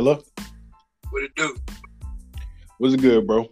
Hello? 0.00 0.18
What 1.10 1.24
it 1.24 1.34
do? 1.34 1.54
What's 2.78 2.96
good, 2.96 3.26
bro? 3.26 3.46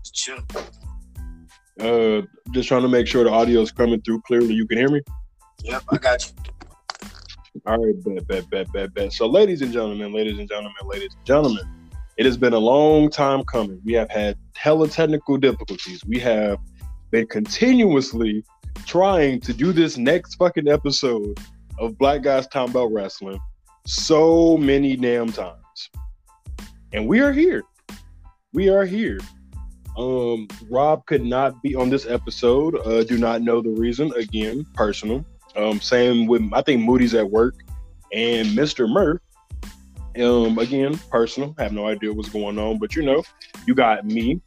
It's 0.00 0.10
chill. 0.12 0.38
Uh, 1.78 2.22
just 2.52 2.68
trying 2.68 2.80
to 2.80 2.88
make 2.88 3.06
sure 3.06 3.22
the 3.22 3.28
audio 3.28 3.60
is 3.60 3.70
coming 3.70 4.00
through 4.00 4.22
clearly. 4.22 4.54
You 4.54 4.66
can 4.66 4.78
hear 4.78 4.88
me. 4.88 5.02
Yep, 5.62 5.82
I 5.90 5.96
got 5.98 6.26
you. 6.26 7.60
All 7.66 7.84
right, 7.84 8.02
bet, 8.02 8.26
bet, 8.26 8.48
bet, 8.48 8.72
bet, 8.72 8.94
bet. 8.94 9.12
So, 9.12 9.26
ladies 9.26 9.60
and 9.60 9.74
gentlemen, 9.74 10.14
ladies 10.14 10.38
and 10.38 10.48
gentlemen, 10.48 10.72
ladies 10.84 11.14
and 11.14 11.26
gentlemen, 11.26 11.64
it 12.16 12.24
has 12.24 12.38
been 12.38 12.54
a 12.54 12.58
long 12.58 13.10
time 13.10 13.44
coming. 13.44 13.78
We 13.84 13.92
have 13.92 14.08
had 14.10 14.38
hella 14.56 14.88
technical 14.88 15.36
difficulties. 15.36 16.02
We 16.06 16.18
have 16.20 16.56
been 17.10 17.26
continuously 17.26 18.42
trying 18.86 19.40
to 19.40 19.52
do 19.52 19.74
this 19.74 19.98
next 19.98 20.36
fucking 20.36 20.66
episode 20.66 21.38
of 21.78 21.98
Black 21.98 22.22
Guys 22.22 22.46
Talking 22.46 22.70
About 22.70 22.90
Wrestling 22.90 23.38
so 23.90 24.56
many 24.56 24.96
damn 24.96 25.32
times. 25.32 25.90
And 26.92 27.08
we 27.08 27.20
are 27.20 27.32
here. 27.32 27.64
We 28.52 28.68
are 28.68 28.84
here. 28.84 29.18
Um, 29.98 30.46
Rob 30.70 31.04
could 31.06 31.24
not 31.24 31.60
be 31.60 31.74
on 31.74 31.90
this 31.90 32.06
episode. 32.06 32.76
Uh, 32.86 33.02
do 33.02 33.18
not 33.18 33.42
know 33.42 33.60
the 33.60 33.70
reason. 33.70 34.12
Again, 34.14 34.64
personal. 34.74 35.24
Um, 35.56 35.80
same 35.80 36.26
with 36.26 36.48
I 36.52 36.62
think 36.62 36.82
Moody's 36.82 37.14
at 37.14 37.28
work 37.28 37.56
and 38.12 38.48
Mr. 38.48 38.88
Murph. 38.88 39.20
Um, 40.20 40.58
again, 40.58 40.96
personal. 41.10 41.54
Have 41.58 41.72
no 41.72 41.88
idea 41.88 42.12
what's 42.12 42.28
going 42.28 42.58
on, 42.58 42.78
but 42.78 42.94
you 42.94 43.02
know, 43.02 43.24
you 43.66 43.74
got 43.74 44.04
me 44.06 44.40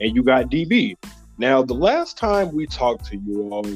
and 0.00 0.14
you 0.14 0.22
got 0.22 0.50
DB. 0.50 0.96
Now, 1.36 1.62
the 1.62 1.74
last 1.74 2.16
time 2.16 2.52
we 2.52 2.66
talked 2.66 3.06
to 3.06 3.16
you 3.16 3.50
all, 3.50 3.66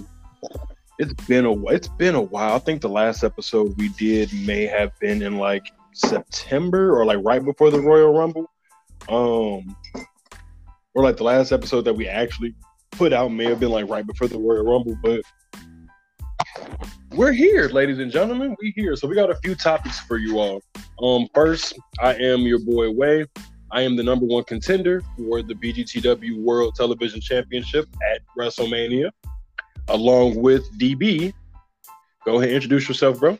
it's 0.98 1.14
been 1.26 1.46
a 1.46 1.66
it's 1.66 1.88
been 1.88 2.14
a 2.14 2.20
while. 2.20 2.54
I 2.54 2.58
think 2.58 2.80
the 2.80 2.88
last 2.88 3.24
episode 3.24 3.76
we 3.76 3.88
did 3.90 4.32
may 4.32 4.66
have 4.66 4.98
been 5.00 5.22
in 5.22 5.38
like 5.38 5.72
September 5.92 6.96
or 6.96 7.04
like 7.04 7.18
right 7.22 7.44
before 7.44 7.70
the 7.70 7.80
Royal 7.80 8.12
Rumble. 8.12 8.50
Um, 9.08 9.76
or 10.94 11.02
like 11.02 11.16
the 11.16 11.24
last 11.24 11.52
episode 11.52 11.82
that 11.82 11.94
we 11.94 12.06
actually 12.06 12.54
put 12.92 13.12
out 13.12 13.28
may 13.28 13.44
have 13.44 13.60
been 13.60 13.70
like 13.70 13.88
right 13.88 14.06
before 14.06 14.28
the 14.28 14.38
Royal 14.38 14.64
Rumble, 14.64 14.96
but 15.02 15.22
we're 17.12 17.32
here, 17.32 17.68
ladies 17.68 17.98
and 17.98 18.10
gentlemen. 18.10 18.56
We 18.60 18.72
here. 18.76 18.96
So 18.96 19.08
we 19.08 19.14
got 19.14 19.30
a 19.30 19.36
few 19.36 19.54
topics 19.54 20.00
for 20.00 20.18
you 20.18 20.38
all. 20.38 20.62
Um, 21.02 21.28
first, 21.34 21.78
I 22.00 22.14
am 22.14 22.40
your 22.40 22.58
boy 22.58 22.90
Way. 22.90 23.26
I 23.70 23.82
am 23.82 23.96
the 23.96 24.02
number 24.02 24.26
one 24.26 24.44
contender 24.44 25.02
for 25.16 25.42
the 25.42 25.54
BGTW 25.54 26.42
World 26.42 26.74
Television 26.74 27.20
Championship 27.20 27.88
at 28.12 28.20
WrestleMania, 28.38 29.10
along 29.88 30.40
with 30.40 30.70
DB. 30.78 31.32
Go 32.24 32.40
ahead, 32.40 32.52
introduce 32.52 32.88
yourself, 32.88 33.18
bro. 33.18 33.32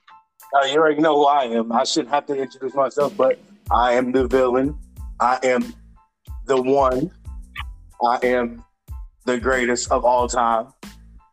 Uh, 0.55 0.67
you 0.67 0.77
already 0.77 1.01
know 1.01 1.17
who 1.17 1.25
I 1.25 1.45
am. 1.45 1.73
I 1.73 1.85
shouldn't 1.85 2.13
have 2.13 2.27
to 2.27 2.35
introduce 2.35 2.75
myself, 2.75 3.17
but 3.17 3.39
I 3.71 3.93
am 3.95 4.13
the 4.13 4.27
villain. 4.27 4.77
I 5.21 5.39
am 5.45 5.73
the 6.47 6.61
one. 6.61 7.11
I 8.05 8.19
am 8.25 8.65
the 9.25 9.39
greatest 9.39 9.91
of 9.91 10.05
all 10.05 10.29
time. 10.29 10.69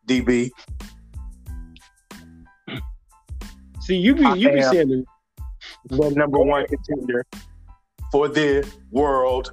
DB. 0.08 0.52
See, 3.82 3.98
you 3.98 4.16
be 4.16 4.28
you 4.40 4.52
be 4.52 4.62
saying 4.62 4.90
the- 4.90 5.06
the 5.86 6.12
number 6.12 6.38
one 6.40 6.66
contender 6.68 7.26
for 8.12 8.28
the 8.28 8.68
world 8.92 9.52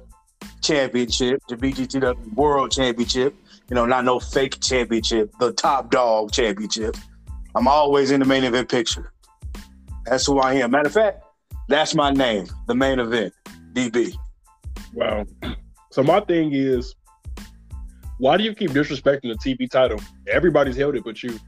championship, 0.61 1.41
the 1.49 1.55
BGTW 1.55 2.35
World 2.35 2.71
Championship. 2.71 3.35
You 3.69 3.75
know, 3.75 3.85
not 3.85 4.05
no 4.05 4.19
fake 4.19 4.61
championship, 4.61 5.31
the 5.39 5.51
top 5.51 5.91
dog 5.91 6.31
championship. 6.31 6.95
I'm 7.55 7.67
always 7.67 8.11
in 8.11 8.19
the 8.19 8.25
main 8.25 8.43
event 8.43 8.69
picture. 8.69 9.11
That's 10.05 10.25
who 10.25 10.39
I 10.39 10.53
am. 10.53 10.71
Matter 10.71 10.87
of 10.87 10.93
fact, 10.93 11.23
that's 11.67 11.93
my 11.93 12.11
name, 12.11 12.47
the 12.67 12.75
main 12.75 12.99
event, 12.99 13.33
DB. 13.73 14.13
wow. 14.93 15.25
So 15.91 16.03
my 16.03 16.19
thing 16.21 16.51
is, 16.53 16.95
why 18.19 18.37
do 18.37 18.43
you 18.43 18.53
keep 18.53 18.71
disrespecting 18.71 19.33
the 19.33 19.37
TV 19.37 19.69
title? 19.69 19.99
Everybody's 20.27 20.77
held 20.77 20.95
it, 20.95 21.03
but 21.03 21.21
you. 21.21 21.39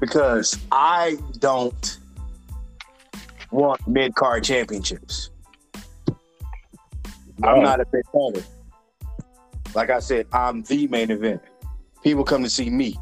Because 0.00 0.58
I 0.70 1.18
don't 1.38 1.98
want 3.50 3.86
mid 3.86 4.14
card 4.14 4.44
championships. 4.44 5.30
I'm 7.42 7.62
not 7.62 7.80
a 7.80 7.86
big 7.86 8.02
fan 8.12 8.32
of 8.34 8.36
it. 8.36 8.46
Like 9.74 9.90
I 9.90 10.00
said, 10.00 10.26
I'm 10.32 10.62
the 10.62 10.86
main 10.88 11.10
event. 11.10 11.42
People 12.02 12.24
come 12.24 12.42
to 12.42 12.50
see 12.50 12.70
me. 12.70 12.96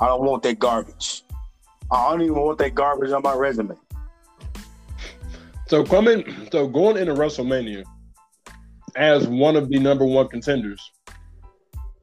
I 0.00 0.06
don't 0.06 0.24
want 0.24 0.42
that 0.44 0.58
garbage. 0.58 1.22
I 1.90 2.10
don't 2.10 2.22
even 2.22 2.34
want 2.34 2.58
that 2.58 2.74
garbage 2.74 3.10
on 3.12 3.22
my 3.22 3.34
resume. 3.34 3.76
So 5.68 5.84
coming, 5.84 6.48
so 6.52 6.66
going 6.68 6.96
into 6.96 7.14
WrestleMania 7.14 7.84
as 8.94 9.26
one 9.26 9.56
of 9.56 9.68
the 9.68 9.78
number 9.78 10.04
one 10.04 10.28
contenders, 10.28 10.92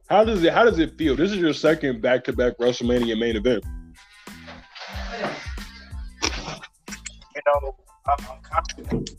how 0.08 0.22
does 0.24 0.42
it 0.44 0.52
how 0.52 0.64
does 0.64 0.78
it 0.78 0.96
feel? 0.98 1.16
This 1.16 1.32
is 1.32 1.38
your 1.38 1.54
second 1.54 2.02
back 2.02 2.24
to 2.24 2.32
back 2.32 2.58
WrestleMania 2.58 3.18
main 3.18 3.36
event. 3.36 3.64
You 6.22 7.42
know, 7.46 7.76
I'm, 8.06 8.26
I'm 8.30 8.42
confident 8.42 9.10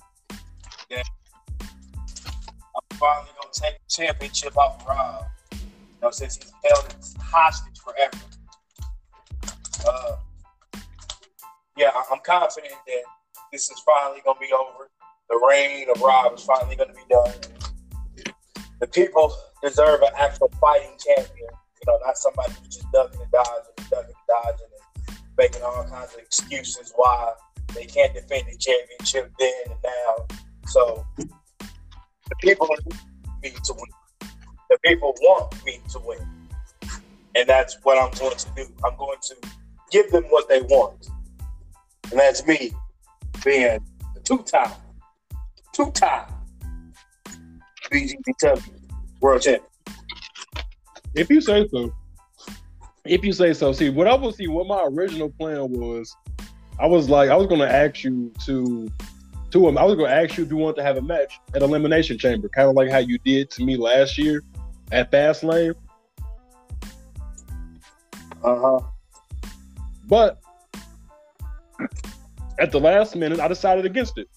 finally 2.96 3.30
gonna 3.42 3.54
take 3.54 3.76
the 3.80 3.90
championship 3.90 4.58
off 4.58 4.82
of 4.82 4.88
Rob. 4.88 5.26
You 5.52 5.60
know, 6.02 6.12
since 6.12 6.38
he's 6.38 6.52
held 6.64 6.86
it 6.86 6.96
hostage 7.22 7.80
forever. 7.80 8.18
Uh, 9.88 10.16
yeah, 11.78 11.92
I'm 12.12 12.20
confident 12.26 12.74
that 12.88 13.04
this 13.52 13.70
is 13.70 13.80
finally 13.86 14.22
gonna 14.26 14.40
be 14.40 14.52
over. 14.54 14.90
The 15.30 15.46
reign 15.48 15.88
of 15.94 16.02
Rob 16.02 16.34
is 16.34 16.44
finally 16.44 16.76
gonna 16.76 16.94
be 16.94 17.02
done. 17.10 17.34
The 18.80 18.88
people 18.88 19.34
deserve 19.64 20.02
an 20.02 20.10
actual 20.18 20.52
fighting 20.60 20.98
champion. 21.06 21.50
You 21.50 21.86
know, 21.88 22.00
not 22.06 22.18
somebody 22.18 22.54
who's 22.54 22.76
just 22.76 22.92
ducking 22.92 23.22
and 23.22 23.32
dodging 23.32 23.74
and 23.78 23.90
ducking 23.90 24.16
and 24.16 24.44
dodging 24.44 24.68
and 25.08 25.18
making 25.38 25.62
all 25.64 25.84
kinds 25.84 26.14
of 26.14 26.20
excuses 26.20 26.94
why 26.96 27.34
they 27.74 27.86
can't 27.86 28.14
defend 28.14 28.48
the 28.52 28.58
championship 28.58 29.32
then 29.40 29.54
and 29.66 29.80
now. 29.84 30.38
So 30.68 31.06
the 32.30 32.36
people 32.42 32.68
need 32.86 32.98
me 33.44 33.60
to 33.64 33.74
win. 33.74 34.30
The 34.70 34.78
people 34.84 35.16
want 35.22 35.66
me 35.66 35.80
to 35.92 36.00
win. 36.00 36.20
And 37.36 37.48
that's 37.48 37.78
what 37.84 37.98
I'm 37.98 38.18
going 38.18 38.38
to 38.38 38.48
do. 38.56 38.74
I'm 38.86 38.96
going 38.98 39.18
to 39.22 39.36
give 39.92 40.12
them 40.12 40.24
what 40.26 40.48
they 40.48 40.62
want. 40.62 41.10
And 42.12 42.20
that's 42.20 42.46
me 42.48 42.72
being 43.44 43.80
the 44.14 44.20
two-time, 44.22 44.72
two-time 45.74 46.28
BGTW 47.92 48.72
world 49.22 49.42
champion. 49.42 49.70
If 51.14 51.30
you 51.30 51.42
say 51.42 51.68
so. 51.68 51.94
If 53.06 53.24
you 53.24 53.34
say 53.34 53.54
so. 53.54 53.72
See, 53.72 53.90
what 53.90 54.08
I 54.08 54.16
was 54.16 54.38
see 54.38 54.48
what 54.48 54.68
my 54.68 54.84
original 54.88 55.30
plan 55.30 55.70
was, 55.70 56.16
I 56.80 56.88
was 56.88 57.10
like, 57.10 57.30
I 57.30 57.36
was 57.36 57.48
gonna 57.48 57.66
ask 57.66 58.04
you 58.04 58.34
to 58.46 58.92
to 59.56 59.70
him, 59.70 59.78
I 59.78 59.86
was 59.86 59.96
gonna 59.96 60.10
ask 60.10 60.38
you 60.38 60.44
if 60.44 60.50
you 60.50 60.58
wanted 60.58 60.76
to 60.76 60.84
have 60.84 60.98
a 60.98 61.02
match 61.02 61.40
at 61.54 61.62
Elimination 61.62 62.18
Chamber, 62.18 62.50
kind 62.50 62.68
of 62.68 62.76
like 62.76 62.90
how 62.90 62.98
you 62.98 63.18
did 63.20 63.50
to 63.52 63.64
me 63.64 63.78
last 63.78 64.18
year 64.18 64.44
at 64.92 65.10
Fastlane. 65.12 65.74
Uh-huh. 68.44 68.82
But 70.08 70.42
at 72.60 72.74
the 72.74 72.80
last 72.82 73.16
minute, 73.16 73.40
I 73.40 73.48
decided 73.48 73.86
against 73.86 74.18
it. 74.18 74.28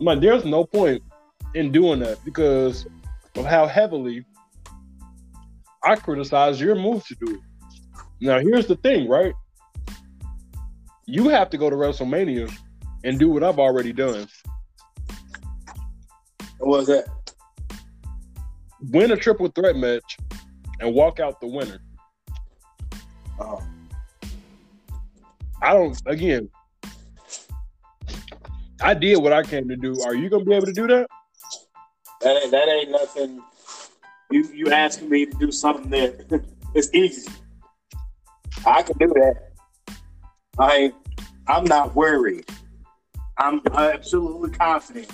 I'm 0.00 0.06
like, 0.06 0.20
there's 0.20 0.44
no 0.44 0.64
point 0.64 1.00
in 1.54 1.70
doing 1.70 2.00
that 2.00 2.22
because 2.24 2.86
of 3.36 3.46
how 3.46 3.68
heavily 3.68 4.24
I 5.84 5.94
criticized 5.94 6.60
your 6.60 6.74
move 6.74 7.06
to 7.06 7.14
do 7.24 7.34
it. 7.34 7.40
Now, 8.20 8.40
here's 8.40 8.66
the 8.66 8.76
thing, 8.76 9.08
right? 9.08 9.32
You 11.06 11.28
have 11.28 11.50
to 11.50 11.56
go 11.56 11.70
to 11.70 11.76
WrestleMania 11.76 12.52
and 13.04 13.18
do 13.18 13.28
what 13.30 13.44
I've 13.44 13.58
already 13.58 13.92
done. 13.92 14.26
What 16.58 16.78
was 16.78 16.86
that? 16.88 17.06
Win 18.90 19.12
a 19.12 19.16
triple 19.16 19.48
threat 19.48 19.76
match 19.76 20.18
and 20.80 20.94
walk 20.94 21.20
out 21.20 21.40
the 21.40 21.46
winner. 21.46 21.78
Uh-huh. 23.38 23.60
I 25.62 25.72
don't, 25.72 26.00
again, 26.06 26.48
I 28.80 28.94
did 28.94 29.16
what 29.22 29.32
I 29.32 29.42
came 29.42 29.68
to 29.68 29.76
do. 29.76 30.02
Are 30.02 30.14
you 30.14 30.28
going 30.28 30.44
to 30.44 30.48
be 30.48 30.54
able 30.54 30.66
to 30.66 30.72
do 30.72 30.86
that? 30.88 31.08
That 32.20 32.42
ain't, 32.42 32.50
that 32.50 32.68
ain't 32.68 32.90
nothing. 32.90 33.42
You 34.30 34.48
you 34.52 34.72
asking 34.72 35.10
me 35.10 35.26
to 35.26 35.36
do 35.38 35.52
something 35.52 35.90
that 35.90 36.44
it's 36.74 36.92
easy. 36.94 37.30
I 38.66 38.82
can 38.82 38.96
do 38.98 39.08
that. 39.08 39.52
I 40.58 40.92
I'm 41.46 41.64
not 41.64 41.94
worried. 41.94 42.46
I'm 43.44 43.60
absolutely 43.74 44.50
confident. 44.52 45.10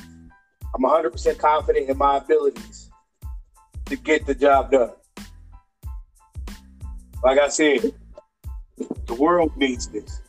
I'm 0.73 0.83
100 0.83 1.11
percent 1.11 1.39
confident 1.39 1.91
in 1.91 1.99
my 1.99 2.19
abilities 2.19 2.89
to 3.87 3.97
get 3.97 4.25
the 4.25 4.37
job 4.37 4.71
done. 4.71 4.93
Like 7.25 7.41
I 7.41 7.49
said, 7.49 7.93
The 9.07 9.15
world 9.15 9.57
needs 9.57 9.89
this. 9.89 10.23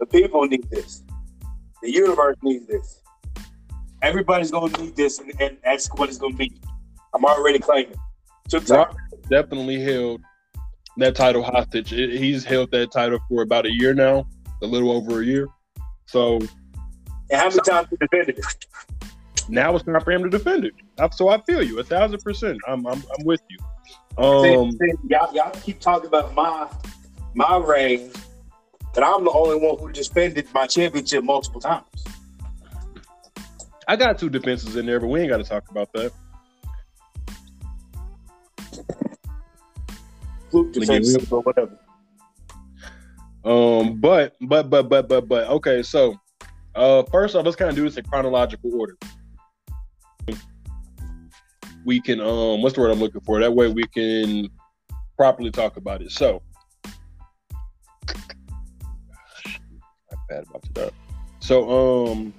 The 0.00 0.06
people 0.06 0.46
need 0.46 0.68
this. 0.70 1.02
The 1.82 1.92
universe 1.92 2.36
needs 2.42 2.66
this. 2.66 3.02
Everybody's 4.00 4.50
gonna 4.50 4.76
need 4.78 4.96
this, 4.96 5.18
and, 5.18 5.30
and 5.38 5.58
that's 5.62 5.88
what 5.88 6.08
it's 6.08 6.16
gonna 6.16 6.34
be. 6.34 6.58
I'm 7.14 7.26
already 7.26 7.58
claiming. 7.58 7.96
Time. 8.48 8.96
definitely 9.28 9.80
held 9.82 10.22
that 10.96 11.14
title 11.14 11.42
hostage. 11.42 11.92
It- 11.92 12.18
he's 12.18 12.44
held 12.44 12.70
that 12.70 12.92
title 12.92 13.18
for 13.28 13.42
about 13.42 13.66
a 13.66 13.72
year 13.72 13.92
now, 13.92 14.26
a 14.62 14.66
little 14.66 14.90
over 14.90 15.20
a 15.20 15.24
year. 15.24 15.48
So 16.06 16.38
And 17.30 17.40
how 17.40 17.48
many 17.48 17.60
times 17.60 17.88
he 17.90 17.96
defended 17.96 18.38
it? 18.38 18.66
now 19.48 19.74
it's 19.74 19.84
time 19.84 20.00
for 20.00 20.10
him 20.12 20.22
to 20.24 20.30
defend 20.30 20.64
it. 20.64 20.74
So 21.12 21.28
I 21.28 21.40
feel 21.42 21.62
you 21.62 21.78
a 21.78 21.84
thousand 21.84 22.20
percent. 22.20 22.58
I'm 22.66 22.86
I'm, 22.86 23.02
I'm 23.18 23.24
with 23.24 23.40
you. 23.48 23.58
Um, 24.22 24.72
see, 24.72 24.92
y'all, 25.08 25.34
y'all 25.34 25.50
keep 25.62 25.80
talking 25.80 26.06
about 26.06 26.34
my 26.34 26.68
my 27.34 27.56
reign, 27.58 28.10
but 28.94 29.04
I'm 29.04 29.24
the 29.24 29.30
only 29.30 29.56
one 29.56 29.78
who 29.78 29.92
defended 29.92 30.48
my 30.54 30.66
championship 30.66 31.22
multiple 31.22 31.60
times. 31.60 31.84
I 33.88 33.96
got 33.96 34.18
two 34.18 34.30
defenses 34.30 34.74
in 34.76 34.86
there, 34.86 34.98
but 34.98 35.08
we 35.08 35.20
ain't 35.20 35.30
got 35.30 35.36
to 35.36 35.44
talk 35.44 35.70
about 35.70 35.92
that. 35.92 36.12
Fluke 40.50 40.76
Again, 40.76 41.02
defense 41.02 41.30
or 41.30 41.42
whatever. 41.42 41.78
Um, 43.44 44.00
but 44.00 44.34
but 44.40 44.70
but 44.70 44.88
but 44.88 45.08
but 45.08 45.28
but 45.28 45.46
okay. 45.48 45.82
So, 45.82 46.16
uh, 46.76 47.02
first 47.10 47.34
off, 47.34 47.44
let's 47.44 47.56
kind 47.56 47.70
of 47.70 47.76
do 47.76 47.82
this 47.82 47.96
in 47.96 48.04
chronological 48.04 48.74
order. 48.78 48.96
We 51.84 52.00
can 52.00 52.20
um, 52.20 52.62
what's 52.62 52.74
the 52.74 52.80
word 52.80 52.90
I'm 52.90 52.98
looking 52.98 53.20
for? 53.20 53.40
That 53.40 53.54
way 53.54 53.68
we 53.68 53.84
can 53.86 54.48
properly 55.16 55.50
talk 55.50 55.76
about 55.76 56.02
it. 56.02 56.10
So, 56.10 56.42
bad 60.28 60.44
about 60.48 60.74
that. 60.74 60.92
So, 61.40 62.08
um, 62.08 62.34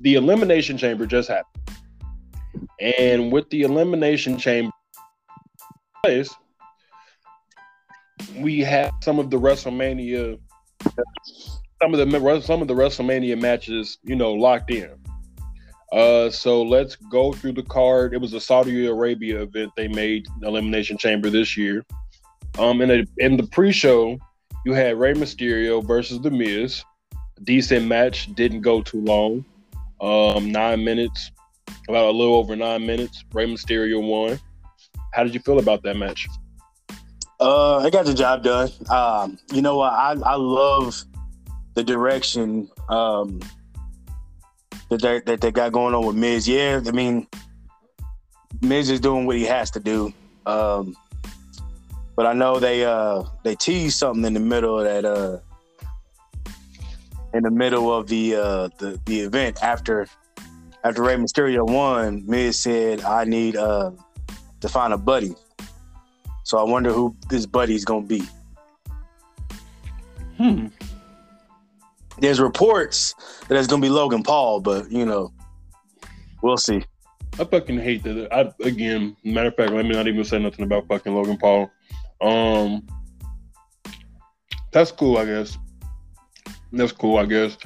the 0.00 0.14
elimination 0.14 0.76
chamber 0.76 1.06
just 1.06 1.28
happened, 1.28 1.70
and 2.78 3.32
with 3.32 3.48
the 3.50 3.62
elimination 3.62 4.38
chamber 4.38 4.72
place 6.02 6.34
we 8.38 8.60
had 8.60 8.90
some 9.02 9.18
of 9.18 9.30
the 9.30 9.38
WrestleMania, 9.38 10.38
some 11.82 11.94
of 11.94 11.98
the 11.98 12.40
some 12.40 12.62
of 12.62 12.68
the 12.68 12.74
WrestleMania 12.74 13.40
matches, 13.40 13.98
you 14.02 14.16
know, 14.16 14.32
locked 14.32 14.70
in. 14.70 14.90
Uh, 15.92 16.28
so 16.30 16.62
let's 16.62 16.96
go 16.96 17.32
through 17.32 17.52
the 17.52 17.62
card. 17.62 18.12
It 18.12 18.20
was 18.20 18.32
a 18.32 18.40
Saudi 18.40 18.86
Arabia 18.86 19.42
event 19.42 19.72
they 19.76 19.88
made 19.88 20.26
Elimination 20.42 20.98
Chamber 20.98 21.30
this 21.30 21.56
year. 21.56 21.84
Um, 22.58 22.80
in 22.80 22.90
a, 22.90 23.04
in 23.18 23.36
the 23.36 23.44
pre-show, 23.44 24.18
you 24.64 24.72
had 24.72 24.98
Rey 24.98 25.14
Mysterio 25.14 25.86
versus 25.86 26.20
The 26.20 26.30
Miz. 26.30 26.82
Decent 27.44 27.86
match, 27.86 28.34
didn't 28.34 28.62
go 28.62 28.82
too 28.82 29.00
long. 29.02 29.44
Um, 30.00 30.50
nine 30.50 30.82
minutes, 30.82 31.30
about 31.88 32.06
a 32.06 32.10
little 32.10 32.34
over 32.34 32.56
nine 32.56 32.84
minutes. 32.84 33.24
Rey 33.32 33.46
Mysterio 33.46 34.02
won. 34.02 34.40
How 35.12 35.22
did 35.22 35.34
you 35.34 35.40
feel 35.40 35.58
about 35.58 35.82
that 35.84 35.96
match? 35.96 36.26
Uh, 37.38 37.76
I 37.78 37.90
got 37.90 38.06
the 38.06 38.14
job 38.14 38.42
done. 38.42 38.70
Um, 38.88 39.38
you 39.52 39.62
know 39.62 39.76
what? 39.76 39.92
I 39.92 40.12
I 40.24 40.34
love 40.34 41.04
the 41.76 41.84
direction 41.84 42.68
um 42.88 43.38
that 44.88 45.02
they 45.02 45.20
that 45.20 45.40
they 45.40 45.52
got 45.52 45.72
going 45.72 45.94
on 45.94 46.04
with 46.04 46.16
Miz. 46.16 46.48
Yeah, 46.48 46.80
I 46.84 46.90
mean, 46.90 47.28
Miz 48.62 48.90
is 48.90 48.98
doing 48.98 49.26
what 49.26 49.36
he 49.36 49.44
has 49.44 49.70
to 49.72 49.80
do. 49.80 50.12
Um, 50.46 50.96
but 52.16 52.26
I 52.26 52.32
know 52.32 52.58
they 52.58 52.84
uh 52.84 53.24
they 53.44 53.54
teased 53.54 53.98
something 53.98 54.24
in 54.24 54.34
the 54.34 54.40
middle 54.40 54.78
of 54.78 54.84
that 54.84 55.04
uh 55.04 55.38
in 57.34 57.42
the 57.42 57.50
middle 57.50 57.94
of 57.94 58.08
the 58.08 58.36
uh 58.36 58.68
the 58.78 58.98
the 59.04 59.20
event 59.20 59.62
after 59.62 60.08
after 60.82 61.02
Rey 61.02 61.16
Mysterio 61.16 61.68
won. 61.68 62.24
Miz 62.26 62.58
said, 62.58 63.02
"I 63.02 63.24
need 63.24 63.56
uh 63.56 63.90
to 64.60 64.68
find 64.68 64.94
a 64.94 64.98
buddy." 64.98 65.34
So 66.44 66.56
I 66.58 66.62
wonder 66.62 66.90
who 66.90 67.14
this 67.28 67.44
buddy's 67.44 67.84
gonna 67.84 68.06
be. 68.06 68.22
Hmm. 70.38 70.68
There's 72.18 72.40
reports 72.40 73.14
that 73.48 73.58
it's 73.58 73.66
gonna 73.66 73.82
be 73.82 73.88
Logan 73.88 74.22
Paul, 74.22 74.60
but 74.60 74.90
you 74.90 75.04
know, 75.04 75.32
we'll 76.42 76.56
see. 76.56 76.84
I 77.38 77.44
fucking 77.44 77.78
hate 77.78 78.02
that. 78.04 78.32
I 78.32 78.52
again, 78.66 79.16
matter 79.24 79.48
of 79.48 79.56
fact, 79.56 79.72
let 79.72 79.84
me 79.84 79.92
not 79.94 80.08
even 80.08 80.24
say 80.24 80.38
nothing 80.38 80.64
about 80.64 80.88
fucking 80.88 81.14
Logan 81.14 81.36
Paul. 81.36 81.70
Um, 82.20 82.86
that's 84.72 84.92
cool, 84.92 85.18
I 85.18 85.26
guess. 85.26 85.58
That's 86.72 86.92
cool, 86.92 87.18
I 87.18 87.26
guess. 87.26 87.56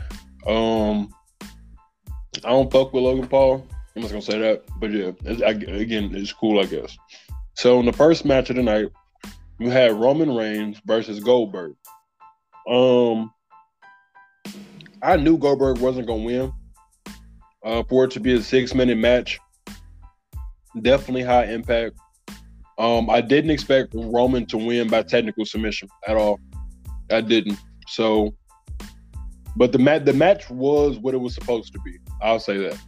Um, 0.47 1.15
I 2.45 2.51
don't 2.51 2.71
fuck 2.73 2.93
with 2.93 3.05
Logan 3.05 3.29
Paul. 3.29 3.67
I'm 3.95 4.03
just 4.03 4.13
gonna 4.13 4.23
say 4.23 4.39
that, 4.39 4.63
but 4.79 4.91
yeah, 4.91 5.13
it's, 5.25 5.43
I, 5.43 5.51
again, 5.51 6.15
it's 6.15 6.33
cool, 6.33 6.61
I 6.61 6.65
guess. 6.65 6.97
So 7.55 7.79
in 7.81 7.87
the 7.87 7.93
first 7.93 8.25
match 8.25 8.51
of 8.51 8.57
the 8.57 8.63
night, 8.63 8.89
you 9.59 9.71
had 9.71 9.93
Roman 9.93 10.35
Reigns 10.35 10.81
versus 10.87 11.21
Goldberg. 11.21 11.75
Um, 12.69 13.33
I 15.03 15.17
knew 15.17 15.39
Goldberg 15.39 15.79
wasn't 15.79 16.07
gonna 16.07 16.23
win. 16.23 16.53
Uh, 17.65 17.83
for 17.89 18.05
it 18.05 18.11
to 18.13 18.21
be 18.21 18.35
a 18.35 18.43
six 18.43 18.75
minute 18.75 18.97
match, 18.97 19.39
definitely 20.81 21.23
high 21.23 21.45
impact. 21.45 21.99
Um, 22.79 23.11
I 23.11 23.21
didn't 23.21 23.51
expect 23.51 23.93
Roman 23.95 24.47
to 24.47 24.57
win 24.57 24.89
by 24.89 25.03
technical 25.03 25.45
submission 25.45 25.89
at 26.09 26.17
all. 26.17 26.41
I 27.11 27.21
didn't. 27.21 27.59
So, 27.87 28.35
but 29.57 29.73
the 29.73 29.79
match 29.79 30.05
the 30.05 30.15
match 30.15 30.49
was 30.49 30.99
what 30.99 31.13
it 31.13 31.19
was 31.19 31.35
supposed 31.35 31.73
to 31.75 31.81
be. 31.81 31.99
I'll 32.23 32.41
say 32.41 32.57
that. 32.59 32.79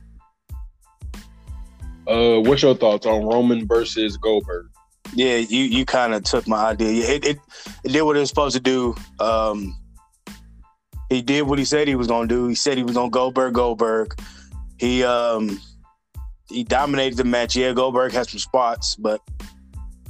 Uh, 2.07 2.41
what's 2.41 2.63
your 2.63 2.75
thoughts 2.75 3.07
on 3.07 3.25
Roman 3.25 3.67
versus 3.67 4.17
Goldberg? 4.17 4.69
Yeah, 5.15 5.37
you 5.37 5.65
you 5.65 5.85
kind 5.85 6.15
of 6.15 6.25
took 6.25 6.49
my 6.49 6.71
idea. 6.71 7.15
It, 7.15 7.25
it 7.27 7.39
it 7.85 7.93
did 7.93 8.03
what 8.03 8.17
it 8.17 8.21
was 8.21 8.31
supposed 8.31 8.57
to 8.57 8.63
do. 8.63 8.95
Um, 9.21 9.77
he 11.13 11.23
did 11.23 11.43
what 11.43 11.59
he 11.59 11.65
said 11.65 11.89
he 11.89 11.95
was 11.95 12.07
gonna 12.07 12.27
do. 12.27 12.49
He 12.49 12.55
said 12.55 12.77
he 12.77 12.83
was 12.83 12.95
gonna 12.95 13.11
Goldberg 13.11 13.55
Goldberg. 13.55 14.19
He 14.79 15.05
um 15.05 15.61
he 16.49 16.65
dominated 16.65 17.17
the 17.17 17.25
match. 17.25 17.57
Yeah, 17.57 17.73
Goldberg 17.73 18.13
has 18.13 18.31
some 18.31 18.39
spots, 18.39 18.97
but 18.97 19.21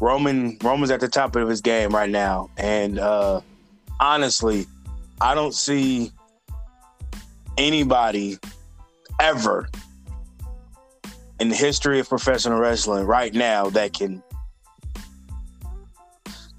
Roman 0.01 0.59
Roman's 0.63 0.91
at 0.91 1.01
the 1.01 1.09
top 1.09 1.37
of 1.37 1.49
his 1.49 1.61
game 1.61 1.91
right 1.91 2.11
now. 2.11 2.51
And 2.57 2.99
uh 2.99 3.41
honestly, 4.01 4.67
I 5.21 5.35
don't 5.35 5.55
see 5.55 6.13
anybody 7.59 8.39
ever 9.21 9.69
in 11.39 11.49
the 11.49 11.57
history 11.57 12.01
of 12.01 12.09
professional 12.09 12.59
wrestling 12.59 13.05
right 13.05 13.35
now 13.35 13.69
that 13.71 13.93
can 13.93 14.23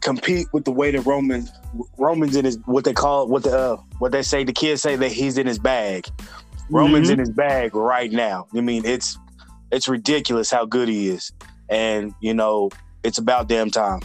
compete 0.04 0.48
with 0.52 0.66
the 0.66 0.72
way 0.72 0.92
that 0.92 1.02
Roman 1.02 1.48
Roman's 1.98 2.36
in 2.36 2.46
his 2.46 2.58
what 2.66 2.84
they 2.84 2.94
call 2.94 3.28
what 3.28 3.44
the 3.44 3.58
uh, 3.58 3.78
what 4.00 4.12
they 4.12 4.22
say 4.22 4.44
the 4.44 4.54
kids 4.54 4.82
say 4.82 4.96
that 4.96 5.12
he's 5.12 5.38
in 5.38 5.48
his 5.48 5.60
bag. 5.60 6.08
Roman's 6.70 7.10
in 7.10 7.20
his 7.20 7.30
bag 7.30 7.76
right 7.76 8.12
now. 8.12 8.48
I 8.56 8.62
mean, 8.62 8.86
it's 8.86 9.18
it's 9.72 9.88
ridiculous 9.88 10.52
how 10.52 10.66
good 10.66 10.88
he 10.88 11.10
is, 11.10 11.32
and 11.70 12.14
you 12.22 12.34
know 12.34 12.70
it's 13.04 13.18
about 13.18 13.48
damn 13.48 13.70
time. 13.70 14.02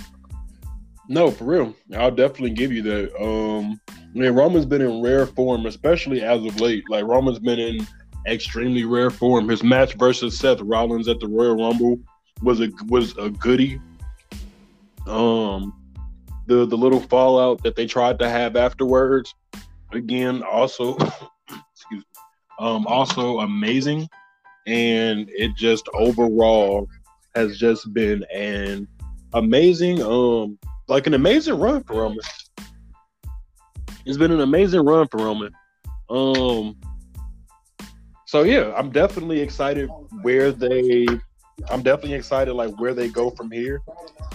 No, 1.09 1.31
for 1.31 1.45
real. 1.45 1.75
I'll 1.97 2.11
definitely 2.11 2.51
give 2.51 2.71
you 2.71 2.83
that. 2.83 3.23
Um, 3.23 3.81
I 3.91 4.19
mean, 4.19 4.33
Roman's 4.33 4.67
been 4.67 4.83
in 4.83 5.03
rare 5.03 5.27
form, 5.27 5.67
especially 5.67 6.23
as 6.23 6.45
of 6.45 6.61
late. 6.61 6.85
Like 6.91 7.05
Roman's 7.05 7.39
been 7.39 7.59
in 7.59 7.87
extremely 8.27 8.85
rare 8.85 9.11
form. 9.11 9.49
His 9.49 9.63
match 9.63 9.95
versus 9.95 10.39
Seth 10.39 10.61
Rollins 10.61 11.09
at 11.09 11.21
the 11.21 11.29
Royal 11.29 11.57
Rumble 11.57 11.99
was 12.43 12.61
a 12.61 12.71
was 12.87 13.17
a 13.17 13.31
goodie. 13.31 13.81
Um, 15.07 15.78
the 16.49 16.67
the 16.67 16.77
little 16.77 17.01
fallout 17.01 17.63
that 17.63 17.77
they 17.77 17.87
tried 17.87 18.19
to 18.19 18.29
have 18.29 18.57
afterwards, 18.57 19.35
again, 19.93 20.43
also, 20.43 20.97
excuse 21.75 21.93
me, 21.93 22.03
um, 22.59 22.87
also 22.87 23.41
amazing, 23.41 24.09
and 24.67 25.29
it 25.31 25.55
just 25.55 25.87
overall 25.95 26.89
has 27.35 27.59
just 27.59 27.93
been 27.93 28.25
an 28.35 28.89
amazing 29.35 30.03
um 30.03 30.59
like 30.89 31.07
an 31.07 31.15
amazing 31.15 31.59
run 31.59 31.85
for 31.85 32.01
Roman. 32.03 32.19
It's 34.07 34.17
been 34.17 34.33
an 34.33 34.41
amazing 34.41 34.81
run 34.81 35.07
for 35.09 35.19
Roman. 35.19 35.53
Um 36.09 36.77
so 38.27 38.43
yeah, 38.43 38.73
I'm 38.75 38.91
definitely 38.91 39.41
excited 39.41 39.91
where 40.23 40.51
they 40.51 41.07
I'm 41.71 41.83
definitely 41.83 42.15
excited 42.15 42.55
like 42.55 42.75
where 42.81 42.95
they 42.95 43.09
go 43.09 43.31
from 43.31 43.51
here. 43.51 43.83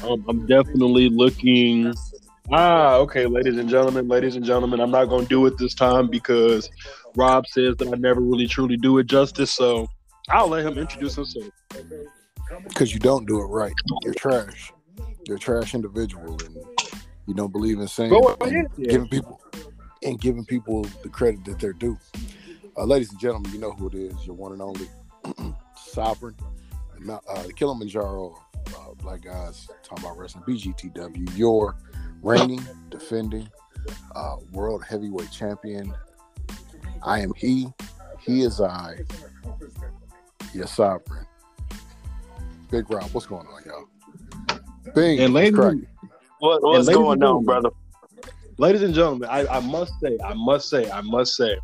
Um, 0.03 0.23
I'm 0.27 0.45
definitely 0.45 1.09
looking 1.09 1.93
Ah, 2.51 2.95
okay, 2.95 3.25
ladies 3.25 3.57
and 3.57 3.69
gentlemen, 3.69 4.07
ladies 4.09 4.35
and 4.35 4.43
gentlemen, 4.43 4.81
I'm 4.81 4.91
not 4.91 5.05
gonna 5.05 5.25
do 5.25 5.45
it 5.45 5.57
this 5.57 5.73
time 5.73 6.09
because 6.09 6.69
Rob 7.15 7.47
says 7.47 7.77
that 7.77 7.87
I 7.87 7.95
never 7.97 8.19
really 8.19 8.47
truly 8.47 8.75
do 8.75 8.97
it 8.97 9.07
justice, 9.07 9.51
so 9.51 9.87
I'll 10.29 10.49
let 10.49 10.65
him 10.65 10.77
introduce 10.77 11.15
himself. 11.15 11.45
because 12.67 12.93
you 12.93 12.99
don't 12.99 13.25
do 13.27 13.39
it 13.39 13.45
right. 13.45 13.73
You're 14.03 14.13
trash. 14.13 14.73
You're 15.25 15.37
a 15.37 15.39
trash 15.39 15.73
individual, 15.73 16.37
and 16.43 16.57
You 17.27 17.33
don't 17.33 17.53
believe 17.53 17.79
in 17.79 17.87
saying 17.87 18.13
ahead, 18.41 18.65
yeah. 18.77 18.91
giving 18.91 19.07
people 19.07 19.39
and 20.03 20.19
giving 20.19 20.43
people 20.43 20.85
the 21.01 21.09
credit 21.09 21.45
that 21.45 21.59
they're 21.59 21.71
due. 21.71 21.97
Uh, 22.75 22.83
ladies 22.83 23.09
and 23.11 23.19
gentlemen, 23.19 23.53
you 23.53 23.59
know 23.59 23.71
who 23.71 23.87
it 23.87 23.93
is. 23.93 24.25
Your 24.25 24.35
one 24.35 24.51
and 24.51 24.61
only 24.61 24.89
sovereign, 25.77 26.35
Mount- 26.41 26.53
uh, 27.09 27.43
the 27.43 27.53
Kilimanjaro 27.53 28.35
uh, 28.77 28.93
Black 29.01 29.21
Guys 29.21 29.67
talking 29.83 30.05
about 30.05 30.17
wrestling. 30.17 30.43
BGTW, 30.45 31.37
your 31.37 31.75
reigning, 32.21 32.61
defending 32.89 33.49
uh, 34.15 34.37
world 34.51 34.83
heavyweight 34.83 35.31
champion. 35.31 35.93
I 37.03 37.19
am 37.19 37.31
he. 37.35 37.67
He 38.19 38.43
is 38.43 38.61
I. 38.61 38.99
Your 40.53 40.67
sovereign. 40.67 41.25
Big 42.71 42.89
Rob, 42.89 43.09
what's 43.11 43.25
going 43.27 43.45
on, 43.47 43.61
y'all? 43.65 43.85
Bing, 44.95 45.19
And 45.19 45.33
what's 45.33 45.51
ladies- 45.55 45.85
What, 46.39 46.61
what's 46.63 46.87
ladies 46.87 46.95
going 46.95 47.13
and 47.13 47.23
on, 47.23 47.43
gentlemen, 47.43 47.45
brother? 47.45 47.69
ladies 48.57 48.81
and 48.83 48.93
gentlemen, 48.93 49.27
I, 49.29 49.45
I 49.47 49.59
must 49.59 49.93
say, 49.99 50.17
I 50.23 50.33
must 50.33 50.69
say, 50.69 50.89
I 50.91 51.01
must 51.01 51.35
say, 51.35 51.57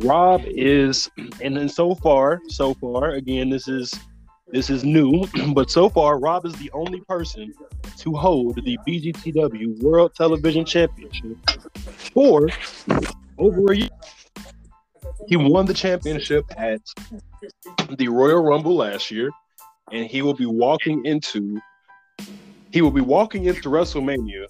Rob 0.00 0.42
is, 0.46 1.10
and 1.40 1.56
then 1.56 1.68
so 1.68 1.94
far, 1.94 2.40
so 2.48 2.74
far, 2.74 3.10
again, 3.10 3.50
this 3.50 3.68
is 3.68 3.92
this 4.52 4.70
is 4.70 4.84
new, 4.84 5.24
but 5.54 5.70
so 5.70 5.88
far, 5.88 6.18
Rob 6.18 6.44
is 6.46 6.54
the 6.54 6.70
only 6.72 7.00
person 7.02 7.52
to 7.98 8.14
hold 8.14 8.56
the 8.64 8.78
BGTW 8.86 9.82
World 9.82 10.14
Television 10.14 10.64
Championship 10.64 11.36
for 12.14 12.48
over 13.38 13.72
a 13.72 13.76
year. 13.76 13.88
He 15.28 15.36
won 15.36 15.66
the 15.66 15.74
championship 15.74 16.44
at 16.56 16.80
the 17.96 18.08
Royal 18.08 18.42
Rumble 18.42 18.76
last 18.76 19.10
year, 19.10 19.30
and 19.92 20.06
he 20.06 20.22
will 20.22 20.34
be 20.34 20.46
walking 20.46 21.04
into 21.04 21.60
he 22.72 22.82
will 22.82 22.90
be 22.90 23.00
walking 23.00 23.46
into 23.46 23.68
WrestleMania 23.68 24.46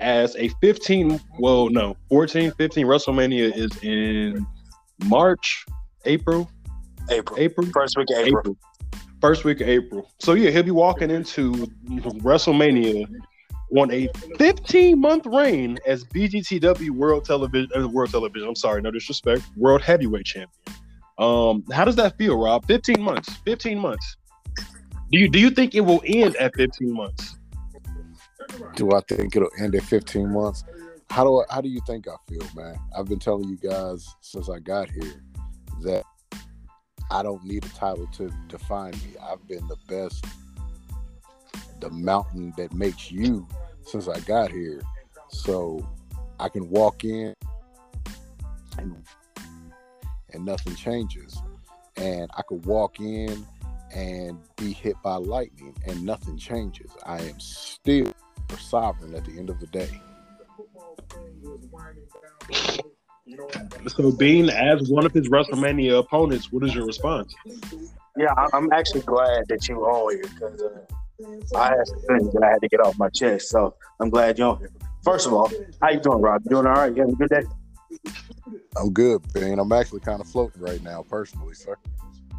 as 0.00 0.34
a 0.36 0.48
15 0.60 1.20
well 1.38 1.68
no 1.68 1.96
14 2.08 2.52
15 2.52 2.86
wrestlemania 2.86 3.54
is 3.54 3.70
in 3.82 4.46
march 5.04 5.64
april 6.06 6.50
April. 7.10 7.38
april 7.38 7.66
First 7.72 7.96
week 7.98 8.08
of 8.10 8.26
April. 8.26 8.40
april 8.40 8.56
first 9.20 9.44
week 9.44 9.60
of 9.60 9.68
april. 9.68 10.10
So 10.18 10.34
yeah 10.34 10.50
he'll 10.50 10.62
be 10.62 10.70
walking 10.70 11.10
into 11.10 11.52
wrestlemania 12.22 13.08
on 13.76 13.90
a 13.92 14.08
15 14.36 15.00
month 15.00 15.26
reign 15.26 15.78
as 15.86 16.04
bgtw 16.04 16.90
world 16.90 17.24
television 17.24 17.70
uh, 17.76 17.86
world 17.86 18.10
television 18.10 18.48
i'm 18.48 18.56
sorry 18.56 18.82
no 18.82 18.90
disrespect 18.90 19.42
world 19.56 19.82
heavyweight 19.82 20.26
champion. 20.26 20.50
Um 21.18 21.64
how 21.72 21.84
does 21.84 21.96
that 21.96 22.16
feel 22.18 22.38
rob? 22.38 22.66
15 22.66 23.00
months 23.00 23.32
15 23.44 23.78
months. 23.78 24.16
Do 25.10 25.18
you 25.18 25.28
do 25.28 25.38
you 25.38 25.50
think 25.50 25.74
it 25.74 25.80
will 25.80 26.02
end 26.04 26.36
at 26.36 26.54
15 26.56 26.92
months? 26.92 27.36
Do 28.74 28.90
I 28.92 29.00
think 29.00 29.36
it'll 29.36 29.50
end 29.58 29.74
at 29.74 29.82
15 29.82 30.32
months? 30.32 30.64
How 31.10 31.24
do 31.24 31.40
I, 31.40 31.54
how 31.54 31.60
do 31.60 31.68
you 31.68 31.80
think 31.86 32.06
I 32.06 32.14
feel, 32.28 32.46
man? 32.54 32.76
I've 32.96 33.06
been 33.06 33.18
telling 33.18 33.48
you 33.48 33.56
guys 33.56 34.14
since 34.20 34.48
I 34.48 34.60
got 34.60 34.88
here 34.90 35.22
that 35.82 36.04
I 37.10 37.22
don't 37.22 37.44
need 37.44 37.64
a 37.64 37.68
title 37.70 38.06
to 38.14 38.30
define 38.48 38.92
me. 38.92 39.16
I've 39.20 39.46
been 39.48 39.66
the 39.66 39.76
best, 39.88 40.24
the 41.80 41.90
mountain 41.90 42.52
that 42.56 42.72
makes 42.72 43.10
you 43.10 43.46
since 43.82 44.08
I 44.08 44.20
got 44.20 44.50
here. 44.50 44.80
So 45.28 45.88
I 46.38 46.48
can 46.48 46.68
walk 46.70 47.04
in 47.04 47.34
and 48.78 48.96
and 50.32 50.44
nothing 50.44 50.76
changes. 50.76 51.40
And 51.96 52.30
I 52.36 52.42
could 52.42 52.64
walk 52.64 53.00
in 53.00 53.44
and 53.92 54.38
be 54.56 54.72
hit 54.72 54.96
by 55.02 55.16
lightning 55.16 55.74
and 55.86 56.04
nothing 56.04 56.38
changes. 56.38 56.90
I 57.04 57.20
am 57.22 57.40
still 57.40 58.12
sovereign 58.58 59.14
at 59.14 59.24
the 59.24 59.38
end 59.38 59.50
of 59.50 59.58
the 59.60 59.66
day. 59.66 60.00
So, 63.88 64.12
being 64.12 64.50
as 64.50 64.88
one 64.88 65.06
of 65.06 65.12
his 65.12 65.28
WrestleMania 65.28 65.98
opponents, 65.98 66.52
what 66.52 66.64
is 66.64 66.74
your 66.74 66.86
response? 66.86 67.34
Yeah, 68.16 68.32
I- 68.36 68.48
I'm 68.52 68.72
actually 68.72 69.02
glad 69.02 69.44
that 69.48 69.68
you 69.68 69.80
on 69.84 70.14
here 70.14 70.22
because 70.22 70.62
uh, 70.62 71.56
I 71.56 71.68
had 71.68 71.86
some 71.86 72.00
things 72.08 72.32
that 72.32 72.42
I 72.42 72.50
had 72.50 72.60
to 72.62 72.68
get 72.68 72.80
off 72.80 72.98
my 72.98 73.08
chest. 73.08 73.48
So 73.48 73.74
I'm 74.00 74.10
glad 74.10 74.38
you're 74.38 74.48
on 74.48 74.58
here. 74.58 74.70
First 75.04 75.26
of 75.26 75.32
all, 75.32 75.50
how 75.80 75.90
you 75.90 76.00
doing, 76.00 76.20
Rob? 76.20 76.42
You 76.44 76.50
doing 76.50 76.66
all 76.66 76.74
right? 76.74 76.94
You 76.94 77.02
having 77.02 77.14
a 77.14 77.16
good 77.16 77.30
day? 77.30 77.42
I'm 78.76 78.92
good, 78.92 79.20
Ben. 79.32 79.58
I'm 79.58 79.72
actually 79.72 80.00
kind 80.00 80.20
of 80.20 80.28
floating 80.28 80.60
right 80.62 80.82
now, 80.82 81.04
personally, 81.08 81.54
sir. 81.54 81.76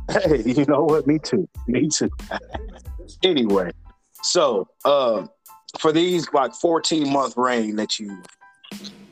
Hey, 0.09 0.41
you 0.45 0.65
know 0.65 0.83
what? 0.83 1.07
Me 1.07 1.19
too. 1.19 1.47
Me 1.67 1.87
too. 1.87 2.09
anyway, 3.23 3.71
so 4.23 4.67
um, 4.85 5.29
for 5.79 5.91
these 5.91 6.31
like 6.33 6.53
14 6.53 7.11
month 7.11 7.35
reign 7.37 7.75
that 7.77 7.99
you 7.99 8.21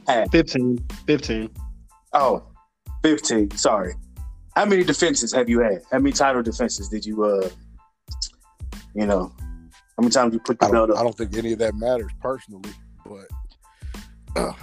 had, 0.07 0.31
15. 0.31 0.83
15. 1.07 1.49
Oh, 2.13 2.43
15. 3.03 3.51
Sorry. 3.51 3.93
How 4.55 4.65
many 4.65 4.83
defenses 4.83 5.33
have 5.33 5.49
you 5.49 5.59
had? 5.59 5.81
How 5.91 5.99
many 5.99 6.11
title 6.11 6.43
defenses 6.43 6.89
did 6.89 7.05
you, 7.05 7.23
uh, 7.23 7.49
you 8.93 9.05
know, 9.05 9.31
how 9.39 10.01
many 10.01 10.11
times 10.11 10.33
you 10.33 10.39
put 10.39 10.59
the 10.59 10.65
I 10.65 10.71
belt 10.71 10.89
up? 10.91 10.97
I 10.97 11.03
don't 11.03 11.15
think 11.15 11.35
any 11.35 11.53
of 11.53 11.59
that 11.59 11.75
matters 11.75 12.11
personally, 12.21 12.71
but 13.05 13.27
uh, 14.35 14.53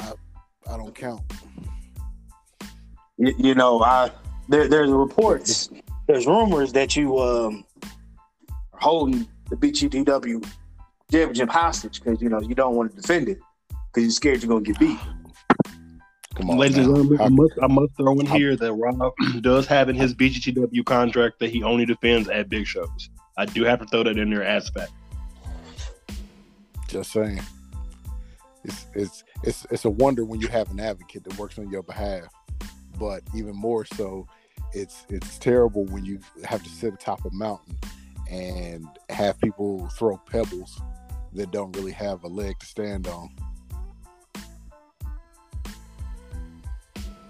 I, 0.00 0.12
I 0.68 0.76
don't 0.76 0.94
count. 0.94 1.22
you, 3.16 3.34
you 3.38 3.54
know, 3.54 3.80
I 3.82 4.10
there, 4.48 4.68
there's 4.68 4.90
reports, 4.90 5.70
there's 6.06 6.26
rumors 6.26 6.72
that 6.72 6.96
you 6.96 7.18
um 7.18 7.64
are 8.72 8.80
holding 8.80 9.28
the 9.48 9.56
BGTW 9.56 10.44
championship 11.10 11.48
hostage 11.48 12.02
because 12.02 12.20
you 12.20 12.28
know 12.28 12.40
you 12.40 12.54
don't 12.54 12.74
want 12.74 12.90
to 12.90 13.00
defend 13.00 13.28
it 13.28 13.38
because 13.70 14.02
you're 14.02 14.10
scared 14.10 14.42
you're 14.42 14.48
gonna 14.48 14.64
get 14.64 14.78
beat. 14.78 14.98
Come 16.34 16.50
on, 16.50 16.58
Ladies 16.58 16.78
and 16.78 16.86
gentlemen, 16.86 17.20
I 17.20 17.28
must, 17.28 17.52
I 17.62 17.66
must 17.68 17.96
throw 17.96 18.18
in 18.18 18.26
here 18.26 18.56
that 18.56 18.72
Rob 18.72 19.12
does 19.40 19.66
have 19.66 19.88
in 19.88 19.94
his 19.94 20.14
BGTW 20.14 20.84
contract 20.84 21.38
that 21.38 21.50
he 21.50 21.62
only 21.62 21.86
defends 21.86 22.28
at 22.28 22.48
big 22.48 22.66
shows. 22.66 23.10
I 23.36 23.46
do 23.46 23.64
have 23.64 23.80
to 23.80 23.86
throw 23.86 24.02
that 24.02 24.18
in 24.18 24.30
there 24.30 24.42
as 24.42 24.68
fact. 24.68 24.92
Just 26.88 27.12
saying. 27.12 27.40
It's 28.64 28.86
it's 28.94 29.24
it's 29.42 29.66
it's 29.70 29.84
a 29.84 29.90
wonder 29.90 30.24
when 30.24 30.40
you 30.40 30.48
have 30.48 30.70
an 30.70 30.80
advocate 30.80 31.24
that 31.24 31.38
works 31.38 31.58
on 31.58 31.70
your 31.70 31.82
behalf. 31.82 32.24
But 32.98 33.22
even 33.34 33.54
more 33.54 33.84
so, 33.84 34.26
it's 34.72 35.04
it's 35.08 35.38
terrible 35.38 35.84
when 35.86 36.04
you 36.04 36.18
have 36.44 36.62
to 36.62 36.68
sit 36.68 36.94
atop 36.94 37.24
a 37.24 37.30
mountain 37.30 37.76
and 38.30 38.86
have 39.10 39.38
people 39.40 39.88
throw 39.90 40.16
pebbles 40.16 40.80
that 41.34 41.50
don't 41.50 41.76
really 41.76 41.92
have 41.92 42.24
a 42.24 42.28
leg 42.28 42.58
to 42.60 42.66
stand 42.66 43.06
on. 43.06 43.28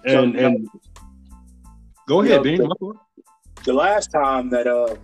And 0.06 0.34
So, 0.34 0.44
and 0.44 0.68
go 2.06 2.22
you 2.22 2.32
ahead, 2.32 2.58
know, 2.58 2.68
the- 2.78 2.98
The 3.64 3.72
last 3.72 4.08
time 4.12 4.50
that 4.50 4.66
um 4.66 4.98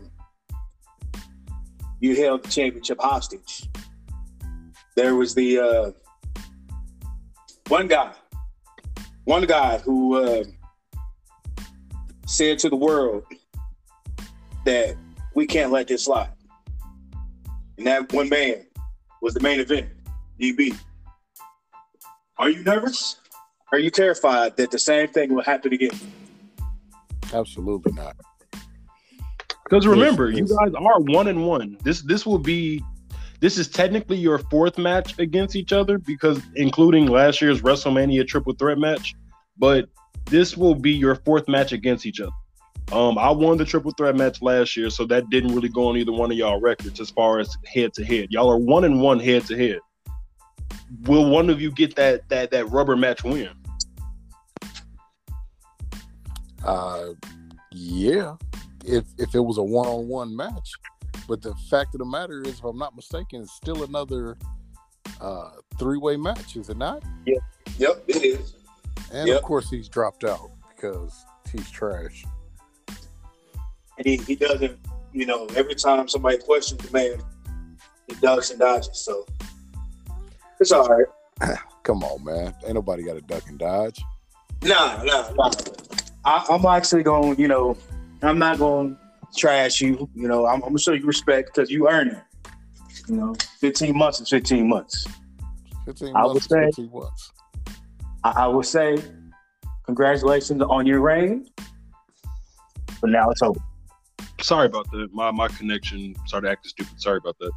you 2.01 2.17
held 2.17 2.43
the 2.45 2.49
championship 2.49 2.99
hostage, 3.01 3.69
there 4.97 5.15
was 5.15 5.35
the 5.35 5.59
uh, 5.59 5.91
one 7.69 7.89
guy, 7.89 8.13
one 9.25 9.45
guy 9.47 9.79
who 9.79 10.17
uh, 10.17 10.45
said 12.27 12.59
to 12.61 12.69
the 12.71 12.77
world 12.77 13.25
that 14.65 14.97
we 15.35 15.47
can't 15.47 15.71
let 15.73 15.89
this 15.89 16.05
slide. 16.05 16.31
And 17.79 17.87
that 17.87 18.13
one 18.13 18.29
man 18.29 18.67
was 19.23 19.35
the 19.35 19.41
main 19.41 19.61
event, 19.61 19.89
DB. 20.41 20.75
Are 22.39 22.49
you 22.51 22.63
nervous? 22.65 23.20
Are 23.73 23.79
you 23.79 23.91
terrified 23.91 24.57
that 24.57 24.71
the 24.71 24.79
same 24.79 25.09
thing 25.09 25.33
will 25.35 25.45
happen 25.45 25.73
again? 25.73 25.91
Absolutely 27.33 27.93
not. 27.93 28.17
Because 29.65 29.87
remember, 29.87 30.31
Yes, 30.31 30.51
you 30.51 30.59
guys 30.59 30.75
are 30.75 31.01
one 31.01 31.29
and 31.29 31.47
one. 31.47 31.79
This 31.85 32.03
this 32.03 32.27
will 32.27 32.41
be 32.41 32.83
this 33.39 33.57
is 33.57 33.69
technically 33.69 34.17
your 34.17 34.39
fourth 34.39 34.77
match 34.77 35.17
against 35.19 35.55
each 35.55 35.73
other 35.73 35.99
because 35.99 36.43
including 36.57 37.07
last 37.07 37.41
year's 37.41 37.63
WrestleMania 37.63 38.27
triple 38.27 38.53
threat 38.55 38.79
match, 38.79 39.15
but 39.57 39.89
this 40.27 40.57
will 40.57 40.75
be 40.75 40.91
your 40.91 41.15
fourth 41.15 41.49
match 41.49 41.73
against 41.73 42.05
each 42.05 42.21
other. 42.21 42.33
Um, 42.93 43.17
I 43.19 43.31
won 43.31 43.57
the 43.57 43.65
triple 43.65 43.93
threat 43.93 44.17
match 44.17 44.43
last 44.43 44.77
year, 44.77 44.91
so 44.91 45.05
that 45.07 45.31
didn't 45.31 45.55
really 45.55 45.69
go 45.69 45.89
on 45.89 45.97
either 45.97 46.11
one 46.11 46.33
of 46.33 46.37
y'all 46.37 46.61
records 46.61 46.99
as 46.99 47.11
far 47.11 47.39
as 47.39 47.57
head 47.65 47.95
to 47.95 48.05
head. 48.05 48.29
Y'all 48.31 48.51
are 48.51 48.59
one 48.59 48.83
and 48.83 49.01
one 49.01 49.21
head 49.21 49.47
to 49.47 49.57
head. 49.57 49.79
Will 51.05 51.31
one 51.31 51.49
of 51.49 51.61
you 51.61 51.71
get 51.71 51.95
that 51.95 52.29
that 52.29 52.51
that 52.51 52.69
rubber 52.71 52.97
match 52.97 53.23
win? 53.23 53.51
Uh, 56.65 57.09
yeah, 57.73 58.37
if 58.85 59.05
if 59.19 59.35
it 59.35 59.41
was 59.41 59.59
a 59.59 59.63
one 59.63 59.87
on 59.87 60.09
one 60.09 60.35
match, 60.37 60.73
but 61.29 61.43
the 61.43 61.55
fact 61.71 61.95
of 61.95 61.99
the 62.01 62.05
matter 62.05 62.43
is, 62.43 62.59
if 62.59 62.65
I'm 62.65 62.79
not 62.79 62.95
mistaken, 62.97 63.43
it's 63.43 63.53
still 63.53 63.85
another 63.85 64.37
uh, 65.21 65.51
three 65.79 65.99
way 65.99 66.17
match, 66.17 66.57
is 66.57 66.69
it 66.71 66.77
not? 66.77 67.03
Yep, 67.27 67.39
Yep, 67.79 68.05
it 68.09 68.25
is. 68.25 68.55
And 69.13 69.29
Yep. 69.29 69.39
of 69.39 69.43
course, 69.43 69.71
he's 69.71 69.89
dropped 69.89 70.25
out 70.25 70.51
because 70.75 71.25
he's 71.53 71.71
trash. 71.71 72.25
and 73.99 74.07
he, 74.07 74.17
he 74.19 74.35
doesn't, 74.35 74.79
you 75.13 75.27
know, 75.27 75.47
every 75.57 75.75
time 75.75 76.09
somebody 76.09 76.39
questions 76.39 76.81
the 76.83 76.93
man, 76.93 77.19
he 78.09 78.15
ducks 78.17 78.51
and 78.51 78.61
dodges. 78.61 78.91
So 79.05 79.27
It's 80.59 80.73
all 80.73 80.87
right. 80.89 81.07
Come 81.83 82.03
on, 82.05 82.25
man. 82.25 82.55
Ain't 82.65 82.75
nobody 82.75 83.03
got 83.03 83.17
a 83.17 83.21
duck 83.23 83.49
and 83.49 83.59
dodge. 83.59 84.01
No, 84.63 85.03
no, 85.05 85.33
no. 85.39 85.51
I, 86.25 86.47
I'm 86.51 86.65
actually 86.67 87.03
going. 87.03 87.39
You 87.39 87.49
know, 87.49 87.77
I'm 88.23 88.39
not 88.39 88.59
going 88.59 88.97
to 88.97 89.39
trash 89.39 89.81
you. 89.81 90.09
You 90.15 90.29
know, 90.29 90.47
I'm, 90.47 90.57
I'm 90.57 90.61
gonna 90.61 90.79
show 90.79 90.93
you 90.93 91.07
respect 91.07 91.55
because 91.55 91.71
you 91.71 91.89
earn 91.89 92.09
it. 92.09 92.23
You 93.09 93.17
know, 93.17 93.35
15 93.61 93.97
months 93.97 94.21
is 94.21 94.29
15 94.29 94.69
months. 94.69 95.07
15 95.87 96.15
I 96.15 96.23
would 96.25 96.35
months, 96.35 96.49
say- 96.49 96.65
15 96.67 96.91
months. 96.93 97.33
I, 98.23 98.31
I 98.31 98.47
would 98.47 98.67
say, 98.67 98.99
congratulations 99.87 100.63
on 100.63 100.87
your 100.87 101.01
reign. 101.01 101.49
But 103.01 103.11
now 103.11 103.31
it's 103.31 103.41
over. 103.43 103.59
Sorry 104.41 104.67
about 104.67 104.91
that. 104.91 105.09
My 105.13 105.31
my 105.31 105.49
connection 105.49 106.15
started 106.27 106.51
acting 106.51 106.69
stupid. 106.69 107.01
Sorry 107.01 107.17
about 107.17 107.37
that. 107.39 107.53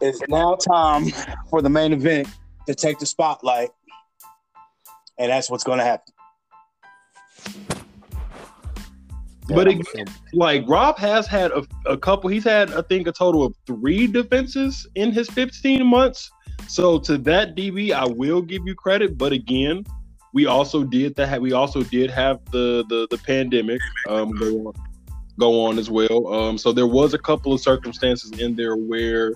It's 0.00 0.20
now 0.28 0.56
time 0.56 1.06
for 1.48 1.62
the 1.62 1.70
main 1.70 1.92
event 1.92 2.28
to 2.66 2.74
take 2.74 2.98
the 2.98 3.06
spotlight, 3.06 3.70
and 5.18 5.30
that's 5.30 5.50
what's 5.50 5.64
going 5.64 5.78
to 5.78 5.84
happen. 5.84 6.12
But 9.48 9.68
Like 10.32 10.64
Rob 10.66 10.98
has 10.98 11.26
had 11.26 11.50
a, 11.50 11.64
a 11.86 11.96
couple. 11.96 12.30
He's 12.30 12.44
had 12.44 12.72
I 12.72 12.82
think 12.82 13.06
a 13.06 13.12
total 13.12 13.44
of 13.44 13.54
three 13.66 14.06
defenses 14.06 14.86
in 14.94 15.12
his 15.12 15.28
15 15.30 15.86
months. 15.86 16.30
So 16.68 16.98
to 17.00 17.18
that 17.18 17.56
DB, 17.56 17.92
I 17.92 18.06
will 18.06 18.40
give 18.40 18.62
you 18.64 18.74
credit. 18.74 19.18
But 19.18 19.32
again, 19.32 19.84
we 20.32 20.46
also 20.46 20.84
did 20.84 21.14
that. 21.16 21.40
We 21.40 21.52
also 21.52 21.82
did 21.82 22.10
have 22.10 22.40
the 22.50 22.84
the 22.88 23.06
the 23.10 23.18
pandemic 23.18 23.80
um, 24.08 24.32
go 24.32 24.68
on, 24.68 24.74
go 25.38 25.66
on 25.66 25.78
as 25.78 25.90
well. 25.90 26.32
Um, 26.32 26.56
so 26.56 26.72
there 26.72 26.86
was 26.86 27.14
a 27.14 27.18
couple 27.18 27.52
of 27.52 27.60
circumstances 27.60 28.30
in 28.38 28.54
there 28.54 28.76
where, 28.76 29.32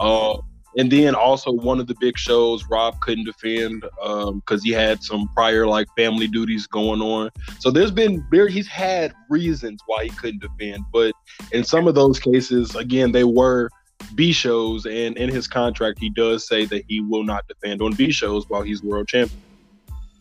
uh, 0.00 0.38
and 0.76 0.90
then 0.90 1.14
also 1.14 1.52
one 1.52 1.80
of 1.80 1.86
the 1.86 1.94
big 2.00 2.18
shows 2.18 2.64
Rob 2.68 3.00
couldn't 3.00 3.24
defend 3.24 3.84
um, 4.02 4.40
because 4.40 4.62
he 4.62 4.70
had 4.70 5.02
some 5.02 5.28
prior 5.28 5.66
like 5.66 5.86
family 5.96 6.26
duties 6.26 6.66
going 6.66 7.00
on. 7.00 7.30
So 7.58 7.70
there's 7.70 7.90
been 7.90 8.24
there 8.30 8.48
he's 8.48 8.68
had 8.68 9.14
reasons 9.30 9.80
why 9.86 10.04
he 10.04 10.10
couldn't 10.10 10.42
defend, 10.42 10.84
but 10.92 11.14
in 11.52 11.64
some 11.64 11.86
of 11.86 11.94
those 11.94 12.18
cases, 12.18 12.74
again, 12.74 13.12
they 13.12 13.24
were 13.24 13.70
B 14.14 14.32
shows, 14.32 14.86
and 14.86 15.16
in 15.16 15.30
his 15.30 15.46
contract, 15.46 15.98
he 15.98 16.10
does 16.10 16.46
say 16.46 16.64
that 16.66 16.84
he 16.88 17.00
will 17.00 17.24
not 17.24 17.46
defend 17.48 17.80
on 17.80 17.94
B 17.94 18.10
shows 18.10 18.48
while 18.48 18.62
he's 18.62 18.82
world 18.82 19.08
champion. 19.08 19.40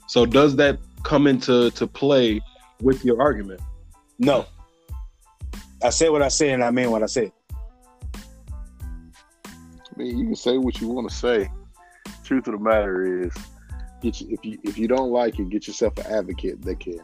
So 0.07 0.25
does 0.25 0.55
that 0.57 0.79
come 1.03 1.27
into 1.27 1.71
to 1.71 1.87
play 1.87 2.41
with 2.81 3.03
your 3.03 3.21
argument? 3.21 3.61
No. 4.19 4.45
I 5.83 5.89
said 5.89 6.09
what 6.09 6.21
I 6.21 6.29
said, 6.29 6.49
and 6.49 6.63
I 6.63 6.71
mean 6.71 6.91
what 6.91 7.03
I 7.03 7.07
said. 7.07 7.31
I 9.93 10.01
mean, 10.01 10.17
you 10.17 10.25
can 10.25 10.35
say 10.35 10.57
what 10.57 10.81
you 10.81 10.87
want 10.87 11.09
to 11.09 11.15
say. 11.15 11.49
Truth 12.23 12.47
of 12.47 12.53
the 12.53 12.59
matter 12.59 13.23
is, 13.23 13.33
get 14.01 14.19
you, 14.21 14.27
if 14.31 14.43
you 14.43 14.59
if 14.63 14.77
you 14.77 14.87
don't 14.87 15.11
like 15.11 15.39
it, 15.39 15.49
get 15.49 15.67
yourself 15.67 15.97
an 15.99 16.07
advocate 16.07 16.61
that 16.63 16.79
can 16.79 17.01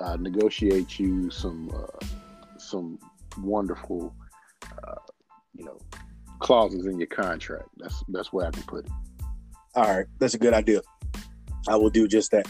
uh, 0.00 0.16
negotiate 0.16 0.98
you 0.98 1.30
some 1.30 1.70
uh, 1.74 2.06
some 2.58 2.98
wonderful, 3.40 4.14
uh, 4.86 4.94
you 5.54 5.64
know, 5.64 5.78
clauses 6.38 6.86
in 6.86 6.98
your 6.98 7.08
contract. 7.08 7.68
That's 7.78 8.04
that's 8.08 8.32
where 8.32 8.46
I 8.46 8.50
can 8.50 8.62
put 8.62 8.86
it. 8.86 8.92
All 9.74 9.84
right, 9.84 10.06
that's 10.18 10.34
a 10.34 10.38
good 10.38 10.54
idea. 10.54 10.82
I 11.68 11.76
will 11.76 11.90
do 11.90 12.06
just 12.06 12.30
that. 12.30 12.46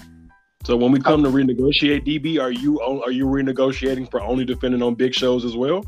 So 0.65 0.77
when 0.77 0.91
we 0.91 1.01
come 1.01 1.23
to 1.23 1.31
renegotiate 1.31 2.05
DB, 2.05 2.41
are 2.41 2.51
you 2.51 2.81
are 2.81 3.11
you 3.11 3.27
renegotiating 3.27 4.11
for 4.11 4.21
only 4.21 4.45
defending 4.45 4.83
on 4.83 4.97
big 4.97 5.15
shows 5.15 5.45
as 5.45 5.57
well? 5.57 5.85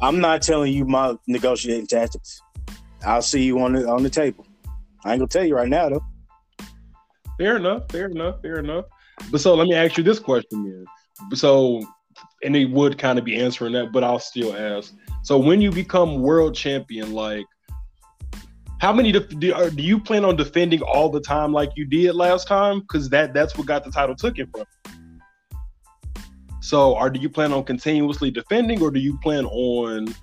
I'm 0.00 0.20
not 0.20 0.42
telling 0.42 0.72
you 0.72 0.84
my 0.84 1.16
negotiating 1.26 1.86
tactics. 1.86 2.42
I'll 3.04 3.22
see 3.22 3.44
you 3.44 3.60
on 3.60 3.72
the 3.74 3.88
on 3.88 4.02
the 4.02 4.10
table. 4.10 4.46
I 5.04 5.12
ain't 5.12 5.20
gonna 5.20 5.28
tell 5.28 5.44
you 5.44 5.54
right 5.54 5.68
now 5.68 5.88
though. 5.88 6.04
Fair 7.38 7.56
enough. 7.56 7.90
Fair 7.90 8.06
enough. 8.06 8.40
Fair 8.42 8.58
enough. 8.58 8.86
But 9.30 9.40
so 9.40 9.54
let 9.54 9.66
me 9.66 9.74
ask 9.74 9.96
you 9.96 10.04
this 10.04 10.18
question 10.18 10.64
then. 10.64 11.36
So, 11.36 11.82
and 12.42 12.54
they 12.54 12.64
would 12.64 12.98
kind 12.98 13.18
of 13.18 13.24
be 13.24 13.36
answering 13.36 13.72
that, 13.74 13.92
but 13.92 14.04
I'll 14.04 14.18
still 14.18 14.54
ask. 14.54 14.94
So 15.22 15.38
when 15.38 15.60
you 15.60 15.70
become 15.70 16.20
world 16.20 16.54
champion, 16.54 17.12
like, 17.12 17.46
how 18.80 18.92
many 18.92 19.10
def- 19.12 19.38
do, 19.38 19.54
are, 19.54 19.70
do 19.70 19.82
you 19.82 19.98
plan 19.98 20.24
on 20.24 20.36
defending 20.36 20.82
all 20.82 21.08
the 21.08 21.20
time 21.20 21.52
like 21.52 21.70
you 21.76 21.86
did 21.86 22.14
last 22.14 22.46
time? 22.46 22.80
Because 22.80 23.08
that 23.10 23.32
that's 23.32 23.56
what 23.56 23.66
got 23.66 23.84
the 23.84 23.90
title 23.90 24.14
took 24.14 24.38
it 24.38 24.48
from. 24.50 24.64
So, 26.60 26.96
or 26.96 27.10
do 27.10 27.20
you 27.20 27.28
plan 27.28 27.52
on 27.52 27.64
continuously 27.64 28.30
defending, 28.30 28.82
or 28.82 28.90
do 28.90 28.98
you 28.98 29.18
plan 29.22 29.46
on, 29.46 30.14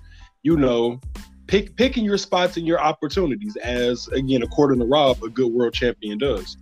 you 0.42 0.56
know, 0.56 1.00
pick 1.46 1.76
picking 1.76 2.04
your 2.04 2.18
spots 2.18 2.56
and 2.56 2.66
your 2.66 2.80
opportunities 2.80 3.56
as 3.56 4.08
again, 4.08 4.42
according 4.42 4.80
to 4.80 4.86
Rob, 4.86 5.22
a 5.22 5.28
good 5.28 5.52
world 5.52 5.74
champion 5.74 6.18
does? 6.18 6.56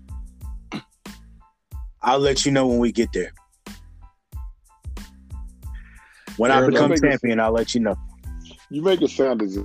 I'll 2.03 2.19
let 2.19 2.45
you 2.45 2.53
know 2.53 2.67
when 2.67 2.79
we 2.79 2.93
get 2.93 3.13
there. 3.13 3.33
When 6.37 6.51
Fair 6.51 6.65
I 6.65 6.67
become 6.67 6.93
enough. 6.93 7.01
champion, 7.01 7.41
I'll 7.41 7.53
let 7.53 7.75
you 7.75 7.81
know. 7.81 7.95
You 8.71 8.83
make 8.83 9.03
it 9.03 9.11
sound 9.11 9.43
as 9.43 9.57
if 9.57 9.65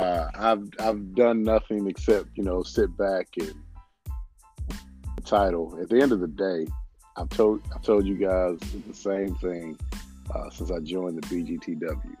uh, 0.00 0.28
I've 0.34 0.68
I've 0.80 1.14
done 1.14 1.44
nothing 1.44 1.86
except 1.86 2.30
you 2.34 2.42
know 2.42 2.62
sit 2.62 2.94
back 2.96 3.28
and 3.38 3.54
title. 5.24 5.78
At 5.80 5.88
the 5.88 6.00
end 6.00 6.12
of 6.12 6.20
the 6.20 6.26
day, 6.26 6.66
I've 7.16 7.28
told 7.28 7.62
I've 7.74 7.82
told 7.82 8.06
you 8.06 8.16
guys 8.16 8.58
the 8.86 8.94
same 8.94 9.34
thing 9.36 9.78
uh, 10.34 10.50
since 10.50 10.70
I 10.70 10.80
joined 10.80 11.22
the 11.22 11.26
BGTW. 11.28 12.16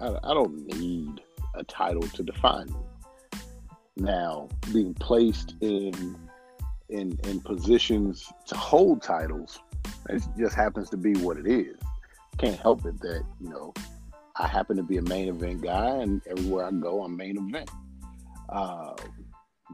I, 0.00 0.16
I 0.24 0.34
don't 0.34 0.66
need 0.78 1.20
a 1.54 1.64
title 1.64 2.02
to 2.02 2.22
define 2.22 2.66
me. 2.66 3.40
Now, 3.96 4.48
being 4.72 4.94
placed 4.94 5.54
in 5.60 6.16
in 6.88 7.18
in 7.24 7.40
positions 7.40 8.32
to 8.46 8.56
hold 8.56 9.02
titles, 9.02 9.60
it 10.08 10.22
just 10.38 10.54
happens 10.54 10.90
to 10.90 10.96
be 10.96 11.14
what 11.14 11.36
it 11.36 11.46
is. 11.46 11.76
Can't 12.38 12.58
help 12.58 12.86
it 12.86 12.98
that 13.00 13.24
you 13.40 13.50
know 13.50 13.74
I 14.36 14.46
happen 14.46 14.76
to 14.76 14.82
be 14.82 14.96
a 14.96 15.02
main 15.02 15.28
event 15.28 15.62
guy, 15.62 15.96
and 15.96 16.22
everywhere 16.28 16.66
I 16.66 16.70
go, 16.70 17.02
I'm 17.02 17.16
main 17.16 17.36
event. 17.36 17.70
Uh, 18.48 18.94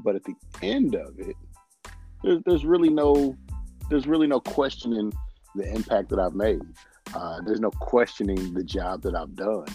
but 0.05 0.17
at 0.17 0.25
the 0.25 0.35
end 0.62 0.95
of 0.95 1.19
it, 1.19 1.37
there's, 2.23 2.43
there's 2.45 2.65
really 2.65 2.91
no 2.91 3.37
there's 3.89 4.07
really 4.07 4.27
no 4.27 4.41
questioning 4.41 5.12
the 5.55 5.73
impact 5.73 6.09
that 6.11 6.19
I've 6.19 6.35
made. 6.35 6.61
Uh, 7.15 7.41
there's 7.43 7.61
no 7.61 7.71
questioning 7.71 8.53
the 8.53 8.65
job 8.65 9.03
that 9.03 9.15
I've 9.15 9.37
done. 9.37 9.67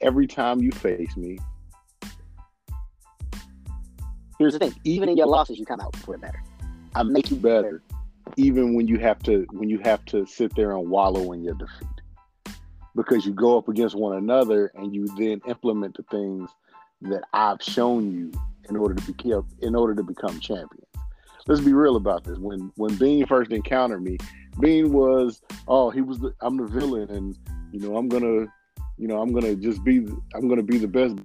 Every 0.00 0.26
time 0.26 0.60
you 0.60 0.70
face 0.70 1.16
me, 1.16 1.38
Here's 4.40 4.54
the 4.54 4.58
thing: 4.58 4.74
even 4.84 5.10
in 5.10 5.18
your 5.18 5.26
losses, 5.26 5.58
you 5.58 5.66
come 5.66 5.80
out 5.80 5.94
for 5.96 6.14
it 6.14 6.22
better. 6.22 6.42
I 6.94 7.02
make 7.02 7.30
you 7.30 7.36
better, 7.36 7.82
even 8.38 8.74
when 8.74 8.88
you 8.88 8.98
have 8.98 9.18
to 9.24 9.46
when 9.52 9.68
you 9.68 9.78
have 9.84 10.02
to 10.06 10.24
sit 10.24 10.56
there 10.56 10.74
and 10.74 10.88
wallow 10.88 11.32
in 11.32 11.44
your 11.44 11.52
defeat, 11.52 12.56
because 12.96 13.26
you 13.26 13.34
go 13.34 13.58
up 13.58 13.68
against 13.68 13.94
one 13.94 14.16
another 14.16 14.72
and 14.74 14.94
you 14.94 15.06
then 15.18 15.42
implement 15.46 15.94
the 15.94 16.04
things 16.04 16.48
that 17.02 17.22
I've 17.34 17.62
shown 17.62 18.10
you 18.10 18.32
in 18.70 18.78
order 18.78 18.94
to 18.94 19.02
be 19.02 19.12
kept 19.12 19.46
in 19.60 19.74
order 19.74 19.94
to 19.94 20.02
become 20.02 20.40
champions. 20.40 20.86
Let's 21.46 21.60
be 21.60 21.74
real 21.74 21.96
about 21.96 22.24
this. 22.24 22.38
When 22.38 22.72
when 22.76 22.94
Bean 22.96 23.26
first 23.26 23.50
encountered 23.50 24.02
me, 24.02 24.16
Bean 24.58 24.90
was 24.90 25.42
oh 25.68 25.90
he 25.90 26.00
was 26.00 26.18
the 26.18 26.32
I'm 26.40 26.56
the 26.56 26.64
villain 26.64 27.10
and 27.10 27.36
you 27.72 27.80
know 27.80 27.98
I'm 27.98 28.08
gonna 28.08 28.46
you 29.00 29.08
know 29.08 29.20
I'm 29.20 29.32
gonna 29.32 29.54
just 29.54 29.82
be 29.82 30.06
I'm 30.34 30.48
gonna 30.48 30.62
be 30.62 30.76
the 30.76 30.86
best. 30.86 31.16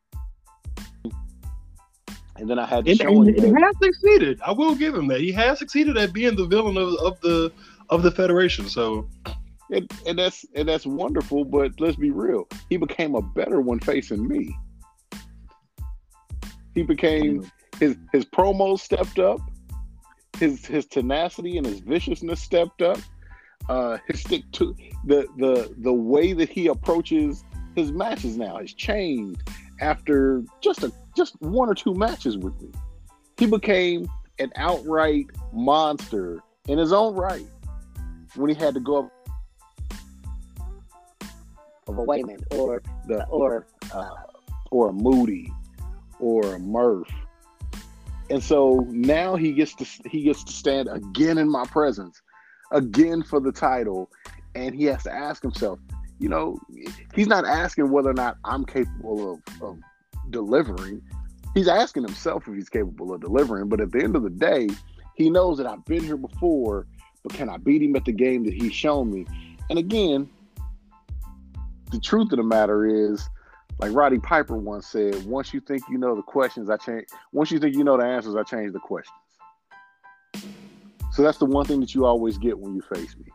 And 2.38 2.50
then 2.50 2.60
I 2.60 2.66
had 2.66 2.86
to 2.86 2.92
And, 2.92 3.00
show 3.00 3.22
him 3.22 3.34
he 3.34 3.42
has 3.42 3.76
succeeded. 3.82 4.42
I 4.46 4.52
will 4.52 4.76
give 4.76 4.94
him 4.94 5.08
that. 5.08 5.22
He 5.22 5.32
has 5.34 5.60
succeeded 5.60 5.98
at 5.98 6.12
being 6.14 6.36
the 6.36 6.46
villain 6.46 6.78
of, 6.78 6.94
of 6.96 7.20
the 7.22 7.52
of 7.90 8.02
the 8.02 8.12
federation. 8.12 8.70
So 8.70 9.10
and, 9.72 9.92
and 10.08 10.18
that's 10.18 10.46
and 10.56 10.68
that's 10.68 10.86
wonderful. 10.86 11.44
But 11.44 11.80
let's 11.80 11.98
be 11.98 12.12
real, 12.12 12.48
he 12.70 12.78
became 12.78 13.14
a 13.16 13.22
better 13.22 13.60
one 13.60 13.80
facing 13.80 14.26
me. 14.26 14.56
He 16.74 16.84
became 16.84 17.50
his 17.80 17.98
his 18.14 18.26
promos 18.26 18.80
stepped 18.80 19.20
up, 19.20 19.42
his 20.40 20.66
his 20.66 20.86
tenacity 20.86 21.58
and 21.58 21.66
his 21.66 21.80
viciousness 21.82 22.42
stepped 22.42 22.82
up. 22.82 23.00
Uh, 23.68 23.98
his 24.08 24.22
stick 24.22 24.44
to 24.52 24.76
the 25.06 25.26
the 25.38 25.74
the 25.80 25.94
way 25.94 26.34
that 26.34 26.50
he 26.50 26.68
approaches 26.68 27.44
his 27.76 27.92
matches 27.92 28.38
now 28.38 28.58
has 28.58 28.74
changed 28.74 29.42
after 29.82 30.44
just 30.62 30.84
a 30.84 30.92
just 31.16 31.40
one 31.42 31.70
or 31.70 31.76
two 31.76 31.94
matches 31.94 32.38
with 32.38 32.60
me. 32.62 32.70
He 33.38 33.46
became 33.46 34.08
an 34.40 34.52
outright 34.56 35.28
monster 35.54 36.42
in 36.68 36.78
his 36.78 36.92
own 36.92 37.16
right 37.16 37.46
when 38.36 38.50
he 38.50 38.56
had 38.56 38.74
to 38.74 38.80
go 38.80 39.06
up 39.06 39.12
wait 41.88 42.24
a 42.24 42.28
minute, 42.28 42.44
or 42.52 42.82
the 43.08 43.26
or 43.28 43.66
uh, 43.94 44.10
or 44.72 44.90
a 44.90 44.94
Moody 44.94 45.52
or 46.20 46.56
a 46.56 46.60
Murph. 46.60 47.12
And 48.30 48.44
so 48.44 48.86
now 48.90 49.36
he 49.36 49.54
gets 49.54 49.76
to 49.76 49.86
he 50.10 50.24
gets 50.24 50.44
to 50.44 50.52
stand 50.52 50.90
again 50.92 51.38
in 51.38 51.50
my 51.50 51.66
presence, 51.66 52.22
again 52.72 53.24
for 53.24 53.40
the 53.40 53.52
title, 53.52 54.10
and 54.56 54.74
he 54.74 54.86
has 54.86 55.04
to 55.04 55.14
ask 55.14 55.42
himself, 55.42 55.80
you 56.20 56.30
know, 56.30 56.60
he's 57.14 57.28
not 57.28 57.46
asking 57.46 57.90
whether 57.92 58.10
or 58.10 58.14
not 58.14 58.38
I'm 58.46 58.66
capable 58.66 59.34
of, 59.34 59.62
of 59.62 59.80
delivering. 60.30 61.02
He's 61.54 61.68
asking 61.68 62.04
himself 62.04 62.48
if 62.48 62.54
he's 62.54 62.70
capable 62.70 63.14
of 63.14 63.22
delivering. 63.22 63.70
But 63.70 63.82
at 63.82 63.92
the 63.92 64.04
end 64.04 64.16
of 64.16 64.24
the 64.24 64.30
day, 64.30 64.70
he 65.16 65.30
knows 65.30 65.58
that 65.58 65.68
I've 65.68 65.84
been 65.86 66.04
here 66.04 66.18
before, 66.18 66.88
but 67.24 67.34
can 67.34 67.50
I 67.50 67.58
beat 67.58 67.82
him 67.82 67.96
at 67.96 68.06
the 68.06 68.12
game 68.12 68.44
that 68.44 68.54
he's 68.54 68.74
shown 68.74 69.12
me? 69.12 69.26
And 69.70 69.80
again, 69.80 70.30
the 71.92 72.00
truth 72.00 72.32
of 72.32 72.38
the 72.38 72.44
matter 72.44 72.86
is, 72.86 73.30
like 73.80 73.94
Roddy 73.94 74.20
Piper 74.20 74.56
once 74.56 74.88
said, 74.88 75.26
once 75.26 75.54
you 75.54 75.60
think 75.60 75.84
you 75.90 75.98
know 75.98 76.16
the 76.16 76.22
questions, 76.22 76.70
I 76.70 76.78
change. 76.78 77.08
Once 77.34 77.52
you 77.52 77.60
think 77.60 77.76
you 77.76 77.84
know 77.84 77.98
the 77.98 78.06
answers, 78.06 78.36
I 78.36 78.44
change 78.44 78.72
the 78.72 78.80
questions. 78.80 79.16
So 81.12 81.22
that's 81.24 81.38
the 81.38 81.46
one 81.46 81.66
thing 81.66 81.80
that 81.80 81.96
you 81.96 82.06
always 82.06 82.38
get 82.38 82.58
when 82.58 82.76
you 82.76 82.82
face 82.82 83.16
me. 83.18 83.26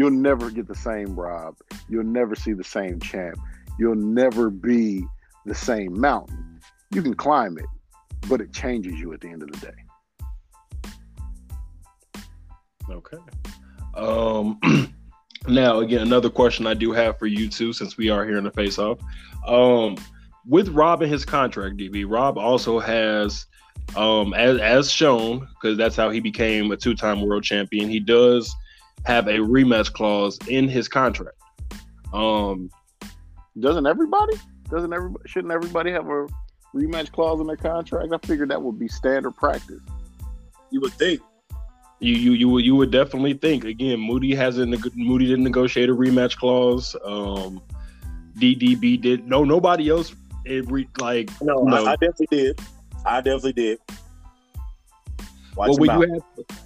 You'll 0.00 0.10
never 0.12 0.50
get 0.50 0.66
the 0.66 0.74
same 0.74 1.14
Rob. 1.14 1.56
You'll 1.90 2.04
never 2.04 2.34
see 2.34 2.54
the 2.54 2.64
same 2.64 3.00
champ. 3.00 3.36
You'll 3.78 3.96
never 3.96 4.48
be 4.48 5.04
the 5.44 5.54
same 5.54 6.00
mountain. 6.00 6.58
You 6.90 7.02
can 7.02 7.12
climb 7.12 7.58
it, 7.58 7.66
but 8.26 8.40
it 8.40 8.50
changes 8.50 8.94
you 8.94 9.12
at 9.12 9.20
the 9.20 9.28
end 9.28 9.42
of 9.42 9.52
the 9.52 9.58
day. 9.58 9.74
Okay. 12.90 13.18
Um 13.94 14.58
now 15.46 15.80
again 15.80 16.00
another 16.00 16.30
question 16.30 16.66
I 16.66 16.72
do 16.72 16.92
have 16.92 17.18
for 17.18 17.26
you 17.26 17.50
too, 17.50 17.74
since 17.74 17.98
we 17.98 18.08
are 18.08 18.24
here 18.24 18.38
in 18.38 18.44
the 18.44 18.52
face 18.52 18.78
off. 18.78 19.00
Um 19.46 19.98
with 20.46 20.70
Rob 20.70 21.02
and 21.02 21.12
his 21.12 21.26
contract, 21.26 21.76
DB, 21.76 22.06
Rob 22.08 22.38
also 22.38 22.78
has 22.78 23.44
um 23.96 24.32
as 24.32 24.58
as 24.60 24.90
shown, 24.90 25.40
because 25.40 25.76
that's 25.76 25.94
how 25.94 26.08
he 26.08 26.20
became 26.20 26.70
a 26.72 26.76
two-time 26.78 27.20
world 27.20 27.44
champion, 27.44 27.90
he 27.90 28.00
does 28.00 28.50
have 29.06 29.26
a 29.28 29.38
rematch 29.38 29.92
clause 29.92 30.38
in 30.48 30.68
his 30.68 30.88
contract. 30.88 31.36
Um 32.12 32.70
Doesn't 33.58 33.86
everybody? 33.86 34.34
Doesn't 34.68 34.92
everybody? 34.92 35.28
Shouldn't 35.28 35.52
everybody 35.52 35.90
have 35.92 36.06
a 36.06 36.26
rematch 36.74 37.10
clause 37.12 37.40
in 37.40 37.46
their 37.46 37.56
contract? 37.56 38.12
I 38.12 38.18
figured 38.26 38.50
that 38.50 38.62
would 38.62 38.78
be 38.78 38.88
standard 38.88 39.32
practice. 39.36 39.80
You 40.70 40.80
would 40.82 40.92
think. 40.92 41.20
you 41.98 42.14
you 42.14 42.32
you 42.32 42.48
would 42.48 42.64
you 42.64 42.76
would 42.76 42.90
definitely 42.90 43.34
think 43.34 43.64
again. 43.64 43.98
Moody 44.00 44.34
has 44.34 44.58
a 44.58 44.66
neg- 44.66 44.96
Moody 44.96 45.26
didn't 45.26 45.44
negotiate 45.44 45.88
a 45.88 45.94
rematch 45.94 46.36
clause. 46.36 46.94
Um, 47.04 47.60
DDB 48.38 49.00
did. 49.00 49.26
No, 49.26 49.44
nobody 49.44 49.88
else. 49.90 50.14
It 50.44 50.70
re, 50.70 50.88
like 50.98 51.30
No, 51.42 51.64
No. 51.64 51.84
I, 51.86 51.92
I 51.92 51.96
definitely 51.96 52.28
did. 52.30 52.60
I 53.04 53.20
definitely 53.20 53.52
did. 53.54 53.78
Watch 55.56 55.76
well, 55.78 55.82
him 55.82 55.90
out. 55.90 56.00
you 56.08 56.12
had 56.14 56.56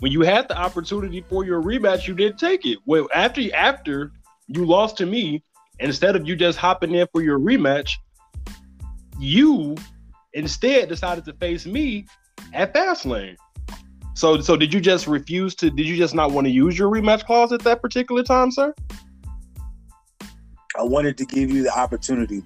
when 0.00 0.12
you 0.12 0.22
had 0.22 0.48
the 0.48 0.56
opportunity 0.56 1.24
for 1.28 1.44
your 1.44 1.62
rematch, 1.62 2.06
you 2.08 2.14
didn't 2.14 2.38
take 2.38 2.66
it. 2.66 2.78
Well, 2.84 3.08
after 3.14 3.42
after 3.54 4.12
you 4.48 4.64
lost 4.64 4.96
to 4.98 5.06
me, 5.06 5.42
instead 5.78 6.16
of 6.16 6.26
you 6.26 6.36
just 6.36 6.58
hopping 6.58 6.94
in 6.94 7.06
for 7.12 7.22
your 7.22 7.38
rematch, 7.38 7.90
you 9.18 9.76
instead 10.32 10.88
decided 10.88 11.24
to 11.24 11.32
face 11.34 11.66
me 11.66 12.06
at 12.52 12.74
Fastlane. 12.74 13.36
So, 14.14 14.40
so 14.40 14.56
did 14.56 14.72
you 14.72 14.80
just 14.80 15.06
refuse 15.06 15.54
to? 15.56 15.70
Did 15.70 15.86
you 15.86 15.96
just 15.96 16.14
not 16.14 16.32
want 16.32 16.46
to 16.46 16.50
use 16.50 16.78
your 16.78 16.90
rematch 16.90 17.24
clause 17.24 17.52
at 17.52 17.62
that 17.62 17.82
particular 17.82 18.22
time, 18.22 18.50
sir? 18.50 18.74
I 20.76 20.82
wanted 20.82 21.16
to 21.18 21.24
give 21.24 21.50
you 21.50 21.62
the 21.62 21.76
opportunity. 21.76 22.42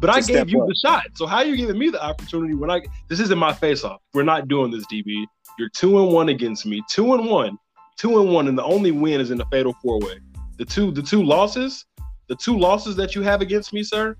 But 0.00 0.10
I 0.10 0.20
gave 0.20 0.48
you 0.48 0.62
up. 0.62 0.68
the 0.68 0.74
shot. 0.74 1.04
So 1.14 1.26
how 1.26 1.38
are 1.38 1.44
you 1.44 1.56
giving 1.56 1.78
me 1.78 1.90
the 1.90 2.02
opportunity 2.02 2.54
when 2.54 2.70
I? 2.70 2.80
This 3.08 3.20
isn't 3.20 3.38
my 3.38 3.52
face 3.52 3.84
off. 3.84 4.00
We're 4.14 4.22
not 4.22 4.48
doing 4.48 4.70
this, 4.70 4.84
DB. 4.86 5.24
You're 5.58 5.68
two 5.70 6.02
and 6.02 6.12
one 6.12 6.30
against 6.30 6.64
me. 6.66 6.82
Two 6.88 7.14
and 7.14 7.26
one. 7.26 7.58
Two 7.98 8.18
and 8.20 8.32
one, 8.32 8.48
and 8.48 8.56
the 8.56 8.64
only 8.64 8.92
win 8.92 9.20
is 9.20 9.30
in 9.30 9.36
the 9.36 9.44
fatal 9.46 9.74
four 9.82 9.98
way. 10.00 10.18
The 10.56 10.64
two, 10.64 10.90
the 10.90 11.02
two 11.02 11.22
losses, 11.22 11.84
the 12.28 12.34
two 12.36 12.58
losses 12.58 12.96
that 12.96 13.14
you 13.14 13.20
have 13.22 13.42
against 13.42 13.74
me, 13.74 13.82
sir, 13.82 14.16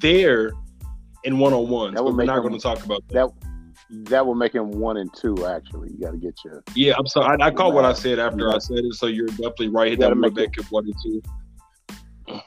they're 0.00 0.52
in 1.24 1.38
one 1.38 1.54
on 1.54 1.68
ones. 1.68 1.94
That 1.94 2.02
But 2.02 2.14
we're 2.14 2.24
not 2.24 2.40
going 2.40 2.52
to 2.52 2.60
talk 2.60 2.84
about 2.84 3.02
that. 3.08 3.14
That 3.14 4.08
that 4.10 4.26
will 4.26 4.34
make 4.34 4.54
him 4.54 4.70
one 4.70 4.96
and 4.98 5.12
two. 5.14 5.46
Actually, 5.46 5.90
you 5.92 5.98
got 6.00 6.12
to 6.12 6.16
get 6.18 6.34
your. 6.44 6.62
Yeah, 6.74 6.94
I'm 6.98 7.06
sorry. 7.06 7.36
I, 7.40 7.46
I 7.46 7.50
caught 7.50 7.72
what 7.74 7.84
I 7.84 7.92
said 7.92 8.18
after 8.18 8.48
Yeah. 8.48 8.56
I 8.56 8.58
said 8.58 8.78
it. 8.78 8.94
So 8.94 9.06
you're 9.06 9.26
definitely 9.26 9.68
right. 9.68 9.90
You 9.90 9.96
That 9.96 10.02
gotta 10.10 10.14
would 10.16 10.34
make 10.34 10.34
make 10.34 10.58
it 10.58 10.70
one 10.70 10.84
and 10.84 10.94
two. 11.02 11.22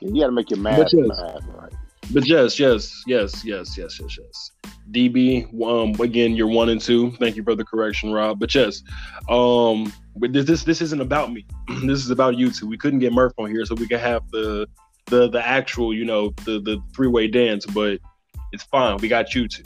You 0.01 0.21
got 0.21 0.27
to 0.27 0.31
make 0.31 0.49
your 0.49 0.59
math 0.59 0.77
yes. 0.79 0.93
math 0.93 1.43
right. 1.47 1.73
But 2.11 2.27
yes, 2.27 2.59
yes, 2.59 3.03
yes, 3.07 3.43
yes, 3.43 3.77
yes, 3.77 3.99
yes, 3.99 4.17
yes. 4.17 4.51
DB, 4.91 5.45
um, 5.63 5.99
again, 5.99 6.35
you're 6.35 6.47
one 6.47 6.69
and 6.69 6.79
two. 6.79 7.11
Thank 7.13 7.35
you 7.35 7.43
for 7.43 7.55
the 7.55 7.65
correction, 7.65 8.11
Rob. 8.11 8.39
But 8.39 8.53
yes, 8.53 8.83
um, 9.27 9.91
but 10.15 10.31
this 10.31 10.45
this 10.45 10.63
this 10.63 10.81
isn't 10.81 11.01
about 11.01 11.33
me. 11.33 11.45
this 11.83 11.99
is 11.99 12.11
about 12.11 12.37
you 12.37 12.51
two. 12.51 12.67
We 12.67 12.77
couldn't 12.77 12.99
get 12.99 13.11
Murph 13.11 13.33
on 13.37 13.49
here 13.49 13.65
so 13.65 13.75
we 13.75 13.87
could 13.87 13.99
have 13.99 14.29
the 14.31 14.67
the 15.07 15.29
the 15.29 15.45
actual, 15.45 15.93
you 15.93 16.05
know, 16.05 16.29
the 16.45 16.59
the 16.59 16.81
three 16.95 17.07
way 17.07 17.27
dance. 17.27 17.65
But 17.65 17.99
it's 18.51 18.63
fine. 18.63 18.97
We 18.97 19.07
got 19.07 19.33
you 19.33 19.47
two. 19.47 19.63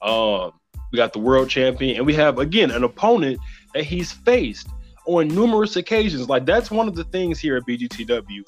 Um, 0.00 0.52
we 0.90 0.96
got 0.96 1.12
the 1.12 1.18
world 1.18 1.50
champion, 1.50 1.96
and 1.96 2.06
we 2.06 2.14
have 2.14 2.38
again 2.38 2.70
an 2.70 2.84
opponent 2.84 3.40
that 3.74 3.84
he's 3.84 4.10
faced 4.10 4.68
on 5.06 5.28
numerous 5.28 5.76
occasions. 5.76 6.30
Like 6.30 6.46
that's 6.46 6.70
one 6.70 6.88
of 6.88 6.94
the 6.94 7.04
things 7.04 7.38
here 7.38 7.56
at 7.56 7.64
BGTW. 7.64 8.42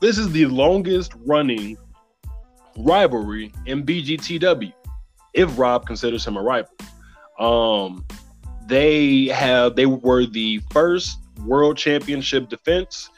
This 0.00 0.18
is 0.18 0.32
the 0.32 0.46
longest 0.46 1.12
running 1.24 1.76
rivalry 2.76 3.52
in 3.66 3.84
BGTW, 3.84 4.72
if 5.34 5.58
Rob 5.58 5.86
considers 5.86 6.26
him 6.26 6.36
a 6.36 6.42
rival. 6.42 6.72
Um, 7.38 8.04
they 8.66 9.26
have 9.26 9.74
they 9.76 9.86
were 9.86 10.26
the 10.26 10.60
first 10.70 11.18
world 11.44 11.76
championship 11.76 12.48
defense. 12.48 13.10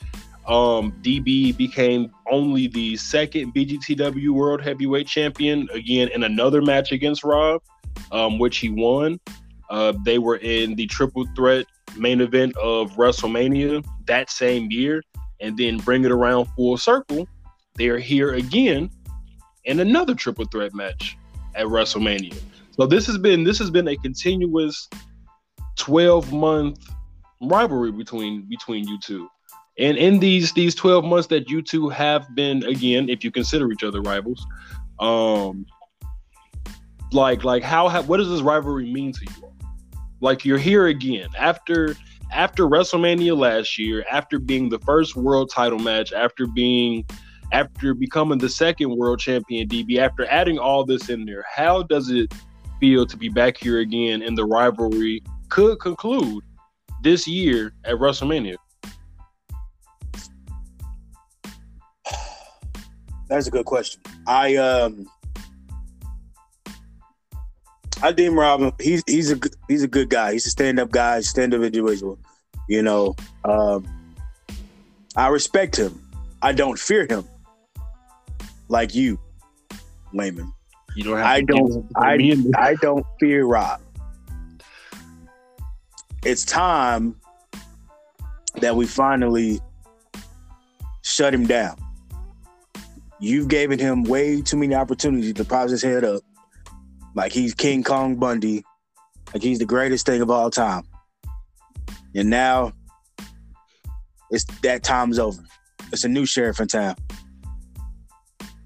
Um, 0.46 0.92
DB 1.02 1.56
became 1.56 2.10
only 2.30 2.66
the 2.66 2.96
second 2.96 3.54
BGTW 3.54 4.30
world 4.30 4.60
heavyweight 4.60 5.06
champion 5.06 5.68
again 5.72 6.08
in 6.08 6.24
another 6.24 6.62
match 6.62 6.90
against 6.90 7.22
Rob, 7.22 7.62
um, 8.10 8.38
which 8.38 8.58
he 8.58 8.70
won. 8.70 9.20
Uh, 9.70 9.92
they 10.04 10.18
were 10.18 10.36
in 10.36 10.74
the 10.74 10.86
triple 10.86 11.26
threat 11.36 11.66
main 11.96 12.20
event 12.20 12.56
of 12.56 12.92
WrestleMania 12.92 13.84
that 14.06 14.30
same 14.30 14.70
year, 14.70 15.02
and 15.40 15.56
then 15.56 15.78
bring 15.78 16.04
it 16.04 16.10
around 16.10 16.46
full 16.56 16.76
circle. 16.76 17.28
They're 17.76 17.98
here 17.98 18.34
again 18.34 18.90
in 19.64 19.80
another 19.80 20.14
triple 20.14 20.44
threat 20.46 20.74
match 20.74 21.16
at 21.54 21.66
WrestleMania. 21.66 22.38
So 22.72 22.86
this 22.86 23.06
has 23.06 23.18
been 23.18 23.44
this 23.44 23.58
has 23.58 23.70
been 23.70 23.88
a 23.88 23.96
continuous 23.96 24.88
12 25.76 26.32
month 26.32 26.88
rivalry 27.40 27.92
between 27.92 28.42
between 28.48 28.86
you 28.86 28.98
two. 29.00 29.28
And 29.78 29.96
in 29.96 30.18
these 30.18 30.52
these 30.52 30.74
12 30.74 31.04
months 31.04 31.28
that 31.28 31.50
you 31.50 31.62
two 31.62 31.88
have 31.88 32.34
been 32.34 32.62
again, 32.64 33.08
if 33.08 33.24
you 33.24 33.30
consider 33.30 33.70
each 33.72 33.84
other 33.84 34.00
rivals, 34.00 34.44
um 34.98 35.66
like 37.12 37.44
like 37.44 37.62
how, 37.62 37.88
how 37.88 38.02
what 38.02 38.16
does 38.16 38.28
this 38.28 38.40
rivalry 38.40 38.90
mean 38.90 39.12
to 39.12 39.20
you? 39.20 39.52
Like 40.20 40.44
you're 40.44 40.58
here 40.58 40.86
again 40.86 41.28
after 41.38 41.96
after 42.32 42.64
WrestleMania 42.64 43.36
last 43.36 43.78
year, 43.78 44.04
after 44.10 44.38
being 44.38 44.70
the 44.70 44.78
first 44.80 45.14
world 45.16 45.50
title 45.50 45.78
match, 45.78 46.14
after 46.14 46.46
being 46.46 47.04
after 47.52 47.94
becoming 47.94 48.38
the 48.38 48.48
second 48.48 48.96
world 48.96 49.20
champion 49.20 49.68
DB, 49.68 49.98
after 49.98 50.26
adding 50.30 50.58
all 50.58 50.84
this 50.84 51.10
in 51.10 51.24
there, 51.26 51.44
how 51.54 51.82
does 51.82 52.10
it 52.10 52.32
feel 52.80 53.06
to 53.06 53.16
be 53.16 53.28
back 53.28 53.56
here 53.56 53.78
again 53.80 54.22
and 54.22 54.36
the 54.36 54.44
rivalry 54.44 55.22
could 55.50 55.78
conclude 55.78 56.42
this 57.02 57.28
year 57.28 57.74
at 57.84 57.96
WrestleMania? 57.96 58.56
That's 63.28 63.46
a 63.46 63.50
good 63.50 63.66
question. 63.66 64.00
I 64.26 64.56
um 64.56 65.06
I 68.02 68.12
deem 68.12 68.38
Robin 68.38 68.72
he's 68.80 69.02
he's 69.06 69.30
a 69.30 69.38
he's 69.68 69.82
a 69.82 69.88
good 69.88 70.10
guy. 70.10 70.32
He's 70.32 70.46
a 70.46 70.50
stand 70.50 70.80
up 70.80 70.90
guy, 70.90 71.20
stand 71.20 71.54
up 71.54 71.62
individual. 71.62 72.18
You 72.68 72.82
know, 72.82 73.14
um 73.44 73.86
I 75.16 75.28
respect 75.28 75.76
him. 75.76 75.98
I 76.42 76.52
don't 76.52 76.78
fear 76.78 77.06
him 77.08 77.26
like 78.72 78.94
you, 78.94 79.20
Layman. 80.14 80.50
You 80.96 81.04
don't 81.04 81.18
have 81.18 81.26
I 81.26 81.42
don't- 81.42 81.86
I- 81.96 82.36
I 82.56 82.74
don't 82.76 83.06
fear 83.20 83.44
Rob. 83.44 83.80
It's 86.24 86.44
time 86.44 87.16
that 88.60 88.74
we 88.74 88.86
finally 88.86 89.60
shut 91.02 91.34
him 91.34 91.46
down. 91.46 91.76
You've 93.20 93.48
given 93.48 93.78
him 93.78 94.04
way 94.04 94.40
too 94.40 94.56
many 94.56 94.74
opportunities 94.74 95.34
to 95.34 95.44
pop 95.44 95.68
his 95.68 95.82
head 95.82 96.04
up 96.04 96.22
like 97.14 97.32
he's 97.32 97.54
King 97.54 97.84
Kong 97.84 98.16
Bundy, 98.16 98.64
like 99.32 99.42
he's 99.42 99.58
the 99.58 99.66
greatest 99.66 100.06
thing 100.06 100.22
of 100.22 100.30
all 100.30 100.50
time. 100.50 100.82
And 102.14 102.30
now 102.30 102.72
it's 104.30 104.44
that 104.62 104.82
time's 104.82 105.18
over. 105.18 105.42
It's 105.92 106.04
a 106.04 106.08
new 106.08 106.24
sheriff 106.26 106.60
in 106.60 106.68
town. 106.68 106.96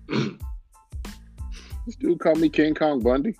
This 0.09 1.97
dude 2.01 2.19
called 2.19 2.39
me 2.39 2.49
King 2.49 2.75
Kong 2.75 3.01
Bundy. 3.01 3.35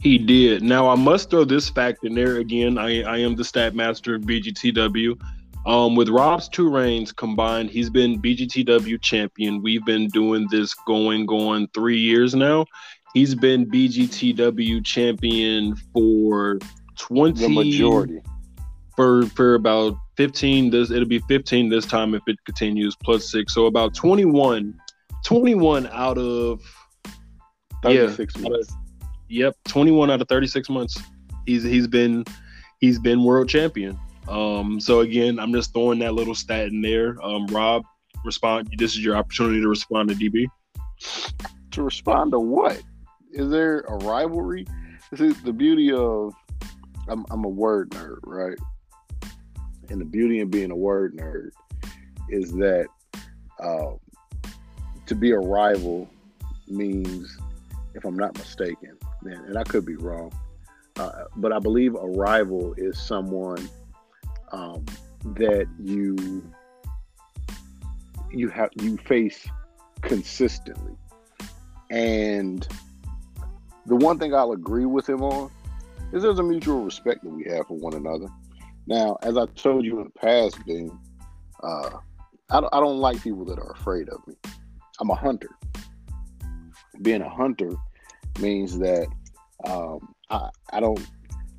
He 0.00 0.18
did. 0.18 0.62
Now 0.62 0.88
I 0.88 0.94
must 0.96 1.30
throw 1.30 1.44
this 1.44 1.68
fact 1.68 2.04
in 2.04 2.14
there 2.14 2.38
again. 2.38 2.78
I 2.78 3.02
I 3.02 3.18
am 3.18 3.36
the 3.36 3.44
stat 3.44 3.74
master 3.74 4.14
of 4.16 4.22
BGTW. 4.22 5.18
Um, 5.66 5.96
with 5.96 6.08
Rob's 6.08 6.48
two 6.48 6.68
reigns 6.68 7.10
combined, 7.12 7.70
he's 7.70 7.90
been 7.90 8.20
BGTW 8.22 9.00
champion. 9.02 9.62
We've 9.62 9.84
been 9.84 10.06
doing 10.08 10.46
this 10.48 10.74
going, 10.86 11.26
going 11.26 11.66
three 11.74 11.98
years 11.98 12.36
now. 12.36 12.66
He's 13.14 13.34
been 13.34 13.66
BGTW 13.68 14.84
champion 14.84 15.74
for 15.92 16.60
20 16.98 17.40
The 17.40 17.48
majority. 17.48 18.20
for 18.94 19.26
for 19.26 19.54
about 19.54 19.96
15 20.16 20.70
this 20.70 20.90
it'll 20.90 21.04
be 21.06 21.18
15 21.20 21.68
this 21.68 21.84
time 21.84 22.14
if 22.14 22.22
it 22.26 22.36
continues 22.46 22.96
plus 23.04 23.30
6 23.30 23.52
so 23.52 23.66
about 23.66 23.94
21 23.94 24.74
21 25.26 25.88
out 25.88 26.16
of 26.18 26.62
36 27.82 28.36
yeah, 28.36 28.48
months. 28.48 28.72
yep 29.28 29.56
21 29.66 30.10
out 30.10 30.22
of 30.22 30.28
36 30.28 30.70
months 30.70 31.00
he's 31.46 31.62
he's 31.62 31.86
been 31.86 32.24
he's 32.80 32.98
been 32.98 33.24
world 33.24 33.48
champion 33.48 33.98
um 34.28 34.78
so 34.78 35.00
again 35.00 35.38
i'm 35.38 35.52
just 35.52 35.72
throwing 35.72 35.98
that 35.98 36.14
little 36.14 36.34
stat 36.34 36.68
in 36.68 36.80
there 36.80 37.16
um 37.24 37.46
rob 37.48 37.82
respond 38.24 38.72
this 38.78 38.92
is 38.92 39.04
your 39.04 39.16
opportunity 39.16 39.60
to 39.60 39.68
respond 39.68 40.08
to 40.08 40.14
db 40.14 40.46
To 41.72 41.82
respond 41.82 42.32
to 42.32 42.40
what? 42.40 42.82
Is 43.32 43.50
there 43.50 43.80
a 43.80 43.96
rivalry? 43.96 44.66
This 45.10 45.20
is 45.20 45.42
the 45.42 45.52
beauty 45.52 45.92
of 45.92 46.34
I'm, 47.08 47.26
I'm 47.30 47.44
a 47.44 47.48
word 47.48 47.90
nerd, 47.90 48.20
right? 48.24 48.58
And 49.90 50.00
the 50.00 50.04
beauty 50.04 50.40
of 50.40 50.50
being 50.50 50.70
a 50.70 50.76
word 50.76 51.16
nerd 51.16 51.50
is 52.30 52.52
that 52.52 52.86
um, 53.62 53.98
to 55.06 55.14
be 55.14 55.30
a 55.30 55.38
rival 55.38 56.08
means, 56.68 57.36
if 57.94 58.04
I'm 58.04 58.16
not 58.16 58.36
mistaken, 58.36 58.98
man, 59.22 59.44
and 59.46 59.56
I 59.56 59.64
could 59.64 59.86
be 59.86 59.96
wrong, 59.96 60.32
uh, 60.96 61.24
but 61.36 61.52
I 61.52 61.58
believe 61.58 61.94
a 61.94 62.06
rival 62.06 62.74
is 62.76 62.98
someone 62.98 63.68
um, 64.52 64.84
that 65.34 65.66
you 65.78 66.42
you 68.30 68.48
have 68.48 68.70
you 68.80 68.96
face 68.98 69.46
consistently. 70.02 70.96
And 71.90 72.66
the 73.86 73.96
one 73.96 74.18
thing 74.18 74.34
I'll 74.34 74.52
agree 74.52 74.86
with 74.86 75.08
him 75.08 75.22
on 75.22 75.50
is 76.12 76.22
there's 76.22 76.38
a 76.38 76.42
mutual 76.42 76.82
respect 76.82 77.22
that 77.22 77.30
we 77.30 77.44
have 77.44 77.66
for 77.68 77.76
one 77.76 77.94
another. 77.94 78.26
Now, 78.86 79.16
as 79.22 79.36
I 79.36 79.46
told 79.46 79.84
you 79.84 79.98
in 79.98 80.04
the 80.04 80.18
past, 80.18 80.64
Bing, 80.64 80.96
uh, 81.62 81.90
I, 82.50 82.58
I 82.58 82.80
don't 82.80 82.98
like 82.98 83.22
people 83.22 83.44
that 83.46 83.58
are 83.58 83.72
afraid 83.72 84.08
of 84.08 84.26
me. 84.26 84.34
I'm 85.00 85.10
a 85.10 85.14
hunter. 85.14 85.50
Being 87.02 87.22
a 87.22 87.28
hunter 87.28 87.72
means 88.40 88.78
that 88.78 89.06
um, 89.64 90.14
I, 90.30 90.48
I 90.72 90.80
don't 90.80 91.00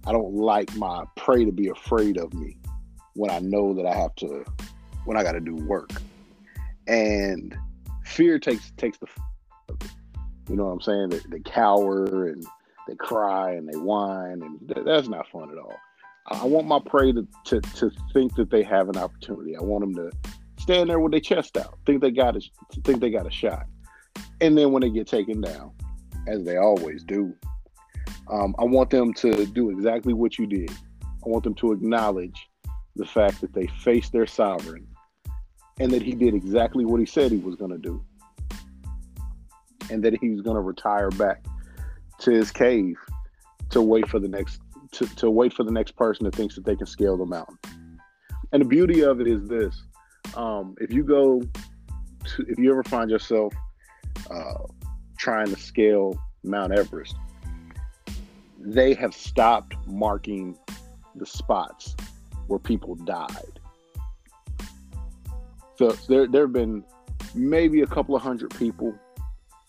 I 0.05 0.11
don't 0.11 0.33
like 0.33 0.73
my 0.75 1.03
prey 1.15 1.45
to 1.45 1.51
be 1.51 1.67
afraid 1.67 2.17
of 2.17 2.33
me 2.33 2.57
when 3.13 3.29
I 3.29 3.39
know 3.39 3.73
that 3.73 3.85
I 3.85 3.95
have 3.95 4.15
to 4.15 4.45
when 5.05 5.17
I 5.17 5.23
got 5.23 5.33
to 5.33 5.39
do 5.39 5.55
work. 5.55 5.91
And 6.87 7.55
fear 8.05 8.39
takes 8.39 8.71
takes 8.77 8.97
the 8.97 9.07
you 10.49 10.55
know 10.55 10.65
what 10.65 10.71
I'm 10.71 10.81
saying? 10.81 11.09
They, 11.09 11.19
they 11.29 11.39
cower 11.39 12.27
and 12.27 12.45
they 12.87 12.95
cry 12.95 13.51
and 13.51 13.67
they 13.67 13.77
whine, 13.77 14.41
and 14.41 14.59
th- 14.67 14.85
that's 14.85 15.09
not 15.09 15.27
fun 15.27 15.51
at 15.51 15.57
all. 15.57 15.75
I 16.29 16.45
want 16.45 16.67
my 16.67 16.79
prey 16.79 17.13
to, 17.13 17.27
to, 17.45 17.61
to 17.61 17.91
think 18.13 18.35
that 18.35 18.49
they 18.49 18.63
have 18.63 18.89
an 18.89 18.97
opportunity. 18.97 19.55
I 19.55 19.61
want 19.61 19.81
them 19.81 19.95
to 19.95 20.11
stand 20.67 20.89
there 20.89 20.99
with 20.99 21.11
their 21.11 21.21
chest 21.21 21.57
out, 21.57 21.77
think 21.85 22.01
they 22.01 22.11
got 22.11 22.35
a 22.35 22.41
think 22.83 22.99
they 22.99 23.09
got 23.09 23.25
a 23.25 23.31
shot, 23.31 23.65
and 24.41 24.57
then 24.57 24.71
when 24.71 24.81
they 24.81 24.89
get 24.89 25.07
taken 25.07 25.41
down, 25.41 25.71
as 26.27 26.43
they 26.43 26.57
always 26.57 27.03
do, 27.03 27.33
um, 28.29 28.55
I 28.59 28.63
want 28.63 28.89
them 28.89 29.13
to 29.15 29.45
do 29.45 29.69
exactly 29.69 30.13
what 30.13 30.37
you 30.37 30.45
did. 30.45 30.71
I 31.03 31.29
want 31.29 31.43
them 31.43 31.55
to 31.55 31.71
acknowledge 31.71 32.47
the 32.95 33.05
fact 33.05 33.41
that 33.41 33.53
they 33.53 33.67
faced 33.67 34.11
their 34.11 34.27
sovereign, 34.27 34.87
and 35.79 35.91
that 35.91 36.01
he 36.01 36.13
did 36.13 36.33
exactly 36.33 36.85
what 36.85 36.99
he 36.99 37.05
said 37.05 37.31
he 37.31 37.37
was 37.37 37.55
going 37.55 37.71
to 37.71 37.77
do 37.77 38.03
and 39.89 40.03
that 40.03 40.17
he's 40.19 40.41
going 40.41 40.55
to 40.55 40.61
retire 40.61 41.09
back 41.11 41.45
to 42.19 42.31
his 42.31 42.51
cave 42.51 42.95
to 43.69 43.81
wait 43.81 44.07
for 44.07 44.19
the 44.19 44.27
next 44.27 44.61
to, 44.91 45.05
to 45.15 45.29
wait 45.29 45.53
for 45.53 45.63
the 45.63 45.71
next 45.71 45.95
person 45.95 46.25
that 46.25 46.33
thinks 46.33 46.55
that 46.55 46.65
they 46.65 46.75
can 46.75 46.87
scale 46.87 47.17
the 47.17 47.25
mountain. 47.25 47.57
And 48.51 48.61
the 48.61 48.67
beauty 48.67 49.01
of 49.01 49.19
it 49.19 49.27
is 49.27 49.47
this: 49.47 49.83
um, 50.35 50.75
if 50.79 50.91
you 50.91 51.03
go, 51.03 51.41
to, 51.41 52.45
if 52.47 52.59
you 52.59 52.71
ever 52.71 52.83
find 52.83 53.09
yourself 53.09 53.53
uh, 54.29 54.63
trying 55.17 55.47
to 55.47 55.59
scale 55.59 56.19
Mount 56.43 56.73
Everest, 56.73 57.15
they 58.59 58.93
have 58.93 59.13
stopped 59.13 59.75
marking 59.87 60.57
the 61.15 61.25
spots 61.25 61.95
where 62.47 62.59
people 62.59 62.95
died. 62.95 63.59
So 65.77 65.91
there, 66.09 66.27
there 66.27 66.43
have 66.43 66.53
been 66.53 66.83
maybe 67.35 67.81
a 67.81 67.87
couple 67.87 68.15
of 68.15 68.21
hundred 68.21 68.55
people 68.57 68.93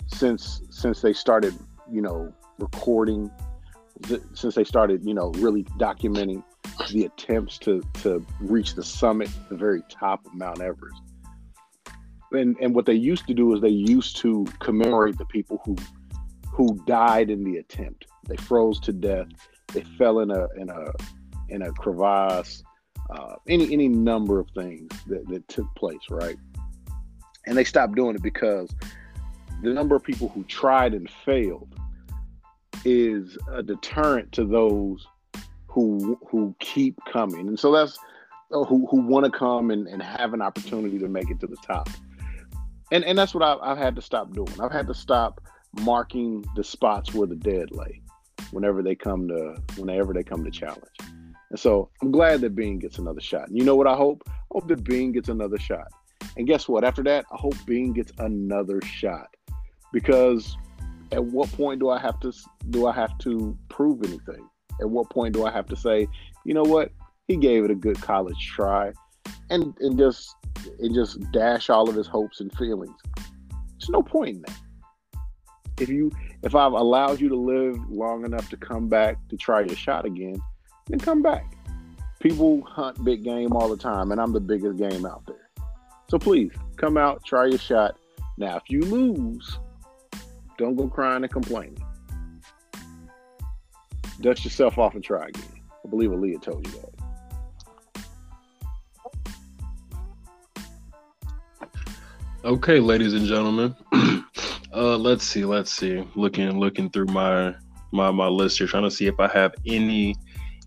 since 0.06 0.62
since 0.70 1.02
they 1.02 1.12
started, 1.12 1.54
you 1.90 2.00
know, 2.00 2.32
recording, 2.58 3.30
since 4.32 4.54
they 4.54 4.64
started, 4.64 5.04
you 5.04 5.14
know, 5.14 5.30
really 5.36 5.64
documenting 5.78 6.42
the 6.90 7.04
attempts 7.04 7.58
to 7.58 7.82
to 8.02 8.24
reach 8.40 8.74
the 8.74 8.82
summit, 8.82 9.30
the 9.48 9.56
very 9.56 9.82
top 9.90 10.24
of 10.26 10.34
Mount 10.34 10.60
Everest. 10.60 11.00
And 12.32 12.56
and 12.60 12.74
what 12.74 12.86
they 12.86 12.94
used 12.94 13.26
to 13.26 13.34
do 13.34 13.52
is 13.54 13.60
they 13.60 13.68
used 13.68 14.16
to 14.18 14.46
commemorate 14.60 15.18
the 15.18 15.26
people 15.26 15.60
who 15.64 15.76
who 16.50 16.78
died 16.86 17.30
in 17.30 17.44
the 17.44 17.58
attempt. 17.58 18.06
They 18.28 18.36
froze 18.36 18.80
to 18.80 18.92
death. 18.92 19.28
They 19.72 19.82
fell 19.82 20.20
in 20.20 20.30
a 20.30 20.48
in 20.56 20.70
a 20.70 20.92
in 21.48 21.62
a 21.62 21.72
crevasse. 21.72 22.62
Uh, 23.10 23.36
any 23.48 23.72
any 23.72 23.88
number 23.88 24.38
of 24.38 24.48
things 24.50 24.90
that, 25.06 25.26
that 25.28 25.46
took 25.48 25.72
place, 25.74 26.00
right? 26.10 26.36
And 27.46 27.56
they 27.56 27.64
stopped 27.64 27.94
doing 27.94 28.14
it 28.14 28.22
because 28.22 28.74
the 29.62 29.72
number 29.72 29.96
of 29.96 30.04
people 30.04 30.28
who 30.28 30.44
tried 30.44 30.92
and 30.92 31.08
failed 31.24 31.74
is 32.84 33.36
a 33.50 33.62
deterrent 33.62 34.30
to 34.32 34.44
those 34.44 35.06
who 35.68 36.18
who 36.30 36.54
keep 36.60 36.98
coming. 37.10 37.48
And 37.48 37.58
so 37.58 37.72
that's 37.72 37.98
uh, 38.52 38.64
who 38.64 38.86
who 38.90 39.02
want 39.02 39.26
to 39.26 39.30
come 39.30 39.70
and, 39.70 39.86
and 39.86 40.02
have 40.02 40.34
an 40.34 40.42
opportunity 40.42 40.98
to 40.98 41.08
make 41.08 41.30
it 41.30 41.40
to 41.40 41.46
the 41.46 41.56
top. 41.56 41.88
And 42.90 43.04
and 43.04 43.16
that's 43.16 43.34
what 43.34 43.42
I've, 43.42 43.58
I've 43.62 43.78
had 43.78 43.94
to 43.96 44.02
stop 44.02 44.32
doing. 44.32 44.60
I've 44.60 44.72
had 44.72 44.86
to 44.88 44.94
stop 44.94 45.40
marking 45.80 46.44
the 46.56 46.64
spots 46.64 47.14
where 47.14 47.26
the 47.26 47.36
dead 47.36 47.70
lay 47.70 48.00
whenever 48.50 48.82
they 48.82 48.94
come 48.94 49.28
to 49.28 49.56
whenever 49.76 50.14
they 50.14 50.22
come 50.22 50.44
to 50.44 50.50
challenge. 50.50 50.82
And 51.50 51.58
so 51.58 51.90
i'm 52.02 52.10
glad 52.10 52.40
that 52.42 52.54
bean 52.54 52.78
gets 52.78 52.98
another 52.98 53.20
shot. 53.20 53.48
And 53.48 53.58
you 53.58 53.64
know 53.64 53.76
what 53.76 53.86
i 53.86 53.94
hope? 53.94 54.22
I 54.26 54.32
hope 54.52 54.68
that 54.68 54.84
bean 54.84 55.12
gets 55.12 55.28
another 55.28 55.58
shot. 55.58 55.88
And 56.36 56.46
guess 56.46 56.68
what? 56.68 56.84
After 56.84 57.02
that 57.04 57.26
i 57.30 57.36
hope 57.36 57.54
bean 57.66 57.92
gets 57.92 58.12
another 58.18 58.80
shot. 58.82 59.28
Because 59.92 60.56
at 61.12 61.24
what 61.24 61.50
point 61.52 61.80
do 61.80 61.88
I 61.88 61.98
have 61.98 62.20
to 62.20 62.32
do 62.70 62.86
I 62.86 62.92
have 62.92 63.16
to 63.18 63.56
prove 63.68 64.02
anything? 64.04 64.48
At 64.80 64.90
what 64.90 65.10
point 65.10 65.34
do 65.34 65.46
I 65.46 65.50
have 65.50 65.66
to 65.66 65.76
say, 65.76 66.08
you 66.44 66.54
know 66.54 66.62
what, 66.62 66.92
he 67.26 67.36
gave 67.36 67.64
it 67.64 67.70
a 67.70 67.74
good 67.74 68.00
college 68.00 68.50
try, 68.54 68.92
and 69.50 69.74
and 69.80 69.98
just 69.98 70.34
and 70.80 70.94
just 70.94 71.18
dash 71.32 71.70
all 71.70 71.88
of 71.88 71.94
his 71.94 72.06
hopes 72.06 72.40
and 72.40 72.52
feelings? 72.56 72.96
There's 73.78 73.90
no 73.90 74.02
point 74.02 74.36
in 74.36 74.42
that. 74.42 74.56
If 75.80 75.88
you 75.88 76.10
if 76.42 76.54
I've 76.54 76.72
allowed 76.72 77.20
you 77.20 77.28
to 77.28 77.36
live 77.36 77.78
long 77.90 78.24
enough 78.24 78.48
to 78.50 78.56
come 78.56 78.88
back 78.88 79.16
to 79.28 79.36
try 79.36 79.60
your 79.60 79.76
shot 79.76 80.04
again, 80.04 80.40
then 80.88 80.98
come 80.98 81.22
back. 81.22 81.54
People 82.20 82.62
hunt 82.62 83.04
big 83.04 83.22
game 83.22 83.52
all 83.52 83.68
the 83.68 83.76
time, 83.76 84.10
and 84.10 84.20
I'm 84.20 84.32
the 84.32 84.40
biggest 84.40 84.76
game 84.76 85.06
out 85.06 85.24
there. 85.26 85.48
So 86.10 86.18
please 86.18 86.50
come 86.76 86.96
out, 86.96 87.24
try 87.24 87.46
your 87.46 87.58
shot. 87.58 87.96
Now, 88.38 88.56
if 88.56 88.64
you 88.68 88.80
lose, 88.80 89.58
don't 90.56 90.74
go 90.74 90.88
crying 90.88 91.22
and 91.22 91.32
complaining. 91.32 91.78
Dust 94.20 94.44
yourself 94.44 94.78
off 94.78 94.94
and 94.94 95.04
try 95.04 95.28
again. 95.28 95.44
I 95.84 95.88
believe 95.88 96.10
Aaliyah 96.10 96.42
told 96.42 96.66
you 96.66 96.72
that. 96.72 96.98
Okay, 102.44 102.80
ladies 102.80 103.14
and 103.14 103.26
gentlemen. 103.26 103.76
uh 104.72 104.96
let's 104.96 105.24
see, 105.24 105.44
let's 105.44 105.72
see. 105.72 106.04
Looking 106.14 106.58
looking 106.58 106.90
through 106.90 107.06
my 107.06 107.54
my 107.92 108.10
my 108.10 108.26
list 108.26 108.58
here, 108.58 108.66
trying 108.66 108.84
to 108.84 108.90
see 108.90 109.06
if 109.06 109.20
I 109.20 109.28
have 109.28 109.54
any 109.66 110.14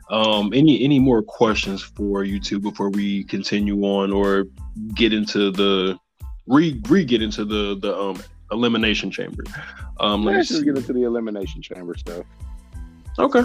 um 0.10 0.52
any 0.54 0.84
any 0.84 1.00
more 1.00 1.22
questions 1.22 1.82
for 1.82 2.24
you 2.24 2.40
two 2.40 2.60
before 2.60 2.90
we 2.90 3.24
continue 3.26 3.82
on 3.84 4.12
or 4.12 4.46
get 4.94 5.14
into 5.14 5.52
the 5.52 5.98
re 6.48 6.80
re 6.88 7.04
get 7.04 7.22
into 7.22 7.46
the 7.46 7.78
the 7.80 7.98
um 7.98 8.22
elimination 8.52 9.12
chamber. 9.12 9.44
Um 10.00 10.24
Let's 10.24 10.50
just 10.50 10.64
get 10.64 10.78
into 10.78 10.94
the 10.94 11.04
elimination 11.04 11.62
chamber 11.62 11.96
stuff. 11.98 12.26
Okay. 13.20 13.44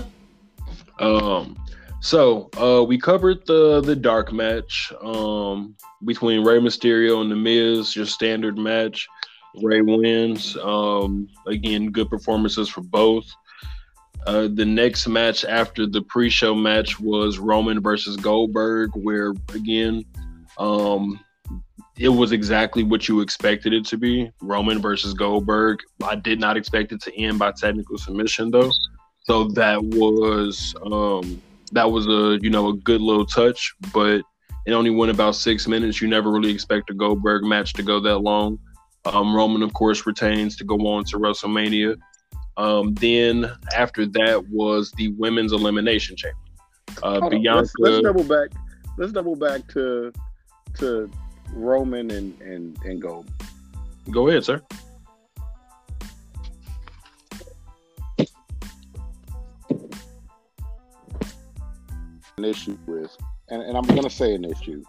Um 0.99 1.57
so 2.01 2.49
uh 2.57 2.85
we 2.85 2.99
covered 2.99 3.47
the 3.47 3.81
the 3.81 3.97
dark 3.97 4.33
match 4.33 4.93
um 5.03 5.75
between 6.05 6.45
Rey 6.45 6.59
Mysterio 6.59 7.21
and 7.21 7.31
The 7.31 7.37
Miz, 7.37 7.97
your 7.97 8.07
standard 8.07 8.59
match. 8.59 9.07
Rey 9.63 9.81
wins. 9.81 10.57
Um 10.59 11.29
again, 11.47 11.91
good 11.91 12.09
performances 12.09 12.69
for 12.69 12.83
both. 12.83 13.27
Uh, 14.27 14.49
the 14.53 14.65
next 14.65 15.07
match 15.07 15.45
after 15.45 15.87
the 15.87 16.03
pre-show 16.03 16.53
match 16.53 16.99
was 16.99 17.39
Roman 17.39 17.81
versus 17.81 18.17
Goldberg, 18.17 18.91
where 18.95 19.33
again, 19.55 20.05
um, 20.59 21.21
it 21.97 22.09
was 22.09 22.33
exactly 22.33 22.83
what 22.83 23.09
you 23.09 23.21
expected 23.21 23.73
it 23.73 23.87
to 23.87 23.97
be. 23.97 24.31
Roman 24.43 24.83
versus 24.83 25.15
Goldberg. 25.15 25.79
I 26.03 26.17
did 26.17 26.41
not 26.41 26.57
expect 26.57 26.91
it 26.91 27.01
to 27.03 27.17
end 27.17 27.39
by 27.39 27.53
technical 27.53 27.99
submission 27.99 28.51
though. 28.51 28.73
So 29.27 29.49
that 29.49 29.83
was 29.83 30.75
um, 30.85 31.43
that 31.73 31.91
was 31.91 32.07
a 32.07 32.39
you 32.43 32.51
know 32.51 32.69
a 32.69 32.77
good 32.77 33.01
little 33.01 33.27
touch, 33.27 33.75
but 33.93 34.23
it 34.67 34.73
only 34.73 34.91
went 34.91 35.11
about 35.11 35.35
six 35.35 35.67
minutes. 35.67 36.01
You 36.01 36.09
never 36.09 36.31
really 36.31 36.53
expect 36.53 36.91
a 36.91 36.95
Goldberg 36.95 37.43
match 37.43 37.73
to 37.75 37.83
go 37.83 37.99
that 38.01 38.19
long. 38.19 38.59
Um, 39.05 39.35
Roman, 39.35 39.63
of 39.63 39.73
course, 39.75 40.07
retains 40.07 40.57
to 40.57 40.65
go 40.65 40.77
on 40.87 41.05
to 41.05 41.19
WrestleMania. 41.19 41.97
Um, 42.57 42.95
then 42.95 43.51
after 43.77 44.07
that 44.07 44.45
was 44.49 44.93
the 44.93 45.13
women's 45.13 45.53
elimination 45.53 46.17
chamber. 46.17 46.39
Uh, 47.03 47.29
Bianca. 47.29 47.59
Let's, 47.59 47.73
let's, 47.79 48.03
double 48.03 48.25
back. 48.25 48.51
Let's 48.97 49.13
double 49.13 49.37
back 49.37 49.67
to 49.69 50.13
to 50.79 51.11
Roman 51.53 52.11
and 52.13 52.41
and 52.41 52.79
and 52.85 53.03
Gold. 53.03 53.29
Go 54.11 54.29
ahead, 54.29 54.45
sir. 54.45 54.63
An 62.39 62.45
issue 62.45 62.77
with, 62.87 63.17
and, 63.49 63.63
and 63.63 63.79
I'm 63.79 63.87
going 63.87 64.03
to 64.03 64.11
say 64.11 64.35
an 64.35 64.45
issue, 64.45 64.85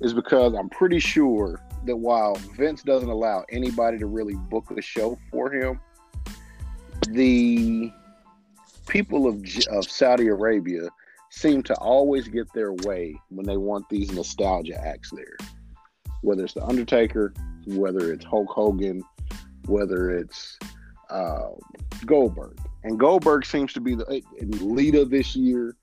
is 0.00 0.14
because 0.14 0.54
I'm 0.54 0.70
pretty 0.70 0.98
sure 0.98 1.60
that 1.84 1.94
while 1.94 2.36
Vince 2.56 2.82
doesn't 2.82 3.10
allow 3.10 3.44
anybody 3.50 3.98
to 3.98 4.06
really 4.06 4.34
book 4.34 4.70
a 4.70 4.80
show 4.80 5.18
for 5.30 5.52
him, 5.52 5.78
the 7.10 7.92
people 8.88 9.26
of, 9.26 9.44
of 9.72 9.84
Saudi 9.90 10.28
Arabia 10.28 10.88
seem 11.28 11.62
to 11.64 11.74
always 11.74 12.28
get 12.28 12.50
their 12.54 12.72
way 12.72 13.14
when 13.28 13.44
they 13.44 13.58
want 13.58 13.86
these 13.90 14.10
nostalgia 14.12 14.80
acts 14.82 15.10
there. 15.10 15.36
Whether 16.22 16.44
it's 16.44 16.54
The 16.54 16.64
Undertaker, 16.64 17.34
whether 17.66 18.10
it's 18.10 18.24
Hulk 18.24 18.48
Hogan, 18.48 19.04
whether 19.66 20.12
it's 20.12 20.58
uh, 21.10 21.48
Goldberg. 22.06 22.56
And 22.84 22.98
Goldberg 22.98 23.44
seems 23.44 23.74
to 23.74 23.82
be 23.82 23.94
the 23.94 24.22
leader 24.40 25.04
this 25.04 25.36
year. 25.36 25.76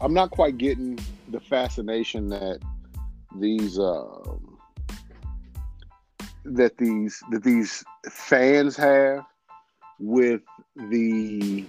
I'm 0.00 0.14
not 0.14 0.30
quite 0.30 0.58
getting 0.58 0.98
the 1.28 1.40
fascination 1.40 2.28
that 2.30 2.60
these 3.36 3.78
um, 3.78 4.58
that 6.44 6.78
these 6.78 7.22
that 7.30 7.44
these 7.44 7.84
fans 8.08 8.76
have 8.76 9.24
with 9.98 10.42
the 10.88 11.64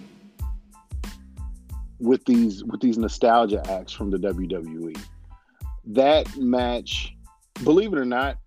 with 2.00 2.24
these 2.24 2.64
with 2.64 2.80
these 2.80 2.98
nostalgia 2.98 3.62
acts 3.70 3.92
from 3.92 4.10
the 4.10 4.18
WWE. 4.18 4.98
That 5.84 6.36
match, 6.36 7.14
believe 7.64 7.92
it 7.92 7.98
or 7.98 8.04
not, 8.04 8.38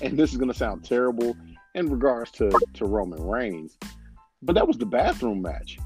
and 0.00 0.18
this 0.18 0.32
is 0.32 0.38
going 0.38 0.50
to 0.50 0.56
sound 0.56 0.84
terrible 0.84 1.36
in 1.74 1.90
regards 1.90 2.30
to 2.32 2.50
to 2.74 2.84
Roman 2.84 3.22
Reigns, 3.22 3.76
but 4.42 4.54
that 4.54 4.66
was 4.66 4.78
the 4.78 4.86
bathroom 4.86 5.42
match. 5.42 5.78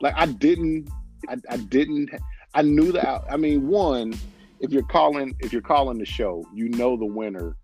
Like 0.00 0.14
I 0.16 0.26
didn't, 0.26 0.88
I, 1.28 1.36
I 1.50 1.56
didn't, 1.56 2.10
I 2.54 2.62
knew 2.62 2.92
that. 2.92 3.24
I 3.28 3.36
mean, 3.36 3.68
one, 3.68 4.14
if 4.60 4.72
you're 4.72 4.82
calling 4.82 5.34
if 5.40 5.52
you're 5.52 5.62
calling 5.62 5.98
the 5.98 6.06
show, 6.06 6.46
you 6.52 6.68
know 6.70 6.96
the 6.96 7.04
winner 7.04 7.56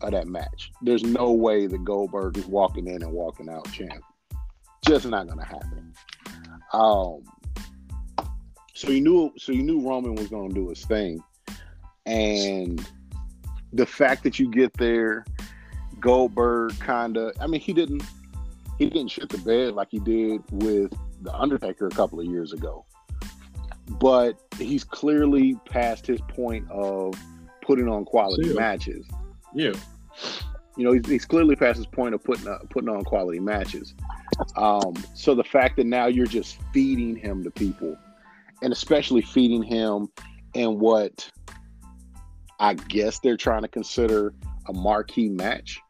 of 0.00 0.12
that 0.12 0.26
match. 0.26 0.72
There's 0.82 1.02
no 1.02 1.32
way 1.32 1.66
that 1.66 1.84
Goldberg 1.84 2.36
is 2.36 2.46
walking 2.46 2.88
in 2.88 3.02
and 3.02 3.12
walking 3.12 3.48
out 3.48 3.70
champ. 3.72 4.02
Just 4.86 5.06
not 5.06 5.28
gonna 5.28 5.44
happen. 5.44 5.94
Um, 6.72 7.22
so 8.74 8.90
you 8.90 9.00
knew 9.00 9.32
so 9.38 9.52
you 9.52 9.62
knew 9.62 9.80
Roman 9.80 10.14
was 10.14 10.28
gonna 10.28 10.52
do 10.52 10.68
his 10.68 10.84
thing, 10.84 11.22
and 12.04 12.84
the 13.72 13.86
fact 13.86 14.24
that 14.24 14.38
you 14.38 14.50
get 14.50 14.72
there, 14.74 15.24
Goldberg 16.00 16.78
kind 16.80 17.16
of. 17.16 17.32
I 17.40 17.46
mean, 17.46 17.60
he 17.60 17.72
didn't 17.72 18.02
he 18.78 18.86
didn't 18.86 19.08
shit 19.08 19.28
the 19.28 19.38
bed 19.38 19.74
like 19.74 19.88
he 19.90 20.00
did 20.00 20.42
with 20.50 20.92
the 21.24 21.34
Undertaker 21.34 21.86
a 21.86 21.90
couple 21.90 22.20
of 22.20 22.26
years 22.26 22.52
ago, 22.52 22.84
but 23.88 24.38
he's 24.58 24.84
clearly 24.84 25.56
past 25.68 26.06
his 26.06 26.20
point 26.28 26.70
of 26.70 27.14
putting 27.62 27.88
on 27.88 28.04
quality 28.04 28.48
yeah. 28.48 28.54
matches. 28.54 29.06
Yeah. 29.54 29.72
You 30.76 30.84
know, 30.84 30.92
he's, 30.92 31.08
he's, 31.08 31.24
clearly 31.24 31.56
past 31.56 31.76
his 31.76 31.86
point 31.86 32.14
of 32.14 32.22
putting 32.22 32.48
uh, 32.48 32.58
putting 32.68 32.88
on 32.88 33.04
quality 33.04 33.40
matches. 33.40 33.94
Um, 34.56 34.94
so 35.14 35.34
the 35.34 35.44
fact 35.44 35.76
that 35.76 35.86
now 35.86 36.06
you're 36.06 36.26
just 36.26 36.58
feeding 36.72 37.16
him 37.16 37.44
to 37.44 37.50
people, 37.50 37.96
and 38.62 38.72
especially 38.72 39.22
feeding 39.22 39.62
him 39.62 40.08
in 40.54 40.78
what 40.80 41.30
I 42.58 42.74
guess 42.74 43.20
they're 43.20 43.36
trying 43.36 43.62
to 43.62 43.68
consider 43.68 44.34
a 44.68 44.72
marquee 44.72 45.28
match, 45.28 45.80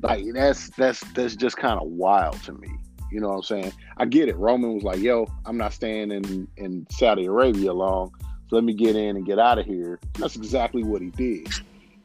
like 0.00 0.24
that's 0.32 0.70
that's 0.70 1.00
that's 1.12 1.36
just 1.36 1.58
kind 1.58 1.78
of 1.78 1.88
wild 1.88 2.42
to 2.44 2.54
me. 2.54 2.70
You 3.10 3.20
know 3.20 3.28
what 3.28 3.36
I'm 3.36 3.42
saying? 3.42 3.72
I 3.96 4.04
get 4.04 4.28
it. 4.28 4.36
Roman 4.36 4.74
was 4.74 4.82
like, 4.82 4.98
"Yo, 4.98 5.26
I'm 5.44 5.56
not 5.56 5.72
staying 5.72 6.10
in 6.10 6.48
in 6.56 6.86
Saudi 6.90 7.26
Arabia 7.26 7.72
long, 7.72 8.12
so 8.48 8.56
let 8.56 8.64
me 8.64 8.74
get 8.74 8.96
in 8.96 9.16
and 9.16 9.24
get 9.24 9.38
out 9.38 9.58
of 9.58 9.66
here." 9.66 9.98
That's 10.14 10.36
exactly 10.36 10.82
what 10.82 11.02
he 11.02 11.10
did. 11.10 11.48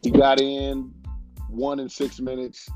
He 0.03 0.11
got 0.11 0.39
in 0.39 0.93
one 1.49 1.79
in 1.79 1.89
six 1.89 2.19
minutes 2.19 2.69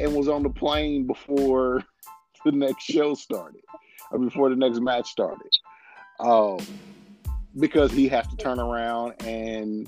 and 0.00 0.14
was 0.14 0.28
on 0.28 0.42
the 0.42 0.50
plane 0.50 1.06
before 1.06 1.82
the 2.44 2.52
next 2.52 2.84
show 2.84 3.14
started 3.14 3.62
or 4.10 4.18
before 4.18 4.50
the 4.50 4.56
next 4.56 4.80
match 4.80 5.08
started. 5.08 5.50
Um, 6.20 6.58
because 7.58 7.92
he 7.92 8.08
has 8.08 8.26
to 8.28 8.36
turn 8.36 8.58
around 8.58 9.14
and 9.24 9.86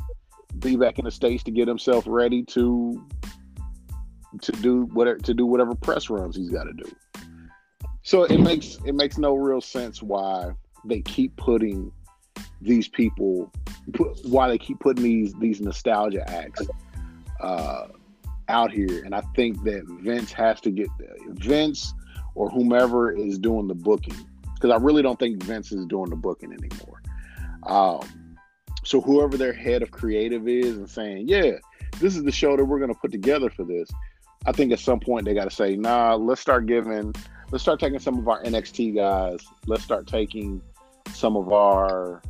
be 0.59 0.77
back 0.77 0.99
in 0.99 1.05
the 1.05 1.11
states 1.11 1.43
to 1.45 1.51
get 1.51 1.69
himself 1.69 2.05
ready 2.07 2.43
to 2.43 3.07
to 4.43 4.53
do 4.53 4.83
whatever 4.93 5.19
to 5.19 5.35
do 5.35 5.47
whatever 5.47 5.75
press 5.75 6.11
runs 6.11 6.37
he's 6.37 6.51
got 6.51 6.65
to 6.65 6.73
do. 6.73 6.91
So 8.09 8.23
it 8.23 8.41
makes 8.41 8.79
it 8.87 8.95
makes 8.95 9.19
no 9.19 9.35
real 9.35 9.61
sense 9.61 10.03
why 10.03 10.53
they 10.87 11.03
keep 11.03 11.37
putting 11.37 11.93
these 12.63 12.89
people 12.89 13.53
put, 13.93 14.25
why 14.25 14.49
they 14.49 14.57
keep 14.57 14.81
putting 14.81 15.05
these 15.05 15.35
these 15.35 15.61
nostalgia 15.61 16.27
acts 16.27 16.63
uh, 17.43 17.89
out 18.49 18.73
here, 18.73 19.05
and 19.05 19.15
I 19.15 19.21
think 19.37 19.63
that 19.65 19.83
Vince 20.01 20.33
has 20.33 20.59
to 20.63 20.71
get 20.71 20.89
Vince 21.33 21.93
or 22.35 22.49
whomever 22.49 23.13
is 23.13 23.39
doing 23.39 23.69
the 23.69 23.75
booking 23.75 24.17
because 24.55 24.71
I 24.71 24.83
really 24.83 25.03
don't 25.03 25.19
think 25.19 25.43
Vince 25.43 25.71
is 25.71 25.85
doing 25.85 26.09
the 26.09 26.17
booking 26.17 26.55
anymore. 26.55 27.03
Um, 27.65 28.39
so 28.85 29.03
whoever 29.03 29.37
their 29.37 29.53
head 29.53 29.83
of 29.83 29.91
creative 29.91 30.49
is 30.49 30.79
and 30.79 30.89
saying, 30.89 31.29
yeah, 31.29 31.59
this 32.01 32.17
is 32.17 32.25
the 32.25 32.33
show 32.33 32.57
that 32.57 32.65
we're 32.65 32.79
going 32.79 32.95
to 32.95 32.99
put 32.99 33.13
together 33.13 33.51
for 33.51 33.65
this. 33.65 33.91
I 34.47 34.53
think 34.53 34.73
at 34.73 34.79
some 34.79 34.99
point 34.99 35.27
they 35.27 35.35
got 35.35 35.45
to 35.45 35.55
say, 35.55 35.77
nah, 35.77 36.15
let's 36.15 36.41
start 36.41 36.65
giving, 36.65 37.15
let's 37.51 37.63
start 37.63 37.81
taking 37.81 37.99
some 37.99 38.19
of 38.19 38.29
our 38.29 38.43
NXT 38.43 38.95
guys. 38.95 39.47
Let's 39.67 39.83
start 39.83 40.07
taking 40.07 40.61
some 41.15 41.37
of 41.37 41.53
our 41.53 42.23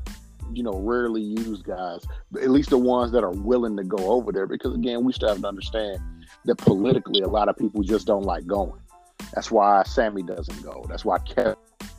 you 0.52 0.62
know 0.62 0.78
rarely 0.78 1.22
used 1.22 1.64
guys, 1.64 2.04
at 2.40 2.50
least 2.50 2.70
the 2.70 2.78
ones 2.78 3.12
that 3.12 3.22
are 3.22 3.32
willing 3.32 3.76
to 3.76 3.84
go 3.84 3.98
over 4.10 4.32
there. 4.32 4.46
Because 4.46 4.74
again, 4.74 5.04
we 5.04 5.12
still 5.12 5.28
have 5.28 5.40
to 5.40 5.48
understand 5.48 6.00
that 6.44 6.56
politically, 6.56 7.20
a 7.22 7.28
lot 7.28 7.48
of 7.48 7.56
people 7.56 7.82
just 7.82 8.06
don't 8.06 8.24
like 8.24 8.46
going. 8.46 8.80
That's 9.34 9.50
why 9.50 9.82
Sami 9.82 10.22
doesn't 10.22 10.62
go. 10.62 10.84
That's 10.88 11.04
why 11.04 11.18
Kevin 11.18 11.56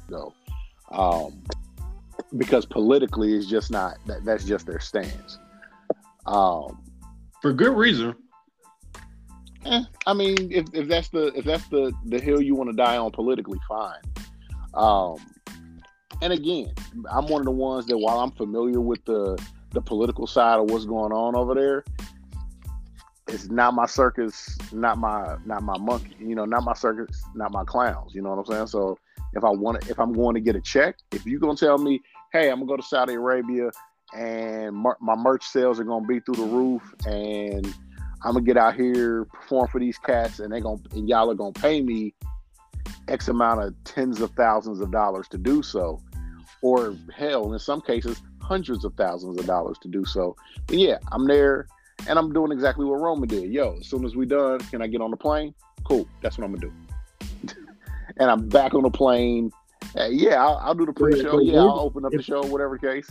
go. 0.10 0.34
Um, 0.91 1.43
because 2.38 2.65
politically, 2.65 3.36
it's 3.36 3.47
just 3.47 3.71
not 3.71 3.97
that, 4.08 4.25
that's 4.25 4.45
just 4.45 4.65
their 4.65 4.79
stance. 4.79 5.39
Um, 6.25 6.82
For 7.41 7.53
good 7.53 7.75
reason. 7.75 8.15
Eh, 9.65 9.84
I 10.08 10.13
mean, 10.13 10.52
if, 10.52 10.67
if 10.74 10.88
that's 10.88 11.10
the 11.10 11.28
if 11.38 11.45
that's 11.45 11.67
the 11.67 11.91
the 12.06 12.19
hill 12.19 12.41
you 12.41 12.56
want 12.56 12.69
to 12.69 12.76
die 12.76 12.98
on 12.98 13.12
politically, 13.12 13.60
fine. 13.68 13.99
Um, 14.74 15.18
and 16.22 16.34
again, 16.34 16.74
I'm 17.12 17.28
one 17.28 17.41
of 17.41 17.45
the 17.45 17.51
ones 17.51 17.86
that 17.88 17.97
while 17.97 18.20
I'm 18.20 18.32
familiar 18.32 18.80
with 18.80 19.03
the 19.05 19.41
the 19.72 19.82
political 19.82 20.28
side 20.28 20.60
of 20.60 20.70
what's 20.72 20.86
going 20.86 21.12
on 21.12 21.36
over 21.36 21.53
there, 21.53 21.84
it's 23.28 23.49
not 23.49 23.74
my 23.74 23.86
circus, 23.86 24.57
not 24.72 24.97
my 24.97 25.38
not 25.45 25.64
my 25.64 25.78
monkey, 25.78 26.16
you 26.20 26.36
know, 26.36 26.45
not 26.45 26.64
my 26.64 26.74
circus, 26.74 27.22
not 27.36 27.51
my 27.51 27.64
clowns. 27.66 28.16
You 28.16 28.22
know 28.22 28.30
what 28.30 28.39
I'm 28.39 28.45
saying? 28.45 28.68
So 28.68 28.97
if 29.34 29.43
I 29.43 29.49
want 29.49 29.82
to, 29.82 29.91
if 29.91 29.99
I'm 29.99 30.14
going 30.14 30.36
to 30.36 30.41
get 30.41 30.55
a 30.55 30.62
check, 30.62 30.95
if 31.12 31.26
you're 31.26 31.39
gonna 31.39 31.55
tell 31.55 31.78
me, 31.78 32.01
hey, 32.32 32.49
I'm 32.49 32.60
gonna 32.60 32.68
go 32.68 32.78
to 32.78 32.84
Saudi 32.84 33.14
Arabia 33.14 33.72
and 34.16 34.76
my 34.76 35.16
merch 35.16 35.43
sales 35.43 35.80
are 35.80 35.84
gonna 35.84 36.07
be 36.07 36.20
through 36.20 36.36
the 36.36 36.43
roof, 36.43 36.82
and 37.05 37.74
I'm 38.24 38.34
gonna 38.34 38.45
get 38.45 38.57
out 38.57 38.76
here 38.76 39.26
perform 39.26 39.67
for 39.70 39.80
these 39.80 39.97
cats, 39.97 40.39
and 40.39 40.51
they 40.51 40.59
gonna 40.59 40.82
and 40.91 41.07
y'all 41.07 41.30
are 41.32 41.36
gonna 41.36 41.53
pay 41.53 41.82
me 41.82 42.13
X 43.07 43.28
amount 43.28 43.61
of 43.61 43.74
tens 43.84 44.22
of 44.22 44.32
thousands 44.32 44.80
of 44.80 44.91
dollars 44.91 45.28
to 45.30 45.38
do 45.38 45.63
so 45.63 46.01
or 46.61 46.95
hell, 47.15 47.53
in 47.53 47.59
some 47.59 47.82
cases, 47.82 48.22
hundreds 48.41 48.84
of 48.84 48.93
thousands 48.95 49.39
of 49.39 49.45
dollars 49.45 49.78
to 49.80 49.88
do 49.88 50.05
so. 50.05 50.36
But 50.67 50.78
yeah, 50.78 50.97
I'm 51.11 51.26
there 51.26 51.67
and 52.07 52.17
I'm 52.17 52.34
doing 52.34 52.51
exactly 52.51 52.86
what 52.86 52.99
Roman 52.99 53.28
did. 53.28 53.51
Yo, 53.51 53.78
as 53.80 53.88
soon 53.88 54.05
as 54.05 54.15
we 54.15 54.26
done, 54.26 54.59
can 54.59 54.82
I 54.82 54.88
get 54.88 55.01
on 55.01 55.11
the 55.11 55.17
plane? 55.17 55.53
Cool. 55.84 56.07
That's 56.22 56.38
what 56.38 56.45
I'm 56.45 56.55
gonna 56.55 56.67
do. 56.67 57.55
and 58.17 58.30
I'm 58.30 58.47
back 58.49 58.74
on 58.74 58.84
the 58.84 58.89
plane. 58.89 59.51
Uh, 59.97 60.07
yeah, 60.09 60.43
I'll, 60.43 60.57
I'll 60.57 60.76
do 60.76 60.86
the 60.86 60.93
pre-show. 60.93 61.39
Yeah, 61.39 61.61
I'll 61.61 61.80
open 61.80 62.05
up 62.05 62.11
the 62.11 62.22
show, 62.22 62.43
whatever 62.45 62.78
case. 62.78 63.09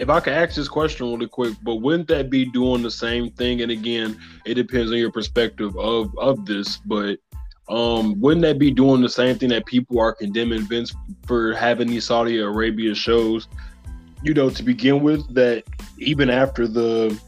If 0.00 0.08
I 0.08 0.18
could 0.18 0.32
ask 0.32 0.54
this 0.54 0.66
question 0.66 1.06
really 1.06 1.28
quick, 1.28 1.54
but 1.62 1.76
wouldn't 1.76 2.08
that 2.08 2.30
be 2.30 2.46
doing 2.46 2.82
the 2.82 2.90
same 2.90 3.30
thing? 3.32 3.60
And 3.60 3.70
again, 3.70 4.18
it 4.46 4.54
depends 4.54 4.90
on 4.90 4.96
your 4.96 5.12
perspective 5.12 5.76
of 5.76 6.16
of 6.16 6.46
this, 6.46 6.78
but 6.78 7.18
um, 7.68 8.18
wouldn't 8.18 8.40
that 8.40 8.58
be 8.58 8.70
doing 8.70 9.02
the 9.02 9.10
same 9.10 9.38
thing 9.38 9.50
that 9.50 9.66
people 9.66 10.00
are 10.00 10.14
condemning 10.14 10.62
Vince 10.62 10.94
for 11.26 11.52
having 11.52 11.86
these 11.86 12.06
Saudi 12.06 12.38
Arabia 12.38 12.94
shows? 12.94 13.46
You 14.22 14.32
know, 14.32 14.48
to 14.48 14.62
begin 14.62 15.02
with, 15.02 15.34
that 15.34 15.64
even 15.98 16.30
after 16.30 16.66
the 16.66 17.20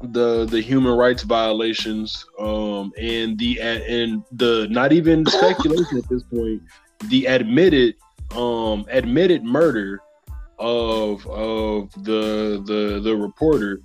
the 0.00 0.46
the 0.46 0.62
human 0.62 0.96
rights 0.96 1.24
violations 1.24 2.24
um, 2.38 2.90
and 2.96 3.38
the 3.38 3.60
and 3.60 4.24
the 4.32 4.66
not 4.70 4.94
even 4.94 5.26
speculation 5.26 5.98
at 5.98 6.08
this 6.08 6.22
point, 6.22 6.62
the 7.10 7.26
admitted 7.26 7.96
um, 8.34 8.86
admitted 8.88 9.44
murder 9.44 10.00
of 10.58 11.26
of 11.26 11.92
the 12.04 12.62
the 12.64 13.00
the 13.02 13.16
reporter. 13.16 13.80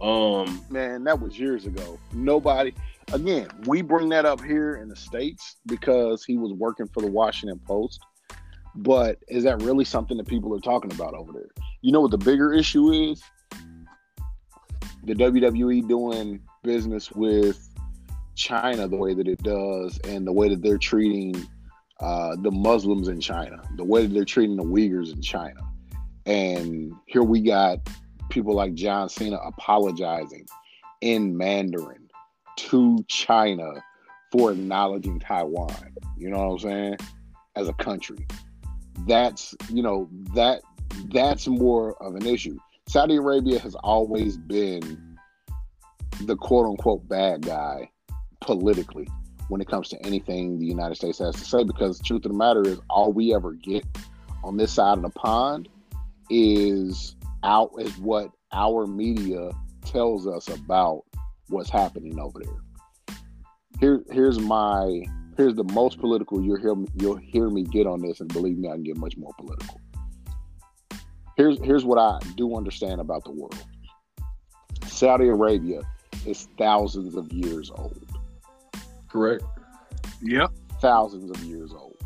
Um, 0.00 0.64
Man, 0.68 1.04
that 1.04 1.20
was 1.20 1.38
years 1.38 1.66
ago. 1.66 1.98
Nobody. 2.12 2.74
Again, 3.12 3.48
we 3.66 3.82
bring 3.82 4.08
that 4.08 4.24
up 4.24 4.42
here 4.42 4.76
in 4.76 4.88
the 4.88 4.96
states 4.96 5.56
because 5.66 6.24
he 6.24 6.38
was 6.38 6.52
working 6.52 6.88
for 6.88 7.00
the 7.00 7.10
Washington 7.10 7.60
Post. 7.66 8.00
But 8.74 9.18
is 9.28 9.44
that 9.44 9.60
really 9.62 9.84
something 9.84 10.16
that 10.16 10.26
people 10.26 10.54
are 10.54 10.60
talking 10.60 10.92
about 10.92 11.14
over 11.14 11.32
there? 11.32 11.50
You 11.82 11.92
know 11.92 12.00
what 12.00 12.10
the 12.10 12.18
bigger 12.18 12.52
issue 12.52 12.90
is? 12.90 13.22
The 15.04 15.14
WWE 15.14 15.86
doing 15.88 16.40
business 16.62 17.12
with 17.12 17.68
China 18.34 18.88
the 18.88 18.96
way 18.96 19.14
that 19.14 19.28
it 19.28 19.42
does, 19.42 19.98
and 20.04 20.26
the 20.26 20.32
way 20.32 20.48
that 20.48 20.62
they're 20.62 20.78
treating 20.78 21.46
uh, 22.00 22.36
the 22.40 22.50
Muslims 22.50 23.08
in 23.08 23.20
China, 23.20 23.62
the 23.76 23.84
way 23.84 24.06
that 24.06 24.14
they're 24.14 24.24
treating 24.24 24.56
the 24.56 24.64
Uyghurs 24.64 25.12
in 25.12 25.20
China. 25.20 25.60
And 26.26 26.92
here 27.06 27.22
we 27.22 27.40
got 27.40 27.78
people 28.30 28.54
like 28.54 28.74
John 28.74 29.08
Cena 29.08 29.36
apologizing 29.36 30.46
in 31.00 31.36
Mandarin 31.36 32.08
to 32.56 33.04
China 33.08 33.72
for 34.30 34.52
acknowledging 34.52 35.20
Taiwan. 35.20 35.94
You 36.16 36.30
know 36.30 36.38
what 36.38 36.52
I'm 36.52 36.58
saying? 36.58 36.96
As 37.56 37.68
a 37.68 37.74
country. 37.74 38.26
That's, 39.06 39.54
you 39.70 39.82
know, 39.82 40.08
that 40.34 40.62
that's 41.12 41.46
more 41.46 42.00
of 42.02 42.14
an 42.14 42.26
issue. 42.26 42.56
Saudi 42.88 43.16
Arabia 43.16 43.58
has 43.58 43.74
always 43.76 44.36
been 44.36 45.16
the 46.22 46.36
quote 46.36 46.66
unquote 46.66 47.08
bad 47.08 47.42
guy 47.42 47.90
politically 48.40 49.08
when 49.48 49.60
it 49.60 49.68
comes 49.68 49.88
to 49.88 50.06
anything 50.06 50.58
the 50.58 50.66
United 50.66 50.94
States 50.94 51.18
has 51.18 51.34
to 51.34 51.44
say 51.44 51.64
because 51.64 51.98
the 51.98 52.04
truth 52.04 52.24
of 52.24 52.32
the 52.32 52.36
matter 52.36 52.62
is 52.62 52.78
all 52.88 53.12
we 53.12 53.34
ever 53.34 53.52
get 53.52 53.84
on 54.44 54.56
this 54.56 54.72
side 54.72 54.98
of 54.98 55.02
the 55.02 55.10
pond 55.10 55.68
is 56.32 57.14
out 57.44 57.70
is 57.78 57.98
what 57.98 58.30
our 58.52 58.86
media 58.86 59.50
tells 59.84 60.26
us 60.26 60.48
about 60.48 61.02
what's 61.48 61.68
happening 61.68 62.18
over 62.18 62.40
there. 62.42 63.16
Here, 63.78 64.02
here's 64.10 64.38
my 64.38 65.02
here's 65.36 65.54
the 65.54 65.64
most 65.64 65.98
political 65.98 66.42
you'll 66.42 66.56
hear 66.58 66.74
you'll 66.96 67.16
hear 67.16 67.50
me 67.50 67.64
get 67.64 67.86
on 67.86 68.00
this, 68.00 68.20
and 68.20 68.32
believe 68.32 68.56
me, 68.56 68.68
I 68.68 68.72
can 68.72 68.82
get 68.82 68.96
much 68.96 69.16
more 69.16 69.32
political. 69.38 69.78
Here's 71.36 71.58
here's 71.62 71.84
what 71.84 71.98
I 71.98 72.18
do 72.36 72.56
understand 72.56 73.00
about 73.00 73.24
the 73.24 73.32
world. 73.32 73.62
Saudi 74.86 75.28
Arabia 75.28 75.82
is 76.26 76.48
thousands 76.56 77.14
of 77.14 77.30
years 77.32 77.70
old. 77.70 78.06
correct. 79.08 79.44
Yep. 80.22 80.52
Thousands 80.80 81.30
of 81.30 81.42
years 81.44 81.72
old. 81.72 81.96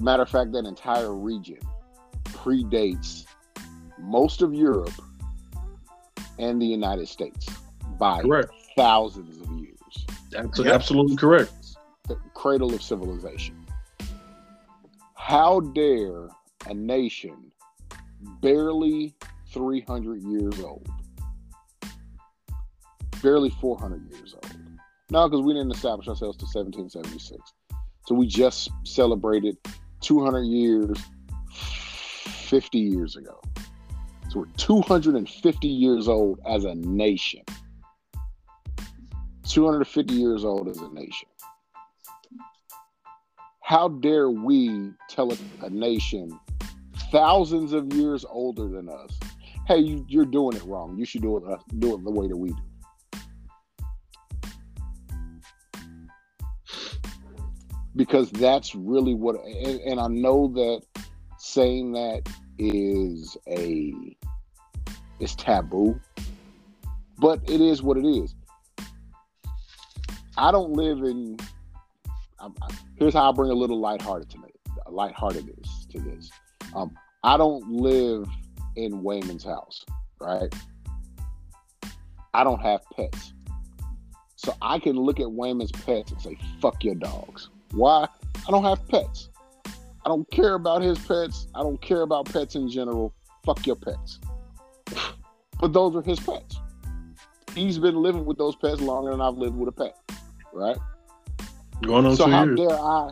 Matter 0.00 0.24
of 0.24 0.28
fact, 0.28 0.52
that 0.52 0.66
entire 0.66 1.14
region 1.14 1.58
predates 2.24 3.26
most 3.98 4.42
of 4.42 4.52
Europe 4.54 4.92
and 6.38 6.60
the 6.60 6.66
United 6.66 7.08
States 7.08 7.46
by 7.98 8.20
Correct. 8.22 8.52
thousands 8.76 9.40
of 9.40 9.50
years. 9.58 10.06
That's 10.30 10.58
Yep. 10.58 10.66
absolutely 10.74 11.16
correct. 11.16 11.52
The 12.08 12.16
cradle 12.34 12.74
of 12.74 12.82
civilization. 12.82 13.66
How 15.14 15.60
dare 15.60 16.28
a 16.66 16.74
nation 16.74 17.52
barely 18.40 19.14
300 19.52 20.22
years 20.22 20.60
old, 20.60 20.86
barely 23.22 23.50
400 23.50 24.10
years 24.12 24.34
old? 24.34 24.56
No, 25.10 25.28
because 25.28 25.44
we 25.44 25.52
didn't 25.52 25.72
establish 25.72 26.08
ourselves 26.08 26.38
to 26.38 26.44
1776. 26.46 27.40
So 28.06 28.14
we 28.14 28.26
just 28.26 28.70
celebrated 28.84 29.56
200 30.00 30.42
years 30.42 30.98
50 32.52 32.78
years 32.80 33.16
ago. 33.16 33.40
So 34.28 34.40
we're 34.40 34.46
250 34.58 35.68
years 35.68 36.06
old 36.06 36.38
as 36.46 36.66
a 36.66 36.74
nation. 36.74 37.40
250 39.48 40.12
years 40.12 40.44
old 40.44 40.68
as 40.68 40.76
a 40.76 40.90
nation. 40.90 41.30
How 43.62 43.88
dare 43.88 44.28
we 44.28 44.90
tell 45.08 45.32
a, 45.62 45.70
nation 45.70 46.38
thousands 47.10 47.72
of 47.72 47.90
years 47.94 48.26
older 48.28 48.68
than 48.68 48.90
us, 48.90 49.18
hey, 49.66 49.78
you, 49.78 50.04
you're 50.06 50.26
doing 50.26 50.54
it 50.54 50.64
wrong. 50.64 50.98
You 50.98 51.06
should 51.06 51.22
do 51.22 51.38
it, 51.38 51.44
uh, 51.50 51.56
do 51.78 51.94
it 51.94 52.04
the 52.04 52.10
way 52.10 52.28
that 52.28 52.36
we 52.36 52.50
do. 52.50 53.18
Because 57.96 58.30
that's 58.30 58.74
really 58.74 59.14
what, 59.14 59.36
and, 59.42 59.80
and 59.80 59.98
I 59.98 60.08
know 60.08 60.48
that 60.48 60.82
saying 61.38 61.92
that 61.92 62.22
is 62.58 63.36
a 63.48 63.94
it's 65.20 65.34
taboo 65.34 65.98
but 67.18 67.38
it 67.48 67.60
is 67.60 67.82
what 67.84 67.96
it 67.96 68.04
is. 68.04 68.34
I 70.36 70.50
don't 70.50 70.72
live 70.72 70.98
in 70.98 71.36
I'm, 72.40 72.52
I- 72.60 72.74
here's 72.96 73.14
how 73.14 73.30
i 73.30 73.32
bring 73.32 73.50
a 73.50 73.54
little 73.54 73.78
lighthearted 73.80 74.28
to 74.30 74.38
it 74.44 74.60
lightheartedness 74.90 75.86
to 75.90 76.00
this. 76.00 76.30
Um, 76.74 76.96
i 77.24 77.36
don't 77.36 77.66
live 77.70 78.26
in 78.76 79.02
wayman's 79.02 79.44
house 79.44 79.84
right? 80.20 80.52
I 82.34 82.44
don't 82.44 82.60
have 82.60 82.80
pets. 82.96 83.34
So 84.36 84.54
i 84.62 84.78
can 84.78 84.96
look 84.96 85.20
at 85.20 85.26
wayman's 85.26 85.72
pets 85.72 86.12
and 86.12 86.20
say 86.20 86.38
fuck 86.60 86.82
your 86.82 86.94
dogs. 86.94 87.48
Why? 87.72 88.06
I 88.46 88.50
don't 88.50 88.64
have 88.64 88.86
pets 88.88 89.28
I 90.04 90.08
don't 90.08 90.28
care 90.30 90.54
about 90.54 90.82
his 90.82 90.98
pets. 90.98 91.46
I 91.54 91.62
don't 91.62 91.80
care 91.80 92.02
about 92.02 92.26
pets 92.26 92.54
in 92.54 92.68
general. 92.68 93.14
Fuck 93.44 93.66
your 93.66 93.76
pets. 93.76 94.18
But 95.60 95.72
those 95.72 95.94
are 95.94 96.02
his 96.02 96.18
pets. 96.18 96.56
He's 97.54 97.78
been 97.78 97.96
living 97.96 98.24
with 98.24 98.38
those 98.38 98.56
pets 98.56 98.80
longer 98.80 99.10
than 99.10 99.20
I've 99.20 99.36
lived 99.36 99.56
with 99.56 99.68
a 99.68 99.72
pet, 99.72 99.96
right? 100.52 100.76
Going 101.82 102.06
on 102.06 102.16
So 102.16 102.24
two 102.24 102.30
how 102.30 102.44
years. 102.44 102.58
dare 102.58 102.78
I? 102.78 103.10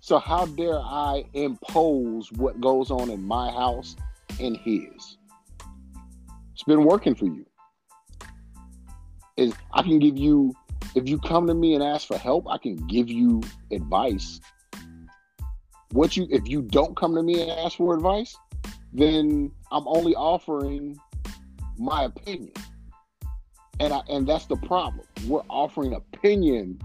So 0.00 0.18
how 0.18 0.46
dare 0.46 0.78
I 0.78 1.24
impose 1.34 2.32
what 2.32 2.60
goes 2.60 2.90
on 2.90 3.10
in 3.10 3.22
my 3.22 3.50
house 3.50 3.96
in 4.38 4.54
his? 4.54 5.18
It's 6.54 6.62
been 6.62 6.84
working 6.84 7.14
for 7.14 7.26
you. 7.26 7.44
Is 9.36 9.52
I 9.72 9.82
can 9.82 9.98
give 9.98 10.16
you 10.16 10.54
if 10.94 11.08
you 11.08 11.18
come 11.18 11.46
to 11.46 11.54
me 11.54 11.74
and 11.74 11.82
ask 11.82 12.06
for 12.06 12.18
help, 12.18 12.46
I 12.48 12.58
can 12.58 12.76
give 12.86 13.08
you 13.10 13.42
advice. 13.70 14.40
What 15.92 16.16
you 16.16 16.26
if 16.30 16.48
you 16.48 16.62
don't 16.62 16.96
come 16.96 17.14
to 17.14 17.22
me 17.22 17.42
and 17.42 17.50
ask 17.50 17.76
for 17.76 17.94
advice, 17.94 18.36
then 18.92 19.50
I'm 19.72 19.86
only 19.86 20.14
offering 20.14 20.98
my 21.78 22.04
opinion. 22.04 22.52
And 23.80 23.94
I, 23.94 24.02
and 24.08 24.26
that's 24.26 24.46
the 24.46 24.56
problem. 24.56 25.06
We're 25.26 25.42
offering 25.48 25.94
opinion 25.94 26.80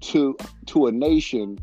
to 0.00 0.36
to 0.66 0.86
a 0.86 0.92
nation 0.92 1.58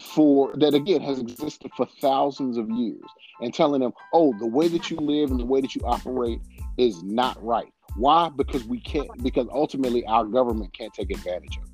for 0.00 0.52
that 0.56 0.74
again 0.74 1.00
has 1.00 1.18
existed 1.20 1.70
for 1.76 1.86
thousands 2.00 2.56
of 2.56 2.68
years 2.70 3.04
and 3.40 3.54
telling 3.54 3.80
them, 3.80 3.92
"Oh, 4.12 4.34
the 4.38 4.46
way 4.46 4.68
that 4.68 4.90
you 4.90 4.96
live 4.96 5.30
and 5.30 5.40
the 5.40 5.46
way 5.46 5.60
that 5.60 5.74
you 5.74 5.80
operate 5.84 6.40
is 6.76 7.02
not 7.02 7.42
right." 7.42 7.72
Why? 7.96 8.28
Because 8.28 8.64
we 8.64 8.80
can't 8.80 9.08
because 9.22 9.46
ultimately 9.52 10.04
our 10.06 10.24
government 10.24 10.72
can't 10.76 10.92
take 10.92 11.10
advantage 11.10 11.56
of 11.56 11.64
it. 11.64 11.71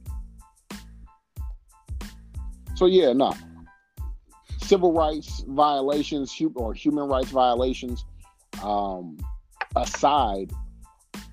So 2.78 2.86
yeah, 2.86 3.12
no. 3.12 3.34
Civil 4.58 4.92
rights 4.92 5.42
violations 5.48 6.40
or 6.54 6.72
human 6.72 7.08
rights 7.08 7.30
violations 7.30 8.04
um, 8.62 9.18
aside, 9.74 10.52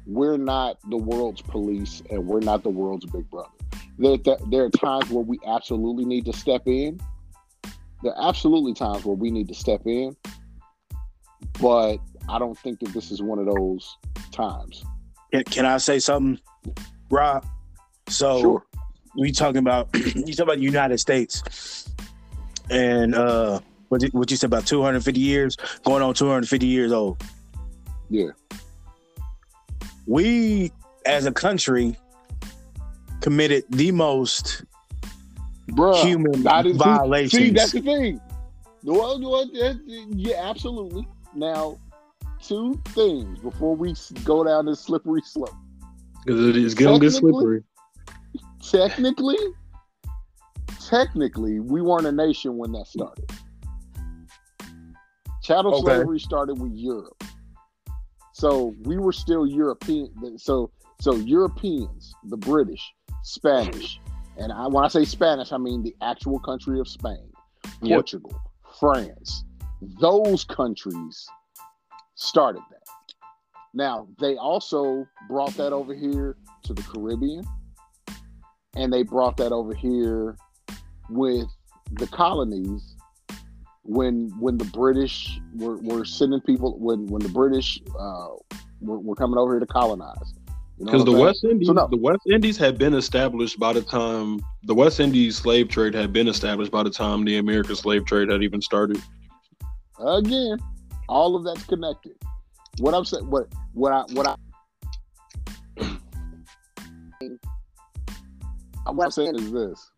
we're 0.07 0.37
not 0.37 0.79
the 0.89 0.97
world's 0.97 1.43
police 1.43 2.01
and 2.09 2.25
we're 2.25 2.39
not 2.39 2.63
the 2.63 2.71
world's 2.71 3.05
big 3.05 3.29
brother. 3.29 3.49
There, 3.99 4.17
there, 4.17 4.37
there 4.49 4.63
are 4.63 4.71
times 4.71 5.11
where 5.11 5.23
we 5.23 5.37
absolutely 5.45 6.03
need 6.03 6.25
to 6.25 6.33
step 6.33 6.63
in. 6.65 6.99
There 8.01 8.11
are 8.13 8.29
absolutely 8.29 8.73
times 8.73 9.05
where 9.05 9.15
we 9.15 9.29
need 9.29 9.47
to 9.49 9.53
step 9.53 9.81
in, 9.85 10.17
but 11.61 11.97
I 12.27 12.39
don't 12.39 12.57
think 12.57 12.79
that 12.79 12.91
this 12.91 13.11
is 13.11 13.21
one 13.21 13.37
of 13.37 13.45
those 13.45 13.97
times. 14.31 14.83
Can, 15.31 15.43
can 15.43 15.65
I 15.67 15.77
say 15.77 15.99
something, 15.99 16.39
Rob? 17.11 17.45
So 18.09 18.41
Sure. 18.41 18.65
We 19.17 19.31
talking 19.31 19.59
about 19.59 19.89
you 19.93 20.11
talking 20.11 20.41
about 20.41 20.57
the 20.57 20.63
United 20.63 20.99
States 20.99 21.89
and 22.69 23.15
uh 23.15 23.59
what 23.89 24.01
you, 24.01 24.09
what 24.09 24.31
you 24.31 24.37
said 24.37 24.47
about 24.47 24.65
250 24.65 25.19
years 25.19 25.55
going 25.83 26.01
on 26.01 26.13
250 26.13 26.65
years 26.65 26.91
old. 26.91 27.21
Yeah. 28.09 28.29
We 30.07 30.71
as 31.05 31.25
a 31.25 31.31
country 31.31 31.95
committed 33.21 33.63
the 33.69 33.91
most 33.91 34.63
Bruh, 35.71 36.03
human 36.03 36.43
not 36.43 36.65
violations. 36.65 37.31
See, 37.43 37.49
that's 37.51 37.71
the 37.71 37.81
thing. 37.81 38.21
Well, 38.83 39.19
well, 39.19 39.45
that- 39.45 39.81
yeah, 40.15 40.41
absolutely. 40.43 41.07
Now, 41.33 41.79
two 42.41 42.79
things 42.89 43.39
before 43.39 43.75
we 43.75 43.95
go 44.23 44.43
down 44.43 44.67
this 44.67 44.79
slippery 44.79 45.21
slope. 45.23 45.49
Because 46.23 46.47
it 46.47 46.55
is 46.55 46.73
gonna 46.75 46.99
get 46.99 47.11
slippery. 47.11 47.63
Technically, 48.69 49.37
technically, 50.87 51.59
we 51.59 51.81
weren't 51.81 52.07
a 52.07 52.11
nation 52.11 52.57
when 52.57 52.71
that 52.73 52.87
started. 52.87 53.29
Chattel 55.43 55.75
Okay. 55.75 55.81
slavery 55.81 56.19
started 56.19 56.59
with 56.59 56.71
Europe, 56.73 57.23
so 58.33 58.73
we 58.83 58.97
were 58.97 59.13
still 59.13 59.45
European. 59.45 60.11
So, 60.39 60.71
so 60.99 61.15
Europeans, 61.15 62.13
the 62.23 62.37
British, 62.37 62.93
Spanish, 63.23 63.99
and 64.37 64.51
I, 64.51 64.67
when 64.67 64.83
I 64.83 64.87
say 64.87 65.05
Spanish, 65.05 65.51
I 65.51 65.57
mean 65.57 65.83
the 65.83 65.95
actual 66.01 66.39
country 66.39 66.79
of 66.79 66.87
Spain, 66.87 67.31
Yep. 67.83 67.97
Portugal, 67.97 68.41
France. 68.79 69.43
Those 69.99 70.43
countries 70.43 71.27
started 72.15 72.63
that. 72.71 72.81
Now 73.75 74.07
they 74.19 74.37
also 74.37 75.05
brought 75.29 75.55
that 75.57 75.73
over 75.73 75.93
here 75.93 76.37
to 76.63 76.73
the 76.73 76.81
Caribbean, 76.81 77.43
and 78.75 78.91
they 78.91 79.03
brought 79.03 79.37
that 79.37 79.51
over 79.51 79.73
here 79.73 80.37
with 81.09 81.47
the 81.93 82.07
colonies 82.07 82.95
when 83.83 84.31
when 84.39 84.57
the 84.57 84.65
British 84.65 85.39
were, 85.55 85.77
were 85.77 86.05
sending 86.05 86.41
people 86.41 86.77
when 86.79 87.05
when 87.07 87.21
the 87.21 87.29
British 87.29 87.79
uh, 87.99 88.29
were, 88.81 88.99
were 88.99 89.15
coming 89.15 89.37
over 89.37 89.53
here 89.53 89.59
to 89.59 89.67
colonize. 89.67 90.33
You 90.77 90.85
know 90.85 90.91
Because 90.91 91.05
the 91.05 91.11
West 91.11 91.43
Indies, 91.45 91.67
So 91.67 91.73
no. 91.73 91.87
the 91.87 91.97
West 91.97 92.21
Indies 92.29 92.57
had 92.57 92.77
been 92.77 92.95
established 92.95 93.59
by 93.59 93.73
the 93.73 93.81
time 93.81 94.39
the 94.63 94.75
West 94.75 94.99
Indies 94.99 95.37
slave 95.37 95.69
trade 95.69 95.93
had 95.93 96.11
been 96.11 96.27
established 96.27 96.71
by 96.71 96.83
the 96.83 96.89
time 96.89 97.23
the 97.23 97.37
American 97.37 97.75
slave 97.75 98.05
trade 98.05 98.29
had 98.29 98.43
even 98.43 98.61
started. 98.61 99.01
again, 99.99 100.57
all 101.07 101.35
of 101.35 101.43
that's 101.45 101.63
connected. 101.63 102.13
What 102.79 102.93
I'm 102.93 103.05
saying, 103.05 103.29
what 103.29 103.47
what 103.73 103.93
I 103.93 104.01
what 104.13 104.27
I 104.27 104.35
what 108.93 109.05
I'm 109.05 109.11
saying 109.11 109.35
is 109.35 109.51
this, 109.51 109.91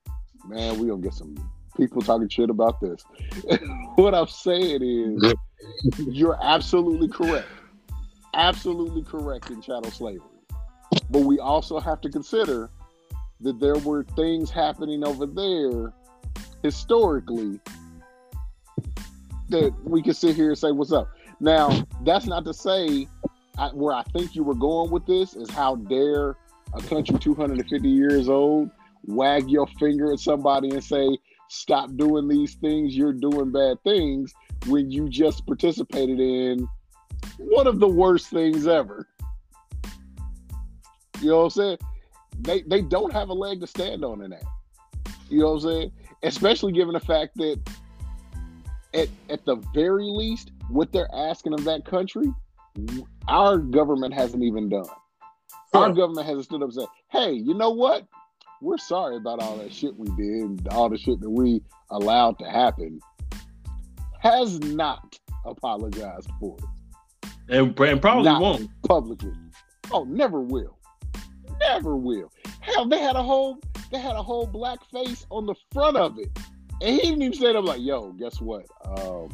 man. 0.47 0.79
We 0.79 0.87
gonna 0.87 1.01
get 1.01 1.13
some 1.13 1.35
people 1.75 2.01
talking 2.01 2.29
shit 2.29 2.49
about 2.49 2.79
this. 2.79 3.03
what 3.95 4.15
I'm 4.15 4.27
saying 4.27 4.81
is, 4.81 5.33
you're 5.97 6.37
absolutely 6.41 7.07
correct, 7.07 7.47
absolutely 8.33 9.03
correct 9.03 9.49
in 9.49 9.61
chattel 9.61 9.91
slavery, 9.91 10.21
but 11.09 11.21
we 11.21 11.39
also 11.39 11.79
have 11.79 12.01
to 12.01 12.09
consider 12.09 12.69
that 13.41 13.59
there 13.59 13.77
were 13.77 14.03
things 14.15 14.49
happening 14.49 15.05
over 15.05 15.25
there 15.25 15.93
historically 16.63 17.59
that 19.49 19.73
we 19.83 20.01
can 20.01 20.13
sit 20.13 20.35
here 20.35 20.49
and 20.49 20.57
say, 20.57 20.71
"What's 20.71 20.91
up?" 20.91 21.09
Now, 21.39 21.85
that's 22.03 22.25
not 22.25 22.45
to 22.45 22.53
say 22.53 23.07
I, 23.57 23.69
where 23.69 23.93
I 23.93 24.03
think 24.03 24.35
you 24.35 24.43
were 24.43 24.55
going 24.55 24.91
with 24.91 25.05
this 25.05 25.35
is 25.35 25.49
how 25.49 25.75
dare 25.75 26.35
a 26.73 26.81
country 26.81 27.17
250 27.17 27.89
years 27.89 28.29
old 28.29 28.69
wag 29.07 29.49
your 29.49 29.67
finger 29.79 30.13
at 30.13 30.19
somebody 30.19 30.69
and 30.69 30.83
say, 30.83 31.17
"Stop 31.49 31.95
doing 31.95 32.27
these 32.27 32.55
things. 32.55 32.95
You're 32.95 33.13
doing 33.13 33.51
bad 33.51 33.81
things." 33.83 34.33
When 34.67 34.91
you 34.91 35.07
just 35.09 35.45
participated 35.45 36.19
in 36.19 36.67
one 37.37 37.67
of 37.67 37.79
the 37.79 37.87
worst 37.87 38.27
things 38.27 38.67
ever. 38.67 39.07
You 41.21 41.29
know 41.29 41.37
what 41.37 41.43
I'm 41.43 41.49
saying? 41.49 41.77
They 42.39 42.61
they 42.63 42.81
don't 42.81 43.13
have 43.13 43.29
a 43.29 43.33
leg 43.33 43.61
to 43.61 43.67
stand 43.67 44.03
on 44.03 44.21
in 44.21 44.31
that. 44.31 44.43
You 45.29 45.39
know 45.39 45.53
what 45.53 45.63
I'm 45.63 45.69
saying? 45.69 45.91
Especially 46.23 46.71
given 46.71 46.93
the 46.93 46.99
fact 46.99 47.35
that 47.37 47.59
at, 48.93 49.09
at 49.29 49.45
the 49.45 49.55
very 49.73 50.05
least, 50.05 50.51
what 50.69 50.91
they're 50.91 51.13
asking 51.13 51.53
of 51.53 51.63
that 51.65 51.85
country, 51.85 52.33
our 53.27 53.57
government 53.57 54.13
hasn't 54.13 54.43
even 54.43 54.69
done. 54.69 54.85
Our 55.73 55.91
government 55.91 56.25
hasn't 56.25 56.45
stood 56.45 56.63
up 56.63 56.69
and 56.69 56.73
said, 56.73 56.87
hey, 57.11 57.31
you 57.33 57.53
know 57.53 57.69
what? 57.69 58.07
We're 58.61 58.77
sorry 58.77 59.17
about 59.17 59.41
all 59.41 59.57
that 59.57 59.71
shit 59.71 59.95
we 59.97 60.07
did 60.15 60.43
and 60.43 60.67
all 60.69 60.89
the 60.89 60.97
shit 60.97 61.19
that 61.21 61.29
we 61.29 61.61
allowed 61.91 62.39
to 62.39 62.45
happen. 62.49 62.99
Has 64.19 64.59
not 64.59 65.19
apologized 65.45 66.29
for 66.39 66.57
it 66.57 67.29
And, 67.49 67.79
and 67.79 68.01
probably 68.01 68.23
Nah. 68.25 68.39
won't. 68.39 68.69
publicly. 68.87 69.31
Oh, 69.91 70.03
never 70.03 70.41
will. 70.41 70.77
Never 71.59 71.95
will. 71.95 72.31
Hell, 72.61 72.87
they 72.87 72.99
had 72.99 73.15
a 73.15 73.23
whole 73.23 73.59
they 73.91 73.99
had 73.99 74.15
a 74.17 74.23
whole 74.23 74.45
black 74.45 74.79
face 74.91 75.25
on 75.31 75.45
the 75.45 75.55
front 75.71 75.95
of 75.95 76.19
it. 76.19 76.27
And 76.81 76.95
he 76.95 77.01
didn't 77.01 77.21
even 77.21 77.33
say 77.33 77.45
that. 77.53 77.55
I'm 77.55 77.63
like, 77.65 77.79
yo, 77.81 78.11
guess 78.13 78.41
what? 78.41 78.65
Um, 78.85 79.29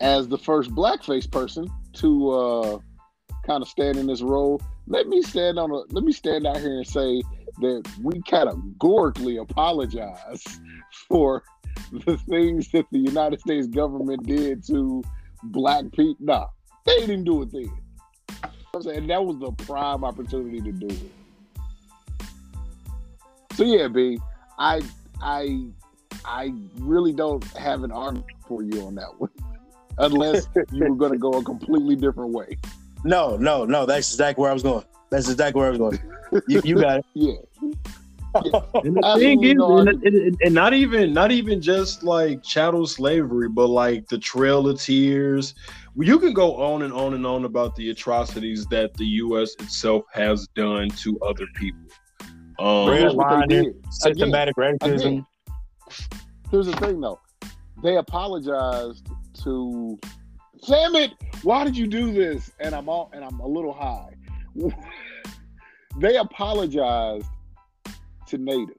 as 0.00 0.26
the 0.26 0.36
first 0.38 0.70
blackface 0.72 1.30
person 1.30 1.68
to 1.94 2.30
uh, 2.32 2.78
kind 3.46 3.62
of 3.62 3.68
stand 3.68 3.98
in 3.98 4.08
this 4.08 4.20
role, 4.20 4.60
let 4.88 5.06
me 5.06 5.22
stand 5.22 5.60
on 5.60 5.70
a 5.70 5.76
let 5.92 6.02
me 6.02 6.12
stand 6.12 6.44
out 6.46 6.56
here 6.56 6.76
and 6.76 6.86
say 6.86 7.22
that 7.60 7.88
we 8.00 8.20
categorically 8.22 9.36
apologize 9.36 10.44
for 11.08 11.42
the 11.92 12.16
things 12.28 12.70
that 12.70 12.86
the 12.90 12.98
United 12.98 13.40
States 13.40 13.66
government 13.66 14.26
did 14.26 14.64
to 14.66 15.02
black 15.44 15.84
people. 15.92 16.16
Nah, 16.20 16.46
they 16.86 17.00
didn't 17.00 17.24
do 17.24 17.42
it 17.42 17.52
then. 17.52 17.70
I'm 18.74 18.82
saying 18.82 19.06
that 19.08 19.24
was 19.24 19.38
the 19.38 19.52
prime 19.64 20.04
opportunity 20.04 20.60
to 20.60 20.72
do 20.72 20.86
it. 20.86 21.12
So 23.54 23.64
yeah, 23.64 23.88
B, 23.88 24.18
I 24.58 24.80
I 25.20 25.66
I 26.24 26.52
really 26.78 27.12
don't 27.12 27.44
have 27.56 27.82
an 27.82 27.92
argument 27.92 28.30
for 28.48 28.62
you 28.62 28.86
on 28.86 28.94
that 28.94 29.18
one. 29.18 29.30
Unless 29.98 30.48
you 30.72 30.86
were 30.88 30.96
gonna 30.96 31.18
go 31.18 31.32
a 31.32 31.44
completely 31.44 31.96
different 31.96 32.32
way. 32.32 32.56
No, 33.04 33.36
no, 33.36 33.64
no. 33.64 33.84
That's 33.84 34.12
exactly 34.12 34.42
where 34.42 34.50
I 34.52 34.54
was 34.54 34.62
going. 34.62 34.84
That's 35.12 35.28
exactly 35.28 35.60
where 35.60 35.68
I 35.68 35.70
was 35.70 35.78
going. 35.78 35.98
You, 36.48 36.60
you 36.64 36.80
got 36.80 36.98
it. 36.98 37.04
Yeah. 38.34 38.50
And 38.82 38.96
the 38.96 39.14
thing 39.18 39.44
is, 39.44 39.54
no 39.56 39.76
and, 39.76 39.88
and- 39.90 40.38
and 40.42 40.54
not 40.54 40.72
even 40.72 41.12
not 41.12 41.30
even 41.30 41.60
just 41.60 42.02
like 42.02 42.42
chattel 42.42 42.86
slavery, 42.86 43.50
but 43.50 43.66
like 43.66 44.08
the 44.08 44.16
Trail 44.16 44.66
of 44.68 44.80
Tears. 44.80 45.54
You 45.96 46.18
can 46.18 46.32
go 46.32 46.56
on 46.56 46.80
and 46.80 46.94
on 46.94 47.12
and 47.12 47.26
on 47.26 47.44
about 47.44 47.76
the 47.76 47.90
atrocities 47.90 48.64
that 48.68 48.94
the 48.94 49.04
U.S. 49.04 49.52
itself 49.60 50.04
has 50.14 50.48
done 50.56 50.88
to 50.88 51.20
other 51.20 51.44
people. 51.56 51.82
Um, 52.58 52.88
Red 52.88 53.00
Here's 53.00 53.14
what 53.14 53.28
they 53.28 53.36
line 53.36 53.48
did. 53.48 53.84
systematic 53.90 54.56
racism. 54.56 54.94
Again, 54.94 55.26
here's 56.50 56.66
the 56.68 56.76
thing 56.76 57.02
though. 57.02 57.20
They 57.82 57.98
apologized 57.98 59.08
to 59.44 59.98
Damn 60.66 60.94
it! 60.94 61.10
Why 61.42 61.64
did 61.64 61.76
you 61.76 61.86
do 61.86 62.12
this? 62.12 62.50
And 62.60 62.74
I'm 62.74 62.88
all 62.88 63.10
and 63.12 63.22
I'm 63.22 63.40
a 63.40 63.46
little 63.46 63.72
high. 63.74 64.14
They 65.98 66.16
apologized 66.16 67.26
to 68.28 68.38
natives. 68.38 68.78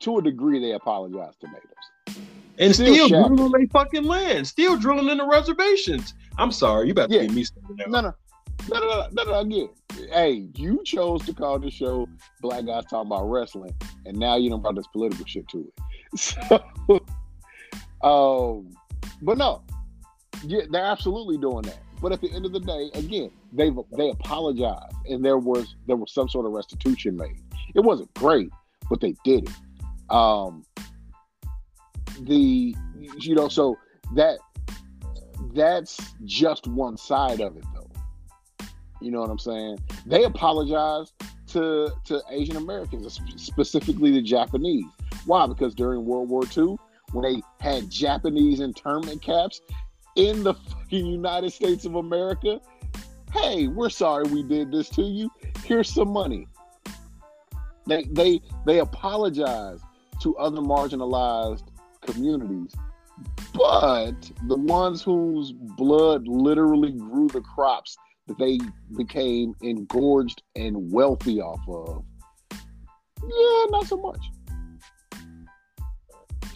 To 0.00 0.18
a 0.18 0.22
degree, 0.22 0.58
they 0.60 0.72
apologized 0.72 1.40
to 1.40 1.46
natives. 1.48 2.28
and 2.58 2.74
still 2.74 2.94
still, 2.94 3.08
drilling 3.08 3.40
on 3.40 3.50
their 3.52 3.66
fucking 3.68 4.04
land, 4.04 4.46
still 4.46 4.76
drilling 4.76 5.08
in 5.08 5.18
the 5.18 5.26
reservations. 5.26 6.14
I'm 6.38 6.52
sorry, 6.52 6.86
you 6.86 6.92
about 6.92 7.08
to 7.10 7.16
Yeah. 7.16 7.22
get 7.22 7.32
me 7.32 7.44
started 7.44 7.76
now. 7.88 8.00
No, 8.00 8.00
no, 8.00 8.78
no, 8.78 8.80
no, 8.80 9.08
no, 9.12 9.24
no. 9.24 9.40
Again, 9.40 9.68
hey, 10.12 10.48
you 10.54 10.82
chose 10.84 11.24
to 11.26 11.34
call 11.34 11.58
this 11.58 11.74
show 11.74 12.06
"Black 12.40 12.64
Guys 12.66 12.84
Talking 12.90 13.10
About 13.12 13.24
Wrestling," 13.24 13.74
and 14.06 14.16
now 14.16 14.36
you 14.36 14.50
don't 14.50 14.60
brought 14.62 14.76
this 14.76 14.86
political 14.92 15.24
shit 15.26 15.48
to 15.48 15.60
it. 15.68 15.74
So, 16.18 16.60
um, 18.02 18.70
but 19.22 19.38
no, 19.38 19.62
yeah, 20.44 20.62
they're 20.70 20.84
absolutely 20.84 21.38
doing 21.38 21.62
that. 21.62 21.81
But 22.02 22.10
at 22.10 22.20
the 22.20 22.32
end 22.32 22.44
of 22.44 22.52
the 22.52 22.58
day, 22.58 22.90
again, 22.94 23.30
they 23.52 23.70
they 23.96 24.10
apologized, 24.10 24.96
and 25.06 25.24
there 25.24 25.38
was 25.38 25.76
there 25.86 25.94
was 25.94 26.12
some 26.12 26.28
sort 26.28 26.46
of 26.46 26.52
restitution 26.52 27.16
made. 27.16 27.40
It 27.76 27.80
wasn't 27.80 28.12
great, 28.14 28.50
but 28.90 29.00
they 29.00 29.14
did 29.24 29.48
it. 29.48 30.12
Um, 30.12 30.64
the 32.22 32.74
you 33.20 33.34
know, 33.36 33.46
so 33.46 33.76
that 34.16 34.38
that's 35.54 35.96
just 36.24 36.66
one 36.66 36.96
side 36.96 37.40
of 37.40 37.56
it, 37.56 37.64
though. 37.72 38.66
You 39.00 39.12
know 39.12 39.20
what 39.20 39.30
I'm 39.30 39.38
saying? 39.38 39.78
They 40.04 40.24
apologized 40.24 41.12
to 41.52 41.92
to 42.06 42.20
Asian 42.30 42.56
Americans, 42.56 43.20
specifically 43.36 44.10
the 44.10 44.22
Japanese. 44.22 44.86
Why? 45.24 45.46
Because 45.46 45.72
during 45.72 46.04
World 46.04 46.28
War 46.28 46.42
II, 46.56 46.76
when 47.12 47.32
they 47.32 47.42
had 47.60 47.88
Japanese 47.88 48.58
internment 48.58 49.22
camps 49.22 49.60
in 50.16 50.42
the 50.42 50.54
fucking 50.54 51.06
United 51.06 51.52
States 51.52 51.84
of 51.84 51.94
America, 51.94 52.60
hey, 53.32 53.68
we're 53.68 53.90
sorry 53.90 54.24
we 54.28 54.42
did 54.42 54.70
this 54.70 54.88
to 54.90 55.02
you. 55.02 55.30
Here's 55.64 55.92
some 55.92 56.12
money. 56.12 56.46
They 57.86 58.04
they 58.04 58.40
they 58.66 58.78
apologize 58.78 59.80
to 60.20 60.36
other 60.36 60.60
marginalized 60.60 61.66
communities, 62.02 62.74
but 63.54 64.14
the 64.46 64.56
ones 64.56 65.02
whose 65.02 65.52
blood 65.52 66.28
literally 66.28 66.92
grew 66.92 67.28
the 67.28 67.40
crops 67.40 67.96
that 68.28 68.38
they 68.38 68.58
became 68.96 69.54
engorged 69.62 70.42
and 70.54 70.92
wealthy 70.92 71.40
off 71.40 71.60
of, 71.68 72.04
yeah, 72.52 73.66
not 73.70 73.86
so 73.86 73.96
much. 73.96 74.24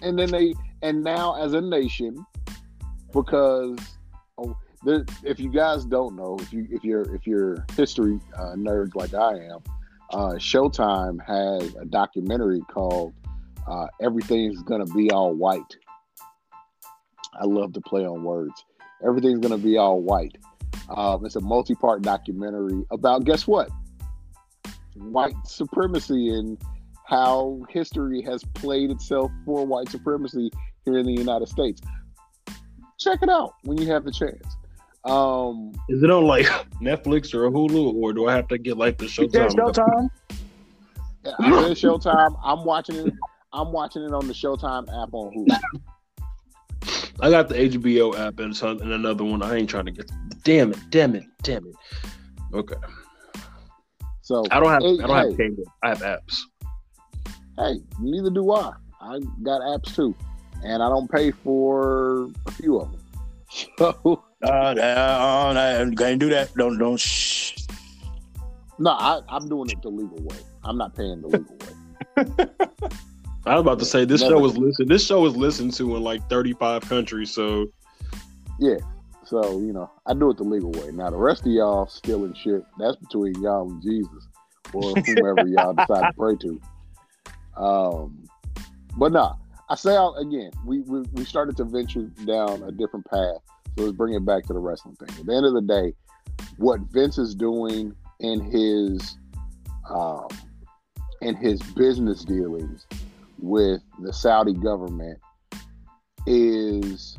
And 0.03 0.17
then 0.19 0.31
they 0.31 0.55
and 0.83 1.03
now 1.03 1.35
as 1.35 1.55
a 1.55 1.61
nation, 1.61 2.25
because 3.17 3.79
oh, 4.39 4.57
there, 4.85 5.05
if 5.25 5.41
you 5.41 5.51
guys 5.51 5.85
don't 5.85 6.17
know, 6.17 6.37
if 6.41 6.53
you 6.53 6.67
if 6.71 6.85
you're 6.85 7.15
if 7.15 7.27
you're 7.27 7.65
history 7.77 8.21
uh, 8.37 8.55
nerds 8.55 8.95
like 8.95 9.15
I 9.15 9.33
am, 9.33 9.61
uh, 10.13 10.35
Showtime 10.35 11.19
has 11.27 11.75
a 11.77 11.85
documentary 11.85 12.61
called 12.73 13.15
uh, 13.67 13.87
"Everything's 14.01 14.63
Gonna 14.63 14.87
Be 14.87 15.11
All 15.11 15.35
White." 15.35 15.77
I 17.41 17.45
love 17.45 17.73
to 17.75 17.81
play 17.81 18.05
on 18.07 18.23
words. 18.23 18.65
Everything's 19.05 19.41
gonna 19.41 19.59
be 19.59 19.77
all 19.77 20.01
white. 20.01 20.37
Um, 20.89 21.27
it's 21.27 21.37
a 21.37 21.41
multi-part 21.41 22.03
documentary 22.03 22.85
about 22.91 23.25
guess 23.25 23.47
what? 23.47 23.69
White 24.95 25.35
supremacy 25.45 26.31
and 26.31 26.59
how 27.07 27.61
history 27.69 28.23
has 28.23 28.43
played 28.55 28.91
itself 28.91 29.31
for 29.45 29.67
white 29.67 29.89
supremacy 29.89 30.51
here 30.85 30.99
in 30.99 31.07
the 31.07 31.13
United 31.13 31.49
States. 31.49 31.81
Check 32.99 33.21
it 33.23 33.29
out 33.29 33.55
when 33.65 33.79
you 33.79 33.87
have 33.93 34.05
the 34.05 34.13
chance. 34.13 34.57
Um, 35.05 35.73
Is 35.89 36.03
it 36.03 36.11
on 36.11 36.25
like 36.25 36.47
Netflix 36.83 37.33
or 37.35 37.51
Hulu, 37.51 37.95
or 37.95 38.13
do 38.13 38.27
I 38.27 38.35
have 38.35 38.49
to 38.49 38.59
get 38.59 38.77
like 38.77 38.99
the 38.99 39.07
Showtime? 39.07 39.51
Showtime. 39.55 40.11
I'm 41.39 41.53
in 41.65 41.73
Showtime. 41.73 42.39
I'm 42.43 42.65
watching 42.65 42.97
it. 42.97 43.15
I'm 43.53 43.73
watching 43.73 44.03
it 44.03 44.13
on 44.13 44.27
the 44.27 44.35
Showtime 44.35 44.83
app 44.89 45.13
on 45.13 45.33
Hulu. 45.35 45.59
I 47.21 47.31
got 47.31 47.49
the 47.49 47.55
HBO 47.55 48.19
app 48.19 48.39
and, 48.41 48.55
some, 48.55 48.81
and 48.81 48.93
another 48.93 49.25
one. 49.25 49.43
I 49.43 49.57
ain't 49.57 49.71
trying 49.71 49.87
to 49.87 49.91
get. 49.91 50.11
Damn 50.45 50.73
it! 50.73 50.79
Damn 50.91 51.15
it! 51.15 51.25
Damn 51.43 51.67
it! 51.67 51.75
Okay, 52.53 52.77
So 54.23 54.45
I 54.51 54.61
don't 54.61 54.71
have. 54.71 54.83
Hey, 54.83 54.99
I 55.03 55.07
don't 55.07 55.17
have 55.31 55.37
cable. 55.37 55.65
I 55.83 55.89
have 55.89 56.01
apps. 56.01 56.37
hey, 57.59 57.81
neither 58.01 58.31
do 58.31 58.53
I. 58.53 58.73
I 59.01 59.21
got 59.43 59.61
apps 59.63 59.95
too, 59.95 60.15
and 60.65 60.83
I 60.83 60.89
don't 60.89 61.11
pay 61.11 61.31
for 61.31 62.29
a 62.47 62.51
few 62.53 62.79
of 62.79 62.93
them. 62.93 63.01
So 63.79 64.23
Uh, 64.43 64.49
uh, 64.49 64.81
uh, 64.81 65.91
can't 65.97 66.19
do 66.19 66.29
that. 66.31 66.55
Don't 66.57 66.79
don't. 66.79 66.99
Shh. 66.99 67.57
no, 68.79 68.91
I, 68.91 69.21
I'm 69.29 69.49
doing 69.49 69.71
it 69.71 69.81
the 69.83 69.89
legal 69.89 70.19
way. 70.23 70.37
I'm 70.63 70.77
not 70.77 70.95
paying 70.95 71.23
the 71.23 71.29
legal 71.29 71.57
way. 71.57 71.73
I 73.47 73.55
was 73.55 73.61
about 73.61 73.79
to 73.79 73.85
say 73.85 74.05
this 74.05 74.21
Never. 74.21 74.35
show 74.35 74.45
is 74.45 74.59
listened. 74.59 74.91
This 74.91 75.07
show 75.07 75.25
is 75.27 75.37
listened 75.37 75.73
to 75.75 75.97
in 75.97 76.03
like 76.03 76.29
35 76.29 76.83
countries. 76.83 77.31
So 77.31 77.67
yeah, 78.59 78.77
So 79.25 79.59
you 79.61 79.73
know, 79.73 79.91
I 80.07 80.15
do 80.15 80.31
it 80.31 80.37
the 80.37 80.45
legal 80.45 80.73
way. 80.73 80.91
Now 80.93 81.11
the 81.11 81.17
rest 81.17 81.47
of 81.47 81.53
y'all 81.53 81.87
stealing 81.87 82.35
shit. 82.35 82.63
That's 82.79 82.97
between 82.97 83.41
y'all 83.41 83.71
and 83.71 83.83
Jesus, 83.83 84.27
or 84.73 84.93
whomever 84.95 85.47
y'all 85.47 85.73
decide 85.75 86.09
to 86.09 86.13
pray 86.17 86.37
to. 86.37 86.61
Um, 87.57 88.29
but 88.99 89.13
nah, 89.13 89.37
I 89.69 89.75
say 89.75 89.97
out 89.97 90.15
again. 90.15 90.51
We, 90.65 90.81
we 90.81 91.01
we 91.13 91.25
started 91.25 91.57
to 91.57 91.65
venture 91.65 92.05
down 92.25 92.63
a 92.63 92.71
different 92.71 93.07
path. 93.07 93.39
So 93.77 93.85
let's 93.85 93.97
bring 93.97 94.15
it 94.15 94.25
back 94.25 94.45
to 94.45 94.53
the 94.53 94.59
wrestling 94.59 94.97
thing. 94.97 95.09
At 95.19 95.27
the 95.27 95.35
end 95.35 95.45
of 95.45 95.55
the 95.55 95.61
day, 95.61 95.93
what 96.57 96.81
Vince 96.93 97.19
is 97.19 97.35
doing 97.35 97.95
in 98.21 98.41
his 98.41 99.17
um, 99.91 100.29
in 101.21 101.35
his 101.35 101.61
business 101.63 102.25
dealings 102.25 102.87
with 103.39 103.83
the 104.01 104.13
Saudi 104.13 104.55
government 104.55 105.19
is 106.27 107.19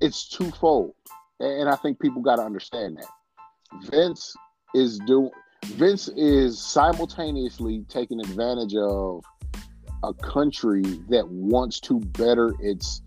it's 0.00 0.28
twofold, 0.28 0.94
and 1.40 1.68
I 1.68 1.76
think 1.76 2.00
people 2.00 2.22
got 2.22 2.36
to 2.36 2.42
understand 2.42 2.98
that 2.98 3.90
Vince 3.90 4.34
is 4.74 4.98
doing 5.00 5.30
Vince 5.64 6.08
is 6.08 6.60
simultaneously 6.60 7.84
taking 7.88 8.20
advantage 8.20 8.74
of 8.74 9.24
a 10.08 10.14
country 10.14 10.82
that 11.08 11.28
wants 11.28 11.80
to 11.80 12.00
better 12.00 12.54
its 12.60 13.02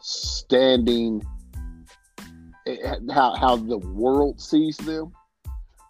standing 0.00 1.22
how 3.12 3.34
how 3.34 3.56
the 3.56 3.78
world 3.78 4.40
sees 4.40 4.76
them. 4.78 5.12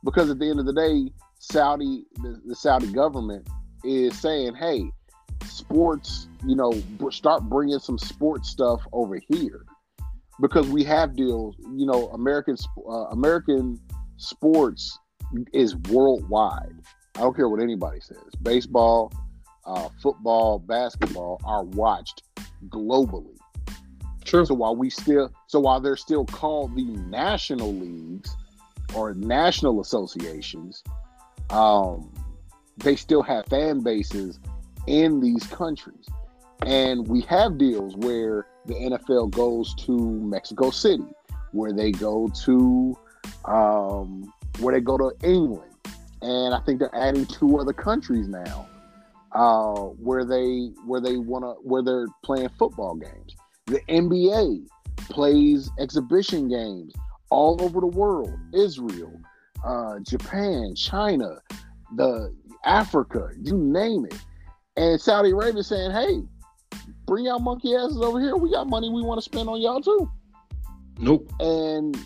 Because 0.04 0.30
at 0.30 0.38
the 0.38 0.48
end 0.48 0.60
of 0.60 0.66
the 0.66 0.72
day 0.72 1.10
Saudi 1.38 2.04
the, 2.16 2.40
the 2.46 2.54
Saudi 2.54 2.92
government 2.92 3.48
is 3.84 4.18
saying 4.18 4.54
hey 4.54 4.90
sports 5.44 6.28
you 6.44 6.56
know 6.56 6.72
start 7.10 7.42
bringing 7.44 7.78
some 7.78 7.98
sports 7.98 8.48
stuff 8.50 8.80
over 8.92 9.20
here. 9.28 9.64
Because 10.40 10.68
we 10.68 10.84
have 10.84 11.16
deals 11.16 11.56
you 11.76 11.86
know 11.86 12.08
American 12.08 12.56
uh, 12.88 13.06
American 13.10 13.78
sports 14.16 14.98
is 15.52 15.76
worldwide. 15.76 16.74
I 17.16 17.20
don't 17.20 17.34
care 17.34 17.48
what 17.48 17.60
anybody 17.60 18.00
says. 18.00 18.30
Baseball 18.42 19.12
uh, 19.66 19.88
football 20.00 20.58
basketball 20.58 21.40
are 21.44 21.64
watched 21.64 22.22
globally. 22.68 23.36
True. 24.24 24.44
so 24.44 24.54
while 24.54 24.74
we 24.74 24.90
still, 24.90 25.30
so 25.46 25.60
while 25.60 25.80
they're 25.80 25.96
still 25.96 26.24
called 26.24 26.74
the 26.74 26.84
national 26.84 27.72
leagues 27.72 28.36
or 28.94 29.14
national 29.14 29.80
associations, 29.80 30.82
um, 31.50 32.12
they 32.78 32.96
still 32.96 33.22
have 33.22 33.46
fan 33.46 33.80
bases 33.80 34.40
in 34.88 35.20
these 35.20 35.46
countries, 35.46 36.06
and 36.64 37.06
we 37.06 37.20
have 37.22 37.56
deals 37.56 37.94
where 37.96 38.46
the 38.66 38.74
NFL 38.74 39.30
goes 39.30 39.74
to 39.76 39.96
Mexico 39.96 40.70
City, 40.70 41.06
where 41.52 41.72
they 41.72 41.92
go 41.92 42.28
to, 42.44 42.96
um, 43.44 44.32
where 44.58 44.74
they 44.74 44.80
go 44.80 44.98
to 44.98 45.12
England, 45.22 45.72
and 46.20 46.52
I 46.52 46.58
think 46.60 46.80
they're 46.80 46.94
adding 46.94 47.26
two 47.26 47.58
other 47.58 47.72
countries 47.72 48.26
now, 48.26 48.66
uh, 49.36 49.74
where 49.98 50.24
they 50.24 50.70
where 50.86 51.00
they 51.00 51.18
want 51.18 51.44
to 51.44 51.52
where 51.62 51.82
they're 51.82 52.06
playing 52.24 52.48
football 52.58 52.94
games. 52.94 53.36
The 53.66 53.80
NBA 53.88 54.66
plays 54.96 55.70
exhibition 55.78 56.48
games 56.48 56.94
all 57.30 57.60
over 57.62 57.80
the 57.80 57.86
world 57.86 58.32
Israel, 58.54 59.12
uh, 59.64 59.98
Japan, 60.00 60.74
China, 60.74 61.36
the 61.96 62.34
Africa, 62.64 63.28
you 63.38 63.58
name 63.58 64.06
it. 64.06 64.18
And 64.78 65.00
Saudi 65.00 65.30
Arabia 65.30 65.62
saying, 65.62 65.90
hey, 65.90 66.22
bring 67.06 67.26
y'all 67.26 67.38
monkey 67.38 67.74
asses 67.74 68.00
over 68.00 68.20
here. 68.20 68.36
We 68.36 68.50
got 68.50 68.68
money 68.68 68.88
we 68.88 69.02
want 69.02 69.18
to 69.18 69.22
spend 69.22 69.48
on 69.48 69.60
y'all 69.60 69.82
too. 69.82 70.10
Nope. 70.98 71.30
And 71.40 71.96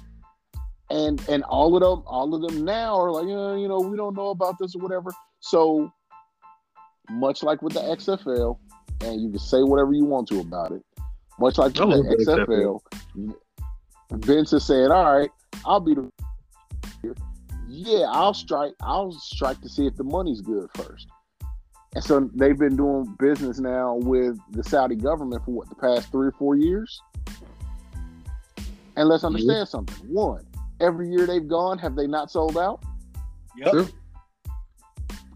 and 0.90 1.22
and 1.28 1.44
all 1.44 1.76
of 1.76 1.80
them, 1.80 2.02
all 2.08 2.34
of 2.34 2.42
them 2.42 2.64
now 2.64 2.98
are 2.98 3.12
like, 3.12 3.24
uh, 3.24 3.54
you 3.54 3.68
know, 3.68 3.78
we 3.78 3.96
don't 3.96 4.16
know 4.16 4.30
about 4.30 4.58
this 4.58 4.74
or 4.74 4.82
whatever. 4.82 5.12
So 5.38 5.92
much 7.10 7.42
like 7.42 7.62
with 7.62 7.74
the 7.74 7.80
XFL, 7.80 8.58
and 9.02 9.20
you 9.20 9.30
can 9.30 9.38
say 9.38 9.62
whatever 9.62 9.92
you 9.92 10.04
want 10.04 10.28
to 10.28 10.40
about 10.40 10.72
it. 10.72 10.82
Much 11.38 11.58
like 11.58 11.74
with 11.74 11.90
the 11.90 12.24
the 12.24 12.46
XFL, 12.46 12.80
Vince 14.12 14.52
is 14.52 14.64
saying, 14.64 14.90
"All 14.90 15.18
right, 15.18 15.30
I'll 15.64 15.80
be 15.80 15.94
the 15.94 16.10
yeah, 17.72 18.06
I'll 18.08 18.34
strike. 18.34 18.74
I'll 18.82 19.12
strike 19.12 19.60
to 19.60 19.68
see 19.68 19.86
if 19.86 19.96
the 19.96 20.04
money's 20.04 20.40
good 20.40 20.68
first. 20.74 21.06
And 21.94 22.02
so 22.04 22.28
they've 22.34 22.58
been 22.58 22.76
doing 22.76 23.16
business 23.18 23.58
now 23.58 23.94
with 23.94 24.38
the 24.50 24.62
Saudi 24.62 24.96
government 24.96 25.44
for 25.44 25.52
what 25.52 25.68
the 25.68 25.74
past 25.76 26.10
three 26.10 26.28
or 26.28 26.32
four 26.32 26.56
years. 26.56 27.00
And 28.96 29.08
let's 29.08 29.24
understand 29.24 29.68
something. 29.68 29.96
One, 30.08 30.44
every 30.80 31.08
year 31.10 31.26
they've 31.26 31.46
gone, 31.46 31.78
have 31.78 31.96
they 31.96 32.06
not 32.06 32.30
sold 32.30 32.58
out? 32.58 32.82
Yep. 33.56 33.68
Sure. 33.72 33.88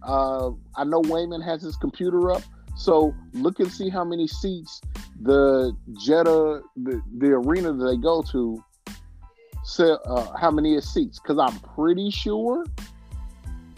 Uh, 0.04 0.50
I 0.76 0.84
know 0.84 1.00
Wayman 1.00 1.40
has 1.40 1.62
his 1.62 1.76
computer 1.76 2.30
up, 2.30 2.42
so 2.76 3.14
look 3.32 3.60
and 3.60 3.70
see 3.72 3.88
how 3.88 4.04
many 4.04 4.26
seats 4.26 4.80
the 5.22 5.72
Jeddah, 6.04 6.60
the, 6.76 7.00
the 7.18 7.28
arena 7.28 7.72
that 7.72 7.84
they 7.84 7.96
go 7.96 8.20
to, 8.32 8.62
sell, 9.64 10.00
uh, 10.04 10.36
how 10.36 10.50
many 10.50 10.74
is 10.74 10.92
seats? 10.92 11.18
Because 11.20 11.38
I'm 11.38 11.58
pretty 11.60 12.10
sure 12.10 12.64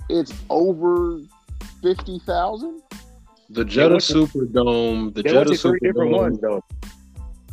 it's 0.08 0.32
over 0.50 1.20
fifty 1.82 2.18
thousand. 2.20 2.82
The 3.50 3.64
Jeddah 3.64 3.90
went 3.94 4.02
to- 4.04 4.26
Superdome. 4.26 5.14
The 5.14 5.22
Jeddah 5.22 5.38
went 5.50 5.60
Jeddah 5.60 5.78
different 5.80 5.82
Superdome. 5.82 6.16
ones 6.16 6.40
though. 6.40 6.64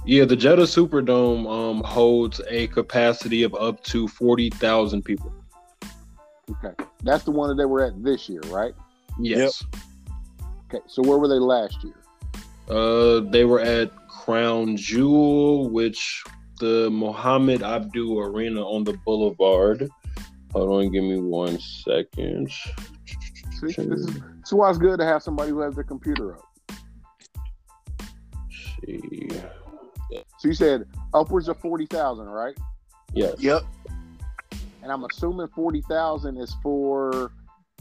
Yeah, 0.05 0.25
the 0.25 0.35
Jeddah 0.35 0.63
Superdome 0.63 1.47
um, 1.49 1.81
holds 1.83 2.41
a 2.49 2.67
capacity 2.67 3.43
of 3.43 3.53
up 3.55 3.83
to 3.85 4.07
forty 4.07 4.49
thousand 4.49 5.03
people. 5.03 5.31
Okay, 6.53 6.73
that's 7.03 7.23
the 7.23 7.31
one 7.31 7.49
that 7.49 7.55
they 7.55 7.65
were 7.65 7.83
at 7.83 8.03
this 8.03 8.29
year, 8.29 8.41
right? 8.47 8.73
Yes. 9.19 9.63
Okay, 10.65 10.83
so 10.87 11.01
where 11.01 11.17
were 11.17 11.27
they 11.27 11.39
last 11.39 11.83
year? 11.83 11.95
Uh, 12.69 13.19
they 13.31 13.45
were 13.45 13.59
at 13.59 13.91
Crown 14.07 14.77
Jewel, 14.77 15.69
which 15.69 16.23
the 16.59 16.89
Mohammed 16.89 17.61
Abdul 17.63 18.19
Arena 18.19 18.61
on 18.61 18.83
the 18.83 18.93
Boulevard. 19.05 19.89
Hold 20.53 20.85
on, 20.85 20.91
give 20.91 21.03
me 21.03 21.19
one 21.19 21.59
second. 21.59 22.51
See, 22.51 23.67
this, 23.67 23.77
is, 23.79 24.05
this 24.05 24.51
why 24.51 24.69
it's 24.69 24.77
good 24.77 24.99
to 24.99 25.05
have 25.05 25.23
somebody 25.23 25.49
who 25.51 25.59
has 25.59 25.75
their 25.75 25.83
computer 25.83 26.35
up. 26.35 26.45
See. 28.51 29.29
So 30.37 30.47
you 30.47 30.53
said 30.53 30.85
upwards 31.13 31.47
of 31.47 31.57
forty 31.57 31.85
thousand, 31.85 32.25
right? 32.25 32.55
Yes. 33.13 33.35
Yep. 33.39 33.63
And 34.83 34.91
I'm 34.91 35.03
assuming 35.05 35.47
forty 35.55 35.81
thousand 35.83 36.37
is 36.37 36.53
for 36.61 37.31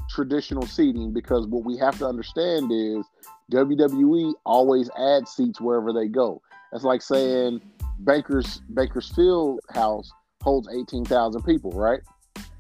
traditional 0.09 0.67
seating 0.67 1.13
because 1.13 1.47
what 1.47 1.65
we 1.65 1.77
have 1.79 1.99
to 1.99 2.07
understand 2.07 2.71
is 2.73 3.05
WWE 3.53 4.33
always 4.47 4.89
adds 4.99 5.31
seats 5.33 5.61
wherever 5.61 5.93
they 5.93 6.07
go. 6.09 6.41
That's 6.71 6.85
like 6.85 7.03
saying 7.03 7.61
Baker's 8.05 8.61
Baker's 8.73 9.09
Field 9.15 9.61
House 9.75 10.11
holds 10.43 10.69
eighteen 10.73 11.05
thousand 11.05 11.43
people, 11.43 11.73
right? 11.73 12.01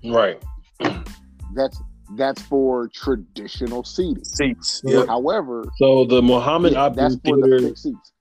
Right. 0.04 0.42
That's 1.54 1.80
that's 2.16 2.42
for 2.42 2.88
traditional 2.88 3.84
seating. 3.84 4.24
Seats. 4.24 4.82
Yep. 4.84 5.06
However, 5.06 5.64
So 5.78 6.04
the 6.04 6.20
Muhammad 6.20 6.72
yeah, 6.74 6.86
Abdul 6.86 7.02
that's 7.08 7.20
for 7.24 7.36
the 7.38 7.42
Theater, 7.58 7.76
seats. 7.76 8.12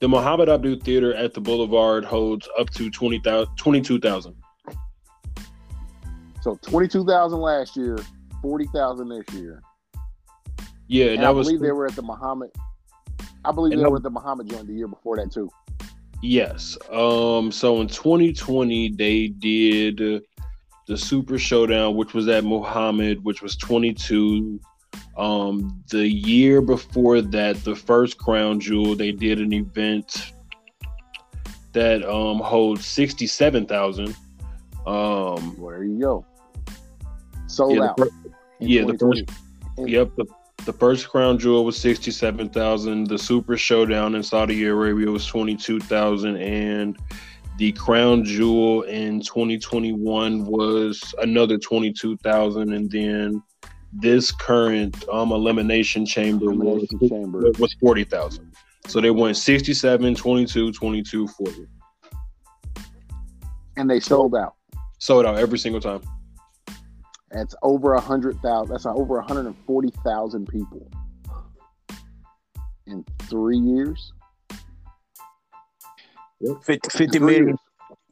the 0.00 0.08
Muhammad 0.08 0.48
Abdul 0.48 0.76
Theater 0.80 1.14
at 1.14 1.34
the 1.34 1.40
Boulevard 1.40 2.04
holds 2.04 2.48
up 2.58 2.70
to 2.70 2.90
20,000 2.90 3.54
22,000. 3.56 4.34
So 6.48 6.58
twenty 6.62 6.88
two 6.88 7.04
thousand 7.04 7.40
last 7.40 7.76
year, 7.76 7.98
forty 8.40 8.66
thousand 8.68 9.10
this 9.10 9.34
year. 9.34 9.62
Yeah, 10.86 11.06
and 11.10 11.22
I 11.24 11.30
was 11.30 11.46
believe 11.46 11.60
they 11.60 11.72
were 11.72 11.86
at 11.86 11.94
the 11.94 12.02
Muhammad. 12.02 12.50
I 13.44 13.52
believe 13.52 13.76
they 13.76 13.82
that- 13.82 13.90
were 13.90 13.98
at 13.98 14.02
the 14.02 14.08
Muhammad 14.10 14.48
joint 14.48 14.66
the 14.66 14.72
year 14.72 14.88
before 14.88 15.16
that 15.16 15.30
too. 15.30 15.50
yes. 16.22 16.78
Um 16.90 17.52
so 17.52 17.82
in 17.82 17.88
2020 17.88 18.92
they 18.92 19.28
did 19.28 20.22
the 20.86 20.96
Super 20.96 21.38
Showdown 21.38 21.96
which 21.96 22.14
was 22.14 22.26
at 22.28 22.44
Muhammad 22.44 23.22
which 23.24 23.42
was 23.42 23.54
22 23.56 24.58
um 25.18 25.82
the 25.90 26.08
year 26.08 26.62
before 26.62 27.20
that 27.20 27.62
the 27.64 27.76
first 27.76 28.16
Crown 28.16 28.58
Jewel 28.58 28.96
they 28.96 29.12
did 29.12 29.38
an 29.38 29.52
event 29.52 30.32
that 31.74 32.02
um 32.08 32.38
holds 32.38 32.86
67,000 32.86 34.08
um 34.08 34.14
Well, 35.58 35.70
there 35.70 35.84
you 35.84 36.00
go. 36.00 36.24
Sold 37.48 37.74
yeah, 37.76 37.92
the 37.96 38.04
out. 38.04 38.10
yeah, 38.60 38.80
the 38.82 38.92
2020. 38.92 39.20
And- 39.78 39.88
Yep. 39.88 40.10
The, 40.16 40.26
the 40.64 40.72
first 40.72 41.08
crown 41.08 41.38
jewel 41.38 41.64
was 41.64 41.76
sixty 41.76 42.10
seven 42.10 42.48
thousand. 42.48 43.06
The 43.06 43.16
super 43.18 43.56
showdown 43.56 44.14
in 44.16 44.22
Saudi 44.22 44.64
Arabia 44.64 45.08
was 45.10 45.24
twenty 45.24 45.56
two 45.56 45.78
thousand, 45.78 46.36
and 46.36 46.98
the 47.58 47.72
crown 47.72 48.24
jewel 48.24 48.82
in 48.82 49.22
twenty 49.22 49.56
twenty 49.58 49.92
one 49.92 50.44
was 50.44 51.14
another 51.22 51.58
twenty 51.58 51.92
two 51.92 52.16
thousand, 52.18 52.72
and 52.72 52.90
then 52.90 53.40
this 53.92 54.32
current 54.32 55.08
um 55.10 55.30
elimination 55.30 56.04
chamber 56.04 56.46
Elimination 56.50 56.98
was, 57.00 57.08
chamber. 57.10 57.40
was 57.58 57.74
forty 57.80 58.02
thousand. 58.04 58.52
So 58.88 59.00
they 59.02 59.10
went 59.10 59.36
67, 59.36 60.14
22, 60.14 60.72
22, 60.72 61.28
40. 61.28 61.66
and 63.76 63.88
they 63.88 64.00
sold 64.00 64.34
out. 64.34 64.54
Sold 64.98 65.26
out 65.26 65.36
every 65.36 65.58
single 65.58 65.80
time. 65.80 66.00
That's 67.30 67.54
over 67.62 67.94
a 67.94 68.00
hundred 68.00 68.38
thousand. 68.40 68.72
That's 68.72 68.86
over 68.86 69.20
hundred 69.20 69.46
and 69.46 69.56
forty 69.66 69.90
thousand 70.04 70.46
people 70.48 70.90
in 72.86 73.04
three 73.28 73.58
years. 73.58 74.12
50, 76.64 76.88
50 76.90 77.18
Three 77.18 77.26
million, 77.26 77.46
years. 77.48 77.58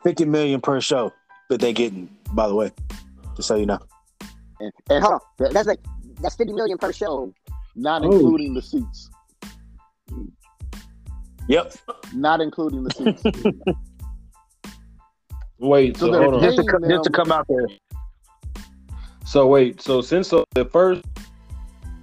50 0.03 0.25
million 0.25 0.61
per 0.61 0.81
show 0.81 1.12
that 1.49 1.61
they 1.61 1.73
getting, 1.73 2.09
by 2.33 2.49
the 2.49 2.55
way. 2.55 2.73
Just 3.37 3.49
so 3.49 3.55
you 3.55 3.67
know. 3.67 3.79
And, 4.59 4.73
and 4.91 5.05
hold 5.05 5.21
on, 5.39 5.53
that's 5.53 5.67
like 5.69 5.81
that's 6.21 6.35
fifty 6.35 6.53
million 6.53 6.77
per 6.79 6.93
show. 6.93 7.33
not 7.75 8.03
Oh. 8.03 8.11
including 8.11 8.55
the 8.55 8.62
seats. 8.62 9.11
Yep. 11.49 11.75
Not 12.14 12.41
including 12.41 12.83
the 12.83 12.91
seats. 12.91 13.23
Wait, 15.59 15.97
So 15.97 16.11
so, 16.12 16.23
hold 16.23 16.35
on. 16.35 16.41
Just 16.43 16.57
to, 16.57 16.64
Paying 16.64 16.91
just 16.91 17.05
to 17.05 17.11
come 17.11 17.31
out 17.31 17.47
there. 17.49 17.67
So 19.27 19.45
wait, 19.49 19.83
so 19.83 20.01
since 20.03 20.29
the 20.29 20.64
first 20.72 21.03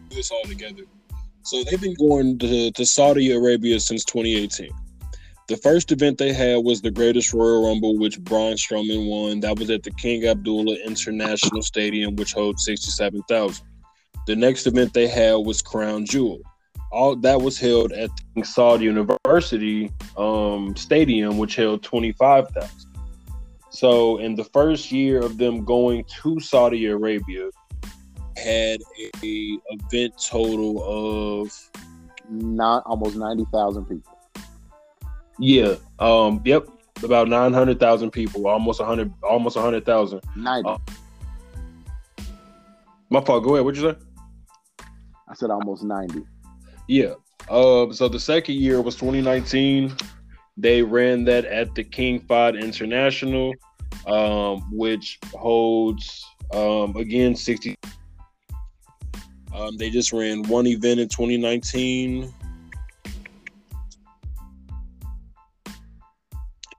this 0.09 0.29
all 0.29 0.43
together, 0.43 0.83
so 1.43 1.63
they've 1.63 1.79
been 1.79 1.95
going 1.95 2.37
to, 2.39 2.69
to 2.71 2.85
Saudi 2.85 3.31
Arabia 3.31 3.79
since 3.79 4.03
2018. 4.03 4.69
The 5.47 5.57
first 5.57 5.91
event 5.91 6.17
they 6.17 6.33
had 6.33 6.63
was 6.63 6.81
the 6.81 6.91
Greatest 6.91 7.33
Royal 7.33 7.67
Rumble, 7.67 7.97
which 7.97 8.19
Braun 8.19 8.55
Strowman 8.55 9.09
won. 9.09 9.39
That 9.39 9.57
was 9.57 9.69
at 9.69 9.83
the 9.83 9.91
King 9.91 10.25
Abdullah 10.25 10.77
International 10.85 11.61
Stadium, 11.61 12.17
which 12.17 12.33
holds 12.33 12.65
67,000. 12.65 13.65
The 14.27 14.35
next 14.35 14.67
event 14.67 14.93
they 14.93 15.07
had 15.07 15.35
was 15.35 15.61
Crown 15.61 16.05
Jewel. 16.05 16.41
All 16.91 17.15
that 17.15 17.41
was 17.41 17.57
held 17.57 17.93
at 17.93 18.09
Saudi 18.43 18.85
University 18.85 19.91
um, 20.17 20.75
Stadium, 20.75 21.37
which 21.37 21.55
held 21.55 21.83
25,000. 21.83 22.92
So 23.73 24.17
in 24.17 24.35
the 24.35 24.43
first 24.43 24.91
year 24.91 25.19
of 25.21 25.37
them 25.37 25.65
going 25.65 26.05
to 26.21 26.39
Saudi 26.39 26.85
Arabia, 26.85 27.49
had 28.37 28.79
a 29.23 29.59
event 29.69 30.13
total 30.29 30.83
of 31.43 31.51
Not 32.29 32.83
almost 32.85 33.15
ninety 33.15 33.45
thousand 33.51 33.85
people. 33.85 34.17
yeah, 35.39 35.75
um, 35.99 36.39
yep, 36.45 36.67
about 37.03 37.27
nine 37.27 37.51
hundred 37.51 37.79
thousand 37.79 38.11
people, 38.11 38.47
almost 38.47 38.79
hundred, 38.79 39.11
almost 39.23 39.57
hundred 39.57 39.85
thousand. 39.85 40.21
Ninety. 40.35 40.69
Oh. 40.69 40.77
My 43.09 43.21
fault. 43.21 43.43
Go 43.43 43.55
ahead. 43.55 43.65
What'd 43.65 43.81
you 43.81 43.91
say? 43.91 43.97
I 45.27 45.33
said 45.33 45.49
almost 45.49 45.83
ninety. 45.83 46.23
Yeah. 46.87 47.13
Uh, 47.49 47.91
so 47.91 48.07
the 48.07 48.19
second 48.19 48.55
year 48.55 48.81
was 48.81 48.95
2019. 48.95 49.95
They 50.57 50.81
ran 50.83 51.23
that 51.25 51.45
at 51.45 51.73
the 51.75 51.83
King 51.83 52.19
Fahd 52.21 52.59
International, 52.61 53.53
um, 54.05 54.59
which 54.71 55.19
holds 55.33 56.23
um, 56.53 56.95
again 56.95 57.35
60. 57.35 57.75
Um, 59.55 59.77
they 59.77 59.89
just 59.89 60.11
ran 60.13 60.43
one 60.43 60.67
event 60.67 60.99
in 60.99 61.07
2019. 61.09 62.31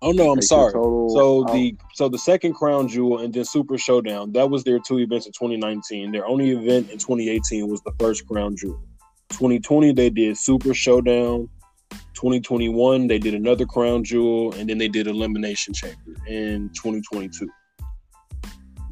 Oh 0.02 0.10
no, 0.12 0.32
I'm 0.32 0.42
sorry. 0.42 0.72
total- 0.72 1.08
So 1.10 1.44
the 1.52 1.74
so 1.94 2.08
the 2.08 2.18
second 2.18 2.52
crown 2.54 2.88
jewel 2.88 3.20
and 3.20 3.32
then 3.32 3.44
Super 3.44 3.78
Showdown 3.78 4.32
that 4.32 4.50
was 4.50 4.62
their 4.64 4.78
two 4.78 4.98
events 4.98 5.26
in 5.26 5.32
2019. 5.32 6.12
Their 6.12 6.26
only 6.26 6.50
event 6.50 6.90
in 6.90 6.98
2018 6.98 7.68
was 7.68 7.80
the 7.82 7.92
first 7.98 8.26
crown 8.26 8.54
jewel. 8.56 8.80
2020 9.30 9.92
they 9.92 10.10
did 10.10 10.36
Super 10.36 10.74
Showdown. 10.74 11.48
2021 12.14 13.06
they 13.06 13.18
did 13.18 13.34
another 13.34 13.66
crown 13.66 14.04
jewel 14.04 14.52
and 14.54 14.68
then 14.68 14.78
they 14.78 14.88
did 14.88 15.06
Elimination 15.06 15.74
Chamber 15.74 16.14
in 16.26 16.70
2022. 16.70 17.48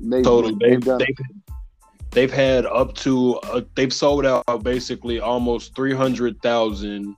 they, 0.00 0.22
Total 0.22 0.50
they've 0.50 0.70
they've 0.70 0.80
done 0.80 0.98
they've, 0.98 1.16
they've 2.11 2.32
had 2.32 2.66
up 2.66 2.94
to 2.96 3.36
uh, 3.44 3.62
they've 3.74 3.92
sold 3.92 4.26
out 4.26 4.62
basically 4.62 5.20
almost 5.20 5.74
300,000 5.74 7.16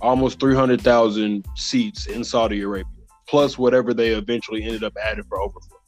almost 0.00 0.38
300,000 0.40 1.44
seats 1.56 2.06
in 2.06 2.22
Saudi 2.22 2.62
Arabia 2.62 2.84
plus 3.26 3.58
whatever 3.58 3.92
they 3.92 4.08
eventually 4.10 4.62
ended 4.62 4.84
up 4.84 4.96
adding 5.02 5.24
for 5.24 5.40
overflow. 5.40 5.78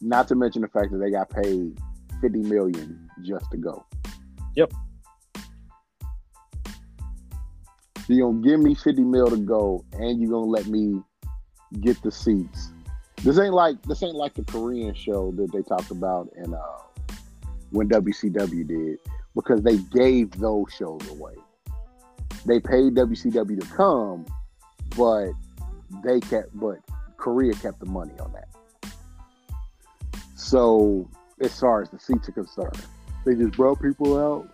Not 0.00 0.28
to 0.28 0.36
mention 0.36 0.62
the 0.62 0.68
fact 0.68 0.92
that 0.92 0.98
they 0.98 1.10
got 1.10 1.28
paid 1.28 1.78
fifty 2.20 2.42
million 2.42 3.08
just 3.24 3.50
to 3.50 3.56
go. 3.56 3.84
Yep. 4.54 4.72
You're 8.14 8.30
gonna 8.32 8.46
give 8.46 8.60
me 8.60 8.74
fifty 8.74 9.02
mil 9.02 9.28
to 9.28 9.36
go, 9.36 9.84
and 9.92 10.20
you're 10.20 10.30
gonna 10.30 10.50
let 10.50 10.66
me 10.66 11.02
get 11.80 12.00
the 12.02 12.10
seats. 12.10 12.70
This 13.22 13.38
ain't 13.38 13.54
like 13.54 13.82
this 13.82 14.02
ain't 14.02 14.14
like 14.14 14.34
the 14.34 14.44
Korean 14.44 14.94
show 14.94 15.32
that 15.32 15.52
they 15.52 15.62
talked 15.62 15.90
about 15.90 16.30
in 16.36 16.54
uh, 16.54 17.14
when 17.70 17.88
WCW 17.88 18.66
did 18.66 18.98
because 19.34 19.62
they 19.62 19.76
gave 19.76 20.30
those 20.32 20.66
shows 20.72 21.06
away. 21.10 21.34
They 22.46 22.60
paid 22.60 22.94
WCW 22.94 23.60
to 23.60 23.66
come, 23.66 24.24
but 24.96 25.30
they 26.04 26.20
kept 26.20 26.58
but 26.58 26.78
Korea 27.16 27.52
kept 27.54 27.80
the 27.80 27.86
money 27.86 28.14
on 28.20 28.32
that. 28.32 28.48
So 30.36 31.08
as 31.40 31.58
far 31.58 31.82
as 31.82 31.90
the 31.90 31.98
seats 31.98 32.28
are 32.28 32.32
concerned, 32.32 32.86
they 33.26 33.34
just 33.34 33.56
brought 33.56 33.82
people 33.82 34.18
out, 34.18 34.48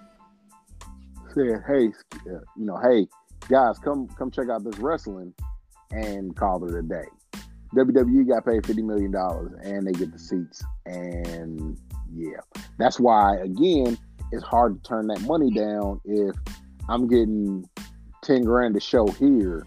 said 1.35 1.63
"Hey, 1.67 1.93
you 2.25 2.41
know, 2.57 2.79
hey 2.79 3.07
guys, 3.49 3.79
come 3.79 4.09
come 4.09 4.31
check 4.31 4.49
out 4.49 4.65
this 4.65 4.79
wrestling," 4.79 5.35
and 5.91 6.35
call 6.37 6.65
it 6.67 6.75
a 6.75 6.83
day. 6.83 7.05
WWE 7.75 8.29
got 8.29 8.45
paid 8.47 8.65
fifty 8.67 8.83
million 8.83 9.11
dollars, 9.11 9.53
and 9.63 9.87
they 9.87 9.93
get 9.93 10.13
the 10.13 10.19
seats, 10.19 10.63
and 10.87 11.79
yeah, 12.15 12.39
that's 12.79 13.01
why 13.01 13.37
again 13.39 13.99
it's 14.33 14.45
hard 14.45 14.83
to 14.83 14.89
turn 14.89 15.07
that 15.09 15.21
money 15.23 15.51
down 15.53 16.01
if 16.05 16.35
I'm 16.89 17.09
getting 17.09 17.69
ten 18.23 18.43
grand 18.45 18.75
to 18.75 18.81
show 18.81 19.07
here, 19.09 19.67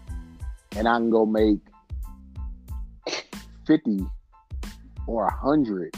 and 0.76 0.88
I 0.88 0.96
can 0.96 1.10
go 1.10 1.26
make 1.26 1.58
fifty 3.66 4.00
or 5.06 5.26
a 5.26 5.34
hundred 5.34 5.94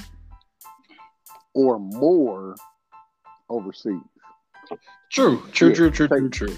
or 1.55 1.78
more 1.78 2.55
overseas. 3.49 4.01
True, 5.11 5.43
true, 5.53 5.68
Yeah, 5.68 5.74
true, 5.74 5.91
true, 5.91 6.09
take- 6.09 6.18
true, 6.18 6.31
true. 6.31 6.57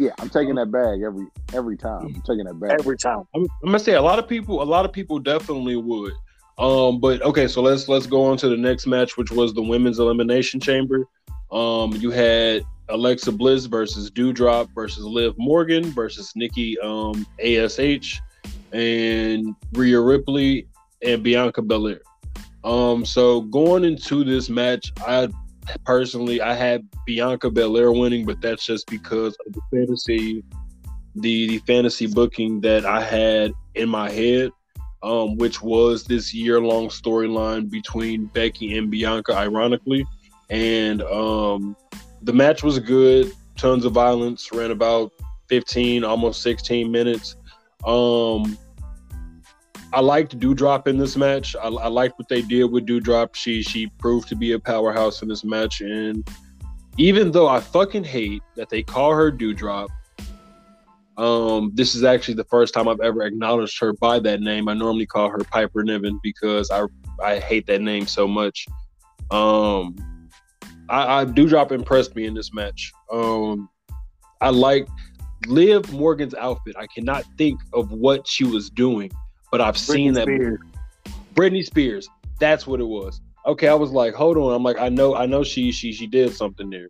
Yeah, 0.00 0.12
I'm 0.18 0.30
taking 0.30 0.54
that 0.54 0.72
bag 0.72 1.02
every 1.02 1.26
every 1.52 1.76
time. 1.76 2.06
I'm 2.06 2.22
taking 2.22 2.44
that 2.44 2.58
bag. 2.58 2.70
Every 2.80 2.96
time. 2.96 3.24
I'm, 3.34 3.42
I'm 3.42 3.66
gonna 3.66 3.78
say 3.78 3.92
a 3.96 4.02
lot 4.02 4.18
of 4.18 4.26
people, 4.26 4.62
a 4.62 4.64
lot 4.64 4.86
of 4.86 4.94
people 4.94 5.18
definitely 5.18 5.76
would. 5.76 6.14
Um, 6.56 7.00
but 7.00 7.20
okay, 7.20 7.46
so 7.46 7.60
let's 7.60 7.86
let's 7.86 8.06
go 8.06 8.24
on 8.24 8.38
to 8.38 8.48
the 8.48 8.56
next 8.56 8.86
match, 8.86 9.18
which 9.18 9.30
was 9.30 9.52
the 9.52 9.60
women's 9.60 9.98
elimination 9.98 10.58
chamber. 10.58 11.06
Um, 11.52 11.92
you 11.92 12.10
had 12.10 12.64
Alexa 12.88 13.30
Bliss 13.32 13.66
versus 13.66 14.10
Doudrop 14.10 14.70
versus 14.74 15.04
Liv 15.04 15.34
Morgan 15.36 15.84
versus 15.90 16.32
Nikki 16.34 16.78
um, 16.80 17.26
Ash 17.44 18.22
and 18.72 19.54
Rhea 19.72 20.00
Ripley 20.00 20.66
and 21.02 21.22
Bianca 21.22 21.60
Belair. 21.60 22.00
Um, 22.64 23.04
so 23.04 23.42
going 23.42 23.84
into 23.84 24.24
this 24.24 24.48
match, 24.48 24.94
I 25.06 25.28
personally 25.84 26.40
I 26.40 26.54
had 26.54 26.86
Bianca 27.06 27.50
Belair 27.50 27.92
winning, 27.92 28.24
but 28.26 28.40
that's 28.40 28.64
just 28.64 28.86
because 28.88 29.36
of 29.46 29.52
the 29.52 29.60
fantasy 29.72 30.44
the, 31.16 31.48
the 31.48 31.58
fantasy 31.58 32.06
booking 32.06 32.60
that 32.60 32.84
I 32.84 33.02
had 33.02 33.52
in 33.74 33.88
my 33.88 34.10
head, 34.10 34.50
um, 35.02 35.36
which 35.36 35.62
was 35.62 36.04
this 36.04 36.32
year 36.32 36.60
long 36.60 36.88
storyline 36.88 37.70
between 37.70 38.26
Becky 38.26 38.76
and 38.76 38.90
Bianca, 38.90 39.34
ironically. 39.34 40.06
And 40.50 41.02
um, 41.02 41.76
the 42.22 42.32
match 42.32 42.62
was 42.62 42.78
good, 42.78 43.32
tons 43.56 43.84
of 43.84 43.92
violence, 43.92 44.50
ran 44.52 44.70
about 44.70 45.12
15, 45.48 46.04
almost 46.04 46.42
16 46.42 46.90
minutes. 46.90 47.36
Um, 47.84 48.56
I 49.92 50.00
liked 50.00 50.38
Doudrop 50.38 50.86
in 50.86 50.98
this 50.98 51.16
match. 51.16 51.56
I, 51.56 51.66
I 51.68 51.88
liked 51.88 52.18
what 52.18 52.28
they 52.28 52.42
did 52.42 52.64
with 52.64 52.86
Doudrop. 52.86 53.34
She 53.34 53.62
she 53.62 53.88
proved 53.98 54.28
to 54.28 54.36
be 54.36 54.52
a 54.52 54.58
powerhouse 54.58 55.22
in 55.22 55.28
this 55.28 55.44
match. 55.44 55.80
And 55.80 56.26
even 56.96 57.32
though 57.32 57.48
I 57.48 57.60
fucking 57.60 58.04
hate 58.04 58.42
that 58.56 58.68
they 58.68 58.82
call 58.82 59.12
her 59.12 59.32
Doudrop, 59.32 59.88
um, 61.16 61.72
this 61.74 61.94
is 61.94 62.04
actually 62.04 62.34
the 62.34 62.44
first 62.44 62.72
time 62.72 62.88
I've 62.88 63.00
ever 63.00 63.22
acknowledged 63.22 63.78
her 63.80 63.92
by 63.94 64.20
that 64.20 64.40
name. 64.40 64.68
I 64.68 64.74
normally 64.74 65.06
call 65.06 65.28
her 65.28 65.38
Piper 65.38 65.82
Niven 65.82 66.20
because 66.22 66.70
I 66.70 66.84
I 67.22 67.38
hate 67.38 67.66
that 67.66 67.82
name 67.82 68.06
so 68.06 68.28
much. 68.28 68.66
Um, 69.30 69.96
I, 70.88 71.20
I 71.20 71.24
Doudrop 71.24 71.72
impressed 71.72 72.14
me 72.14 72.26
in 72.26 72.34
this 72.34 72.54
match. 72.54 72.92
Um, 73.12 73.68
I 74.40 74.50
like 74.50 74.88
Liv 75.46 75.92
Morgan's 75.92 76.34
outfit. 76.34 76.76
I 76.78 76.86
cannot 76.86 77.24
think 77.36 77.60
of 77.72 77.90
what 77.90 78.26
she 78.26 78.44
was 78.44 78.70
doing, 78.70 79.10
but 79.50 79.60
I've 79.60 79.78
seen 79.78 80.12
that 80.14 80.24
Spears. 80.24 80.58
Britney 81.34 81.64
Spears. 81.64 82.08
That's 82.38 82.66
what 82.66 82.80
it 82.80 82.86
was. 82.86 83.20
Okay, 83.46 83.68
I 83.68 83.74
was 83.74 83.90
like, 83.90 84.14
hold 84.14 84.36
on. 84.36 84.54
I'm 84.54 84.62
like, 84.62 84.78
I 84.78 84.88
know, 84.88 85.14
I 85.14 85.26
know 85.26 85.42
she 85.42 85.72
she 85.72 85.92
she 85.92 86.06
did 86.06 86.34
something 86.34 86.70
there. 86.70 86.88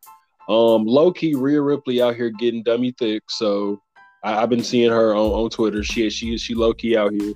Um, 0.49 0.85
low 0.85 1.13
key, 1.13 1.35
Rhea 1.35 1.61
Ripley 1.61 2.03
out 2.03 2.17
here 2.17 2.31
getting 2.31 2.63
dummy 2.63 2.93
thick. 2.99 3.23
So 3.29 3.81
I, 4.25 4.43
I've 4.43 4.51
been 4.51 4.65
seeing 4.65 4.91
her 4.91 5.15
on, 5.15 5.31
on 5.31 5.51
Twitter. 5.51 5.83
She 5.83 6.11
she 6.11 6.37
she 6.39 6.55
low 6.55 6.75
key 6.75 6.97
out 6.97 7.13
here. 7.13 7.35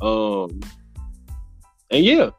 Um, 0.00 0.60
and 1.90 2.04
yeah, 2.04 2.30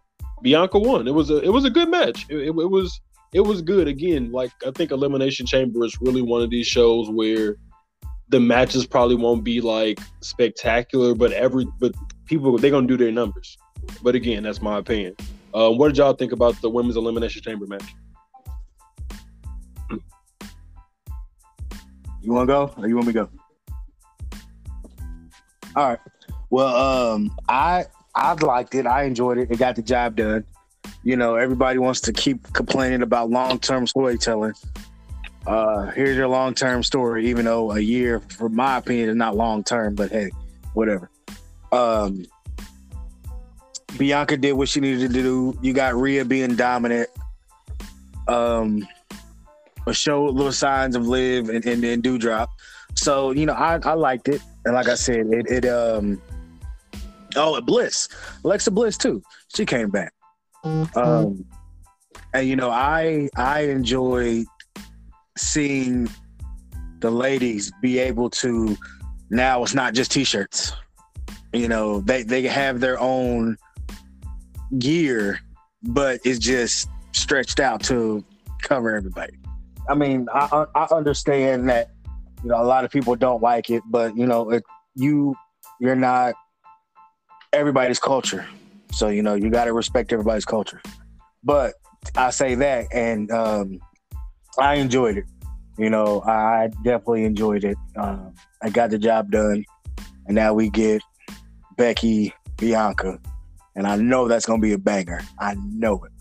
Bianca 0.41 0.79
won. 0.79 1.07
It 1.07 1.13
was 1.13 1.29
a 1.29 1.37
it 1.41 1.49
was 1.49 1.65
a 1.65 1.69
good 1.69 1.89
match. 1.89 2.25
It, 2.29 2.37
it, 2.37 2.47
it 2.47 2.69
was 2.69 3.01
it 3.33 3.41
was 3.41 3.61
good. 3.61 3.87
Again, 3.87 4.31
like 4.31 4.51
I 4.65 4.71
think 4.71 4.91
Elimination 4.91 5.45
Chamber 5.45 5.83
is 5.83 5.99
really 5.99 6.21
one 6.21 6.41
of 6.41 6.49
these 6.49 6.67
shows 6.67 7.09
where 7.09 7.57
the 8.29 8.39
matches 8.39 8.85
probably 8.85 9.15
won't 9.15 9.43
be 9.43 9.61
like 9.61 9.99
spectacular, 10.21 11.13
but 11.13 11.31
every 11.33 11.67
but 11.79 11.93
people 12.37 12.57
they're 12.57 12.71
gonna 12.71 12.87
do 12.87 12.97
their 12.97 13.11
numbers. 13.11 13.57
But 14.01 14.15
again, 14.15 14.43
that's 14.43 14.61
my 14.61 14.77
opinion. 14.77 15.15
Uh, 15.53 15.69
what 15.69 15.89
did 15.89 15.97
y'all 15.97 16.13
think 16.13 16.31
about 16.31 16.59
the 16.61 16.69
women's 16.69 16.95
elimination 16.95 17.41
chamber 17.41 17.67
match? 17.67 17.93
You 22.21 22.31
want 22.31 22.47
to 22.47 22.53
go, 22.53 22.73
or 22.77 22.87
you 22.87 22.95
want 22.95 23.07
me 23.07 23.13
to 23.13 23.19
go? 23.25 23.29
All 25.75 25.89
right. 25.89 25.99
Well, 26.49 26.75
um, 26.75 27.35
I 27.49 27.85
I 28.15 28.33
liked 28.33 28.75
it. 28.75 28.87
I 28.87 29.03
enjoyed 29.03 29.37
it. 29.37 29.51
It 29.51 29.57
got 29.57 29.75
the 29.75 29.81
job 29.81 30.15
done. 30.15 30.45
You 31.03 31.17
know, 31.17 31.35
everybody 31.35 31.79
wants 31.79 31.99
to 32.01 32.13
keep 32.13 32.53
complaining 32.53 33.01
about 33.01 33.29
long 33.29 33.59
term 33.59 33.85
storytelling. 33.87 34.53
Uh, 35.45 35.87
here's 35.91 36.15
your 36.15 36.29
long 36.29 36.53
term 36.53 36.83
story, 36.83 37.27
even 37.27 37.45
though 37.45 37.71
a 37.71 37.79
year, 37.79 38.21
for 38.21 38.47
my 38.47 38.77
opinion, 38.77 39.09
is 39.09 39.15
not 39.15 39.35
long 39.35 39.63
term. 39.63 39.95
But 39.95 40.11
hey, 40.11 40.31
whatever. 40.73 41.09
Um, 41.73 42.25
Bianca 43.97 44.37
did 44.37 44.53
what 44.53 44.69
she 44.69 44.79
needed 44.79 45.11
to 45.11 45.13
do. 45.13 45.57
You 45.61 45.73
got 45.73 45.95
Rhea 45.95 46.23
being 46.23 46.55
dominant. 46.55 47.09
Um, 48.27 48.87
but 49.85 49.95
show 49.95 50.25
little 50.25 50.51
signs 50.51 50.95
of 50.95 51.07
Liv 51.07 51.49
and, 51.49 51.65
and, 51.65 51.83
and 51.83 52.03
Doudrop. 52.03 52.47
So, 52.95 53.31
you 53.31 53.45
know, 53.45 53.53
I, 53.53 53.79
I 53.83 53.93
liked 53.93 54.29
it. 54.29 54.41
And 54.65 54.75
like 54.75 54.87
I 54.87 54.95
said, 54.95 55.27
it, 55.31 55.49
it 55.49 55.65
um 55.65 56.21
oh 57.35 57.55
it 57.57 57.65
Bliss. 57.65 58.07
Alexa 58.45 58.71
Bliss 58.71 58.97
too. 58.97 59.21
She 59.53 59.65
came 59.65 59.89
back. 59.89 60.13
Um 60.63 61.45
and 62.33 62.47
you 62.47 62.55
know, 62.55 62.69
I 62.69 63.29
I 63.35 63.61
enjoy 63.61 64.45
seeing 65.37 66.09
the 66.99 67.11
ladies 67.11 67.71
be 67.81 67.99
able 67.99 68.29
to 68.29 68.77
now 69.29 69.63
it's 69.63 69.73
not 69.73 69.93
just 69.93 70.11
t-shirts. 70.11 70.73
You 71.53 71.67
know, 71.67 72.01
they 72.01 72.23
they 72.23 72.41
have 72.43 72.79
their 72.79 72.99
own 72.99 73.57
gear, 74.79 75.39
but 75.83 76.19
it's 76.23 76.39
just 76.39 76.89
stretched 77.11 77.59
out 77.59 77.83
to 77.83 78.25
cover 78.61 78.95
everybody. 78.95 79.33
I 79.87 79.93
mean, 79.93 80.27
I 80.33 80.65
I 80.73 80.87
understand 80.91 81.69
that 81.69 81.91
you 82.43 82.49
know 82.49 82.61
a 82.61 82.65
lot 82.65 82.85
of 82.85 82.91
people 82.91 83.15
don't 83.15 83.41
like 83.41 83.69
it, 83.69 83.83
but 83.85 84.17
you 84.17 84.25
know, 84.25 84.49
it, 84.49 84.63
you 84.95 85.35
you're 85.79 85.95
not 85.95 86.33
everybody's 87.51 87.99
culture, 87.99 88.45
so 88.91 89.09
you 89.09 89.21
know 89.21 89.35
you 89.35 89.51
got 89.51 89.65
to 89.65 89.73
respect 89.73 90.11
everybody's 90.11 90.45
culture. 90.45 90.81
But 91.43 91.75
I 92.15 92.31
say 92.31 92.55
that, 92.55 92.87
and 92.91 93.31
um, 93.31 93.79
I 94.57 94.75
enjoyed 94.75 95.17
it. 95.17 95.25
You 95.77 95.89
know, 95.89 96.21
I 96.21 96.69
definitely 96.83 97.25
enjoyed 97.25 97.63
it. 97.63 97.77
Um, 97.95 98.33
I 98.61 98.69
got 98.69 98.89
the 98.89 98.97
job 98.97 99.29
done, 99.29 99.65
and 100.25 100.35
now 100.35 100.53
we 100.53 100.69
get 100.69 101.01
Becky 101.75 102.33
Bianca, 102.57 103.19
and 103.75 103.87
I 103.87 103.95
know 103.95 104.27
that's 104.27 104.45
gonna 104.45 104.61
be 104.61 104.73
a 104.73 104.77
banger. 104.77 105.21
I 105.39 105.55
know 105.55 106.03
it. 106.03 106.11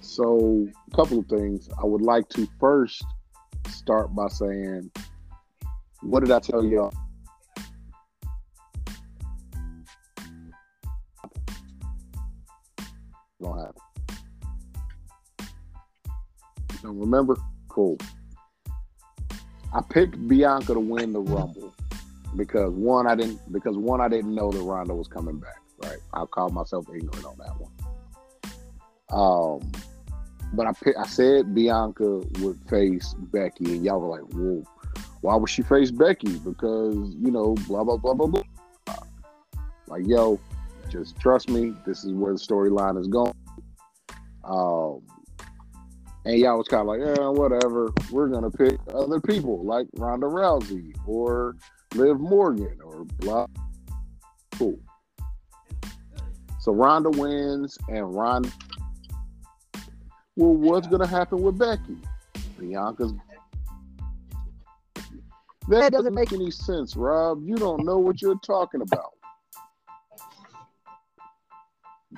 So, 0.00 0.66
a 0.92 0.96
couple 0.96 1.18
of 1.18 1.26
things. 1.26 1.68
I 1.80 1.84
would 1.84 2.02
like 2.02 2.28
to 2.30 2.48
first 2.58 3.04
start 3.68 4.14
by 4.14 4.28
saying, 4.28 4.90
what 6.02 6.20
did 6.20 6.30
I 6.30 6.40
tell 6.40 6.64
y'all? 6.64 6.92
Gonna 13.42 13.66
happen. 13.66 13.82
Don't 16.82 16.98
remember? 16.98 17.36
Cool. 17.68 17.98
I 19.74 19.82
picked 19.90 20.26
Bianca 20.26 20.72
to 20.72 20.80
win 20.80 21.12
the 21.12 21.20
Rumble 21.20 21.74
because 22.36 22.72
one, 22.72 23.06
I 23.06 23.14
didn't 23.14 23.40
because 23.52 23.76
one, 23.76 24.00
I 24.00 24.08
didn't 24.08 24.34
know 24.34 24.50
that 24.50 24.60
Ronda 24.60 24.94
was 24.94 25.08
coming 25.08 25.38
back. 25.38 25.60
Right, 25.82 25.98
I 26.14 26.24
called 26.26 26.54
myself 26.54 26.86
ignorant 26.88 27.24
on 27.24 27.36
that 27.38 27.54
one. 27.60 27.72
Um, 29.10 29.72
but 30.52 30.66
I 30.66 30.72
I 30.98 31.06
said 31.06 31.54
Bianca 31.54 32.22
would 32.40 32.58
face 32.68 33.14
Becky, 33.18 33.64
and 33.72 33.84
y'all 33.84 34.00
were 34.00 34.08
like, 34.08 34.32
"Whoa, 34.32 34.62
why 35.20 35.36
would 35.36 35.50
she 35.50 35.62
face 35.62 35.90
Becky?" 35.90 36.38
Because 36.38 37.14
you 37.18 37.30
know, 37.30 37.54
blah 37.66 37.84
blah 37.84 37.96
blah 37.96 38.14
blah 38.14 38.26
blah. 38.26 38.42
Like, 39.88 40.06
yo, 40.06 40.40
just 40.90 41.18
trust 41.20 41.48
me. 41.48 41.74
This 41.86 42.04
is 42.04 42.12
where 42.12 42.32
the 42.32 42.38
storyline 42.38 42.98
is 42.98 43.06
going. 43.06 43.34
Um, 44.44 45.02
and 46.24 46.38
y'all 46.38 46.58
was 46.58 46.68
kind 46.68 46.80
of 46.80 46.86
like, 46.88 47.00
"Yeah, 47.00 47.28
whatever. 47.28 47.92
We're 48.10 48.28
gonna 48.28 48.50
pick 48.50 48.78
other 48.92 49.20
people 49.20 49.64
like 49.64 49.86
Ronda 49.94 50.26
Rousey 50.26 50.94
or 51.06 51.56
Liv 51.94 52.20
Morgan 52.20 52.78
or 52.84 53.04
blah." 53.18 53.46
Cool. 54.58 54.78
So 56.60 56.72
Ronda 56.72 57.10
wins, 57.10 57.78
and 57.88 58.14
Ronda 58.14 58.50
well, 60.36 60.54
what's 60.54 60.86
going 60.86 61.00
to 61.00 61.06
happen 61.06 61.42
with 61.42 61.58
Becky? 61.58 61.96
Bianca's. 62.58 63.12
That 65.68 65.92
doesn't 65.92 66.14
make 66.14 66.32
any 66.32 66.50
sense, 66.50 66.94
Rob. 66.94 67.42
You 67.42 67.56
don't 67.56 67.84
know 67.84 67.98
what 67.98 68.20
you're 68.20 68.38
talking 68.46 68.82
about. 68.82 69.14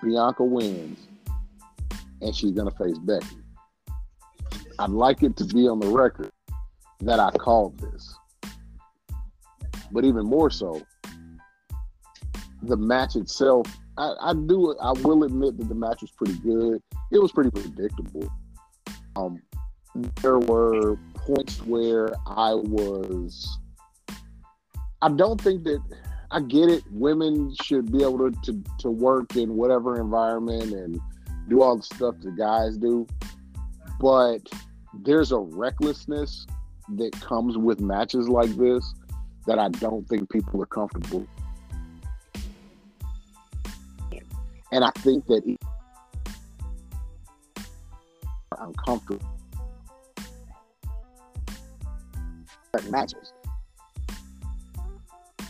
Bianca 0.03 0.45
wins, 0.45 0.99
and 2.21 2.35
she's 2.35 2.53
going 2.53 2.71
to 2.71 2.77
face 2.77 2.99
Becky. 2.99 3.39
I'd 4.81 4.91
like 4.91 5.23
it 5.23 5.37
to 5.37 5.45
be 5.45 5.69
on 5.69 5.79
the 5.81 5.89
record 5.89 6.31
that 7.01 7.21
I 7.21 7.31
called 7.31 7.79
this. 7.79 8.15
But 9.91 10.05
even 10.05 10.27
more 10.27 10.51
so, 10.51 10.83
the 12.63 12.77
match 12.77 13.17
itself, 13.17 13.67
I, 13.97 14.15
I 14.21 14.35
do. 14.35 14.77
I 14.81 14.93
will 14.93 15.25
admit 15.25 15.59
that 15.59 15.69
the 15.69 15.75
match 15.75 16.03
was 16.03 16.11
pretty 16.11 16.39
good. 16.41 16.83
It 17.11 17.19
was 17.19 17.33
pretty 17.33 17.51
predictable. 17.51 18.31
Um, 19.17 19.43
there 20.23 20.39
were 20.39 20.97
points 21.15 21.63
where 21.63 22.15
I 22.27 22.55
was. 22.55 23.59
I 25.01 25.09
don't 25.09 25.41
think 25.41 25.65
that 25.65 25.83
I 26.31 26.41
get 26.41 26.69
it. 26.69 26.85
Women 26.91 27.55
should 27.63 27.91
be 27.91 28.03
able 28.03 28.31
to, 28.31 28.41
to, 28.43 28.63
to 28.81 28.91
work 28.91 29.37
in 29.37 29.55
whatever 29.55 29.99
environment 29.99 30.73
and 30.73 31.01
do 31.49 31.63
all 31.63 31.77
the 31.77 31.83
stuff 31.83 32.17
that 32.23 32.37
guys 32.37 32.77
do. 32.77 33.07
But 34.01 34.41
there's 35.03 35.33
a 35.33 35.39
recklessness 35.39 36.47
that 36.97 37.13
comes 37.21 37.57
with 37.57 37.81
matches 37.81 38.29
like 38.29 38.51
this 38.57 38.95
that 39.49 39.59
I 39.59 39.71
don't 39.71 40.07
think 40.07 40.31
people 40.31 40.63
are 40.63 40.67
comfortable. 40.67 41.27
And 44.71 44.85
I 44.85 44.91
think 44.97 45.27
that 45.29 45.43
uncomfortable 48.59 49.25
matches. 52.91 53.33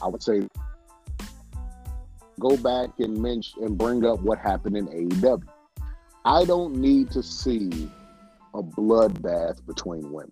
I 0.00 0.06
would 0.06 0.22
say 0.22 0.46
go 2.38 2.56
back 2.58 2.90
and 3.00 3.20
mention 3.20 3.64
and 3.64 3.76
bring 3.76 4.04
up 4.04 4.20
what 4.20 4.38
happened 4.38 4.76
in 4.76 4.86
AEW. 4.86 5.42
I 6.24 6.44
don't 6.44 6.76
need 6.76 7.10
to 7.10 7.22
see 7.22 7.90
a 8.54 8.62
bloodbath 8.62 9.66
between 9.66 10.12
women. 10.12 10.30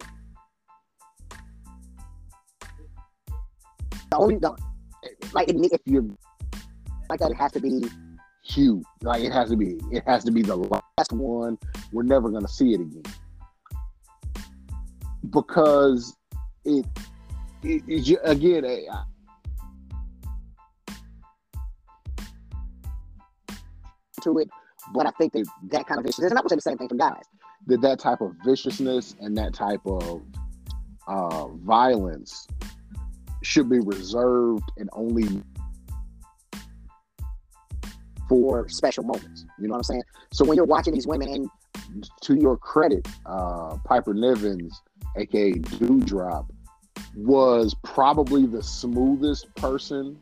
Only 4.16 4.36
the, 4.36 4.56
like 5.32 5.48
if 5.48 5.80
you're 5.84 6.04
like 7.08 7.20
that, 7.20 7.30
it 7.30 7.36
has 7.36 7.52
to 7.52 7.60
be 7.60 7.82
Huge. 8.46 8.84
Like 9.02 9.24
it 9.24 9.32
has 9.32 9.50
to 9.50 9.56
be. 9.56 9.80
It 9.90 10.04
has 10.06 10.22
to 10.24 10.30
be 10.30 10.42
the 10.42 10.54
last 10.56 11.12
one. 11.12 11.58
We're 11.92 12.04
never 12.04 12.30
gonna 12.30 12.48
see 12.48 12.74
it 12.74 12.80
again. 12.80 13.02
Because 15.30 16.16
it, 16.64 16.86
it, 17.64 17.82
it 17.88 18.18
again, 18.22 18.64
I- 18.64 19.02
to 24.22 24.38
it, 24.38 24.48
but 24.94 25.06
I 25.06 25.10
think 25.10 25.32
that 25.32 25.46
that 25.70 25.86
kind 25.86 25.98
of 25.98 26.04
viciousness, 26.04 26.30
and 26.30 26.38
I 26.38 26.42
would 26.42 26.50
say 26.50 26.56
the 26.56 26.62
same 26.62 26.78
thing 26.78 26.88
for 26.88 26.94
guys. 26.94 27.24
that 27.66 27.80
that 27.80 27.98
type 27.98 28.20
of 28.20 28.34
viciousness 28.44 29.16
and 29.20 29.36
that 29.36 29.54
type 29.54 29.80
of 29.86 30.22
uh, 31.08 31.48
violence 31.48 32.46
should 33.46 33.70
be 33.70 33.78
reserved 33.78 34.70
and 34.76 34.90
only 34.92 35.40
For 38.28 38.68
special 38.68 39.04
moments, 39.04 39.46
you 39.60 39.68
know 39.68 39.74
what 39.74 39.78
I'm 39.78 39.82
saying. 39.84 40.02
So 40.32 40.44
when 40.44 40.56
you're 40.56 40.66
watching 40.66 40.94
these 40.94 41.06
women, 41.06 41.28
and 41.28 42.10
to 42.22 42.34
your 42.34 42.56
credit, 42.56 43.06
uh, 43.24 43.76
Piper 43.84 44.14
Nivens, 44.14 44.72
aka 45.16 45.52
Doudrop, 45.52 46.48
was 47.14 47.72
probably 47.84 48.46
the 48.46 48.64
smoothest 48.64 49.54
person. 49.54 50.18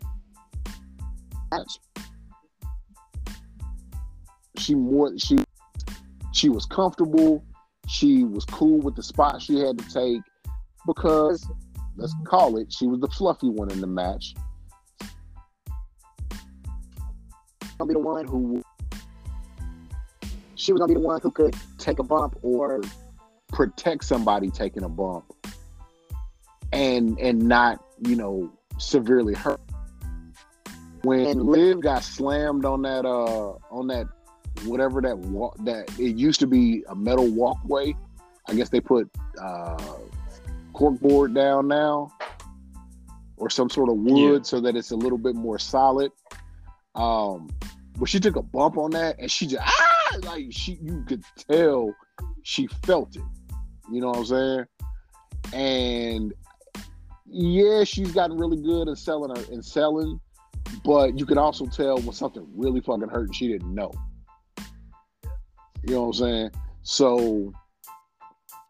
She 4.59 4.75
more 4.75 5.17
she 5.17 5.39
she 6.33 6.51
was 6.51 6.67
comfortable. 6.67 7.43
She 7.89 8.25
was 8.25 8.45
cool 8.45 8.81
with 8.81 8.97
the 8.97 9.03
spot 9.03 9.41
she 9.41 9.61
had 9.61 9.79
to 9.79 9.89
take 9.91 10.21
because 10.87 11.47
let's 11.97 12.15
call 12.27 12.57
it. 12.59 12.73
She 12.73 12.87
was 12.87 13.01
the 13.01 13.09
fluffy 13.09 13.49
one 13.49 13.71
in 13.71 13.81
the 13.81 13.87
match. 13.87 14.35
gonna 17.79 17.89
be 17.89 17.95
the 17.95 18.01
one 18.01 18.27
who 18.27 18.63
she 20.55 20.73
was 20.73 20.81
gonna 20.81 20.89
be 20.89 20.95
the 20.95 21.07
one 21.07 21.21
who 21.21 21.31
could 21.31 21.55
take 21.79 21.99
a 21.99 22.03
bump 22.03 22.37
or 22.43 22.81
protect 23.49 24.05
somebody 24.05 24.51
taking 24.51 24.83
a 24.83 24.89
bump 24.89 25.25
and 26.73 27.19
and 27.19 27.41
not 27.41 27.85
you 28.07 28.17
know 28.17 28.51
severely 28.79 29.35
hurt. 29.35 29.61
When 31.03 31.47
Liv 31.47 31.81
got 31.81 32.03
slammed 32.03 32.65
on 32.65 32.83
that 32.83 33.05
uh 33.05 33.53
on 33.71 33.89
that 33.89 34.07
whatever 34.65 35.01
that 35.03 35.19
walk 35.19 35.57
that 35.65 35.91
it 35.99 36.17
used 36.17 36.41
to 36.41 36.47
be 36.47 36.85
a 36.89 36.95
metal 36.95 37.29
walkway. 37.29 37.95
I 38.47 38.55
guess 38.55 38.69
they 38.69 38.81
put 38.81 39.11
uh 39.41 39.97
corkboard 40.75 41.35
down 41.35 41.69
now 41.69 42.11
or 43.37 43.49
some 43.51 43.71
sort 43.71 43.89
of 43.89 43.97
wood 43.97 44.17
Yeah. 44.17 44.43
so 44.43 44.61
that 44.61 44.77
it's 44.77 44.91
a 44.91 44.97
little 44.97 45.19
bit 45.19 45.35
more 45.35 45.59
solid 45.59 46.11
um 46.95 47.49
but 47.99 48.09
she 48.09 48.21
took 48.21 48.37
a 48.37 48.43
bump 48.43 48.77
on 48.77 48.91
that 48.91 49.17
and 49.19 49.31
she 49.31 49.47
just 49.47 49.63
ah 49.65 50.17
like 50.25 50.47
she 50.51 50.79
you 50.83 51.05
could 51.07 51.25
tell 51.49 51.95
she 52.43 52.67
felt 52.85 53.17
it 53.17 53.23
you 53.91 54.01
know 54.01 54.09
what 54.09 54.19
I'm 54.19 54.25
saying? 54.27 54.65
And 55.53 56.35
yeah, 57.27 57.85
she's 57.85 58.13
gotten 58.13 58.37
really 58.39 58.57
good 58.61 58.89
at 58.89 58.99
selling 58.99 59.35
her 59.37 59.53
and 59.53 59.65
selling, 59.65 60.21
but 60.85 61.19
you 61.19 61.27
could 61.27 61.39
also 61.39 61.67
tell 61.67 61.99
when 61.99 62.13
something 62.13 62.47
really 62.55 62.81
fucking 62.81 63.09
hurt 63.09 63.27
and 63.27 63.35
she 63.35 63.49
didn't 63.49 63.75
know. 63.75 63.93
You 65.87 65.95
know 65.95 66.03
what 66.03 66.07
I'm 66.09 66.13
saying? 66.15 66.51
So 66.83 67.53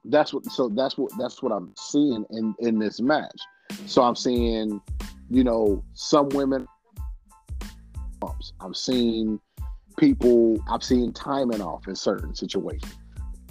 that's 0.06 0.32
what 0.32 0.44
so 0.46 0.68
that's 0.68 0.98
what 0.98 1.10
that's 1.18 1.42
what 1.42 1.52
I'm 1.52 1.72
seeing 1.76 2.24
in 2.30 2.54
in 2.58 2.78
this 2.78 3.00
match. 3.00 3.40
So 3.86 4.02
I'm 4.02 4.16
seeing, 4.16 4.80
you 5.30 5.44
know, 5.44 5.84
some 5.94 6.28
women 6.30 6.66
bumps. 8.20 8.52
I'm 8.60 8.74
seeing 8.74 9.40
people 9.96 10.62
I've 10.70 10.84
seen 10.84 11.12
timing 11.12 11.62
off 11.62 11.88
in 11.88 11.94
certain 11.94 12.34
situations 12.34 12.94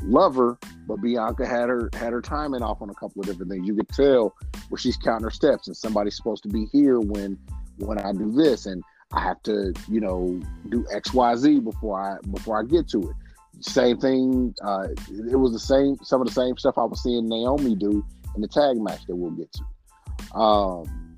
love 0.06 0.36
her, 0.36 0.58
but 0.88 1.02
Bianca 1.02 1.46
had 1.46 1.70
her 1.70 1.90
had 1.94 2.14
her 2.14 2.22
timing 2.22 2.62
off 2.62 2.82
on 2.82 2.90
a 2.90 2.94
couple 2.94 3.22
of 3.22 3.28
different 3.28 3.52
things. 3.52 3.68
You 3.68 3.76
could 3.76 3.90
tell 3.90 4.36
where 4.70 4.80
she's 4.80 4.98
counting 4.98 5.24
her 5.24 5.32
steps, 5.32 5.68
and 5.68 5.76
somebody's 5.76 6.16
supposed 6.16 6.44
to 6.44 6.50
be 6.50 6.66
here 6.72 7.00
when 7.00 7.38
when 7.78 8.00
I 8.00 8.12
do 8.12 8.32
this, 8.32 8.66
and 8.66 8.84
I 9.12 9.22
have 9.22 9.42
to 9.44 9.74
you 9.90 10.00
know 10.00 10.40
do 10.70 10.86
X 10.92 11.14
Y 11.14 11.36
Z 11.36 11.60
before 11.60 12.00
I 12.00 12.18
before 12.32 12.60
I 12.60 12.64
get 12.64 12.88
to 12.90 13.02
it. 13.02 13.16
Same 13.60 13.98
thing. 13.98 14.54
Uh, 14.62 14.88
it 15.32 15.36
was 15.38 15.54
the 15.54 15.60
same. 15.60 15.98
Some 16.04 16.22
of 16.22 16.28
the 16.28 16.34
same 16.34 16.58
stuff 16.58 16.78
I 16.78 16.84
was 16.84 17.02
seeing 17.02 17.28
Naomi 17.30 17.76
do 17.76 18.06
in 18.36 18.42
the 18.42 18.48
tag 18.48 18.78
match 18.78 19.06
that 19.08 19.16
we'll 19.16 19.32
get 19.32 19.50
to. 19.54 20.38
Um, 20.38 21.18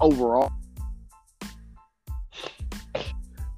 overall, 0.00 0.52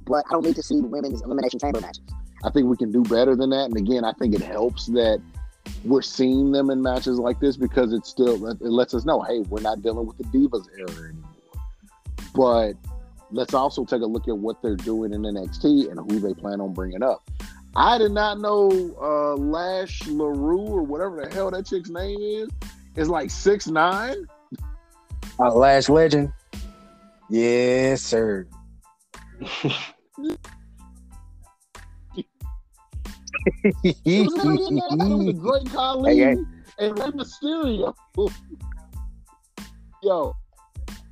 but 0.07 0.25
I 0.29 0.33
don't 0.33 0.45
need 0.45 0.57
to 0.57 0.63
see 0.63 0.81
women's 0.81 1.23
elimination 1.23 1.59
chamber 1.59 1.81
matches. 1.81 2.03
I 2.45 2.51
think 2.51 2.69
we 2.69 2.77
can 2.77 2.93
do 2.93 3.03
better 3.03 3.35
than 3.35 3.51
that. 3.51 3.65
And 3.65 3.77
again, 3.77 4.05
I 4.05 4.13
think 4.13 4.35
it 4.35 4.43
helps 4.43 4.87
that 4.87 5.21
we're 5.85 6.03
seeing 6.03 6.53
them 6.53 6.71
in 6.71 6.81
matches 6.83 7.19
like 7.19 7.41
this 7.41 7.57
because 7.57 7.93
it 7.93 8.07
still 8.07 8.47
it 8.49 8.61
lets 8.63 8.95
us 8.95 9.05
know, 9.05 9.21
hey, 9.23 9.41
we're 9.41 9.61
not 9.61 9.83
dealing 9.83 10.07
with 10.07 10.17
the 10.19 10.25
divas 10.25 10.67
era 10.79 10.91
anymore. 11.09 11.31
But 12.35 12.75
let's 13.31 13.55
also 13.55 13.85
take 13.85 14.03
a 14.03 14.07
look 14.07 14.29
at 14.29 14.37
what 14.37 14.63
they're 14.63 14.77
doing 14.77 15.13
in 15.13 15.23
NXT 15.23 15.91
and 15.91 15.99
who 16.11 16.21
they 16.21 16.35
plan 16.35 16.61
on 16.61 16.73
bringing 16.73 17.03
up. 17.03 17.29
I 17.75 17.99
did 17.99 18.13
not 18.13 18.41
know 18.41 18.71
uh, 19.01 19.35
Lash 19.37 20.07
Larue 20.07 20.61
or 20.67 20.83
whatever 20.83 21.23
the 21.27 21.35
hell 21.35 21.51
that 21.51 21.67
chick's 21.67 21.91
name 21.91 22.19
is 22.21 22.49
is 22.97 23.09
like 23.09 23.31
six 23.31 23.67
nine. 23.67 24.27
Uh, 25.39 25.53
Lash 25.55 25.89
Legend. 25.89 26.33
Yes, 27.29 28.01
sir. 28.03 28.47
It 33.65 34.27
was, 34.27 34.35
it 34.35 34.99
was 34.99 35.29
a 35.29 35.33
great 35.39 35.67
colleague 35.73 36.19
Hey, 36.19 36.35
hey. 36.35 36.87
and 36.87 36.99
Rey 36.99 37.07
Mysterio. 37.07 37.95
Yo, 40.03 40.35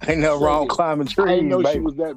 Ain't 0.09 0.20
no 0.20 0.38
Say 0.38 0.44
wrong 0.44 0.64
it. 0.64 0.68
climbing 0.70 1.09
I 1.09 1.12
trees, 1.12 1.28
didn't 1.28 1.48
know 1.48 1.62
she 1.72 1.80
was 1.80 1.94
that. 1.96 2.14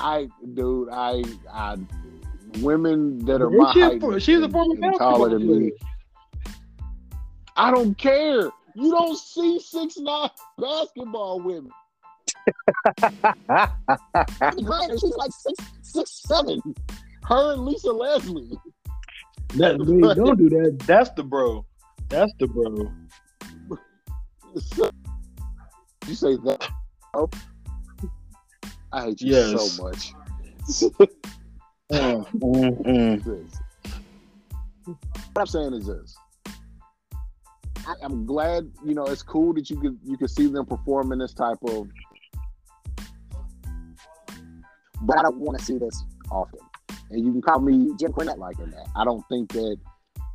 I, 0.00 0.28
dude, 0.54 0.88
I, 0.90 1.22
I, 1.52 1.76
women 2.60 3.18
that 3.26 3.40
are 3.42 3.52
Is 3.52 3.58
my 3.60 3.72
she 3.72 3.80
a 3.80 3.84
height 3.84 4.00
for- 4.00 4.12
and- 4.14 4.22
she's 4.22 4.40
a 4.40 4.44
and- 4.44 4.52
former 4.52 4.74
and 4.82 4.98
taller 4.98 5.28
than 5.30 5.46
basketball 5.46 5.60
me. 5.60 5.72
I 7.56 7.70
don't 7.70 7.96
care. 7.98 8.50
You 8.74 8.90
don't 8.92 9.18
see 9.18 9.58
six 9.60 9.98
nine 9.98 10.30
basketball 10.58 11.40
women. 11.40 11.70
She's 13.02 13.12
like 15.16 15.30
six, 15.32 15.54
six, 15.82 16.22
seven. 16.26 16.60
Her 17.24 17.52
and 17.52 17.64
Lisa 17.66 17.92
Leslie. 17.92 18.56
That, 19.56 19.78
dude, 19.84 20.16
don't 20.16 20.38
do 20.38 20.48
that. 20.50 20.78
That's 20.86 21.10
the 21.10 21.22
bro. 21.24 21.66
That's 22.08 22.32
the 22.38 22.46
bro. 22.46 22.90
You 26.10 26.16
say 26.16 26.34
that? 26.44 26.68
Oh, 27.14 27.30
I 28.92 29.04
hate 29.04 29.20
you 29.20 29.28
Yes. 29.30 29.78
so 29.78 29.82
much. 29.84 30.12
Mm, 31.92 32.24
mm, 32.38 33.20
mm. 33.24 33.52
What 34.84 34.96
I'm 35.36 35.46
saying 35.46 35.74
is 35.74 35.86
this. 35.88 36.16
I, 37.84 37.94
I'm 38.00 38.24
glad, 38.26 38.70
you 38.86 38.94
know, 38.94 39.06
it's 39.06 39.24
cool 39.24 39.52
that 39.54 39.68
you 39.70 39.76
could 39.76 39.98
you 40.04 40.16
could 40.16 40.30
see 40.30 40.46
them 40.46 40.66
perform 40.66 41.10
in 41.10 41.18
this 41.18 41.34
type 41.34 41.58
of 41.66 41.88
but 45.02 45.18
I 45.18 45.22
don't 45.22 45.38
want 45.38 45.58
to 45.58 45.64
see 45.64 45.78
this 45.78 46.04
often. 46.30 46.60
And 47.10 47.24
you 47.24 47.32
can 47.32 47.42
call 47.42 47.58
me 47.58 47.90
Jim 47.98 48.12
Cornette 48.12 48.38
like 48.38 48.56
that. 48.58 48.88
I 48.94 49.04
don't 49.04 49.24
think 49.28 49.50
that. 49.52 49.76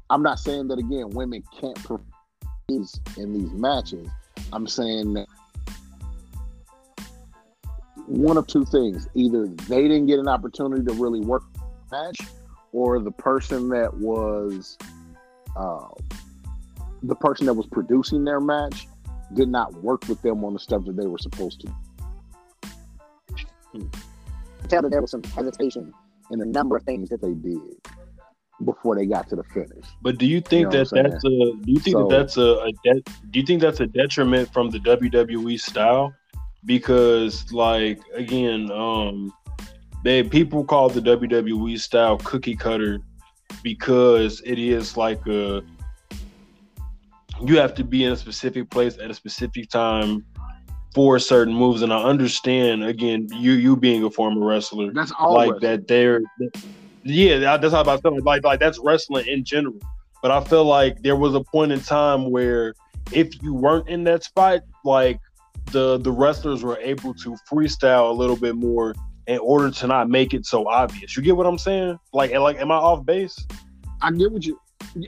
I'm 0.10 0.22
not 0.22 0.40
saying 0.40 0.68
that 0.68 0.78
again. 0.80 1.10
Women 1.12 1.42
can't 1.58 1.76
perform 1.76 2.06
in 2.68 3.34
these 3.34 3.52
matches. 3.54 4.10
I'm 4.52 4.68
saying 4.68 5.14
that 5.14 5.28
one 8.08 8.38
of 8.38 8.48
two 8.48 8.66
things: 8.66 9.08
either 9.16 9.48
they 9.48 9.84
didn't 9.84 10.08
get 10.08 10.20
an 10.20 10.28
opportunity 10.28 10.84
to 10.86 10.94
really 10.94 11.20
work 11.22 11.44
the 11.54 11.62
match, 11.92 12.18
or 12.72 13.00
the 13.00 13.12
person 13.12 13.70
that 13.70 13.94
was 13.94 14.78
uh, 15.56 15.88
the 17.04 17.16
person 17.16 17.46
that 17.46 17.54
was 17.54 17.68
producing 17.68 18.24
their 18.24 18.40
match 18.40 18.88
did 19.34 19.50
not 19.50 19.74
work 19.76 20.08
with 20.08 20.22
them 20.22 20.44
on 20.44 20.54
the 20.54 20.60
stuff 20.60 20.86
that 20.86 20.96
they 20.96 21.08
were 21.08 21.18
supposed 21.18 21.62
to. 21.62 21.68
Hmm. 23.72 23.88
Tell 24.68 24.82
that 24.82 24.90
there 24.90 25.02
was 25.02 25.12
some 25.12 25.24
hesitation 25.24 25.94
in 26.32 26.42
a 26.42 26.46
number 26.46 26.76
of 26.78 26.84
things 26.84 27.10
that 27.10 27.22
they 27.22 27.34
did 27.34 27.60
before 28.64 28.96
they 28.96 29.06
got 29.06 29.28
to 29.30 29.36
the 29.36 29.44
finish. 29.44 29.86
But 30.02 30.18
do 30.18 30.26
you 30.26 30.42
think 30.42 30.72
You 30.74 30.80
know 30.80 30.84
that 30.84 30.90
that's 31.12 31.26
a 31.26 31.30
do 31.30 31.62
you 31.66 31.80
think 31.80 31.98
So- 31.98 32.08
that 32.08 32.18
that's 32.18 32.38
a, 32.38 32.42
a 32.42 32.72
de- 32.84 33.04
do 33.32 33.40
you 33.40 33.46
think 33.46 33.62
that's 33.62 33.80
a 33.80 33.88
detriment 33.88 34.52
from 34.54 34.70
the 34.70 34.80
WWE 34.80 35.60
style? 35.60 36.14
Because 36.66 37.52
like 37.52 38.00
again, 38.14 38.72
um 38.72 39.34
they 40.04 40.24
people 40.24 40.64
call 40.64 40.90
the 40.90 41.02
WWE 41.02 41.80
style 41.80 42.18
cookie 42.18 42.56
cutter 42.56 43.00
because 43.64 44.42
it 44.46 44.60
is 44.60 44.98
like 44.98 45.26
a 45.28 45.64
you 47.44 47.58
have 47.58 47.74
to 47.76 47.84
be 47.84 48.04
in 48.04 48.14
a 48.14 48.16
specific 48.16 48.70
place 48.70 48.98
at 48.98 49.10
a 49.10 49.14
specific 49.14 49.70
time 49.70 50.26
for 50.94 51.20
certain 51.20 51.54
moves. 51.54 51.82
And 51.82 51.92
I 51.92 52.02
understand 52.02 52.84
again 52.84 53.28
you 53.32 53.54
you 53.54 53.76
being 53.76 54.04
a 54.04 54.10
former 54.10 54.46
wrestler 54.46 54.92
That's 54.94 55.12
all. 55.20 55.34
like 55.34 55.60
that 55.62 55.88
they're 55.88 56.22
yeah 57.04 57.58
that's 57.58 57.74
how 57.74 57.82
about 57.82 58.02
saying 58.02 58.24
like 58.24 58.44
like 58.44 58.60
that's 58.60 58.80
wrestling 58.80 59.28
in 59.28 59.44
general. 59.44 59.80
But 60.22 60.32
i 60.32 60.44
feel 60.44 60.66
like 60.66 61.02
there 61.02 61.16
was 61.16 61.36
a 61.36 61.42
point 61.42 61.72
in 61.72 61.80
time 61.80 62.32
where 62.32 62.74
if 63.12 63.42
you 63.44 63.54
weren't 63.54 63.88
in 63.90 64.04
that 64.06 64.24
spot 64.24 64.62
like 64.84 65.20
the 65.72 65.98
the 65.98 66.12
wrestlers 66.12 66.64
were 66.64 66.78
able 66.80 67.14
to 67.14 67.36
freestyle 67.50 68.10
a 68.10 68.14
little 68.14 68.38
bit 68.38 68.56
more 68.56 68.94
in 69.28 69.40
order 69.40 69.72
to 69.72 69.88
not 69.88 70.10
make 70.10 70.34
it 70.34 70.46
so 70.46 70.68
obvious 70.70 71.16
you 71.18 71.24
get 71.24 71.36
what 71.36 71.48
i'm 71.48 71.58
saying 71.58 71.98
like 72.14 72.32
like 72.34 72.58
am 72.58 72.72
i 72.72 72.76
off 72.76 73.06
base 73.06 73.36
I 74.02 74.12
get 74.12 74.32
what 74.32 74.46
you 74.46 74.60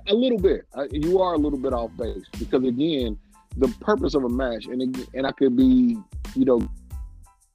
a 0.08 0.14
little 0.14 0.40
bit. 0.40 0.66
You 0.92 1.22
are 1.22 1.34
a 1.34 1.38
little 1.38 1.60
bit 1.60 1.74
off 1.74 1.92
base 1.98 2.26
because 2.40 2.64
again, 2.64 3.18
the 3.58 3.68
purpose 3.80 4.16
of 4.16 4.24
a 4.24 4.30
match, 4.30 4.66
and 4.66 5.08
and 5.14 5.28
I 5.28 5.32
could 5.32 5.56
be, 5.56 5.98
you 6.36 6.46
know, 6.46 6.68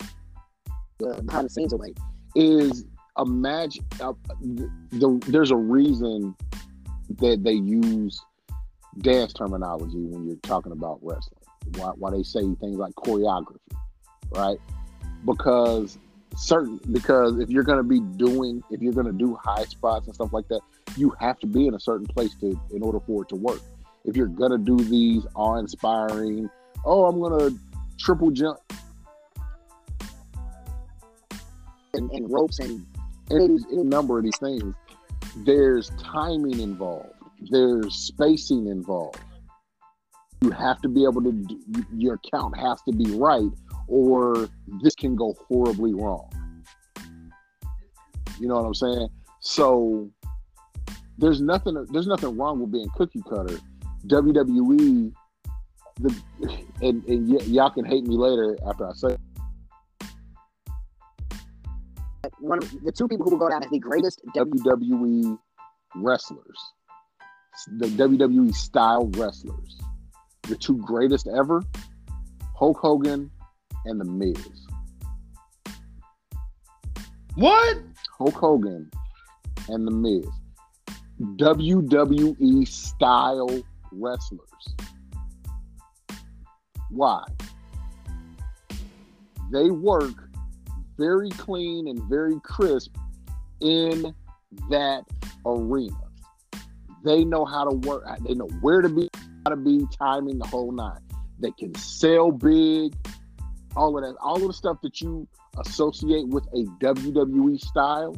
uh, 0.01 1.21
behind 1.23 1.47
the 1.47 1.51
scenes 1.51 1.73
away, 1.73 1.95
is 2.35 2.85
a 3.17 3.25
match. 3.25 3.79
Uh, 4.01 4.13
the, 4.41 4.71
the 4.93 5.23
there's 5.29 5.51
a 5.51 5.57
reason 5.57 6.35
that 7.19 7.43
they 7.43 7.53
use 7.53 8.21
dance 8.99 9.33
terminology 9.33 9.99
when 9.99 10.27
you're 10.27 10.37
talking 10.43 10.73
about 10.73 10.99
wrestling. 11.03 11.42
Why, 11.77 11.93
why 11.97 12.11
they 12.11 12.23
say 12.23 12.41
things 12.41 12.77
like 12.77 12.95
choreography, 12.95 13.59
right? 14.35 14.59
Because 15.25 15.99
certain 16.37 16.81
because 16.93 17.39
if 17.39 17.51
you're 17.51 17.63
going 17.63 17.79
to 17.79 17.85
be 17.85 18.01
doing 18.17 18.63
if 18.71 18.81
you're 18.81 18.93
going 18.93 19.07
to 19.07 19.13
do 19.13 19.39
high 19.43 19.65
spots 19.65 20.07
and 20.07 20.15
stuff 20.15 20.33
like 20.33 20.49
that 20.49 20.61
you 20.97 21.15
have 21.21 21.39
to 21.39 21.47
be 21.47 21.67
in 21.67 21.75
a 21.75 21.81
certain 21.81 22.07
place 22.07 22.35
to 22.37 22.59
in 22.75 22.83
order 22.83 22.99
for 23.01 23.23
it 23.23 23.29
to 23.29 23.37
work. 23.37 23.61
If 24.05 24.17
you're 24.17 24.29
going 24.29 24.51
to 24.51 24.59
do 24.59 24.77
these 24.77 25.27
awe-inspiring 25.35 26.49
oh 26.85 27.05
i'm 27.05 27.21
going 27.21 27.39
to 27.39 27.59
triple 27.99 28.31
jump. 28.31 28.59
And, 31.95 32.11
and 32.13 32.33
ropes 32.33 32.59
and 32.59 32.87
any, 33.31 33.59
any 33.71 33.85
number 33.85 34.17
of 34.17 34.25
these 34.25 34.39
things 34.39 34.75
there's 35.37 35.91
timing 36.03 36.61
involved. 36.61 37.15
There's 37.51 37.95
spacing 37.95 38.67
involved 38.67 39.19
you 40.43 40.51
have 40.51 40.81
to 40.83 40.89
be 40.89 41.05
able 41.05 41.23
to 41.23 41.33
do, 41.33 41.61
your 41.97 42.19
count 42.33 42.57
has 42.57 42.81
to 42.83 42.93
be 42.93 43.07
right 43.17 43.51
or 43.89 44.49
this 44.83 44.95
can 44.95 45.17
go 45.17 45.35
horribly 45.49 45.95
wrong. 45.95 46.31
You 48.41 48.49
know 48.49 48.55
what 48.55 48.65
I'm 48.65 48.75
saying? 48.75 49.09
So 49.41 50.11
there's 51.19 51.41
nothing 51.41 51.87
there's 51.91 52.07
nothing 52.07 52.37
wrong 52.37 52.61
with 52.61 52.73
being 52.73 52.89
cookie 52.97 53.23
cutter. 53.29 53.59
WWE 54.07 55.13
the 56.01 56.23
and, 56.81 57.05
and 57.05 57.29
y- 57.29 57.45
y'all 57.45 57.71
can 57.71 57.85
hate 57.85 58.05
me 58.05 58.17
later 58.17 58.57
after 58.67 58.89
I 58.89 58.93
say 58.95 59.17
one 62.39 62.59
of 62.59 62.83
the 62.83 62.93
two 62.93 63.09
people 63.09 63.25
who 63.25 63.33
will 63.33 63.39
go 63.39 63.49
down 63.49 63.63
as 63.63 63.71
the 63.71 63.79
greatest 63.79 64.21
WWE 64.35 65.39
wrestlers, 65.97 66.59
the 67.79 67.87
WWE 67.87 68.55
style 68.55 69.09
wrestlers, 69.17 69.79
the 70.49 70.57
two 70.57 70.77
greatest 70.79 71.29
ever, 71.29 71.63
Hulk 72.57 72.79
Hogan 72.79 73.31
and 73.85 74.01
The 74.01 74.05
Miz. 74.05 74.37
what 77.35 77.79
Hulk 78.19 78.35
Hogan 78.35 78.91
and 79.69 79.87
The 79.87 79.91
Miz. 79.91 80.27
WWE 81.37 82.67
style 82.67 83.63
wrestlers. 83.93 84.75
Why? 86.91 87.25
They 89.53 89.71
work 89.71 90.15
very 90.99 91.31
clean 91.31 91.89
and 91.89 92.03
very 92.05 92.41
crisp 92.41 92.97
in 93.61 94.15
that 94.71 95.05
arena. 95.47 95.97
They 97.05 97.25
know 97.25 97.45
how 97.45 97.65
to 97.65 97.75
work, 97.89 98.05
they 98.27 98.35
know 98.35 98.49
where 98.61 98.83
to 98.83 98.89
be, 98.89 99.09
to 99.51 99.57
be, 99.57 99.87
timing 99.99 100.39
the 100.39 100.47
whole 100.47 100.73
nine. 100.73 101.01
They 101.39 101.51
can 101.53 101.75
sell 101.75 102.31
big, 102.31 102.95
all 103.77 103.97
of 103.97 104.05
that, 104.05 104.17
all 104.21 104.37
of 104.37 104.47
the 104.47 104.53
stuff 104.53 104.79
that 104.83 105.01
you 105.01 105.27
associate 105.59 106.29
with 106.29 106.47
a 106.49 106.65
WWE 106.83 107.59
style, 107.61 108.17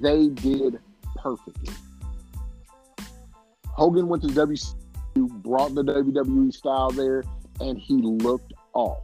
they 0.00 0.28
did 0.28 0.78
perfectly. 1.16 1.74
Hogan 3.66 4.08
went 4.08 4.22
to 4.22 4.28
WCW, 4.28 5.42
brought 5.42 5.74
the 5.74 5.82
WWE 5.82 6.52
style 6.52 6.90
there, 6.90 7.24
and 7.60 7.78
he 7.78 7.94
looked 7.94 8.52
off. 8.74 9.02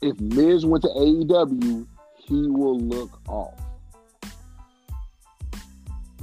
If 0.00 0.18
Miz 0.20 0.66
went 0.66 0.82
to 0.82 0.88
AEW, 0.88 1.86
he 2.16 2.46
will 2.48 2.80
look 2.80 3.20
off. 3.28 3.54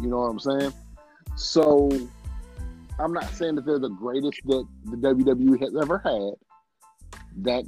You 0.02 0.08
know 0.08 0.18
what 0.18 0.30
I'm 0.30 0.40
saying? 0.40 0.74
So 1.40 1.90
I'm 3.00 3.14
not 3.14 3.30
saying 3.30 3.56
that 3.56 3.66
they're 3.66 3.80
the 3.80 3.88
greatest 3.88 4.42
that 4.46 4.68
the 4.84 4.98
WWE 4.98 5.58
has 5.62 5.74
ever 5.82 5.98
had. 6.00 6.34
That 7.44 7.64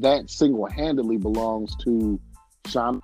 that 0.00 0.28
single-handedly 0.28 1.16
belongs 1.16 1.74
to 1.84 2.20
Shawn, 2.66 3.00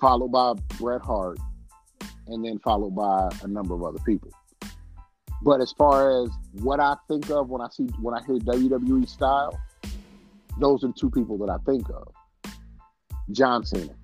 followed 0.00 0.32
by 0.32 0.54
Bret 0.76 1.02
Hart, 1.02 1.38
and 2.26 2.44
then 2.44 2.58
followed 2.58 2.96
by 2.96 3.30
a 3.42 3.46
number 3.46 3.74
of 3.74 3.84
other 3.84 4.00
people. 4.04 4.32
But 5.40 5.60
as 5.60 5.70
far 5.70 6.24
as 6.24 6.30
what 6.62 6.80
I 6.80 6.96
think 7.06 7.30
of 7.30 7.48
when 7.48 7.62
I 7.62 7.68
see 7.68 7.84
when 8.02 8.16
I 8.16 8.24
hear 8.26 8.38
WWE 8.38 9.08
style, 9.08 9.56
those 10.58 10.82
are 10.82 10.88
the 10.88 10.94
two 10.94 11.10
people 11.10 11.38
that 11.38 11.48
I 11.48 11.58
think 11.64 11.88
of. 11.90 12.12
John 13.30 13.64
Cena. 13.64 13.94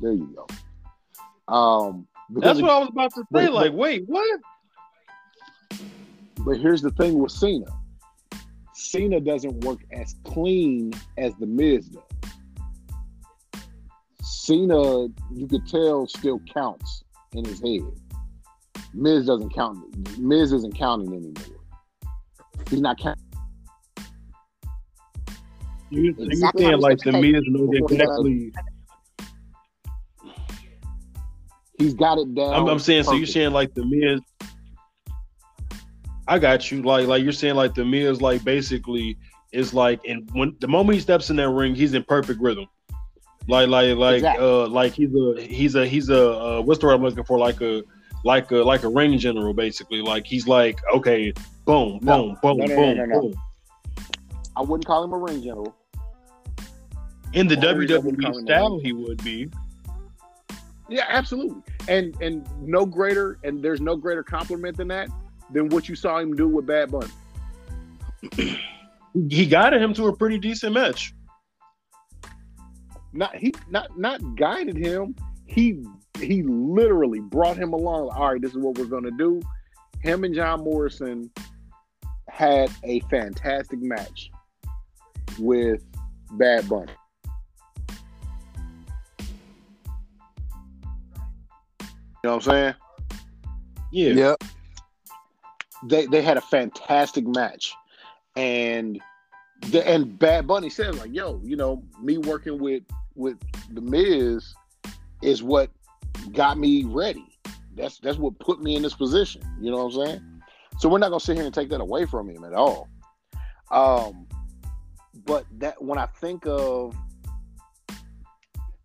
There 0.00 0.12
you 0.12 0.34
go. 0.34 1.54
Um, 1.54 2.07
that's 2.30 2.60
what 2.60 2.70
i 2.70 2.78
was 2.78 2.88
about 2.88 3.12
to 3.14 3.20
say 3.20 3.26
Wait, 3.30 3.52
like 3.52 3.72
wait 3.72 4.02
what 4.06 4.40
But 6.44 6.58
here's 6.58 6.82
the 6.82 6.90
thing 6.92 7.18
with 7.18 7.32
Cena. 7.32 7.66
Cena 8.74 9.20
doesn't 9.20 9.64
work 9.64 9.80
as 9.92 10.14
clean 10.24 10.92
as 11.18 11.34
the 11.36 11.46
Miz 11.46 11.88
does. 11.88 12.02
Cena, 14.22 15.08
you 15.34 15.46
could 15.46 15.66
tell, 15.66 16.06
still 16.06 16.40
counts 16.52 17.04
in 17.32 17.44
his 17.44 17.60
head. 17.60 17.82
Miz 18.94 19.26
doesn't 19.26 19.52
count. 19.52 20.18
Miz 20.18 20.52
isn't 20.52 20.74
counting 20.74 21.08
anymore. 21.08 21.60
He's 22.70 22.80
not 22.80 22.98
counting. 22.98 23.24
you, 25.90 26.14
so 26.16 26.22
you 26.22 26.50
saying 26.56 26.80
like 26.80 26.98
the 26.98 27.12
Miz 27.12 27.42
knows 27.46 27.68
before 27.68 27.88
he 27.90 27.96
does. 27.96 28.08
exactly 28.08 28.52
He's 31.78 31.94
got 31.94 32.18
it 32.18 32.34
down. 32.34 32.52
I'm, 32.54 32.68
I'm 32.68 32.78
saying 32.78 33.04
so 33.04 33.12
you're 33.12 33.26
saying 33.26 33.52
like 33.52 33.72
the 33.74 33.84
Miz 33.86 34.20
I 36.26 36.38
got 36.38 36.70
you. 36.70 36.82
Like 36.82 37.06
like 37.06 37.22
you're 37.22 37.32
saying 37.32 37.54
like 37.54 37.74
the 37.74 37.84
Miz 37.84 38.20
like 38.20 38.44
basically 38.44 39.16
is 39.52 39.72
like 39.72 40.00
and 40.06 40.28
when 40.32 40.54
the 40.60 40.68
moment 40.68 40.94
he 40.94 41.00
steps 41.00 41.30
in 41.30 41.36
that 41.36 41.48
ring, 41.48 41.74
he's 41.74 41.94
in 41.94 42.04
perfect 42.04 42.40
rhythm. 42.40 42.66
Like 43.48 43.68
like 43.68 43.96
like 43.96 44.16
Exactly. 44.16 44.44
uh 44.46 44.66
like 44.68 44.92
he's 44.92 45.14
a 45.14 45.40
he's 45.40 45.74
a 45.74 45.86
he's 45.86 46.10
a 46.10 46.30
uh, 46.30 46.60
what's 46.60 46.80
the 46.80 46.86
word 46.86 46.94
I'm 46.94 47.02
looking 47.02 47.24
for? 47.24 47.38
Like 47.38 47.60
a 47.62 47.82
like 48.24 48.50
a 48.50 48.56
like 48.56 48.82
a 48.82 48.88
ring 48.88 49.16
general 49.18 49.54
basically. 49.54 50.02
Like 50.02 50.26
he's 50.26 50.46
like 50.46 50.78
okay, 50.94 51.32
boom, 51.64 51.98
boom, 52.00 52.36
boom, 52.42 52.58
No, 52.58 52.66
boom, 52.66 52.96
no, 52.96 53.04
no. 53.06 53.20
boom. 53.22 53.34
I 54.56 54.60
wouldn't 54.60 54.84
call 54.84 55.04
him 55.04 55.12
a 55.12 55.18
ring 55.18 55.42
general. 55.42 55.74
In 57.32 57.46
the 57.46 57.54
WWE 57.54 57.88
come 58.02 58.06
in 58.08 58.16
the 58.16 58.42
style, 58.44 58.80
he 58.80 58.92
would 58.92 59.22
be. 59.24 59.48
Yeah, 60.88 61.04
absolutely. 61.08 61.62
And 61.88 62.16
and 62.20 62.48
no 62.60 62.86
greater 62.86 63.38
and 63.44 63.62
there's 63.62 63.80
no 63.80 63.96
greater 63.96 64.22
compliment 64.22 64.76
than 64.76 64.88
that 64.88 65.08
than 65.52 65.68
what 65.68 65.88
you 65.88 65.94
saw 65.94 66.18
him 66.18 66.34
do 66.34 66.48
with 66.48 66.66
Bad 66.66 66.90
Bunny. 66.90 67.10
He 69.30 69.46
guided 69.46 69.82
him 69.82 69.94
to 69.94 70.06
a 70.06 70.16
pretty 70.16 70.38
decent 70.38 70.74
match. 70.74 71.14
Not 73.12 73.34
he 73.34 73.54
not 73.70 73.98
not 73.98 74.20
guided 74.36 74.76
him. 74.76 75.16
He 75.46 75.82
he 76.20 76.42
literally 76.42 77.20
brought 77.20 77.56
him 77.56 77.72
along. 77.72 78.10
All 78.10 78.32
right, 78.32 78.40
this 78.40 78.52
is 78.52 78.58
what 78.58 78.78
we're 78.78 78.84
gonna 78.84 79.10
do. 79.10 79.40
Him 80.02 80.24
and 80.24 80.34
John 80.34 80.62
Morrison 80.62 81.30
had 82.28 82.70
a 82.84 83.00
fantastic 83.10 83.80
match 83.80 84.30
with 85.38 85.82
Bad 86.32 86.68
Bunny. 86.68 86.92
Know 92.28 92.36
what 92.36 92.46
I'm 92.46 92.52
saying? 92.52 92.74
Yeah. 93.90 94.12
Yep. 94.12 94.44
they 95.84 96.06
they 96.06 96.22
had 96.22 96.36
a 96.36 96.42
fantastic 96.42 97.26
match, 97.26 97.74
and 98.36 99.00
the 99.68 99.86
and 99.88 100.18
Bad 100.18 100.46
Bunny 100.46 100.68
said 100.68 100.94
like, 100.96 101.12
"Yo, 101.12 101.40
you 101.42 101.56
know, 101.56 101.82
me 102.02 102.18
working 102.18 102.58
with 102.58 102.82
with 103.14 103.38
the 103.72 103.80
Miz 103.80 104.54
is 105.22 105.42
what 105.42 105.70
got 106.32 106.58
me 106.58 106.84
ready. 106.84 107.24
That's 107.74 107.98
that's 107.98 108.18
what 108.18 108.38
put 108.38 108.62
me 108.62 108.76
in 108.76 108.82
this 108.82 108.94
position. 108.94 109.42
You 109.60 109.70
know 109.70 109.84
what 109.84 109.94
I'm 109.94 110.06
saying? 110.06 110.42
So 110.78 110.88
we're 110.88 110.98
not 110.98 111.08
gonna 111.08 111.20
sit 111.20 111.36
here 111.36 111.46
and 111.46 111.54
take 111.54 111.70
that 111.70 111.80
away 111.80 112.04
from 112.04 112.28
him 112.28 112.44
at 112.44 112.52
all. 112.52 112.88
Um, 113.70 114.26
but 115.24 115.46
that 115.58 115.82
when 115.82 115.98
I 115.98 116.06
think 116.06 116.46
of 116.46 116.94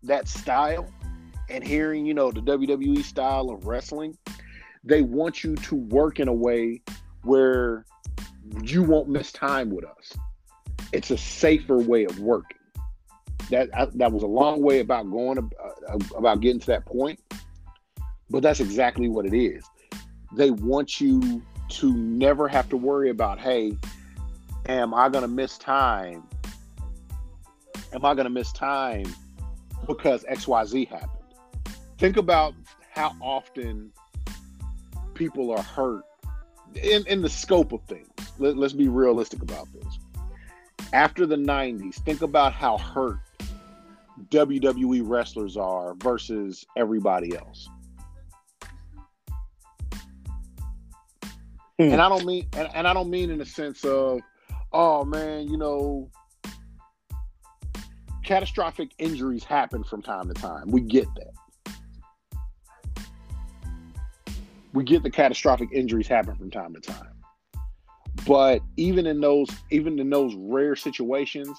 that 0.02 0.28
style 0.28 0.88
and 1.48 1.64
hearing, 1.64 2.06
you 2.06 2.14
know, 2.14 2.30
the 2.30 2.40
WWE 2.40 3.02
style 3.02 3.50
of 3.50 3.66
wrestling, 3.66 4.16
they 4.82 5.02
want 5.02 5.44
you 5.44 5.54
to 5.56 5.74
work 5.74 6.20
in 6.20 6.28
a 6.28 6.32
way 6.32 6.82
where 7.22 7.86
you 8.62 8.82
won't 8.82 9.08
miss 9.08 9.32
time 9.32 9.70
with 9.70 9.84
us. 9.84 10.12
It's 10.92 11.10
a 11.10 11.18
safer 11.18 11.78
way 11.78 12.04
of 12.04 12.18
working. 12.20 12.58
That 13.50 13.68
I, 13.74 13.86
that 13.94 14.12
was 14.12 14.22
a 14.22 14.28
long 14.28 14.62
way 14.62 14.80
about 14.80 15.10
going 15.10 15.38
uh, 15.38 15.98
about 16.16 16.40
getting 16.40 16.60
to 16.60 16.66
that 16.68 16.86
point, 16.86 17.20
but 18.30 18.42
that's 18.42 18.60
exactly 18.60 19.08
what 19.08 19.26
it 19.26 19.34
is. 19.34 19.64
They 20.34 20.50
want 20.50 21.00
you 21.00 21.42
to 21.70 21.92
never 21.94 22.48
have 22.48 22.68
to 22.70 22.76
worry 22.76 23.10
about, 23.10 23.38
hey, 23.38 23.76
am 24.66 24.94
I 24.94 25.08
going 25.08 25.22
to 25.22 25.28
miss 25.28 25.58
time? 25.58 26.22
Am 27.92 28.04
I 28.04 28.14
going 28.14 28.24
to 28.24 28.30
miss 28.30 28.50
time 28.52 29.06
because 29.86 30.24
X 30.26 30.48
Y 30.48 30.64
Z 30.64 30.84
happened? 30.86 31.13
Think 32.04 32.18
about 32.18 32.54
how 32.92 33.16
often 33.18 33.90
people 35.14 35.50
are 35.50 35.62
hurt 35.62 36.02
in, 36.74 37.06
in 37.06 37.22
the 37.22 37.30
scope 37.30 37.72
of 37.72 37.82
things. 37.84 38.10
Let, 38.38 38.58
let's 38.58 38.74
be 38.74 38.88
realistic 38.88 39.40
about 39.40 39.68
this. 39.72 39.98
After 40.92 41.24
the 41.24 41.36
90s, 41.36 41.94
think 42.04 42.20
about 42.20 42.52
how 42.52 42.76
hurt 42.76 43.20
WWE 44.28 45.00
wrestlers 45.02 45.56
are 45.56 45.94
versus 45.94 46.66
everybody 46.76 47.34
else. 47.34 47.70
Hmm. 51.78 51.84
And 51.84 52.02
I 52.02 52.10
don't 52.10 52.26
mean 52.26 52.46
and, 52.52 52.68
and 52.74 52.86
I 52.86 52.92
don't 52.92 53.08
mean 53.08 53.30
in 53.30 53.38
the 53.38 53.46
sense 53.46 53.82
of, 53.82 54.20
oh 54.74 55.06
man, 55.06 55.48
you 55.48 55.56
know, 55.56 56.10
catastrophic 58.26 58.90
injuries 58.98 59.42
happen 59.42 59.82
from 59.82 60.02
time 60.02 60.28
to 60.28 60.34
time. 60.34 60.70
We 60.70 60.82
get 60.82 61.06
that. 61.14 61.32
We 64.74 64.84
get 64.84 65.02
the 65.02 65.10
catastrophic 65.10 65.70
injuries 65.72 66.06
happen 66.08 66.36
from 66.36 66.50
time 66.50 66.74
to 66.74 66.80
time. 66.80 67.08
But 68.26 68.60
even 68.76 69.06
in 69.06 69.20
those 69.20 69.48
even 69.70 69.98
in 69.98 70.10
those 70.10 70.34
rare 70.36 70.76
situations, 70.76 71.56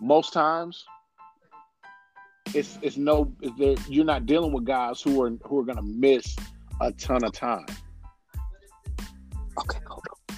most 0.00 0.32
times 0.32 0.84
it's 2.54 2.78
it's 2.82 2.96
no 2.96 3.32
it's 3.40 3.56
there, 3.58 3.76
you're 3.88 4.04
not 4.04 4.26
dealing 4.26 4.52
with 4.52 4.64
guys 4.64 5.00
who 5.00 5.22
are 5.22 5.30
who 5.44 5.58
are 5.58 5.64
going 5.64 5.76
to 5.78 5.82
miss 5.82 6.36
a 6.80 6.92
ton 6.92 7.24
of 7.24 7.32
time. 7.32 7.66
Okay. 9.58 9.78
hold 9.86 10.04
on. 10.30 10.36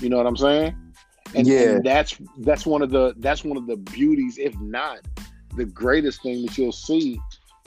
You 0.00 0.08
know 0.08 0.16
what 0.18 0.26
I'm 0.26 0.36
saying? 0.36 0.76
And, 1.34 1.46
Yeah. 1.46 1.60
and 1.60 1.84
that's 1.84 2.16
that's 2.38 2.66
one 2.66 2.82
of 2.82 2.90
the 2.90 3.14
that's 3.18 3.44
one 3.44 3.56
of 3.56 3.66
the 3.66 3.76
beauties, 3.76 4.38
if 4.38 4.58
not 4.60 5.00
the 5.56 5.64
greatest 5.64 6.22
thing 6.22 6.42
that 6.42 6.56
you'll 6.58 6.72
see 6.72 7.18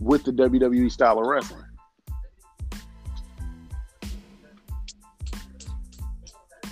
with 0.01 0.23
the 0.23 0.31
WWE 0.31 0.91
style 0.91 1.19
of 1.19 1.25
wrestling. 1.25 1.63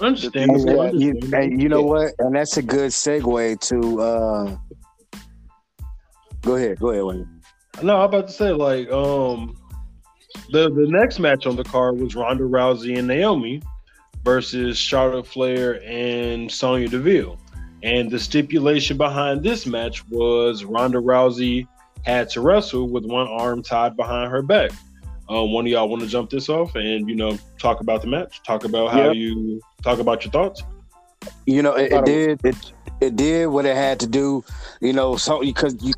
Understand. 0.01 0.55
These 0.55 0.65
guys- 0.65 0.93
You, 0.95 1.19
hey, 1.31 1.49
you 1.49 1.69
know 1.69 1.81
what? 1.81 2.11
And 2.19 2.35
that's 2.35 2.57
a 2.57 2.61
good 2.61 2.91
segue 2.91 3.59
to. 3.69 4.01
uh 4.01 4.57
Go 6.43 6.55
ahead. 6.55 6.79
Go 6.79 6.89
ahead, 6.91 7.03
Wayne. 7.03 7.27
No, 7.83 7.97
I'm 7.97 8.05
about 8.09 8.27
to 8.27 8.33
say 8.33 8.51
like 8.51 8.89
um 8.91 9.55
the 10.51 10.69
the 10.69 10.87
next 10.87 11.19
match 11.19 11.45
on 11.45 11.55
the 11.55 11.63
card 11.63 11.99
was 11.99 12.15
Ronda 12.15 12.43
Rousey 12.43 12.97
and 12.97 13.07
Naomi 13.07 13.61
versus 14.23 14.77
Charlotte 14.77 15.27
Flair 15.27 15.81
and 15.85 16.51
Sonya 16.51 16.87
Deville. 16.89 17.37
And 17.83 18.09
the 18.09 18.19
stipulation 18.19 18.97
behind 18.97 19.43
this 19.43 19.65
match 19.67 20.07
was 20.09 20.63
Ronda 20.63 20.97
Rousey 20.99 21.67
had 22.03 22.29
to 22.31 22.41
wrestle 22.41 22.87
with 22.89 23.05
one 23.05 23.27
arm 23.27 23.61
tied 23.61 23.95
behind 23.95 24.31
her 24.31 24.41
back. 24.41 24.71
Um, 25.29 25.51
one 25.51 25.65
of 25.65 25.71
y'all 25.71 25.89
want 25.89 26.01
to 26.01 26.07
jump 26.07 26.29
this 26.29 26.47
off 26.49 26.75
and 26.75 27.09
you 27.09 27.15
know 27.15 27.37
talk 27.59 27.81
about 27.81 28.01
the 28.01 28.07
match, 28.07 28.41
talk 28.43 28.63
about 28.63 28.91
how 28.91 29.07
Yep. 29.07 29.15
you 29.15 29.61
talk 29.81 29.99
about 29.99 30.23
your 30.23 30.31
thoughts. 30.31 30.63
You 31.45 31.61
know, 31.61 31.75
it, 31.75 31.91
it 31.91 32.05
did. 32.05 32.45
It 32.45 32.55
it 32.99 33.15
did 33.15 33.47
what 33.47 33.65
it 33.65 33.75
had 33.75 33.99
to 34.01 34.07
do. 34.07 34.43
You 34.81 34.93
know, 34.93 35.17
so 35.17 35.41
because 35.41 35.75
you, 35.81 35.93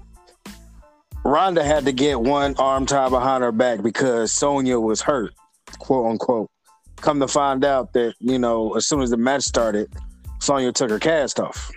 Ronda 1.24 1.64
had 1.64 1.86
to 1.86 1.92
get 1.92 2.20
one 2.20 2.56
arm 2.58 2.86
tied 2.86 3.10
behind 3.10 3.44
her 3.44 3.52
back 3.52 3.82
because 3.82 4.32
Sonya 4.32 4.80
was 4.80 5.02
hurt, 5.02 5.34
quote 5.80 6.10
unquote. 6.10 6.50
Come 6.98 7.20
to 7.20 7.28
find 7.28 7.64
out 7.64 7.94
that 7.94 8.16
you 8.20 8.40
know, 8.40 8.76
as 8.76 8.86
soon 8.86 9.02
as 9.02 9.10
the 9.10 9.18
match 9.18 9.44
started, 9.44 9.92
Sonya 10.40 10.72
took 10.72 10.90
her 10.90 11.00
cast 11.00 11.40
off. 11.40 11.72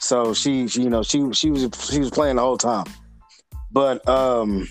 So 0.00 0.34
she, 0.34 0.68
she, 0.68 0.82
you 0.82 0.90
know, 0.90 1.02
she 1.02 1.32
she 1.32 1.50
was 1.50 1.68
she 1.90 1.98
was 1.98 2.10
playing 2.10 2.36
the 2.36 2.42
whole 2.42 2.58
time. 2.58 2.86
But 3.70 4.06
um, 4.08 4.68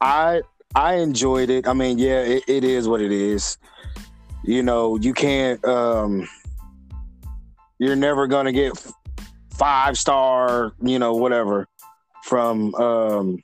I 0.00 0.42
I 0.74 0.94
enjoyed 0.94 1.50
it. 1.50 1.66
I 1.66 1.72
mean, 1.72 1.98
yeah, 1.98 2.20
it, 2.20 2.44
it 2.46 2.64
is 2.64 2.88
what 2.88 3.00
it 3.00 3.12
is. 3.12 3.58
You 4.44 4.62
know, 4.62 4.96
you 4.96 5.14
can't. 5.14 5.64
um 5.64 6.28
You're 7.78 7.96
never 7.96 8.26
gonna 8.26 8.52
get 8.52 8.72
five 9.54 9.96
star. 9.96 10.72
You 10.82 10.98
know, 10.98 11.14
whatever 11.14 11.68
from. 12.24 12.74
um 12.74 13.42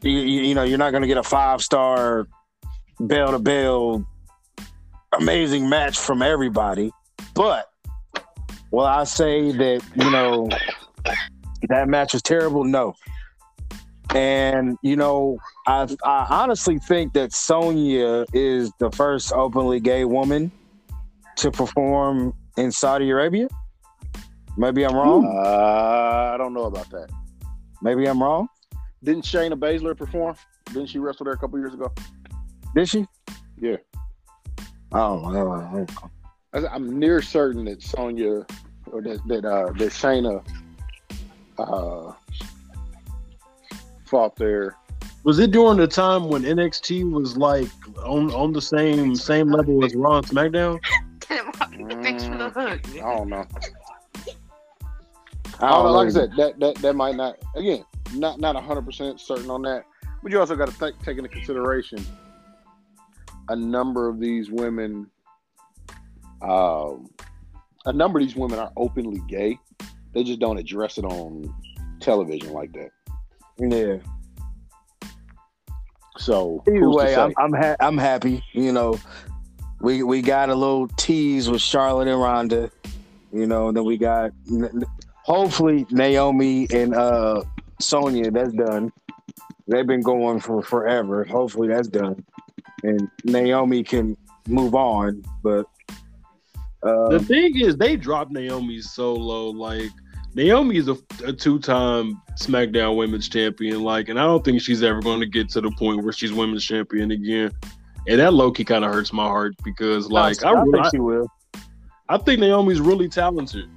you, 0.00 0.10
you, 0.10 0.54
know, 0.54 0.62
you're 0.62 0.78
not 0.78 0.92
gonna 0.92 1.08
get 1.08 1.18
a 1.18 1.22
five 1.22 1.60
star 1.60 2.28
bell 3.00 3.32
to 3.32 3.38
bell 3.38 4.06
amazing 5.18 5.68
match 5.68 5.98
from 5.98 6.22
everybody. 6.22 6.92
But 7.34 7.68
Well, 8.70 8.86
I 8.86 9.04
say 9.04 9.52
that 9.52 9.82
you 9.96 10.10
know 10.10 10.48
that 11.68 11.88
match 11.88 12.12
was 12.12 12.22
terrible? 12.22 12.64
No. 12.64 12.94
And 14.14 14.78
you 14.82 14.96
know, 14.96 15.38
I 15.66 15.86
I 16.04 16.26
honestly 16.30 16.78
think 16.78 17.12
that 17.12 17.32
Sonya 17.32 18.24
is 18.32 18.70
the 18.78 18.90
first 18.90 19.32
openly 19.32 19.80
gay 19.80 20.04
woman 20.04 20.50
to 21.36 21.50
perform 21.50 22.32
in 22.56 22.72
Saudi 22.72 23.10
Arabia. 23.10 23.48
Maybe 24.56 24.84
I'm 24.84 24.94
wrong. 24.94 25.24
Uh, 25.24 26.32
I 26.34 26.36
don't 26.36 26.52
know 26.54 26.64
about 26.64 26.90
that. 26.90 27.10
Maybe 27.82 28.06
I'm 28.08 28.20
wrong. 28.22 28.48
Didn't 29.04 29.24
Shayna 29.24 29.52
Baszler 29.52 29.96
perform? 29.96 30.34
Didn't 30.66 30.86
she 30.88 30.98
wrestle 30.98 31.24
there 31.24 31.34
a 31.34 31.38
couple 31.38 31.58
years 31.60 31.74
ago? 31.74 31.92
Did 32.74 32.88
she? 32.88 33.06
Yeah. 33.60 33.76
Oh, 34.92 35.24
I 35.26 35.32
don't 35.32 35.72
know. 35.72 35.86
I- 36.54 36.66
I'm 36.74 36.98
near 36.98 37.20
certain 37.22 37.66
that 37.66 37.82
Sonya 37.82 38.46
or 38.90 39.02
that 39.02 39.20
that 39.28 39.44
uh, 39.44 39.66
that 39.72 39.90
Shayna 39.92 40.42
uh, 41.58 42.12
fought 44.08 44.36
there. 44.36 44.76
Was 45.24 45.38
it 45.38 45.50
during 45.50 45.78
the 45.78 45.86
time 45.86 46.28
when 46.28 46.42
NXT 46.42 47.10
was 47.10 47.36
like 47.36 47.68
on 48.04 48.32
on 48.32 48.52
the 48.52 48.62
same 48.62 49.14
same 49.14 49.50
level 49.50 49.84
as 49.84 49.94
Raw 49.94 50.18
and 50.18 50.26
SmackDown? 50.26 50.80
Thanks 52.02 52.24
for 52.24 52.36
the 52.36 52.50
hook. 52.50 52.80
I 52.94 53.16
don't 53.16 53.28
know. 53.28 53.44
I 55.60 55.66
I 55.66 55.70
don't 55.70 55.84
know. 55.84 55.92
Like 55.92 56.08
I 56.08 56.10
said, 56.10 56.30
that 56.36 56.58
that 56.60 56.76
that 56.76 56.94
might 56.94 57.16
not 57.16 57.36
again 57.56 57.84
not 58.14 58.40
not 58.40 58.56
hundred 58.62 58.86
percent 58.86 59.20
certain 59.20 59.50
on 59.50 59.62
that. 59.62 59.84
But 60.22 60.32
you 60.32 60.40
also 60.40 60.56
got 60.56 60.68
to 60.68 60.78
take 60.78 60.98
take 61.02 61.18
into 61.18 61.28
consideration 61.28 62.04
a 63.48 63.56
number 63.56 64.08
of 64.08 64.20
these 64.20 64.50
women. 64.50 65.10
Um, 66.42 67.08
a 67.86 67.92
number 67.92 68.18
of 68.18 68.26
these 68.26 68.36
women 68.36 68.58
are 68.58 68.72
openly 68.76 69.20
gay. 69.28 69.58
They 70.14 70.24
just 70.24 70.38
don't 70.38 70.58
address 70.58 70.98
it 70.98 71.04
on 71.04 71.54
television 72.00 72.52
like 72.52 72.72
that. 72.72 72.90
Yeah. 73.58 73.98
So 76.18 76.62
Either 76.66 76.90
way. 76.90 77.16
I'm 77.16 77.32
I'm, 77.36 77.52
ha- 77.52 77.76
I'm 77.80 77.98
happy. 77.98 78.42
You 78.52 78.72
know, 78.72 78.98
we 79.80 80.02
we 80.02 80.22
got 80.22 80.50
a 80.50 80.54
little 80.54 80.88
tease 80.88 81.48
with 81.48 81.60
Charlotte 81.60 82.08
and 82.08 82.20
Ronda. 82.20 82.70
You 83.32 83.46
know, 83.46 83.70
then 83.72 83.84
we 83.84 83.96
got 83.96 84.32
hopefully 85.22 85.86
Naomi 85.90 86.66
and 86.72 86.94
uh 86.94 87.42
Sonya. 87.80 88.30
That's 88.30 88.52
done. 88.52 88.92
They've 89.68 89.86
been 89.86 90.02
going 90.02 90.40
for 90.40 90.62
forever. 90.62 91.24
Hopefully 91.24 91.68
that's 91.68 91.88
done, 91.88 92.24
and 92.82 93.08
Naomi 93.24 93.84
can 93.84 94.16
move 94.48 94.74
on. 94.74 95.22
But 95.42 95.66
uh, 96.82 97.08
The 97.10 97.20
thing 97.20 97.60
is, 97.60 97.76
they 97.76 97.96
dropped 97.96 98.32
Naomi 98.32 98.80
solo. 98.80 99.50
Like 99.50 99.90
Naomi 100.34 100.76
is 100.76 100.88
a, 100.88 100.96
a 101.24 101.32
two-time 101.32 102.20
SmackDown 102.38 102.96
Women's 102.96 103.28
Champion. 103.28 103.82
Like, 103.82 104.08
and 104.08 104.18
I 104.18 104.24
don't 104.24 104.44
think 104.44 104.60
she's 104.60 104.82
ever 104.82 105.00
going 105.00 105.20
to 105.20 105.26
get 105.26 105.48
to 105.50 105.60
the 105.60 105.70
point 105.72 106.02
where 106.02 106.12
she's 106.12 106.32
Women's 106.32 106.64
Champion 106.64 107.10
again. 107.10 107.50
And 108.06 108.20
that 108.20 108.32
Loki 108.32 108.64
kind 108.64 108.84
of 108.84 108.92
hurts 108.92 109.12
my 109.12 109.26
heart 109.26 109.54
because, 109.64 110.10
like, 110.10 110.42
I, 110.44 110.52
I, 110.52 110.64
think 110.64 110.76
I, 110.78 110.90
she 110.90 110.98
will. 110.98 111.28
I 112.08 112.18
think 112.18 112.40
Naomi's 112.40 112.80
really 112.80 113.08
talented. 113.08 113.68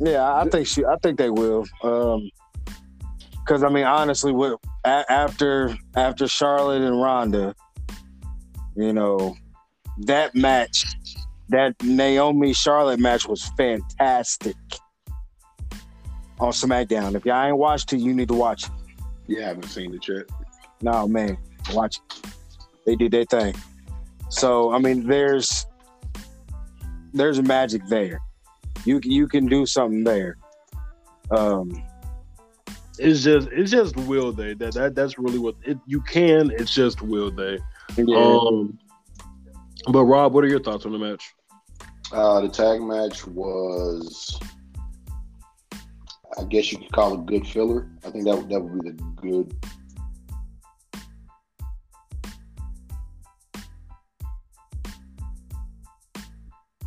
Yeah, 0.00 0.32
I 0.34 0.48
think 0.48 0.66
she. 0.66 0.84
I 0.84 0.96
think 1.02 1.18
they 1.18 1.30
will. 1.30 1.64
Um, 1.82 2.30
because 3.48 3.62
I 3.62 3.68
mean, 3.70 3.84
honestly, 3.84 4.32
with 4.32 4.54
a, 4.84 5.04
after 5.10 5.76
after 5.96 6.28
Charlotte 6.28 6.82
and 6.82 7.00
Ronda, 7.00 7.54
you 8.76 8.92
know, 8.92 9.36
that 10.04 10.34
match, 10.34 10.84
that 11.50 11.74
Naomi 11.82 12.52
Charlotte 12.52 13.00
match 13.00 13.26
was 13.26 13.50
fantastic 13.56 14.56
on 16.40 16.52
SmackDown. 16.52 17.14
If 17.14 17.24
y'all 17.24 17.42
ain't 17.46 17.56
watched 17.56 17.92
it, 17.92 17.98
you 17.98 18.14
need 18.14 18.28
to 18.28 18.34
watch 18.34 18.64
it. 18.64 18.70
you 19.26 19.40
haven't 19.42 19.64
seen 19.68 19.94
it 19.94 20.06
yet. 20.06 20.24
No, 20.82 21.08
man, 21.08 21.36
watch 21.72 21.96
it. 21.96 22.30
They 22.86 22.96
did 22.96 23.10
their 23.12 23.24
thing. 23.24 23.54
So 24.30 24.72
I 24.72 24.78
mean, 24.78 25.06
there's 25.06 25.66
there's 27.12 27.40
magic 27.42 27.82
there. 27.88 28.20
You 28.84 29.00
you 29.02 29.26
can 29.26 29.46
do 29.46 29.66
something 29.66 30.04
there. 30.04 30.36
Um, 31.30 31.82
It's 32.98 33.22
just, 33.22 33.48
it's 33.52 33.70
just 33.70 33.96
will 33.96 34.32
they? 34.32 34.54
That 34.54 34.74
that 34.74 34.94
that's 34.94 35.18
really 35.18 35.38
what 35.38 35.56
it, 35.64 35.78
you 35.86 36.00
can. 36.02 36.50
It's 36.52 36.72
just 36.72 37.02
will 37.02 37.30
they? 37.30 37.58
yeah. 37.96 38.16
Um, 38.18 38.78
but 39.92 40.04
Rob, 40.04 40.32
what 40.34 40.44
are 40.44 40.48
your 40.48 40.60
thoughts 40.60 40.84
on 40.86 40.92
the 40.92 40.98
match? 40.98 41.34
Uh, 42.10 42.40
the 42.40 42.48
tag 42.48 42.80
match 42.80 43.26
was, 43.26 44.38
I 46.38 46.44
guess 46.44 46.72
you 46.72 46.78
could 46.78 46.92
call 46.92 47.14
it 47.14 47.26
good 47.26 47.46
filler. 47.46 47.86
I 48.04 48.10
think 48.10 48.24
that 48.24 48.36
would, 48.36 48.48
that 48.48 48.60
would 48.60 48.82
be 48.82 48.90
the 48.90 48.96
good. 49.16 49.54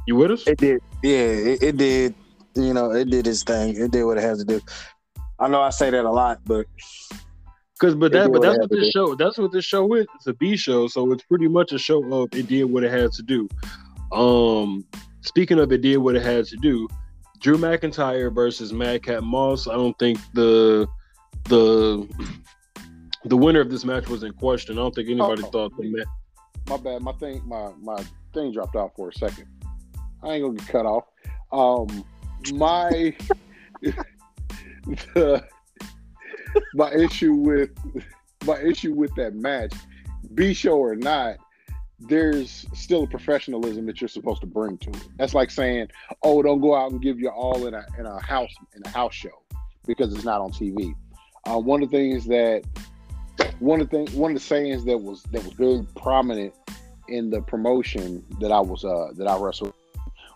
You 0.07 0.15
with 0.15 0.31
us? 0.31 0.48
It 0.48 0.57
did. 0.57 0.81
Yeah, 1.03 1.18
it, 1.18 1.64
it 1.64 1.77
did. 1.77 2.15
You 2.56 2.73
know, 2.73 2.91
it 2.91 3.10
did 3.10 3.27
its 3.27 3.43
thing. 3.43 3.76
It 3.76 3.91
did 3.91 4.03
what 4.03 4.18
it 4.18 4.22
has 4.22 4.39
to 4.39 4.45
do. 4.45 4.60
I 5.39 5.48
know 5.48 5.61
I 5.61 5.69
say 5.69 5.91
that 5.91 6.03
a 6.03 6.11
lot, 6.11 6.39
but 6.45 6.65
Because, 7.81 7.95
but 7.95 8.11
that, 8.11 8.31
but 8.31 8.43
that's 8.43 8.53
had 8.53 8.61
what 8.61 8.69
to 8.69 8.76
this 8.76 8.91
show. 8.91 9.15
That's 9.15 9.38
what 9.39 9.52
this 9.52 9.65
show 9.65 9.91
is. 9.95 10.06
It's 10.15 10.27
a 10.27 10.34
B 10.34 10.56
show, 10.56 10.88
so 10.88 11.11
it's 11.11 11.23
pretty 11.23 11.48
much 11.48 11.72
a 11.72 11.80
show 11.80 12.03
of 12.14 12.30
it 12.31 12.48
did 12.48 12.65
what 12.65 12.84
it 12.84 12.91
had 12.91 13.11
to 13.14 13.23
do. 13.23 13.49
Um, 14.11 14.85
speaking 15.22 15.60
of 15.60 15.72
it 15.72 15.81
did 15.81 15.98
what 15.98 16.15
it 16.15 16.23
had 16.23 16.45
to 16.45 16.57
do, 16.57 16.88
Drew 17.39 17.57
McIntyre 17.57 18.34
versus 18.34 18.72
Madcap 18.73 19.23
Moss. 19.23 19.68
I 19.68 19.73
don't 19.73 19.98
think 19.98 20.19
the 20.34 20.88
the 21.45 22.07
the 23.26 23.38
winner 23.38 23.60
of 23.61 23.69
this 23.69 23.84
match 23.85 24.07
was 24.07 24.23
in 24.23 24.34
question. 24.34 24.77
I 24.77 24.81
don't 24.81 24.93
think 24.93 25.10
anybody 25.10 25.43
Oh. 25.45 25.49
thought 25.49 25.77
the 25.77 25.89
match. 25.89 26.07
My 26.68 26.77
bad. 26.77 27.02
My 27.02 27.14
thing. 27.14 27.41
My 27.45 27.72
my 27.81 27.98
thing 28.34 28.52
dropped 28.52 28.76
off 28.76 28.91
for 28.95 29.10
a 29.10 29.14
second. 29.14 29.45
I 30.23 30.34
ain't 30.34 30.43
gonna 30.43 30.56
get 30.57 30.68
cut 30.68 30.85
off. 30.85 31.06
Um, 31.52 32.06
my 32.53 33.15
the, 35.14 35.43
my 36.73 36.91
issue 36.93 37.34
with 37.34 37.69
my 38.45 38.60
issue 38.60 38.93
with 38.93 39.14
that 39.15 39.34
match, 39.35 39.73
be 40.34 40.53
show 40.53 40.77
or 40.77 40.95
not, 40.95 41.38
there's 42.07 42.65
still 42.73 43.03
a 43.03 43.07
professionalism 43.07 43.86
that 43.86 44.02
you're 44.02 44.07
supposed 44.07 44.41
to 44.41 44.48
bring 44.48 44.78
to 44.80 44.90
it. 44.90 45.07
That's 45.18 45.34
like 45.34 45.52
saying, 45.52 45.90
"Oh, 46.23 46.41
don't 46.41 46.61
go 46.61 46.76
out 46.76 46.91
and 46.91 47.02
give 47.02 47.19
your 47.19 47.34
all 47.34 47.68
in 47.68 47.73
a 47.73 47.86
in 47.98 48.06
a 48.06 48.19
house 48.19 48.53
in 48.76 48.82
a 48.86 48.90
house 48.90 49.14
show 49.14 49.44
because 49.86 50.14
it's 50.14 50.26
not 50.26 50.41
on 50.41 50.52
TV." 50.52 50.94
Uh, 51.45 51.60
one 51.60 51.82
of 51.82 51.90
the 51.90 51.98
things 51.98 52.26
that 52.26 52.64
one 53.60 53.82
of 53.82 53.90
the 53.90 54.06
thing, 54.06 54.19
one 54.19 54.32
of 54.32 54.36
the 54.36 54.44
sayings 54.44 54.84
that 54.86 54.98
was 54.98 55.23
that 55.32 55.44
was 55.44 55.53
very 55.53 55.86
prominent 55.95 56.53
in 57.07 57.30
the 57.30 57.41
promotion 57.41 58.26
that 58.40 58.52
I 58.52 58.60
was 58.60 58.86
uh 58.86 59.10
that 59.18 59.28
I 59.28 59.38
wrestled 59.38 59.73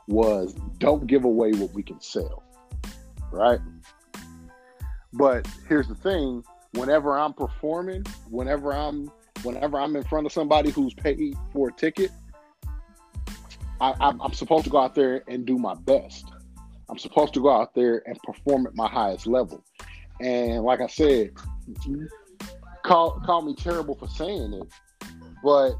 was 0.08 0.54
don't 0.78 1.08
give 1.08 1.26
away 1.26 1.52
what 1.54 1.72
we 1.74 1.84
can 1.84 2.00
sell. 2.00 2.44
Right? 3.32 3.60
But 5.14 5.48
here's 5.68 5.88
the 5.88 5.96
thing, 5.96 6.44
whenever 6.74 7.18
I'm 7.18 7.34
performing, 7.34 8.04
whenever 8.30 8.74
I'm 8.74 9.12
whenever 9.46 9.80
I'm 9.80 9.96
in 9.96 10.04
front 10.04 10.26
of 10.26 10.32
somebody 10.32 10.72
who's 10.72 10.94
paid 10.94 11.36
for 11.54 11.70
a 11.70 11.72
ticket, 11.72 12.12
I, 13.80 13.94
I'm, 14.00 14.22
I'm 14.22 14.34
supposed 14.34 14.64
to 14.66 14.70
go 14.70 14.80
out 14.80 14.96
there 14.96 15.24
and 15.28 15.46
do 15.46 15.58
my 15.58 15.76
best. 15.76 16.26
I'm 16.90 16.98
supposed 16.98 17.34
to 17.36 17.42
go 17.42 17.52
out 17.52 17.74
there 17.74 18.04
and 18.08 18.18
perform 18.24 18.68
at 18.68 18.76
my 18.76 18.88
highest 18.88 19.28
level. 19.28 19.64
And 20.22 20.64
like 20.64 20.82
I 20.82 20.88
said, 20.88 21.32
call 22.84 23.20
call 23.26 23.42
me 23.42 23.56
terrible 23.56 23.96
for 23.96 24.08
saying 24.08 24.54
it, 24.54 24.68
but 25.44 25.74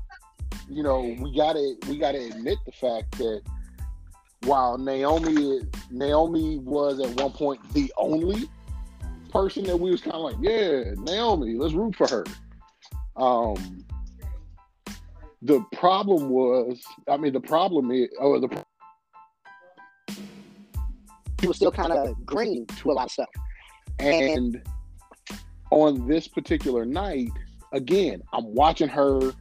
you 0.70 0.84
know 0.84 1.16
we 1.20 1.34
gotta 1.36 1.76
we 1.88 1.98
gotta 1.98 2.18
admit 2.18 2.58
the 2.66 2.72
fact 2.72 3.18
that 3.20 3.42
while 4.44 4.78
Naomi 4.78 5.62
Naomi 5.90 6.58
was 6.60 7.00
at 7.00 7.22
one 7.22 7.32
point 7.32 7.62
the 7.74 7.94
only 7.98 8.50
person 9.32 9.64
that 9.66 9.78
we 9.78 9.92
was 9.92 10.02
kind 10.02 10.16
of 10.16 10.22
like, 10.22 10.36
yeah, 10.40 10.94
Naomi, 10.98 11.56
let's 11.56 11.74
root 11.74 11.96
for 11.96 12.08
her. 12.08 12.26
Um, 13.18 13.86
the 15.42 15.64
problem 15.74 16.30
was, 16.30 16.82
I 17.08 17.18
mean, 17.18 17.34
the 17.34 17.40
problem 17.40 17.92
is, 17.92 18.10
or 18.20 18.40
the 18.40 18.66
he 21.40 21.48
was 21.48 21.58
still 21.58 21.72
kind 21.72 21.92
of 21.92 22.26
green 22.26 22.66
to 22.66 22.92
a 22.92 22.94
lot 22.94 23.06
of 23.06 23.12
stuff. 23.12 23.30
And 24.00 24.62
on 25.70 26.08
this 26.08 26.28
particular 26.28 26.86
night, 26.86 27.30
again, 27.72 28.22
I'm 28.34 28.54
watching 28.54 28.90
her. 28.90 29.34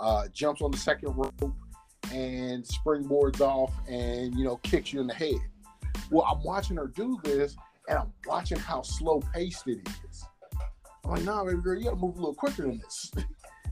Uh, 0.00 0.28
jumps 0.32 0.60
on 0.60 0.70
the 0.70 0.76
second 0.76 1.16
rope 1.16 1.54
and 2.12 2.62
springboards 2.64 3.40
off 3.40 3.72
and 3.88 4.34
you 4.34 4.44
know 4.44 4.56
kicks 4.58 4.92
you 4.92 5.00
in 5.00 5.06
the 5.06 5.14
head. 5.14 5.40
Well, 6.14 6.26
I'm 6.30 6.44
watching 6.44 6.76
her 6.76 6.86
do 6.86 7.18
this 7.24 7.56
and 7.88 7.98
I'm 7.98 8.12
watching 8.24 8.56
how 8.58 8.82
slow 8.82 9.20
paced 9.34 9.66
it 9.66 9.80
is. 10.08 10.24
I'm 11.04 11.10
like, 11.10 11.24
nah, 11.24 11.44
baby 11.44 11.60
girl, 11.60 11.76
you 11.76 11.84
gotta 11.84 11.96
move 11.96 12.14
a 12.14 12.18
little 12.20 12.34
quicker 12.34 12.62
than 12.62 12.78
this. 12.78 13.10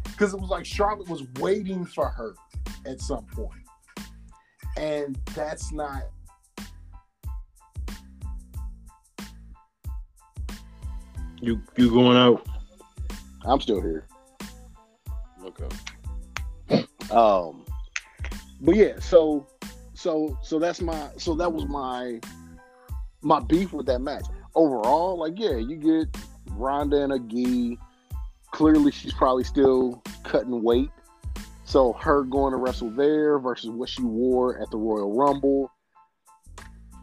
Because 0.05 0.35
it 0.35 0.40
was 0.40 0.51
like 0.51 0.64
Charlotte 0.66 1.09
was 1.09 1.23
waiting 1.40 1.85
for 1.86 2.09
her 2.09 2.35
at 2.86 3.01
some 3.01 3.24
point 3.27 3.62
and 4.77 5.19
that's 5.35 5.73
not 5.73 6.02
You 11.40 11.60
you 11.77 11.90
going 11.90 12.16
out? 12.16 12.47
i'm 13.44 13.60
still 13.60 13.81
here 13.81 14.06
Okay. 15.44 16.86
um 17.10 17.64
but 18.60 18.77
yeah 18.77 18.98
so 19.01 19.47
so 20.02 20.36
so 20.42 20.58
that's 20.58 20.80
my 20.80 21.10
so 21.16 21.36
that 21.36 21.52
was 21.52 21.64
my 21.66 22.18
my 23.22 23.38
beef 23.38 23.72
with 23.72 23.86
that 23.86 24.00
match. 24.00 24.24
Overall 24.56 25.16
like 25.16 25.34
yeah 25.36 25.56
you 25.56 25.76
get 25.76 26.16
Ronda 26.50 27.04
and 27.04 27.12
a 27.12 27.20
gi 27.20 27.78
clearly 28.50 28.90
she's 28.90 29.12
probably 29.12 29.44
still 29.44 30.02
cutting 30.24 30.60
weight. 30.60 30.90
So 31.64 31.92
her 31.92 32.24
going 32.24 32.50
to 32.50 32.56
wrestle 32.56 32.90
there 32.90 33.38
versus 33.38 33.70
what 33.70 33.88
she 33.88 34.02
wore 34.02 34.60
at 34.60 34.70
the 34.72 34.76
royal 34.76 35.16
rumble 35.16 35.70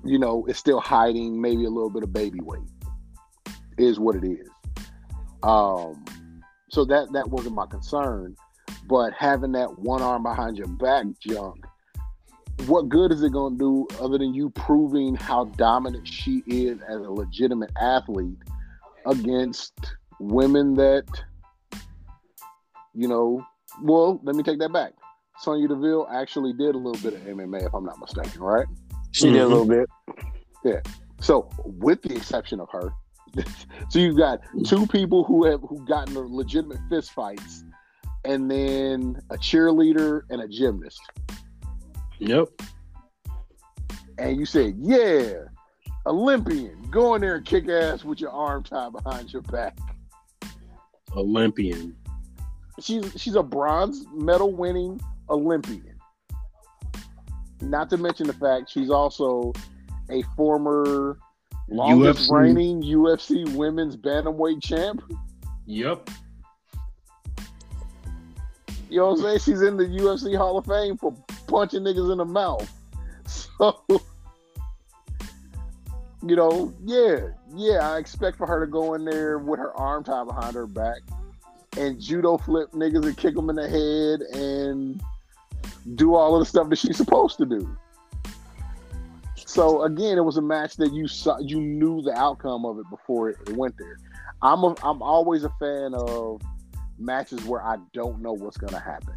you 0.05 0.19
know 0.19 0.45
it's 0.47 0.59
still 0.59 0.79
hiding 0.79 1.41
maybe 1.41 1.65
a 1.65 1.69
little 1.69 1.89
bit 1.89 2.03
of 2.03 2.11
baby 2.11 2.39
weight 2.41 2.67
is 3.77 3.97
what 3.97 4.17
it 4.17 4.25
is. 4.25 4.49
Um 5.41 6.03
so 6.69 6.83
that 6.83 7.13
that 7.13 7.29
wasn't 7.29 7.55
my 7.55 7.65
concern. 7.65 8.35
But 8.89 9.13
having 9.17 9.53
that 9.53 9.79
one 9.79 10.01
arm 10.01 10.23
behind 10.23 10.57
your 10.57 10.67
back 10.67 11.05
junk 11.21 11.63
what 12.67 12.89
good 12.89 13.11
is 13.11 13.23
it 13.23 13.31
going 13.31 13.57
to 13.57 13.59
do 13.59 13.87
other 14.01 14.17
than 14.17 14.33
you 14.33 14.49
proving 14.51 15.15
how 15.15 15.45
dominant 15.45 16.07
she 16.07 16.43
is 16.45 16.79
as 16.81 16.97
a 16.97 17.09
legitimate 17.09 17.71
athlete 17.81 18.37
against 19.05 19.73
women 20.19 20.73
that, 20.75 21.05
you 22.93 23.07
know, 23.07 23.45
well, 23.81 24.19
let 24.23 24.35
me 24.35 24.43
take 24.43 24.59
that 24.59 24.73
back. 24.73 24.93
Sonya 25.39 25.69
Deville 25.69 26.07
actually 26.11 26.53
did 26.53 26.75
a 26.75 26.77
little 26.77 27.01
bit 27.01 27.13
of 27.13 27.25
MMA, 27.25 27.65
if 27.65 27.73
I'm 27.73 27.85
not 27.85 27.99
mistaken, 27.99 28.41
right? 28.41 28.67
She 29.11 29.31
did 29.31 29.41
a 29.41 29.47
little 29.47 29.65
mm-hmm. 29.65 29.85
bit. 30.13 30.25
Yeah. 30.63 30.93
So, 31.21 31.49
with 31.63 32.01
the 32.01 32.15
exception 32.15 32.59
of 32.59 32.69
her, 32.71 32.91
so 33.89 33.99
you've 33.99 34.17
got 34.17 34.41
two 34.65 34.85
people 34.87 35.23
who 35.23 35.45
have 35.45 35.61
who 35.61 35.85
gotten 35.85 36.15
into 36.15 36.27
legitimate 36.27 36.79
fist 36.89 37.11
fights, 37.11 37.63
and 38.25 38.51
then 38.51 39.21
a 39.29 39.37
cheerleader 39.37 40.21
and 40.29 40.41
a 40.41 40.47
gymnast. 40.47 40.99
Yep. 42.19 42.49
And 44.17 44.37
you 44.37 44.45
said, 44.45 44.75
"Yeah, 44.79 45.45
Olympian, 46.05 46.89
go 46.91 47.15
in 47.15 47.21
there 47.21 47.35
and 47.35 47.45
kick 47.45 47.67
ass 47.69 48.03
with 48.03 48.19
your 48.19 48.31
arm 48.31 48.63
tied 48.63 48.91
behind 48.91 49.31
your 49.31 49.41
back." 49.43 49.77
Olympian. 51.15 51.95
She's 52.79 53.11
she's 53.17 53.35
a 53.35 53.43
bronze 53.43 54.05
medal 54.13 54.51
winning 54.51 55.01
Olympian. 55.29 55.95
Not 57.61 57.89
to 57.89 57.97
mention 57.97 58.27
the 58.27 58.33
fact 58.33 58.69
she's 58.69 58.89
also 58.89 59.53
a 60.09 60.21
former 60.35 61.17
longest 61.69 62.29
UFC. 62.29 62.33
reigning 62.33 62.81
UFC 62.81 63.55
women's 63.55 63.97
bantamweight 63.97 64.61
champ. 64.61 65.01
Yep. 65.65 66.09
You 68.89 68.97
know 68.97 69.07
what 69.09 69.19
I'm 69.19 69.23
saying? 69.23 69.39
She's 69.39 69.61
in 69.61 69.77
the 69.77 69.85
UFC 69.85 70.35
Hall 70.35 70.57
of 70.57 70.65
Fame 70.65 70.97
for 70.97 71.13
punching 71.47 71.81
niggas 71.81 72.11
in 72.11 72.17
the 72.17 72.25
mouth. 72.25 72.69
So, 73.59 73.75
you 76.25 76.35
know, 76.35 76.73
yeah, 76.83 77.27
yeah, 77.53 77.91
I 77.91 77.99
expect 77.99 78.37
for 78.37 78.47
her 78.47 78.59
to 78.59 78.65
go 78.65 78.95
in 78.95 79.05
there 79.05 79.37
with 79.37 79.59
her 79.59 79.71
arm 79.77 80.03
tied 80.03 80.25
behind 80.25 80.55
her 80.55 80.65
back 80.65 81.01
and 81.77 81.99
judo 81.99 82.37
flip 82.37 82.71
niggas 82.71 83.05
and 83.05 83.15
kick 83.15 83.35
them 83.35 83.49
in 83.49 83.55
the 83.55 83.69
head 83.69 84.21
and 84.35 85.01
do 85.95 86.15
all 86.15 86.35
of 86.35 86.39
the 86.39 86.45
stuff 86.45 86.69
that 86.69 86.77
she's 86.77 86.97
supposed 86.97 87.37
to 87.37 87.45
do. 87.45 87.77
So 89.35 89.83
again, 89.83 90.17
it 90.17 90.23
was 90.23 90.37
a 90.37 90.41
match 90.41 90.75
that 90.77 90.93
you 90.93 91.07
saw, 91.07 91.39
you 91.39 91.59
knew 91.59 92.01
the 92.01 92.13
outcome 92.13 92.65
of 92.65 92.79
it 92.79 92.89
before 92.89 93.29
it, 93.29 93.37
went 93.51 93.75
there. 93.77 93.97
I'm 94.41 94.63
a, 94.63 94.75
I'm 94.83 95.01
always 95.01 95.43
a 95.43 95.49
fan 95.59 95.93
of 95.93 96.41
matches 96.99 97.43
where 97.45 97.63
I 97.63 97.77
don't 97.93 98.21
know 98.21 98.33
what's 98.33 98.57
gonna 98.57 98.79
happen. 98.79 99.15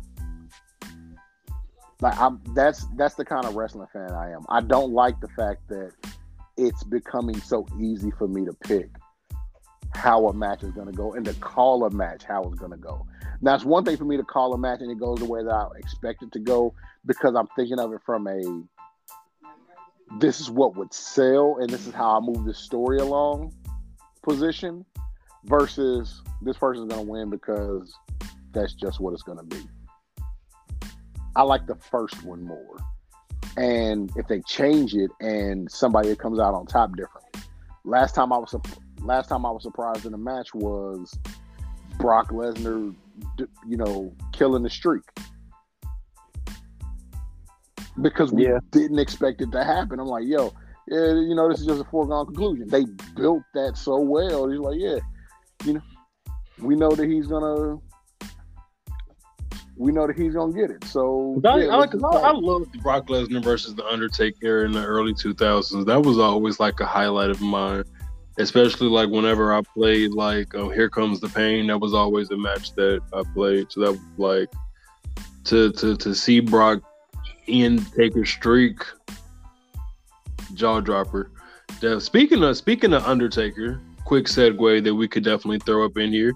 Like 2.00 2.18
I'm 2.18 2.40
that's 2.54 2.86
that's 2.96 3.14
the 3.14 3.24
kind 3.24 3.44
of 3.44 3.54
wrestling 3.54 3.86
fan 3.92 4.12
I 4.12 4.30
am. 4.30 4.44
I 4.48 4.60
don't 4.60 4.92
like 4.92 5.20
the 5.20 5.28
fact 5.28 5.68
that 5.68 5.92
it's 6.56 6.82
becoming 6.84 7.40
so 7.40 7.66
easy 7.80 8.10
for 8.18 8.28
me 8.28 8.44
to 8.44 8.52
pick 8.52 8.90
how 9.94 10.26
a 10.28 10.32
match 10.32 10.62
is 10.62 10.72
gonna 10.72 10.92
go 10.92 11.12
and 11.12 11.24
to 11.24 11.34
call 11.34 11.84
a 11.84 11.90
match 11.90 12.24
how 12.24 12.42
it's 12.44 12.58
gonna 12.58 12.76
go. 12.76 13.06
Now 13.40 13.54
it's 13.54 13.64
one 13.64 13.84
thing 13.84 13.96
for 13.96 14.04
me 14.04 14.16
to 14.16 14.24
call 14.24 14.52
a 14.54 14.58
match 14.58 14.80
and 14.80 14.90
it 14.90 14.98
goes 14.98 15.18
the 15.18 15.26
way 15.26 15.42
that 15.42 15.50
I 15.50 15.66
expect 15.76 16.22
it 16.22 16.32
to 16.32 16.38
go 16.38 16.74
because 17.06 17.34
I'm 17.36 17.48
thinking 17.56 17.78
of 17.78 17.92
it 17.92 18.00
from 18.04 18.26
a 18.26 18.40
this 20.18 20.40
is 20.40 20.50
what 20.50 20.76
would 20.76 20.92
sell 20.92 21.56
and 21.60 21.70
this 21.70 21.86
is 21.86 21.94
how 21.94 22.18
I 22.18 22.20
move 22.20 22.44
the 22.44 22.54
story 22.54 22.98
along 22.98 23.54
position 24.22 24.84
versus 25.44 26.22
this 26.40 26.56
person's 26.56 26.90
gonna 26.90 27.02
win 27.02 27.30
because 27.30 27.94
that's 28.52 28.74
just 28.74 29.00
what 29.00 29.12
it's 29.12 29.22
gonna 29.22 29.42
be. 29.44 29.60
I 31.34 31.42
like 31.42 31.66
the 31.66 31.76
first 31.76 32.22
one 32.24 32.44
more. 32.44 32.76
And 33.56 34.10
if 34.16 34.26
they 34.28 34.40
change 34.40 34.94
it 34.94 35.10
and 35.20 35.70
somebody 35.70 36.14
comes 36.16 36.38
out 36.38 36.54
on 36.54 36.66
top 36.66 36.94
different. 36.96 37.26
Last 37.84 38.14
time 38.14 38.32
I 38.32 38.38
was 38.38 38.54
last 39.00 39.28
time 39.28 39.44
I 39.44 39.50
was 39.50 39.62
surprised 39.62 40.06
in 40.06 40.14
a 40.14 40.18
match 40.18 40.54
was 40.54 41.18
Brock 41.98 42.30
Lesnar, 42.30 42.94
you 43.68 43.76
know, 43.76 44.14
killing 44.32 44.62
the 44.62 44.70
streak 44.70 45.02
because 48.00 48.32
we 48.32 48.46
Yeah. 48.46 48.58
didn't 48.70 48.98
expect 48.98 49.42
it 49.42 49.52
to 49.52 49.64
happen. 49.64 50.00
I'm 50.00 50.06
like, 50.06 50.24
yo, 50.24 50.52
yeah, 50.88 51.12
you 51.12 51.34
know, 51.34 51.48
this 51.48 51.60
is 51.60 51.66
just 51.66 51.80
a 51.80 51.84
foregone 51.84 52.26
conclusion. 52.26 52.68
They 52.68 52.84
built 53.16 53.42
that 53.54 53.76
so 53.76 54.00
well. 54.00 54.48
He's 54.48 54.58
like, 54.60 54.78
yeah, 54.78 54.98
you 55.64 55.74
know, 55.74 55.82
we 56.58 56.76
know 56.76 56.90
that 56.90 57.08
he's 57.08 57.26
gonna, 57.26 57.78
we 59.76 59.92
know 59.92 60.06
that 60.06 60.16
he's 60.16 60.34
gonna 60.34 60.52
get 60.52 60.70
it. 60.70 60.84
So 60.84 61.40
I, 61.44 61.56
yeah, 61.58 61.66
I, 61.66 61.76
let's 61.76 61.94
like, 61.94 62.02
just 62.02 62.24
I. 62.24 62.28
I 62.28 62.32
love 62.32 62.72
Brock 62.82 63.08
Lesnar 63.08 63.42
versus 63.42 63.74
the 63.74 63.84
Undertaker 63.86 64.64
in 64.64 64.72
the 64.72 64.84
early 64.84 65.14
2000s. 65.14 65.86
That 65.86 66.02
was 66.02 66.18
always 66.18 66.60
like 66.60 66.80
a 66.80 66.86
highlight 66.86 67.30
of 67.30 67.40
mine, 67.40 67.84
especially 68.38 68.88
like 68.88 69.08
whenever 69.08 69.54
I 69.54 69.62
played 69.74 70.12
like 70.12 70.54
oh 70.54 70.68
Here 70.68 70.88
Comes 70.88 71.20
the 71.20 71.28
Pain. 71.28 71.66
That 71.68 71.78
was 71.78 71.94
always 71.94 72.30
a 72.30 72.36
match 72.36 72.74
that 72.74 73.00
I 73.12 73.22
played. 73.34 73.72
So 73.72 73.80
that 73.80 74.00
like 74.18 74.52
to 75.44 75.72
to 75.72 75.96
to 75.96 76.14
see 76.14 76.40
Brock 76.40 76.82
end 77.48 77.90
Taker 77.92 78.24
streak, 78.24 78.78
jaw 80.54 80.80
dropper. 80.80 81.30
Now, 81.82 81.98
speaking 81.98 82.42
of 82.44 82.56
speaking 82.56 82.92
of 82.92 83.04
Undertaker, 83.04 83.80
quick 84.12 84.26
segue 84.26 84.84
that 84.84 84.94
we 84.94 85.08
could 85.08 85.24
definitely 85.24 85.58
throw 85.60 85.86
up 85.86 85.96
in 85.96 86.12
here. 86.12 86.34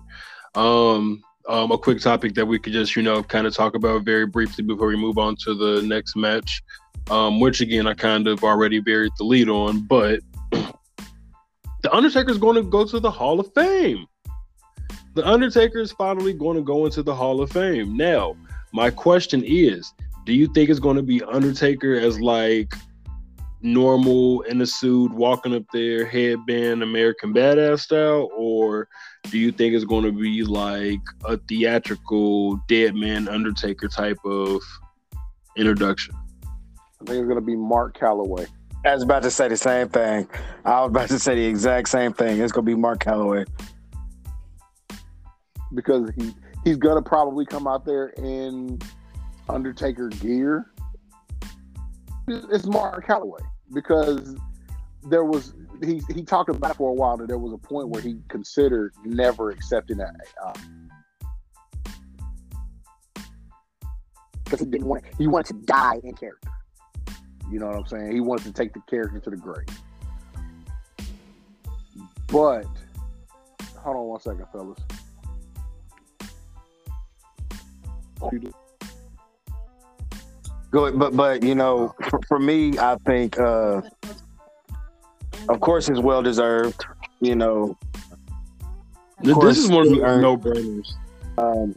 Um, 0.54 1.22
um, 1.46 1.70
a 1.70 1.76
quick 1.76 2.00
topic 2.00 2.32
that 2.32 2.46
we 2.46 2.58
could 2.58 2.72
just, 2.72 2.96
you 2.96 3.02
know, 3.02 3.22
kind 3.22 3.46
of 3.46 3.54
talk 3.54 3.74
about 3.74 4.02
very 4.02 4.24
briefly 4.24 4.64
before 4.64 4.86
we 4.86 4.96
move 4.96 5.18
on 5.18 5.36
to 5.44 5.54
the 5.54 5.82
next 5.82 6.16
match, 6.16 6.62
um, 7.10 7.38
which 7.38 7.60
again 7.60 7.86
I 7.86 7.92
kind 7.92 8.28
of 8.28 8.42
already 8.42 8.80
buried 8.80 9.12
the 9.18 9.24
lead 9.24 9.50
on, 9.50 9.82
but 9.82 10.20
the 10.52 11.92
Undertaker 11.92 12.30
is 12.30 12.38
going 12.38 12.54
to 12.54 12.62
go 12.62 12.86
to 12.86 12.98
the 12.98 13.10
Hall 13.10 13.40
of 13.40 13.52
Fame. 13.52 14.06
The 15.12 15.28
Undertaker 15.28 15.80
is 15.80 15.92
finally 15.92 16.32
going 16.32 16.56
to 16.56 16.62
go 16.62 16.86
into 16.86 17.02
the 17.02 17.14
Hall 17.14 17.42
of 17.42 17.52
Fame. 17.52 17.94
Now, 17.94 18.38
my 18.72 18.88
question 18.88 19.42
is, 19.44 19.92
do 20.24 20.32
you 20.32 20.46
think 20.46 20.70
it's 20.70 20.80
going 20.80 20.96
to 20.96 21.02
be 21.02 21.22
Undertaker 21.24 21.92
as 21.92 22.18
like 22.22 22.72
normal 23.62 24.42
in 24.42 24.60
a 24.60 24.66
suit, 24.66 25.12
walking 25.12 25.54
up 25.54 25.64
there, 25.72 26.04
headband, 26.06 26.82
American 26.82 27.34
Badass 27.34 27.80
style, 27.80 28.28
or 28.36 28.88
do 29.30 29.38
you 29.38 29.50
think 29.52 29.74
it's 29.74 29.84
going 29.84 30.04
to 30.04 30.12
be 30.12 30.42
like 30.42 31.00
a 31.24 31.36
theatrical 31.36 32.56
Dead 32.68 32.94
Man 32.94 33.28
Undertaker 33.28 33.88
type 33.88 34.18
of 34.24 34.60
introduction? 35.56 36.14
I 37.00 37.04
think 37.04 37.20
it's 37.20 37.28
gonna 37.28 37.40
be 37.40 37.56
Mark 37.56 37.98
Calaway. 37.98 38.46
I 38.84 38.94
was 38.94 39.02
about 39.02 39.22
to 39.24 39.30
say 39.30 39.48
the 39.48 39.56
same 39.56 39.88
thing. 39.88 40.28
I 40.64 40.80
was 40.80 40.88
about 40.88 41.08
to 41.10 41.18
say 41.18 41.34
the 41.34 41.44
exact 41.44 41.88
same 41.88 42.12
thing. 42.12 42.40
It's 42.40 42.52
gonna 42.52 42.64
be 42.64 42.74
Mark 42.74 43.04
Calaway. 43.04 43.46
because 45.74 46.10
he 46.16 46.34
he's 46.64 46.76
gonna 46.76 47.02
probably 47.02 47.44
come 47.44 47.66
out 47.66 47.84
there 47.84 48.08
in 48.08 48.78
Undertaker 49.48 50.08
gear. 50.08 50.72
It's 52.28 52.66
Mark 52.66 53.06
Calaway 53.06 53.40
because 53.72 54.36
there 55.04 55.24
was 55.24 55.54
he 55.84 56.00
he 56.12 56.22
talked 56.24 56.50
about 56.50 56.72
it 56.72 56.76
for 56.76 56.90
a 56.90 56.94
while 56.94 57.16
that 57.16 57.28
there 57.28 57.38
was 57.38 57.52
a 57.52 57.58
point 57.58 57.88
where 57.88 58.02
he 58.02 58.16
considered 58.28 58.92
never 59.04 59.50
accepting 59.50 59.98
that 59.98 60.14
uh, 60.44 60.52
because 64.44 64.60
he 64.60 64.66
didn't 64.66 64.86
want 64.86 65.04
he 65.18 65.26
wanted 65.26 65.46
to 65.46 65.66
die 65.66 66.00
in 66.02 66.14
character. 66.14 66.50
You 67.50 67.60
know 67.60 67.66
what 67.66 67.76
I'm 67.76 67.86
saying? 67.86 68.12
He 68.12 68.20
wanted 68.20 68.44
to 68.44 68.52
take 68.52 68.72
the 68.72 68.80
character 68.88 69.20
to 69.20 69.30
the 69.30 69.36
grave. 69.36 69.66
But 72.26 72.66
hold 73.76 73.96
on 73.96 74.04
one 74.06 74.20
second, 74.20 74.46
fellas. 74.52 74.78
Good, 80.76 80.98
but 80.98 81.16
but 81.16 81.42
you 81.42 81.54
know, 81.54 81.94
for, 82.10 82.20
for 82.28 82.38
me, 82.38 82.78
I 82.78 82.96
think, 83.06 83.40
uh, 83.40 83.80
of 85.48 85.60
course, 85.60 85.88
it's 85.88 86.00
well 86.00 86.22
deserved. 86.22 86.84
You 87.20 87.34
know, 87.34 87.78
Th- 89.24 89.34
this 89.40 89.56
is 89.56 89.70
one 89.70 89.86
of 89.86 89.94
the 89.94 90.18
no 90.20 90.36
brainers. 90.36 90.92
um, 91.38 91.74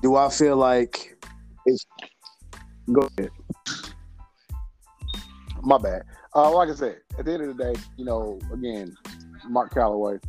do 0.00 0.16
I 0.16 0.30
feel 0.30 0.56
like 0.56 1.22
it's 1.66 1.84
go 2.90 3.06
ahead? 3.18 3.30
My 5.60 5.76
bad. 5.76 6.04
Uh, 6.34 6.54
like 6.54 6.70
I 6.70 6.74
said, 6.74 7.00
at 7.18 7.26
the 7.26 7.34
end 7.34 7.42
of 7.42 7.54
the 7.54 7.64
day, 7.64 7.78
you 7.98 8.06
know, 8.06 8.38
again, 8.50 8.96
Mark 9.46 9.74
Calaway, 9.74 10.22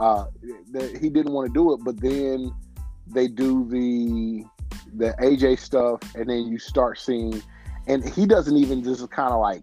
uh, 0.00 0.24
th- 0.72 0.98
he 0.98 1.10
didn't 1.10 1.32
want 1.32 1.46
to 1.46 1.54
do 1.54 1.74
it, 1.74 1.84
but 1.84 2.00
then 2.00 2.50
they 3.06 3.28
do 3.28 3.64
the 3.68 4.44
the 4.94 5.14
AJ 5.20 5.58
stuff, 5.58 6.00
and 6.14 6.28
then 6.28 6.46
you 6.46 6.58
start 6.58 6.98
seeing, 6.98 7.42
and 7.86 8.08
he 8.08 8.26
doesn't 8.26 8.56
even 8.56 8.82
just 8.82 9.08
kind 9.10 9.32
of 9.32 9.40
like 9.40 9.62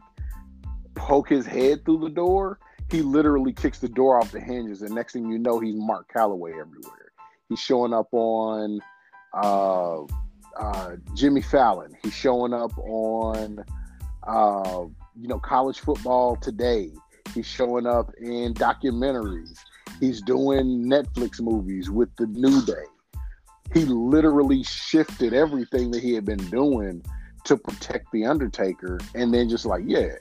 poke 0.95 1.29
his 1.29 1.45
head 1.45 1.85
through 1.85 1.99
the 1.99 2.09
door. 2.09 2.59
He 2.91 3.01
literally 3.01 3.53
kicks 3.53 3.79
the 3.79 3.89
door 3.89 4.19
off 4.19 4.31
the 4.31 4.39
hinges, 4.39 4.81
and 4.81 4.93
next 4.93 5.13
thing 5.13 5.29
you 5.29 5.39
know, 5.39 5.59
he's 5.59 5.75
Mark 5.75 6.11
Calaway 6.13 6.51
everywhere. 6.51 7.11
He's 7.49 7.59
showing 7.59 7.93
up 7.93 8.07
on 8.11 8.79
uh, 9.33 10.03
uh, 10.59 10.95
Jimmy 11.15 11.41
Fallon. 11.41 11.95
He's 12.03 12.13
showing 12.13 12.53
up 12.53 12.77
on 12.77 13.63
uh, 14.27 14.85
you 15.19 15.27
know 15.27 15.39
college 15.39 15.79
football 15.79 16.35
today. 16.35 16.91
He's 17.33 17.47
showing 17.47 17.87
up 17.87 18.11
in 18.21 18.53
documentaries. 18.53 19.57
He's 19.99 20.21
doing 20.21 20.85
Netflix 20.85 21.41
movies 21.41 21.89
with 21.89 22.15
the 22.17 22.27
New 22.27 22.63
Day. 22.65 22.85
He 23.73 23.85
literally 23.85 24.61
shifted 24.63 25.33
everything 25.33 25.89
that 25.91 26.03
he 26.03 26.13
had 26.13 26.25
been 26.25 26.45
doing 26.49 27.03
to 27.45 27.57
protect 27.57 28.11
the 28.11 28.25
Undertaker, 28.25 28.99
and 29.15 29.33
then 29.33 29.49
just 29.49 29.65
like, 29.65 29.83
yeah, 29.85 30.13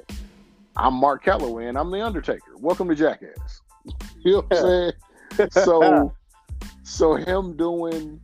I'm 0.76 0.94
Mark 0.94 1.24
Calaway 1.24 1.68
and 1.68 1.76
I'm 1.76 1.90
the 1.90 2.00
Undertaker. 2.00 2.56
Welcome 2.56 2.88
to 2.88 2.94
Jackass. 2.94 3.60
You 4.24 4.30
know 4.34 4.44
what 4.48 4.58
I'm 4.58 4.92
saying? 5.36 5.50
So, 5.50 6.14
so 6.84 7.14
him 7.16 7.56
doing, 7.56 8.20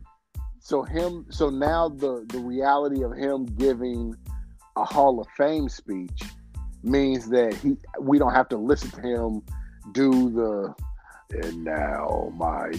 so 0.61 0.83
him, 0.83 1.25
so 1.29 1.49
now 1.49 1.89
the 1.89 2.25
the 2.29 2.39
reality 2.39 3.03
of 3.03 3.11
him 3.11 3.45
giving 3.45 4.15
a 4.77 4.85
Hall 4.85 5.19
of 5.19 5.27
Fame 5.35 5.67
speech 5.67 6.21
means 6.81 7.27
that 7.29 7.53
he 7.53 7.75
we 7.99 8.17
don't 8.17 8.33
have 8.33 8.47
to 8.49 8.57
listen 8.57 8.89
to 8.91 9.01
him 9.01 9.41
do 9.91 10.29
the 10.29 10.73
and 11.43 11.65
now 11.65 12.31
my 12.35 12.71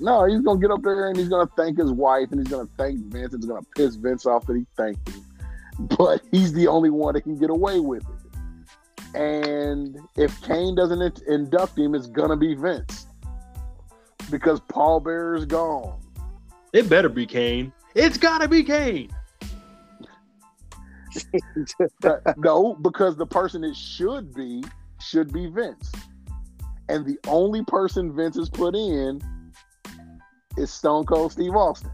no, 0.00 0.24
he's 0.24 0.40
gonna 0.40 0.60
get 0.60 0.70
up 0.70 0.82
there 0.82 1.08
and 1.08 1.16
he's 1.16 1.28
gonna 1.28 1.50
thank 1.56 1.78
his 1.78 1.92
wife 1.92 2.30
and 2.30 2.40
he's 2.40 2.48
gonna 2.48 2.68
thank 2.76 3.00
Vince 3.06 3.32
and 3.32 3.42
he's 3.42 3.48
gonna 3.48 3.66
piss 3.76 3.96
Vince 3.96 4.26
off 4.26 4.46
that 4.46 4.56
he 4.56 4.66
thanked 4.76 5.08
him. 5.08 5.24
But 5.98 6.20
he's 6.30 6.52
the 6.52 6.66
only 6.66 6.90
one 6.90 7.14
that 7.14 7.22
can 7.22 7.38
get 7.38 7.48
away 7.48 7.80
with 7.80 8.02
it. 8.02 9.18
And 9.18 9.98
if 10.14 10.38
Kane 10.42 10.74
doesn't 10.74 11.22
induct 11.26 11.78
him, 11.78 11.94
it's 11.94 12.06
gonna 12.06 12.36
be 12.36 12.54
Vince. 12.54 13.06
Because 14.30 14.60
Paul 14.60 15.00
Bearer 15.00 15.36
is 15.36 15.46
gone. 15.46 15.98
It 16.74 16.90
better 16.90 17.08
be 17.08 17.24
Kane. 17.24 17.72
It's 17.94 18.18
gotta 18.18 18.46
be 18.46 18.62
Kane. 18.62 19.10
No, 22.36 22.76
because 22.82 23.16
the 23.16 23.26
person 23.26 23.64
it 23.64 23.74
should 23.74 24.32
be 24.32 24.62
should 25.00 25.32
be 25.32 25.46
Vince. 25.46 25.90
And 26.88 27.04
the 27.04 27.18
only 27.26 27.64
person 27.64 28.14
Vince 28.14 28.36
has 28.36 28.48
put 28.48 28.74
in 28.76 29.20
is 30.56 30.70
Stone 30.72 31.06
Cold 31.06 31.32
Steve 31.32 31.54
Austin. 31.54 31.90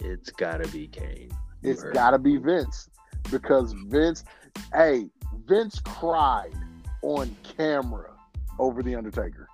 It's 0.00 0.30
gotta 0.30 0.68
be 0.68 0.86
Kane. 0.88 1.30
You 1.62 1.72
It's 1.72 1.82
heard 1.82 1.94
got 1.94 2.10
to 2.10 2.18
be 2.18 2.36
Vince 2.36 2.88
because 3.30 3.72
Vince, 3.88 4.24
hey, 4.72 5.08
Vince 5.46 5.80
cried 5.84 6.54
on 7.02 7.34
camera 7.42 8.12
over 8.58 8.82
the 8.82 8.94
Undertaker. 8.94 9.48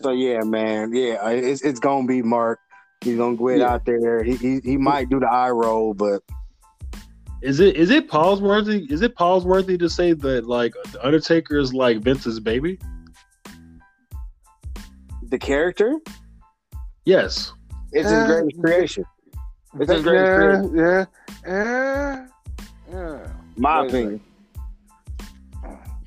So 0.00 0.12
yeah, 0.12 0.40
man, 0.40 0.94
yeah, 0.94 1.28
it's 1.30 1.62
it's 1.62 1.80
gonna 1.80 2.06
be 2.06 2.22
Mark. 2.22 2.58
He's 3.04 3.16
gonna 3.18 3.36
go 3.36 3.50
Yeah. 3.50 3.72
out 3.74 3.84
there. 3.84 4.22
He, 4.22 4.36
he 4.36 4.60
he 4.64 4.76
might 4.78 5.10
do 5.10 5.20
the 5.20 5.26
eye 5.26 5.50
roll, 5.50 5.92
but 5.94 6.22
Is 7.42 7.60
it 7.60 7.76
is 7.76 7.90
it 7.90 8.08
pause 8.08 8.40
worthy? 8.42 8.86
Is 8.90 9.00
it 9.02 9.14
pause 9.14 9.44
worthy 9.44 9.78
to 9.78 9.88
say 9.88 10.12
that 10.12 10.46
like 10.46 10.74
the 10.92 11.04
Undertaker 11.04 11.58
is 11.58 11.72
like 11.72 11.98
Vince's 11.98 12.38
baby? 12.40 12.78
the 15.30 15.38
character, 15.38 15.96
Yes. 17.04 17.52
it's 17.92 18.10
his 18.10 18.18
Uh, 18.24 18.26
greatest 18.26 18.60
creation. 18.60 19.04
It's 19.78 19.92
his 19.92 20.02
yeah, 20.04 20.10
greatest 20.10 20.32
creation. 20.34 20.76
yeah, 20.76 21.04
yeah, 21.46 22.26
yeah. 22.92 23.32
My 23.56 23.80
Wait 23.82 23.88
opinion. 23.90 24.20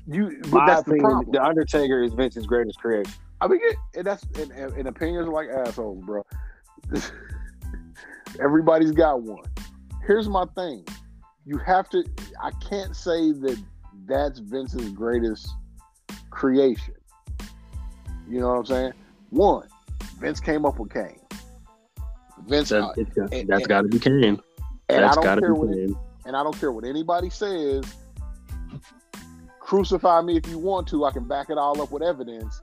You, 0.06 0.38
but 0.42 0.50
My 0.50 0.66
that's 0.66 0.82
the 0.86 0.96
problem. 0.98 1.32
The 1.32 1.42
Undertaker 1.42 2.02
is 2.02 2.12
Vince's 2.12 2.44
greatest 2.46 2.78
creation. 2.78 3.10
I 3.40 3.46
mean, 3.48 3.60
it, 3.62 3.76
and 3.96 4.06
that's 4.06 4.22
and, 4.38 4.50
and, 4.52 4.72
and 4.74 4.88
opinions 4.88 5.26
are 5.26 5.32
like 5.32 5.48
assholes, 5.48 6.04
bro. 6.04 6.22
Everybody's 8.40 8.92
got 8.92 9.22
one. 9.22 9.44
Here's 10.06 10.28
my 10.28 10.44
thing: 10.54 10.84
you 11.46 11.58
have 11.58 11.88
to. 11.90 12.04
I 12.42 12.50
can't 12.68 12.94
say 12.96 13.32
that 13.32 13.62
that's 14.06 14.38
Vince's 14.38 14.90
greatest 14.90 15.48
creation. 16.30 16.94
You 18.28 18.40
know 18.40 18.48
what 18.48 18.58
I'm 18.58 18.66
saying? 18.66 18.92
One, 19.30 19.68
Vince 20.18 20.40
came 20.40 20.64
up 20.64 20.78
with 20.78 20.92
Kane. 20.92 21.20
Vince, 22.46 22.70
That, 22.70 22.82
uh, 22.82 22.92
it's 22.96 23.12
got, 23.14 23.32
and- 23.32 23.48
that's 23.48 23.66
got 23.66 23.82
to 23.82 23.88
be 23.88 23.98
Kane. 23.98 24.40
That's 24.88 25.16
got 25.16 25.34
to 25.36 25.40
be 25.40 25.48
what 25.48 25.72
Kane. 25.72 25.96
and 26.26 26.36
I 26.36 26.42
don't 26.42 26.58
care 26.58 26.72
what 26.72 26.84
anybody 26.84 27.30
says. 27.30 27.84
Crucify 29.60 30.20
me 30.20 30.36
if 30.36 30.46
you 30.48 30.58
want 30.58 30.86
to. 30.88 31.04
I 31.04 31.10
can 31.10 31.26
back 31.26 31.48
it 31.48 31.56
all 31.56 31.80
up 31.80 31.90
with 31.90 32.02
evidence. 32.02 32.60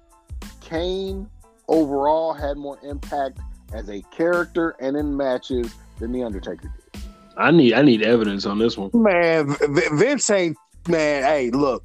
Kane 0.62 1.28
overall 1.68 2.34
had 2.34 2.58
more 2.58 2.78
impact 2.84 3.40
as 3.74 3.90
a 3.90 4.02
character 4.12 4.76
and 4.80 4.95
in 4.95 5.16
matches 5.18 5.74
than 5.99 6.12
the 6.12 6.24
Undertaker 6.24 6.68
did. 6.68 6.81
I 7.42 7.52
need 7.52 7.74
I 7.74 7.82
need 7.82 8.02
evidence 8.04 8.46
on 8.46 8.58
this 8.60 8.78
one. 8.78 8.90
Man, 8.94 9.56
Vince 9.98 10.30
ain't 10.30 10.58
man. 10.88 11.24
Hey, 11.24 11.50
look 11.52 11.84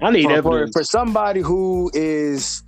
I 0.00 0.10
need 0.10 0.24
for, 0.24 0.42
for, 0.42 0.56
evidence. 0.58 0.72
for 0.76 0.84
somebody 0.84 1.40
who 1.40 1.90
is 1.94 2.62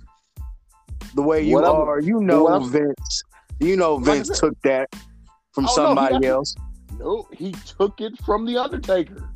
the 1.15 1.21
way 1.21 1.41
you 1.41 1.53
What 1.55 1.65
I'm- 1.65 1.75
are. 1.75 1.99
You 1.99 2.19
know 2.21 2.47
I'm- 2.47 2.69
Vince. 2.69 3.23
You 3.59 3.77
know 3.77 3.97
Vince 3.97 4.27
said- 4.27 4.35
took 4.37 4.61
that 4.63 4.89
from 5.53 5.65
Oh, 5.65 5.67
no, 5.67 5.67
he 5.67 5.75
somebody 5.75 6.13
got- 6.15 6.23
else. 6.25 6.55
No, 6.99 7.27
he 7.33 7.53
took 7.77 7.99
it 8.01 8.13
from 8.25 8.45
the 8.45 8.57
Undertaker. 8.57 9.29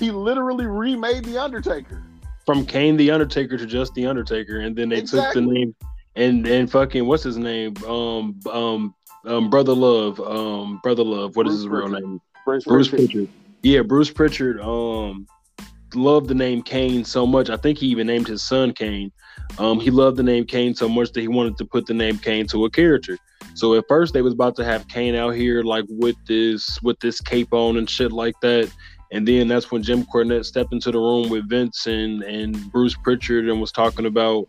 He 0.00 0.10
literally 0.10 0.66
remade 0.66 1.24
the 1.24 1.38
Undertaker. 1.38 2.02
From 2.46 2.66
Kane 2.66 2.96
the 2.96 3.10
Undertaker 3.12 3.56
to 3.56 3.64
just 3.66 3.94
the 3.94 4.06
Undertaker, 4.06 4.58
and 4.60 4.74
then 4.76 4.88
they 4.88 5.02
took 5.02 5.32
the 5.34 5.40
name 5.40 5.74
and 6.16 6.46
and 6.46 6.70
fucking 6.70 7.06
what's 7.06 7.22
his 7.22 7.36
name? 7.38 7.74
Um 7.86 8.38
um 8.52 8.94
um 9.26 9.50
Brother 9.50 9.74
Love. 9.74 10.20
Um 10.20 10.80
Brother 10.82 11.04
Love. 11.04 11.36
What 11.36 11.46
is 11.46 11.52
Bruce 11.52 11.62
his 11.62 11.68
real 11.68 11.88
Pritchard. 11.88 12.04
name? 12.08 12.20
Bruce 12.44 12.64
Bruce 12.64 12.88
Pritchard. 12.88 13.10
Pritchard. 13.10 13.28
Yeah, 13.62 13.80
Bruce 13.80 14.10
Pritchard. 14.10 14.60
Um, 14.60 15.26
loved 15.94 16.28
the 16.28 16.34
name 16.34 16.62
Kane 16.62 17.04
so 17.04 17.26
much. 17.26 17.50
I 17.50 17.56
think 17.56 17.78
he 17.78 17.86
even 17.86 18.06
named 18.06 18.28
his 18.28 18.42
son 18.42 18.72
Kane. 18.72 19.10
Um, 19.58 19.80
he 19.80 19.90
loved 19.90 20.16
the 20.16 20.22
name 20.22 20.44
Kane 20.44 20.74
so 20.74 20.88
much 20.88 21.12
that 21.12 21.20
he 21.20 21.28
wanted 21.28 21.56
to 21.58 21.64
put 21.64 21.86
the 21.86 21.94
name 21.94 22.18
Kane 22.18 22.46
to 22.48 22.64
a 22.64 22.70
character. 22.70 23.16
So 23.54 23.74
at 23.74 23.84
first 23.88 24.12
they 24.12 24.22
was 24.22 24.34
about 24.34 24.56
to 24.56 24.64
have 24.64 24.88
Kane 24.88 25.14
out 25.14 25.30
here 25.30 25.62
like 25.62 25.84
with 25.88 26.16
this 26.26 26.80
with 26.82 26.98
this 27.00 27.20
cape 27.20 27.52
on 27.52 27.76
and 27.76 27.88
shit 27.88 28.12
like 28.12 28.34
that. 28.42 28.70
And 29.12 29.28
then 29.28 29.46
that's 29.46 29.70
when 29.70 29.82
Jim 29.82 30.04
Cornette 30.04 30.44
stepped 30.44 30.72
into 30.72 30.90
the 30.90 30.98
room 30.98 31.28
with 31.28 31.48
Vince 31.48 31.86
and 31.86 32.22
and 32.24 32.70
Bruce 32.72 32.96
Pritchard 32.96 33.48
and 33.48 33.60
was 33.60 33.72
talking 33.72 34.06
about 34.06 34.46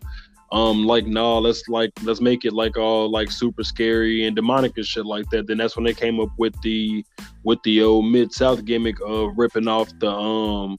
um 0.56 0.86
like 0.86 1.06
no 1.06 1.38
let's 1.38 1.68
like 1.68 1.92
let's 2.04 2.22
make 2.22 2.46
it 2.46 2.54
like 2.54 2.78
all 2.78 3.12
like 3.12 3.30
super 3.30 3.64
scary 3.64 4.26
and 4.26 4.38
demonic 4.38 4.78
and 4.78 4.86
shit 4.86 5.06
like 5.06 5.30
that 5.30 5.46
then 5.48 5.58
that's 5.58 5.76
when 5.76 5.84
they 5.84 5.94
came 5.94 6.20
up 6.22 6.30
with 6.38 6.60
the 6.62 7.06
with 7.44 7.62
the 7.64 7.82
old 7.82 8.06
mid 8.06 8.32
south 8.32 8.64
gimmick 8.64 8.96
of 9.06 9.32
ripping 9.36 9.68
off 9.68 9.90
the 10.00 10.10
um 10.10 10.78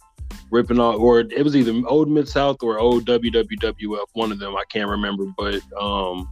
ripping 0.51 0.81
off 0.81 0.99
or 0.99 1.21
it 1.21 1.43
was 1.43 1.55
either 1.55 1.75
old 1.89 2.09
mid 2.09 2.27
south 2.27 2.57
or 2.63 2.79
old 2.79 3.07
wwf 3.07 4.07
one 4.15 4.33
of 4.33 4.39
them 4.39 4.57
I 4.57 4.65
can't 4.71 4.89
remember 4.89 5.27
but 5.37 5.61
um 5.79 6.27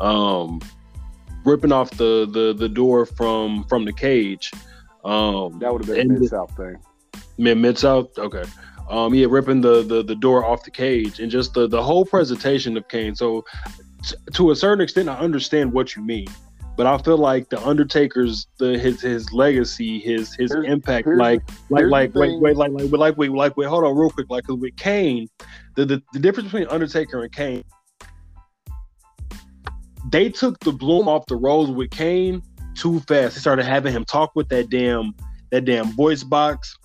um 0.00 0.60
ripping 1.44 1.72
off 1.72 1.90
the 1.90 2.26
the 2.30 2.54
the 2.56 2.70
door 2.70 3.04
from 3.04 3.64
from 3.64 3.84
the 3.84 3.92
cage 3.92 4.50
um 5.04 5.58
That 5.58 5.70
would 5.72 5.84
have 5.84 5.94
been 5.94 6.10
a 6.10 6.18
Mid 6.18 6.30
South 6.30 6.56
thing. 6.56 6.78
Mid 7.36 7.58
Mid 7.58 7.76
South. 7.78 8.18
Okay. 8.18 8.44
Um, 8.90 9.14
yeah, 9.14 9.26
ripping 9.28 9.60
the, 9.62 9.82
the 9.82 10.02
the 10.02 10.14
door 10.14 10.44
off 10.44 10.62
the 10.64 10.70
cage 10.70 11.18
and 11.20 11.30
just 11.30 11.54
the 11.54 11.66
the 11.66 11.82
whole 11.82 12.04
presentation 12.04 12.76
of 12.76 12.86
Kane. 12.88 13.14
So, 13.14 13.44
t- 14.04 14.14
to 14.34 14.50
a 14.50 14.56
certain 14.56 14.82
extent, 14.82 15.08
I 15.08 15.16
understand 15.16 15.72
what 15.72 15.96
you 15.96 16.02
mean, 16.02 16.26
but 16.76 16.86
I 16.86 16.98
feel 16.98 17.16
like 17.16 17.48
the 17.48 17.64
Undertaker's 17.66 18.46
the 18.58 18.78
his 18.78 19.00
his 19.00 19.32
legacy, 19.32 20.00
his 20.00 20.34
his 20.34 20.52
Here's- 20.52 20.68
impact, 20.70 21.06
here's 21.06 21.18
like 21.18 21.40
like 21.70 21.86
like 21.86 22.14
wait 22.14 22.38
wait 22.40 22.56
like 22.56 22.72
like 22.72 22.90
like 22.92 23.16
wait 23.16 23.30
like 23.30 23.56
wait 23.56 23.68
hold 23.68 23.84
on 23.84 23.96
real 23.96 24.10
quick 24.10 24.26
like 24.28 24.46
with 24.48 24.76
Kane, 24.76 25.28
the, 25.76 25.86
the 25.86 26.02
the 26.12 26.18
difference 26.18 26.52
between 26.52 26.68
Undertaker 26.68 27.22
and 27.22 27.32
Kane, 27.32 27.64
they 30.10 30.28
took 30.28 30.58
the 30.60 30.72
bloom 30.72 31.08
off 31.08 31.24
the 31.26 31.36
rose 31.36 31.70
with 31.70 31.90
Kane 31.90 32.42
too 32.74 33.00
fast. 33.00 33.34
They 33.36 33.40
started 33.40 33.64
having 33.64 33.92
him 33.92 34.04
talk 34.04 34.32
with 34.34 34.48
that 34.50 34.68
damn 34.68 35.14
that 35.50 35.64
damn 35.64 35.86
voice 35.92 36.22
box. 36.22 36.76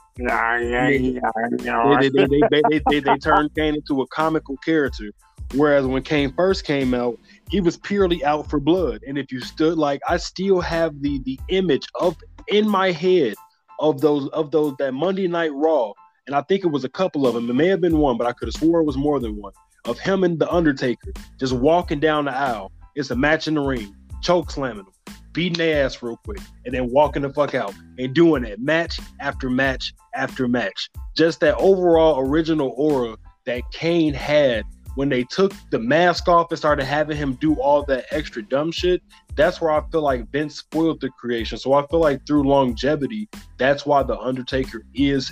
They, 1.99 2.09
they, 2.09 2.25
they, 2.51 2.79
they, 2.89 2.99
they, 2.99 3.17
turned 3.21 3.53
Kane 3.55 3.75
into 3.75 4.01
a 4.01 4.07
comical 4.07 4.57
character. 4.57 5.11
Whereas 5.55 5.85
when 5.85 6.03
Kane 6.03 6.31
first 6.33 6.63
came 6.63 6.93
out, 6.93 7.17
he 7.49 7.59
was 7.59 7.77
purely 7.77 8.23
out 8.23 8.49
for 8.49 8.59
blood. 8.59 9.01
And 9.07 9.17
if 9.17 9.31
you 9.31 9.39
stood 9.39 9.77
like 9.77 10.01
I 10.07 10.17
still 10.17 10.61
have 10.61 11.01
the 11.01 11.19
the 11.25 11.39
image 11.47 11.87
of 11.95 12.15
in 12.47 12.67
my 12.67 12.91
head 12.91 13.33
of 13.79 14.01
those 14.01 14.27
of 14.29 14.51
those 14.51 14.75
that 14.77 14.93
Monday 14.93 15.27
night 15.27 15.51
raw. 15.53 15.91
And 16.27 16.35
I 16.35 16.41
think 16.43 16.63
it 16.63 16.67
was 16.67 16.83
a 16.83 16.89
couple 16.89 17.25
of 17.25 17.33
them. 17.33 17.49
It 17.49 17.53
may 17.53 17.67
have 17.67 17.81
been 17.81 17.97
one, 17.97 18.17
but 18.17 18.27
I 18.27 18.33
could 18.33 18.47
have 18.47 18.53
swore 18.53 18.81
it 18.81 18.83
was 18.83 18.97
more 18.97 19.19
than 19.19 19.35
one. 19.35 19.53
Of 19.85 19.97
him 19.97 20.23
and 20.23 20.37
the 20.37 20.51
Undertaker 20.51 21.11
just 21.39 21.53
walking 21.53 21.99
down 21.99 22.25
the 22.25 22.35
aisle. 22.35 22.71
It's 22.95 23.09
a 23.09 23.15
match 23.15 23.47
in 23.47 23.55
the 23.55 23.61
ring, 23.61 23.95
choke 24.21 24.51
slamming 24.51 24.85
them, 24.85 25.15
beating 25.39 25.57
their 25.57 25.85
ass 25.85 26.03
real 26.03 26.17
quick, 26.25 26.41
and 26.65 26.73
then 26.73 26.91
walking 26.91 27.21
the 27.21 27.29
fuck 27.29 27.55
out 27.55 27.73
and 27.97 28.13
doing 28.13 28.43
it 28.43 28.59
match 28.59 28.99
after 29.21 29.49
match 29.49 29.93
after 30.13 30.49
match. 30.49 30.89
Just 31.15 31.39
that 31.39 31.55
overall 31.55 32.19
original 32.19 32.73
aura 32.75 33.15
that 33.45 33.61
Kane 33.71 34.13
had 34.13 34.65
when 34.95 35.07
they 35.07 35.23
took 35.23 35.53
the 35.71 35.79
mask 35.79 36.27
off 36.27 36.47
and 36.51 36.57
started 36.57 36.83
having 36.83 37.15
him 37.15 37.35
do 37.35 37.55
all 37.55 37.85
that 37.85 38.03
extra 38.11 38.43
dumb 38.43 38.69
shit. 38.69 39.01
That's 39.37 39.61
where 39.61 39.71
I 39.71 39.81
feel 39.93 40.01
like 40.01 40.29
Vince 40.29 40.57
spoiled 40.57 40.99
the 40.99 41.09
creation. 41.11 41.57
So 41.57 41.71
I 41.71 41.87
feel 41.87 42.01
like 42.01 42.27
through 42.27 42.43
longevity, 42.43 43.29
that's 43.57 43.85
why 43.85 44.03
the 44.03 44.19
Undertaker 44.19 44.83
is 44.93 45.31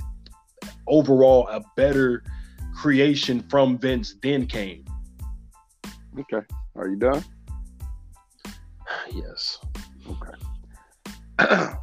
overall 0.87 1.49
a 1.49 1.61
better 1.75 2.23
creation 2.79 3.43
from 3.49 3.77
Vince 3.77 4.15
than 4.21 4.47
Kane. 4.47 4.85
Okay. 6.17 6.47
Are 6.77 6.87
you 6.87 6.95
done? 6.95 7.25
Yes. 9.13 9.59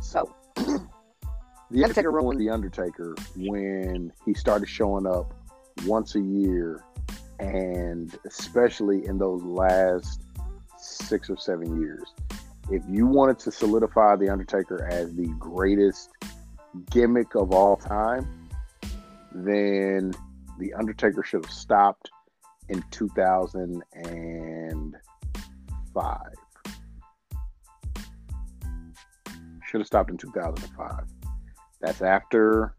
So, 0.00 0.32
The 1.70 1.82
Undertaker 1.82 2.12
ruined 2.12 2.40
The 2.40 2.48
Undertaker 2.48 3.16
when 3.34 4.12
he 4.24 4.34
started 4.34 4.68
showing 4.68 5.04
up 5.04 5.34
once 5.84 6.14
a 6.14 6.20
year, 6.20 6.84
and 7.40 8.16
especially 8.24 9.04
in 9.04 9.18
those 9.18 9.42
last 9.42 10.22
six 10.78 11.28
or 11.28 11.36
seven 11.36 11.80
years. 11.82 12.14
If 12.70 12.82
you 12.88 13.06
wanted 13.06 13.38
to 13.40 13.50
solidify 13.50 14.16
The 14.16 14.28
Undertaker 14.28 14.86
as 14.88 15.14
the 15.14 15.26
greatest 15.38 16.10
gimmick 16.90 17.34
of 17.34 17.52
all 17.52 17.76
time, 17.76 18.48
then 19.34 20.14
The 20.58 20.72
Undertaker 20.74 21.24
should 21.24 21.44
have 21.44 21.52
stopped 21.52 22.10
in 22.68 22.82
2005. 25.96 26.32
Should 29.66 29.80
have 29.80 29.86
stopped 29.86 30.10
in 30.10 30.16
2005. 30.16 31.04
That's 31.80 32.02
after 32.02 32.74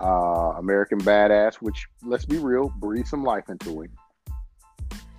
uh, 0.00 0.54
American 0.58 0.98
Badass, 1.00 1.56
which, 1.56 1.86
let's 2.02 2.24
be 2.24 2.38
real, 2.38 2.72
breathed 2.78 3.08
some 3.08 3.24
life 3.24 3.48
into 3.48 3.82
him. 3.82 3.90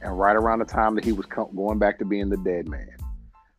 And 0.02 0.18
right 0.18 0.36
around 0.36 0.60
the 0.60 0.66
time 0.66 0.96
that 0.96 1.04
he 1.04 1.12
was 1.12 1.26
co- 1.26 1.52
going 1.56 1.78
back 1.78 2.00
to 2.00 2.06
being 2.06 2.30
the 2.30 2.38
dead 2.38 2.70
man. 2.70 2.96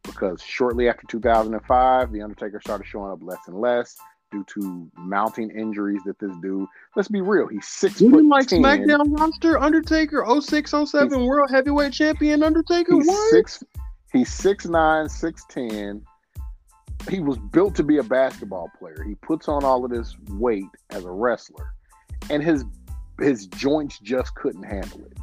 Because 0.03 0.43
shortly 0.43 0.89
after 0.89 1.07
2005, 1.07 2.13
The 2.13 2.23
Undertaker 2.23 2.61
started 2.61 2.87
showing 2.87 3.13
up 3.13 3.23
less 3.23 3.41
and 3.47 3.61
less 3.61 3.97
due 4.31 4.45
to 4.55 4.91
mounting 4.97 5.51
injuries 5.51 6.01
that 6.07 6.19
this 6.19 6.33
dude, 6.41 6.67
let's 6.97 7.09
be 7.09 7.21
real, 7.21 7.49
he's 7.49 7.67
six 7.67 8.01
You 8.01 8.11
foot 8.11 8.25
like 8.27 8.47
10. 8.49 8.63
SmackDown 8.63 9.19
roster 9.19 9.59
Undertaker 9.59 10.25
06 10.41 10.71
07 10.87 11.25
World 11.25 11.51
Heavyweight 11.51 11.93
Champion 11.93 12.43
Undertaker? 12.43 12.95
He's 12.95 13.07
What? 13.07 13.31
six. 13.31 13.63
He's 14.13 14.33
six 14.33 14.67
nine, 14.67 15.09
six 15.09 15.45
ten. 15.49 16.03
He 17.09 17.21
was 17.21 17.39
built 17.39 17.75
to 17.77 17.83
be 17.85 17.99
a 17.99 18.03
basketball 18.03 18.71
player. 18.79 19.05
He 19.07 19.15
puts 19.15 19.49
on 19.49 19.65
all 19.65 19.85
of 19.85 19.91
this 19.91 20.17
weight 20.31 20.67
as 20.91 21.05
a 21.05 21.11
wrestler, 21.11 21.73
and 22.29 22.43
his 22.43 22.65
his 23.21 23.47
joints 23.47 23.99
just 24.01 24.35
couldn't 24.35 24.65
handle 24.65 25.01
it. 25.05 25.17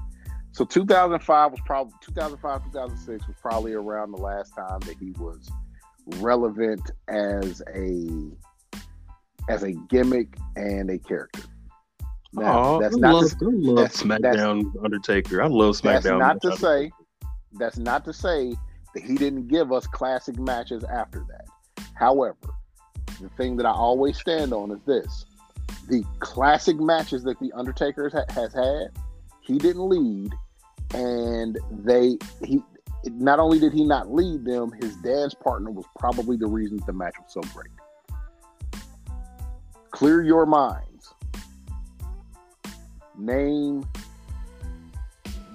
So 0.53 0.63
2005 0.65 1.51
was 1.51 1.59
probably 1.65 1.93
2005 2.01 2.63
2006 2.71 3.27
was 3.27 3.35
probably 3.41 3.73
around 3.73 4.11
the 4.11 4.17
last 4.17 4.55
time 4.55 4.79
that 4.81 4.95
he 4.99 5.11
was 5.19 5.49
relevant 6.19 6.89
as 7.09 7.61
a 7.75 8.07
as 9.47 9.63
a 9.63 9.71
gimmick 9.89 10.37
and 10.55 10.89
a 10.89 10.97
character. 10.97 11.43
Now, 12.33 12.59
Aw, 12.59 12.79
that's 12.79 12.95
I 12.95 12.99
not 12.99 13.13
love, 13.15 13.39
to, 13.39 13.45
I 13.45 13.49
love 13.53 13.75
that's- 13.77 14.03
SmackDown 14.03 14.71
Undertaker. 14.83 15.41
I 15.41 15.47
love 15.47 15.81
that's 15.81 16.05
SmackDown. 16.05 16.19
not 16.19 16.41
to 16.41 16.57
say 16.57 16.91
that's 17.53 17.77
not 17.77 18.05
to 18.05 18.13
say 18.13 18.55
that 18.93 19.03
he 19.03 19.15
didn't 19.15 19.47
give 19.47 19.71
us 19.71 19.87
classic 19.87 20.37
matches 20.37 20.83
after 20.83 21.25
that. 21.29 21.45
However, 21.95 22.35
the 23.21 23.29
thing 23.37 23.57
that 23.57 23.65
I 23.65 23.71
always 23.71 24.17
stand 24.17 24.53
on 24.53 24.71
is 24.71 24.79
this: 24.85 25.25
the 25.87 26.03
classic 26.19 26.79
matches 26.79 27.23
that 27.23 27.39
the 27.39 27.51
Undertaker 27.53 28.09
has, 28.09 28.25
has 28.35 28.53
had, 28.53 28.89
he 29.41 29.57
didn't 29.57 29.87
lead, 29.87 30.33
and 30.93 31.57
they 31.71 32.17
he 32.45 32.61
not 33.05 33.39
only 33.39 33.57
did 33.57 33.71
he 33.73 33.85
not 33.85 34.13
lead 34.13 34.43
them, 34.43 34.71
his 34.81 34.95
dance 34.97 35.33
partner 35.33 35.71
was 35.71 35.85
probably 35.97 36.35
the 36.35 36.45
reason 36.47 36.77
the 36.85 36.93
match 36.93 37.15
was 37.19 37.31
so 37.31 37.41
great. 37.53 37.71
Clear 39.97 40.21
your 40.21 40.45
minds. 40.45 41.15
Name 43.17 43.83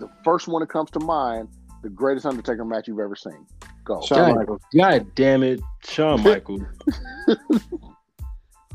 the 0.00 0.10
first 0.24 0.48
one 0.48 0.58
that 0.62 0.66
comes 0.66 0.90
to 0.90 0.98
mind, 0.98 1.48
the 1.84 1.88
greatest 1.88 2.26
Undertaker 2.26 2.64
match 2.64 2.88
you've 2.88 2.98
ever 2.98 3.14
seen. 3.14 3.46
Go. 3.84 4.00
Shawn 4.00 4.30
God, 4.30 4.36
Michaels. 4.38 4.60
God 4.76 5.14
damn 5.14 5.44
it, 5.44 5.60
Shawn 5.84 6.22
Michaels. 6.24 6.62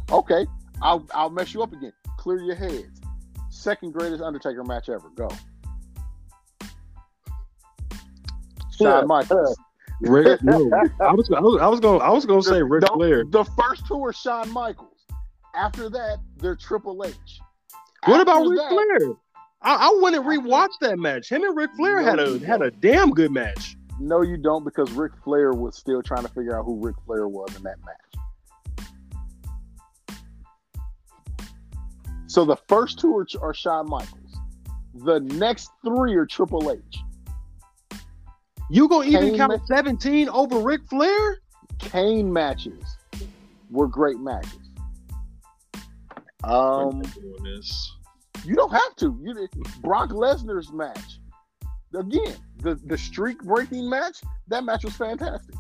Okay, 0.10 0.48
I'll 0.82 1.06
I'll 1.14 1.30
mess 1.30 1.54
you 1.54 1.62
up 1.62 1.74
again. 1.74 1.92
Clear 2.16 2.40
your 2.40 2.56
heads. 2.56 3.02
Second 3.50 3.92
greatest 3.92 4.24
Undertaker 4.24 4.64
match 4.64 4.88
ever. 4.88 5.10
Go. 5.16 5.28
Shawn 8.80 9.06
Michaels. 9.06 9.58
Ric, 10.00 10.42
no, 10.44 10.72
I 11.02 11.12
was, 11.12 11.30
I 11.30 11.42
was, 11.42 11.62
I 11.62 11.68
was 11.68 11.82
going, 11.82 12.02
I 12.02 12.10
was 12.10 12.26
going 12.26 12.42
to 12.42 12.48
say 12.48 12.64
Ric 12.64 12.86
The- 12.86 12.92
Flair. 12.94 13.26
The 13.26 13.44
first 13.44 13.86
two 13.86 14.02
are 14.06 14.14
Shawn 14.14 14.50
Michaels. 14.54 14.97
After 15.58 15.90
that, 15.90 16.20
they're 16.38 16.56
Triple 16.56 17.04
H. 17.04 17.16
What 18.06 18.22
about 18.22 18.48
Ric 18.48 18.60
Flair? 18.70 19.14
I, 19.64 19.90
I 19.90 20.00
went 20.02 20.16
and 20.16 20.24
rewatched 20.24 20.80
that 20.82 21.00
match. 21.00 21.30
Him 21.30 21.44
and 21.44 21.58
Ric 21.58 21.72
Flair 21.76 22.00
No, 22.02 22.06
had 22.06 22.20
a 22.20 22.40
had 22.46 22.62
a 22.62 22.70
damn 22.70 23.10
good 23.10 23.32
match. 23.32 23.76
No, 24.00 24.22
you 24.22 24.38
don't, 24.38 24.64
because 24.64 24.92
Ric 24.92 25.14
Flair 25.24 25.54
was 25.54 25.76
still 25.76 26.04
trying 26.04 26.22
to 26.22 26.30
figure 26.30 26.56
out 26.56 26.64
who 26.64 26.80
Ric 26.80 26.96
Flair 27.08 27.28
was 27.28 27.56
in 27.56 27.64
that 27.64 27.78
match. 27.84 27.96
So 32.28 32.46
the 32.46 32.58
first 32.68 33.00
two 33.00 33.18
are, 33.18 33.26
are 33.42 33.54
Shawn 33.54 33.90
Michaels. 33.90 34.38
The 34.94 35.22
next 35.22 35.72
three 35.84 36.14
are 36.14 36.28
Triple 36.28 36.72
H. 36.72 36.80
You 38.70 38.88
gonna 38.88 39.08
even 39.08 39.30
Kane 39.30 39.38
count 39.38 39.54
ma- 39.54 39.66
seventeen 39.66 40.30
over 40.30 40.60
Ric 40.60 40.82
Flair? 40.88 41.40
Kane 41.80 42.32
matches 42.32 42.84
were 43.72 43.88
great 43.88 44.20
matches. 44.20 44.67
Um, 46.44 47.02
you 48.46 48.56
don't 48.56 48.72
have 48.72 48.96
to. 48.98 49.20
You 49.24 49.48
Brock 49.82 50.10
Lesnar's 50.10 50.72
match 50.72 51.20
again. 51.96 52.36
The 52.58 52.76
the 52.86 52.98
streak 52.98 53.44
breaking 53.44 53.90
match. 53.90 54.18
That 54.48 54.64
match 54.64 54.84
was 54.84 54.96
fantastic. 54.96 55.56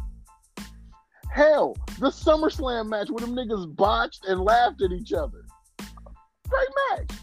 Hell, 1.31 1.75
the 1.99 2.07
SummerSlam 2.07 2.87
match 2.87 3.09
where 3.09 3.25
them 3.25 3.35
niggas 3.35 3.75
botched 3.75 4.25
and 4.25 4.41
laughed 4.41 4.81
at 4.81 4.91
each 4.91 5.13
other. 5.13 5.45
Great 6.47 6.67
match. 6.91 7.17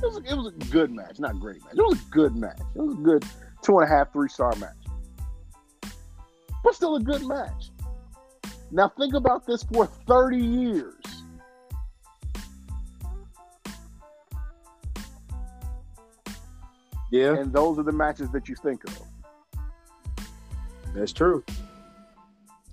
It 0.00 0.06
was, 0.06 0.16
it 0.18 0.34
was 0.34 0.46
a 0.46 0.70
good 0.70 0.92
match, 0.92 1.18
not 1.18 1.40
great 1.40 1.64
match. 1.64 1.74
It 1.76 1.82
was 1.82 2.00
a 2.00 2.10
good 2.10 2.36
match. 2.36 2.60
It 2.76 2.80
was 2.80 2.94
a 2.94 3.00
good 3.00 3.24
two 3.62 3.78
and 3.78 3.90
a 3.90 3.92
half, 3.92 4.12
three 4.12 4.28
star 4.28 4.54
match. 4.56 4.76
But 6.62 6.74
still 6.74 6.96
a 6.96 7.00
good 7.00 7.26
match. 7.26 7.70
Now 8.70 8.92
think 8.96 9.14
about 9.14 9.46
this 9.46 9.62
for 9.64 9.86
30 9.86 10.36
years. 10.36 10.94
Yeah, 17.10 17.34
And 17.38 17.52
those 17.52 17.78
are 17.78 17.82
the 17.82 17.92
matches 17.92 18.30
that 18.30 18.48
you 18.48 18.54
think 18.56 18.82
of. 18.84 18.98
that's 20.94 21.12
true. 21.12 21.42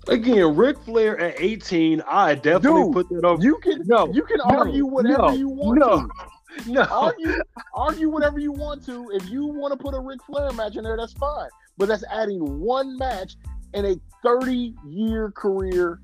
Again, 0.08 0.54
Ric 0.54 0.78
Flair 0.78 1.18
at 1.18 1.40
eighteen, 1.40 2.00
I 2.08 2.34
definitely 2.36 2.84
Dude, 2.84 2.92
put 2.92 3.08
that 3.08 3.24
over. 3.24 3.42
You 3.42 3.58
can 3.58 3.82
No, 3.86 4.12
you 4.12 4.22
can 4.22 4.38
no, 4.38 4.56
argue 4.56 4.86
whatever 4.86 5.18
no, 5.18 5.30
you 5.32 5.48
want 5.48 5.78
no. 5.80 6.06
to. 6.06 6.70
no, 6.72 6.82
Argue 6.84 7.34
argue 7.74 8.08
whatever 8.08 8.38
you 8.38 8.52
want 8.52 8.84
to. 8.86 9.10
If 9.12 9.28
you 9.28 9.46
want 9.46 9.72
to 9.72 9.76
put 9.82 9.94
a 9.94 10.00
Ric 10.00 10.20
Flair 10.24 10.52
match 10.52 10.76
in 10.76 10.84
there, 10.84 10.96
that's 10.96 11.12
fine. 11.14 11.48
But 11.76 11.88
that's 11.88 12.04
adding 12.10 12.60
one 12.60 12.96
match 12.98 13.36
in 13.74 13.84
a 13.84 13.96
30 14.22 14.74
year 14.86 15.32
career 15.32 16.00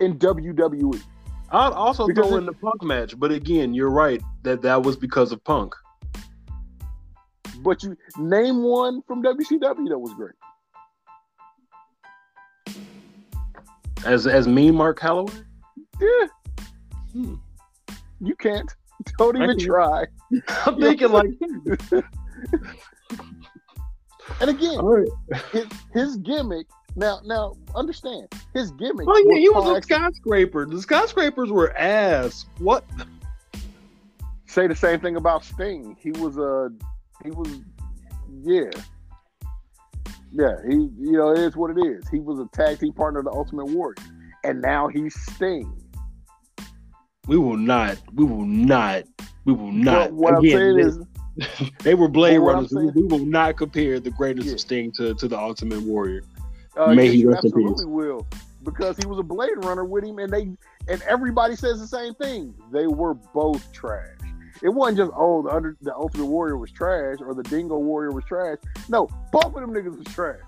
in. 0.00 0.18
WWE. 0.18 1.00
I'd 1.52 1.72
also 1.72 2.08
Because 2.08 2.28
throw 2.28 2.36
in 2.36 2.46
the 2.46 2.52
Punk 2.52 2.82
match, 2.82 3.16
but 3.18 3.30
again, 3.30 3.72
you're 3.74 3.90
right 3.90 4.20
that 4.42 4.60
that 4.62 4.82
was 4.82 4.96
because 4.96 5.30
of 5.30 5.42
Punk. 5.44 5.72
But 7.66 7.82
you 7.82 7.96
name 8.16 8.62
one 8.62 9.02
from 9.08 9.24
WCW 9.24 9.88
that 9.88 9.98
was 9.98 10.14
great. 10.14 10.36
As 14.04 14.28
as 14.28 14.46
me, 14.46 14.70
Mark 14.70 15.00
Calaway. 15.00 15.44
Yeah. 16.00 16.26
Hmm. 17.12 17.34
You 18.20 18.36
can't. 18.36 18.72
Don't 19.18 19.36
even 19.42 19.58
try. 19.58 20.06
I'm 20.64 20.80
thinking 20.80 21.10
like, 21.10 21.26
And 24.40 24.50
again, 24.50 24.78
right. 24.78 25.08
his, 25.50 25.66
his 25.92 26.16
gimmick. 26.18 26.66
Now, 26.94 27.20
now 27.24 27.54
understand 27.74 28.28
his 28.54 28.70
gimmick. 28.72 29.06
Oh 29.08 29.24
yeah, 29.28 29.38
he 29.38 29.48
was 29.48 29.78
a 29.78 29.82
skyscraper. 29.82 30.66
The 30.66 30.80
skyscrapers 30.80 31.50
were 31.50 31.76
ass. 31.76 32.46
What? 32.58 32.84
say 34.46 34.66
the 34.66 34.74
same 34.74 35.00
thing 35.00 35.16
about 35.16 35.44
Sting. 35.44 35.96
He 36.00 36.12
was 36.12 36.38
a 36.38 36.70
he 37.24 37.30
was 37.30 37.60
yeah. 38.42 38.70
Yeah, 40.32 40.54
he 40.68 40.74
you 40.74 41.12
know, 41.12 41.30
it 41.32 41.38
is 41.38 41.56
what 41.56 41.70
it 41.76 41.78
is. 41.86 42.08
He 42.08 42.18
was 42.18 42.38
a 42.40 42.46
tag 42.52 42.78
team 42.80 42.92
partner 42.92 43.20
of 43.20 43.24
the 43.26 43.30
Ultimate 43.32 43.66
Warrior. 43.66 43.94
And 44.44 44.60
now 44.60 44.88
he's 44.88 45.14
Sting. 45.32 45.72
We 47.26 47.36
will 47.38 47.56
not. 47.56 47.98
We 48.14 48.24
will 48.24 48.44
not. 48.44 49.04
We 49.44 49.52
will 49.52 49.72
not. 49.72 50.12
What, 50.12 50.34
what 50.34 50.44
Again, 50.44 50.56
I'm 50.56 50.60
saying 50.60 50.76
they, 50.76 51.58
is 51.62 51.70
they 51.82 51.94
were 51.94 52.08
Blade 52.08 52.38
Runners. 52.38 52.70
We, 52.72 52.82
saying- 52.82 52.92
we 52.94 53.02
will 53.04 53.24
not 53.26 53.56
compare 53.56 53.98
the 53.98 54.10
greatest 54.10 54.46
Yeah. 54.46 54.52
of 54.54 54.60
Sting 54.60 54.92
to, 54.92 55.14
to 55.14 55.26
the 55.28 55.38
Ultimate 55.38 55.82
Warrior. 55.82 56.22
uh, 56.76 56.94
May 56.94 57.06
yes, 57.06 57.14
he 57.14 57.26
rest 57.26 57.44
in 57.44 57.52
peace. 57.52 57.60
absolutely 57.70 57.86
will. 57.86 58.26
because 58.62 58.96
he 58.98 59.06
was 59.06 59.18
a 59.18 59.22
Blade 59.22 59.50
Runner 59.64 59.84
with 59.84 60.04
him, 60.04 60.18
and 60.18 60.32
they 60.32 60.50
and 60.88 61.02
everybody 61.02 61.56
says 61.56 61.80
the 61.80 61.86
same 61.86 62.14
thing. 62.14 62.54
They 62.72 62.86
were 62.86 63.14
both 63.14 63.72
trash. 63.72 64.06
It 64.62 64.70
wasn't 64.70 64.98
just 64.98 65.12
oh 65.14 65.42
the 65.42 65.50
under 65.50 65.76
the 65.80 65.94
Ultimate 65.94 66.26
Warrior 66.26 66.56
was 66.56 66.70
trash 66.70 67.18
or 67.20 67.34
the 67.34 67.42
Dingo 67.42 67.78
Warrior 67.78 68.12
was 68.12 68.24
trash. 68.24 68.58
No, 68.88 69.08
both 69.32 69.46
of 69.46 69.54
them 69.54 69.72
niggas 69.72 69.96
was 69.96 70.06
trash. 70.14 70.40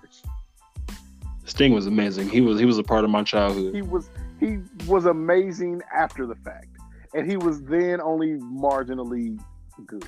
Sting 1.44 1.72
was 1.72 1.86
amazing. 1.86 2.28
He 2.28 2.40
was 2.40 2.58
he 2.58 2.66
was 2.66 2.78
a 2.78 2.82
part 2.82 3.04
of 3.04 3.10
my 3.10 3.22
childhood. 3.22 3.74
He 3.74 3.82
was 3.82 4.10
he 4.40 4.58
was 4.86 5.06
amazing 5.06 5.82
after 5.94 6.26
the 6.26 6.34
fact, 6.36 6.68
and 7.14 7.28
he 7.28 7.36
was 7.36 7.62
then 7.62 8.00
only 8.00 8.34
marginally 8.34 9.40
good. 9.86 10.04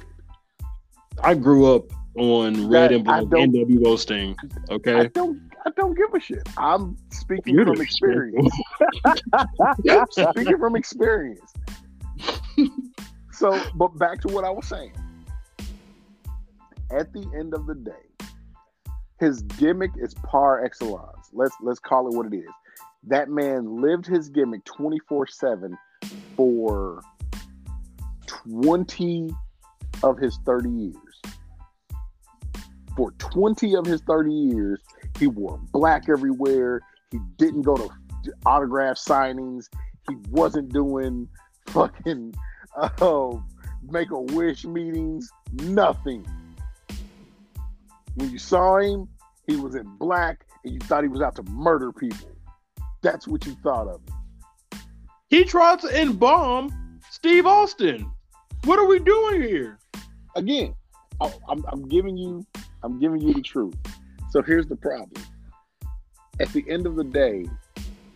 I 1.22 1.34
grew 1.34 1.74
up 1.74 1.84
on 2.16 2.68
Red 2.68 2.90
That- 2.90 3.06
and 3.08 3.30
Blue 3.30 3.46
NWO 3.46 3.98
Sting. 3.98 4.36
Okay. 4.70 4.94
I 4.94 5.06
don't 5.06 5.40
I 5.66 5.70
don't 5.76 5.96
give 5.96 6.12
a 6.14 6.20
shit. 6.20 6.48
I'm 6.56 6.96
speaking 7.10 7.54
You're 7.54 7.66
from 7.66 7.80
experience. 7.80 8.50
speaking 10.10 10.58
from 10.58 10.76
experience. 10.76 11.52
So, 13.40 13.58
but 13.74 13.96
back 13.96 14.20
to 14.20 14.28
what 14.28 14.44
I 14.44 14.50
was 14.50 14.66
saying. 14.66 14.92
At 16.90 17.10
the 17.14 17.26
end 17.34 17.54
of 17.54 17.66
the 17.66 17.74
day, 17.74 18.26
his 19.18 19.40
gimmick 19.40 19.92
is 19.96 20.12
par 20.12 20.62
excellence. 20.62 21.30
Let's 21.32 21.56
let's 21.62 21.78
call 21.78 22.06
it 22.08 22.14
what 22.14 22.26
it 22.26 22.36
is. 22.36 22.50
That 23.04 23.30
man 23.30 23.80
lived 23.80 24.06
his 24.06 24.28
gimmick 24.28 24.62
24/7 24.66 25.74
for 26.36 27.00
20 28.26 29.30
of 30.02 30.18
his 30.18 30.38
30 30.44 30.68
years. 30.68 31.22
For 32.94 33.12
20 33.12 33.74
of 33.74 33.86
his 33.86 34.02
30 34.02 34.34
years, 34.34 34.82
he 35.18 35.28
wore 35.28 35.58
black 35.72 36.10
everywhere. 36.10 36.82
He 37.10 37.18
didn't 37.38 37.62
go 37.62 37.74
to 37.74 37.88
autograph 38.44 38.98
signings. 38.98 39.70
He 40.10 40.16
wasn't 40.28 40.74
doing 40.74 41.26
fucking 41.68 42.34
uh, 42.76 43.32
make 43.90 44.10
a 44.10 44.20
wish 44.20 44.64
meetings. 44.64 45.30
Nothing. 45.52 46.26
When 48.14 48.30
you 48.30 48.38
saw 48.38 48.78
him, 48.78 49.08
he 49.46 49.56
was 49.56 49.74
in 49.74 49.84
black 49.98 50.46
and 50.64 50.74
you 50.74 50.80
thought 50.80 51.02
he 51.02 51.08
was 51.08 51.22
out 51.22 51.36
to 51.36 51.42
murder 51.44 51.92
people. 51.92 52.28
That's 53.02 53.26
what 53.26 53.46
you 53.46 53.56
thought 53.62 53.88
of 53.88 54.00
him. 54.00 54.80
He 55.28 55.44
tried 55.44 55.80
to 55.80 56.00
embalm 56.00 57.00
Steve 57.10 57.46
Austin. 57.46 58.10
What 58.64 58.78
are 58.78 58.86
we 58.86 58.98
doing 58.98 59.42
here? 59.42 59.78
Again, 60.36 60.74
I- 61.20 61.32
I'm, 61.48 61.64
I'm 61.68 61.88
giving 61.88 62.16
you, 62.16 62.44
I'm 62.82 62.98
giving 62.98 63.20
you 63.20 63.34
the 63.34 63.42
truth. 63.42 63.74
So 64.30 64.42
here's 64.42 64.66
the 64.66 64.76
problem. 64.76 65.22
At 66.38 66.48
the 66.52 66.64
end 66.68 66.86
of 66.86 66.96
the 66.96 67.04
day, 67.04 67.46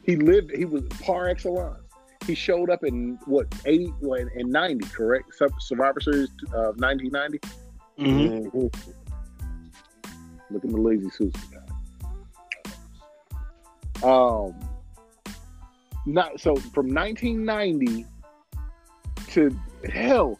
he 0.05 0.17
lived. 0.17 0.51
He 0.55 0.65
was 0.65 0.85
par 1.03 1.29
excellence. 1.29 1.84
He 2.27 2.35
showed 2.35 2.71
up 2.71 2.85
in 2.85 3.19
what 3.27 3.47
80 3.67 3.93
well, 4.01 4.21
in, 4.21 4.31
in 4.35 4.51
90, 4.51 4.87
correct? 4.89 5.33
Survivor 5.61 6.01
Series 6.01 6.31
of 6.55 6.79
1990. 6.81 7.39
Mhm. 7.99 8.53
Look 10.51 10.65
at 10.65 10.71
the 10.71 10.77
lazy 10.77 11.11
Susan 11.11 11.41
guy. 11.51 11.61
Um, 14.03 14.55
not 16.07 16.39
so 16.41 16.57
from 16.57 16.93
1990 16.93 18.07
to 19.29 19.57
hell, 19.91 20.39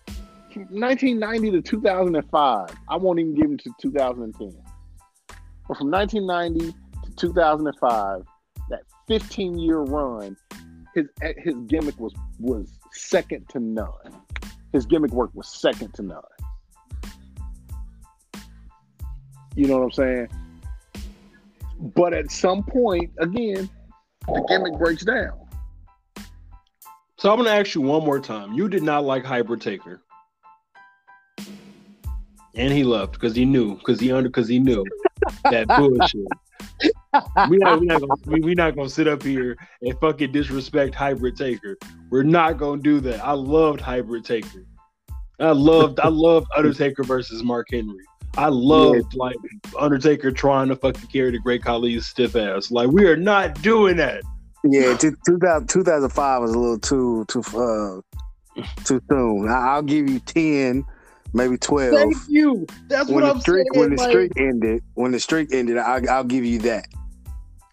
1990 0.55 1.51
to 1.53 1.63
2005. 1.63 2.69
I 2.89 2.97
won't 2.97 3.19
even 3.19 3.35
give 3.35 3.47
him 3.47 3.59
to 3.59 3.71
2010. 3.81 4.55
But 5.67 5.79
from 5.79 5.91
1990 5.91 6.73
to 7.05 7.17
2005, 7.17 8.23
that 8.71 8.83
15 9.09 9.59
year 9.59 9.81
run, 9.81 10.37
his 10.95 11.07
his 11.39 11.55
gimmick 11.67 11.99
was 11.99 12.15
was 12.39 12.79
second 12.93 13.49
to 13.51 13.61
none. 13.61 14.23
His 14.73 14.87
gimmick 14.87 15.13
work 15.13 15.31
was 15.35 15.49
second 15.49 15.93
to 15.95 16.03
none. 16.03 16.23
You 19.57 19.69
know 19.69 19.79
what 19.79 19.85
I'm 19.85 19.93
saying? 19.93 20.29
But 21.79 22.15
at 22.15 22.31
some 22.31 22.63
point, 22.63 23.11
again, 23.19 23.69
the 24.27 24.45
gimmick 24.49 24.79
breaks 24.79 25.05
down. 25.05 25.39
So 27.19 27.31
I'm 27.31 27.39
gonna 27.39 27.51
ask 27.51 27.75
you 27.75 27.81
one 27.81 28.05
more 28.05 28.21
time. 28.21 28.53
You 28.53 28.69
did 28.69 28.83
not 28.83 29.05
like 29.05 29.25
Hybrid 29.25 29.61
Taker. 29.61 30.03
And 32.57 32.73
he 32.73 32.85
left 32.85 33.15
because 33.15 33.35
he 33.35 33.45
knew, 33.45 33.77
because 33.77 33.99
he 33.99 34.13
under 34.13 34.29
because 34.29 34.49
he 34.49 34.61
knew 34.61 34.85
that 35.51 35.67
bullshit. 35.79 36.29
We 37.49 37.57
not, 37.59 37.81
we 37.81 37.87
not 37.87 38.01
gonna 38.01 38.15
we, 38.27 38.41
we 38.41 38.55
not 38.55 38.75
gonna 38.77 38.89
sit 38.89 39.07
up 39.09 39.23
here 39.23 39.57
and 39.83 39.99
fucking 40.01 40.33
disrespect 40.33 40.95
Hybrid 40.95 41.37
Taker. 41.37 41.77
We're 42.11 42.23
not 42.23 42.59
gonna 42.59 42.83
do 42.83 43.01
that. 43.01 43.25
I 43.25 43.33
loved 43.33 43.81
Hybrid 43.81 44.25
Taker. 44.25 44.65
I 45.41 45.51
loved 45.51 46.01
I 46.01 46.09
loved 46.09 46.47
Undertaker 46.57 47.03
versus 47.03 47.43
Mark 47.43 47.69
Henry. 47.71 48.05
I 48.37 48.49
loved 48.49 49.15
like 49.15 49.37
Undertaker 49.79 50.33
trying 50.33 50.69
to 50.69 50.77
fucking 50.77 51.09
carry 51.09 51.31
the 51.31 51.39
Great 51.39 51.63
Khali's 51.63 52.07
stiff 52.07 52.35
ass. 52.37 52.71
Like 52.71 52.89
we 52.91 53.07
are 53.07 53.17
not 53.17 53.61
doing 53.63 53.97
that. 53.99 54.23
Yeah, 54.65 54.97
t- 54.97 55.11
2000, 55.27 55.69
2005 55.69 56.41
was 56.43 56.55
a 56.55 56.59
little 56.59 56.79
too 56.79 57.25
too 57.29 57.41
uh 57.57 58.01
too 58.85 59.01
soon. 59.11 59.49
I, 59.49 59.53
I'll 59.75 59.83
give 59.83 60.09
you 60.09 60.21
ten, 60.21 60.85
maybe 61.33 61.59
twelve. 61.59 61.95
Thank 61.95 62.17
you. 62.29 62.67
That's 62.89 63.09
when 63.09 63.17
what 63.17 63.25
the 63.25 63.31
I'm 63.35 63.41
streak 63.41 63.67
saying. 63.75 63.81
when 63.89 63.97
the 63.97 64.03
like- 64.03 64.11
streak 64.11 64.33
ended, 64.37 64.83
when 64.95 65.13
the 65.13 65.21
streak 65.21 65.53
ended, 65.53 65.77
I, 65.79 66.01
I'll 66.11 66.25
give 66.25 66.45
you 66.45 66.59
that. 66.61 66.87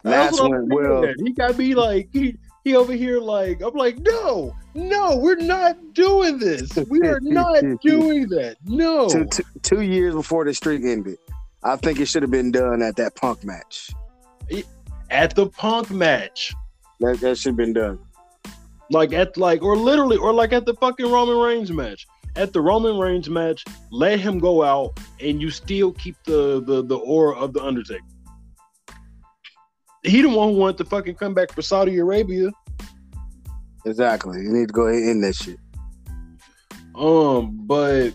That's 0.02 0.40
what 0.40 0.52
I'm 0.52 0.68
well, 0.68 1.02
saying. 1.02 1.14
he 1.24 1.32
got 1.32 1.56
me 1.58 1.74
like 1.74 2.08
he 2.12 2.36
he 2.64 2.76
over 2.76 2.92
here 2.92 3.20
like 3.20 3.60
I'm 3.62 3.74
like 3.74 3.98
no 3.98 4.54
no 4.74 5.16
we're 5.16 5.36
not 5.36 5.76
doing 5.94 6.38
this 6.38 6.74
we 6.88 7.00
are 7.06 7.20
not 7.22 7.62
doing 7.82 8.28
that 8.30 8.56
no 8.64 9.08
two, 9.08 9.26
two, 9.26 9.42
two 9.62 9.80
years 9.82 10.14
before 10.14 10.44
the 10.44 10.54
streak 10.54 10.82
ended, 10.84 11.18
I 11.62 11.76
think 11.76 12.00
it 12.00 12.06
should 12.06 12.22
have 12.22 12.30
been 12.30 12.50
done 12.52 12.82
at 12.82 12.96
that 12.96 13.14
Punk 13.16 13.44
match. 13.44 13.90
at 15.10 15.34
the 15.34 15.46
Punk 15.48 15.90
match 15.90 16.52
That 17.00 17.20
that 17.20 17.38
should 17.38 17.50
have 17.50 17.56
been 17.56 17.72
done. 17.72 17.98
like 18.90 19.12
at 19.12 19.36
like 19.36 19.62
or 19.62 19.76
literally 19.76 20.16
or 20.16 20.32
like 20.32 20.52
at 20.52 20.66
the 20.66 20.74
fucking 20.74 21.10
Roman 21.10 21.36
Reigns 21.38 21.70
match 21.70 22.06
at 22.36 22.52
the 22.52 22.60
Roman 22.60 22.98
Reigns 22.98 23.28
match 23.28 23.64
let 23.90 24.18
him 24.18 24.38
go 24.38 24.62
out 24.62 24.98
and 25.20 25.40
you 25.42 25.50
still 25.50 25.92
keep 25.92 26.16
the 26.24 26.62
the 26.64 26.82
the 26.84 26.96
aura 26.96 27.34
of 27.36 27.52
the 27.52 27.62
Undertaker. 27.62 28.02
He 30.02 30.22
the 30.22 30.28
one 30.28 30.48
who 30.48 30.56
wanted 30.58 30.78
to 30.78 30.84
fucking 30.84 31.14
come 31.14 31.34
back 31.34 31.52
for 31.52 31.62
Saudi 31.62 31.98
Arabia. 31.98 32.50
Exactly. 33.84 34.42
You 34.42 34.52
need 34.52 34.68
to 34.68 34.72
go 34.72 34.86
ahead 34.86 35.02
and 35.02 35.10
end 35.10 35.24
that 35.24 35.34
shit. 35.34 35.58
Um, 36.94 37.66
but 37.66 38.12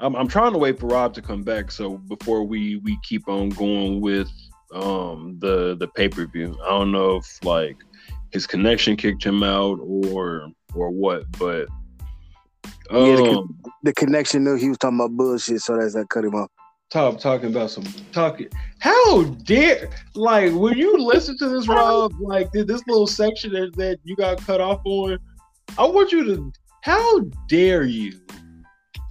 I'm 0.00 0.16
I'm 0.16 0.28
trying 0.28 0.52
to 0.52 0.58
wait 0.58 0.78
for 0.78 0.86
Rob 0.86 1.14
to 1.14 1.22
come 1.22 1.42
back. 1.42 1.70
So 1.70 1.98
before 1.98 2.44
we 2.44 2.76
we 2.76 2.98
keep 3.02 3.28
on 3.28 3.50
going 3.50 4.00
with 4.00 4.30
um 4.72 5.36
the 5.40 5.76
the 5.76 5.88
pay 5.88 6.08
per 6.08 6.26
view, 6.26 6.56
I 6.64 6.68
don't 6.70 6.92
know 6.92 7.16
if 7.16 7.44
like 7.44 7.76
his 8.30 8.46
connection 8.46 8.96
kicked 8.96 9.24
him 9.24 9.42
out 9.42 9.78
or 9.82 10.48
or 10.74 10.90
what, 10.90 11.24
but 11.38 11.68
um, 12.90 13.06
Yeah, 13.06 13.16
the 13.16 13.70
The 13.82 13.92
connection 13.94 14.44
knew 14.44 14.56
he 14.56 14.68
was 14.68 14.78
talking 14.78 14.98
about 14.98 15.10
bullshit, 15.10 15.60
so 15.60 15.76
that's 15.76 15.94
that 15.94 16.08
cut 16.08 16.24
him 16.24 16.34
off. 16.34 16.50
Talk 16.90 17.18
talking 17.20 17.50
about 17.50 17.70
some 17.70 17.84
talking. 18.12 18.48
How 18.80 19.22
dare 19.22 19.90
like 20.14 20.52
when 20.52 20.76
you 20.76 20.96
listen 20.96 21.38
to 21.38 21.48
this, 21.48 21.68
Rob? 21.68 22.12
Like 22.20 22.50
did 22.52 22.66
this 22.66 22.82
little 22.86 23.06
section 23.06 23.52
that, 23.52 23.74
that 23.76 23.98
you 24.04 24.16
got 24.16 24.44
cut 24.44 24.60
off 24.60 24.80
on? 24.84 25.18
I 25.78 25.84
want 25.86 26.12
you 26.12 26.24
to. 26.24 26.52
How 26.82 27.20
dare 27.48 27.84
you 27.84 28.18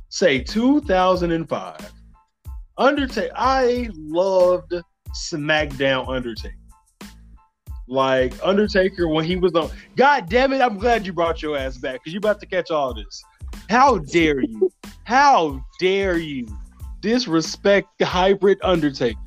say 0.09 0.39
2005? 0.39 1.93
Undertaker. 2.77 3.33
I 3.35 3.89
loved 3.95 4.73
SmackDown 5.13 6.07
Undertaker. 6.07 6.55
Like 7.87 8.33
Undertaker 8.43 9.07
when 9.07 9.25
he 9.25 9.35
was 9.35 9.53
on. 9.55 9.71
God 9.95 10.29
damn 10.29 10.53
it! 10.53 10.61
I'm 10.61 10.77
glad 10.77 11.05
you 11.05 11.13
brought 11.13 11.41
your 11.41 11.57
ass 11.57 11.77
back 11.77 11.95
because 11.95 12.13
you're 12.13 12.19
about 12.19 12.39
to 12.41 12.45
catch 12.45 12.69
all 12.69 12.93
this. 12.93 13.23
How 13.69 13.97
dare 13.97 14.41
you? 14.41 14.71
How 15.05 15.63
dare 15.79 16.17
you 16.17 16.47
disrespect 17.01 17.87
the 17.99 18.05
hybrid 18.05 18.59
Undertaker? 18.63 19.19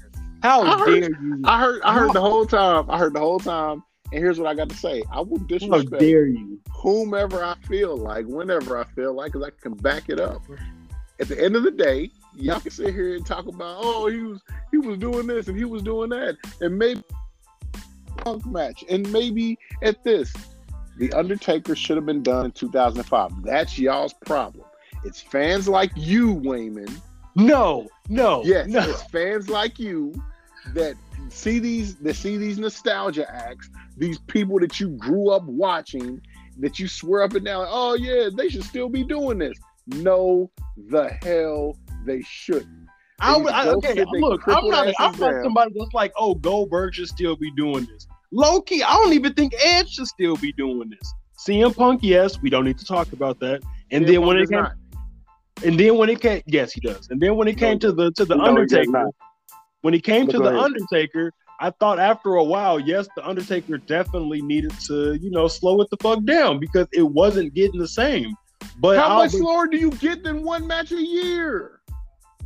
How 0.43 0.62
I 0.62 0.78
heard- 0.78 0.86
dare 1.01 1.11
you? 1.23 1.40
I 1.44 1.61
heard 1.61 1.82
I 1.82 1.94
heard 1.94 2.12
the 2.12 2.20
whole 2.20 2.47
time. 2.47 2.90
I 2.90 2.99
heard 2.99 3.15
the 3.15 3.20
whole 3.20 3.39
time. 3.40 3.82
And 4.12 4.20
here's 4.23 4.39
what 4.39 4.47
I 4.49 4.55
got 4.55 4.69
to 4.69 4.77
say. 4.77 5.03
I 5.11 5.20
will 5.20 5.39
How 5.39 5.44
disrespect 5.47 6.01
dare 6.01 6.27
you? 6.27 6.61
whomever 6.70 7.43
I 7.43 7.55
feel 7.66 7.97
like, 7.97 8.27
whenever 8.27 8.77
I 8.78 8.85
feel 8.85 9.15
like, 9.15 9.32
because 9.32 9.47
I 9.47 9.51
can 9.62 9.73
back 9.74 10.11
it 10.11 10.20
up. 10.20 10.43
At 11.19 11.28
the 11.28 11.43
end 11.43 11.57
of 11.57 11.62
the 11.62 11.70
day, 11.70 12.11
y'all 12.35 12.61
can 12.61 12.70
sit 12.73 12.93
here 12.93 13.15
and 13.15 13.24
talk 13.24 13.47
about, 13.47 13.78
oh, 13.81 14.09
he 14.09 14.19
was 14.19 14.40
he 14.70 14.78
was 14.78 14.99
doing 14.99 15.27
this 15.27 15.49
and 15.49 15.57
he 15.57 15.65
was 15.65 15.82
doing 15.82 16.11
that, 16.11 16.36
and 16.61 16.77
maybe 16.78 17.03
punk 18.19 18.44
match, 18.47 18.85
and 18.90 19.11
maybe 19.12 19.59
at 19.82 20.03
this, 20.05 20.32
the 20.99 21.11
Undertaker 21.15 21.74
should 21.74 21.97
have 21.97 22.07
been 22.07 22.23
done 22.23 22.47
in 22.47 22.51
2005. 22.53 23.43
That's 23.44 23.78
y'all's 23.78 24.12
problem. 24.12 24.65
It's 25.05 25.20
fans 25.20 25.69
like 25.69 25.90
you, 25.97 26.35
Wayman. 26.35 27.01
No, 27.34 27.88
no, 28.09 28.42
Yes, 28.44 28.68
no. 28.68 28.80
it's 28.80 29.02
fans 29.04 29.48
like 29.48 29.78
you 29.78 30.14
that 30.74 30.94
see 31.30 31.59
these 31.59 31.96
that 31.96 32.14
see 32.14 32.36
these 32.36 32.59
nostalgia 32.59 33.28
acts, 33.32 33.70
these 33.96 34.18
people 34.18 34.59
that 34.60 34.78
you 34.78 34.90
grew 34.90 35.30
up 35.30 35.44
watching, 35.44 36.20
that 36.59 36.78
you 36.78 36.88
swear 36.88 37.22
up 37.22 37.34
and 37.34 37.44
down, 37.44 37.66
oh 37.68 37.94
yeah, 37.94 38.28
they 38.34 38.48
should 38.48 38.64
still 38.64 38.88
be 38.88 39.04
doing 39.04 39.38
this. 39.38 39.59
No, 39.86 40.50
the 40.88 41.09
hell 41.22 41.76
they 42.04 42.22
shouldn't. 42.22 42.88
I 43.20 43.36
would, 43.36 43.52
I, 43.52 43.68
okay, 43.68 44.04
look, 44.04 44.42
I'm 44.48 44.68
not, 44.68 44.92
I'm 44.98 45.16
not 45.18 45.44
somebody 45.44 45.72
that's 45.76 45.94
like, 45.94 46.12
oh, 46.16 46.34
Goldberg 46.34 46.94
should 46.94 47.06
still 47.06 47.36
be 47.36 47.52
doing 47.52 47.86
this. 47.86 48.09
Low 48.32 48.60
key, 48.60 48.82
I 48.82 48.94
don't 48.94 49.12
even 49.12 49.32
think 49.34 49.54
Edge 49.62 49.90
should 49.90 50.09
still 50.09 50.36
be 50.36 50.52
doing 50.52 50.90
this. 50.90 51.14
CM 51.38 51.74
Punk, 51.76 52.00
yes, 52.02 52.40
we 52.42 52.50
don't 52.50 52.64
need 52.64 52.78
to 52.78 52.84
talk 52.84 53.12
about 53.12 53.38
that. 53.40 53.62
And 53.92 54.04
CM 54.04 54.09
then 54.09 54.20
when 54.22 54.36
Punk 54.36 54.36
it 54.36 54.40
does 54.40 54.50
came, 54.50 54.62
not. 54.62 54.72
And 55.64 55.78
then 55.78 55.97
when 55.97 56.09
it 56.09 56.20
came, 56.20 56.43
yes, 56.47 56.72
he 56.72 56.80
does. 56.80 57.09
And 57.10 57.20
then 57.20 57.36
when 57.36 57.48
it 57.48 57.56
came 57.56 57.74
he 57.74 57.78
to 57.80 57.93
the 57.93 58.10
to 58.12 58.24
the 58.24 58.34
No, 58.36 58.44
Undertaker, 58.44 59.06
when 59.82 59.94
he 59.94 60.01
came 60.01 60.26
But 60.26 60.32
to 60.32 60.39
the 60.39 60.48
ahead. 60.51 60.60
Undertaker, 60.60 61.32
I 61.60 61.70
thought 61.70 61.98
after 61.98 62.34
a 62.34 62.44
while, 62.44 62.80
yes, 62.80 63.09
the 63.16 63.26
Undertaker 63.26 63.78
definitely 63.78 64.43
needed 64.43 64.72
to, 64.86 65.14
you 65.14 65.30
know, 65.30 65.47
slow 65.48 65.80
it 65.80 65.89
the 65.90 65.97
fuck 65.98 66.24
down 66.24 66.59
because 66.59 66.86
it 66.93 67.02
wasn't 67.02 67.55
getting 67.55 67.78
the 67.78 67.89
same. 67.89 68.34
But 68.80 68.97
How 68.98 69.09
I'll 69.09 69.16
much 69.18 69.32
be- 69.32 69.39
slower 69.39 69.66
do 69.66 69.76
you 69.76 69.90
get 69.93 70.22
than 70.24 70.43
one 70.43 70.66
match 70.66 70.93
a 70.93 71.02
year? 71.02 71.78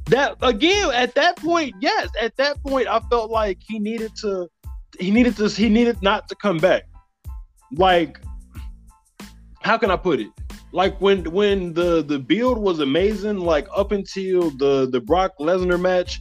that 0.09 0.37
again 0.41 0.89
at 0.93 1.17
that 1.17 1.35
point 1.35 1.75
yes 1.81 2.09
at 2.21 2.37
that 2.37 2.63
point 2.63 2.87
i 2.87 3.01
felt 3.11 3.29
like 3.29 3.59
he 3.67 3.81
needed 3.81 4.15
to 4.15 4.47
he 5.01 5.11
needed 5.11 5.37
to 5.37 5.49
he 5.49 5.69
needed 5.69 6.01
not 6.01 6.29
to 6.29 6.37
come 6.37 6.59
back 6.59 6.85
like 7.73 8.21
how 9.63 9.77
can 9.77 9.91
i 9.91 9.97
put 9.97 10.21
it 10.21 10.29
like 10.73 11.01
when 11.01 11.25
when 11.33 11.73
the 11.75 12.03
the 12.03 12.19
build 12.19 12.59
was 12.59 12.81
amazing 12.81 13.39
like 13.39 13.67
up 13.75 13.93
until 13.93 14.51
the 14.51 14.89
the 14.91 15.01
brock 15.01 15.33
lesnar 15.39 15.81
match 15.81 16.21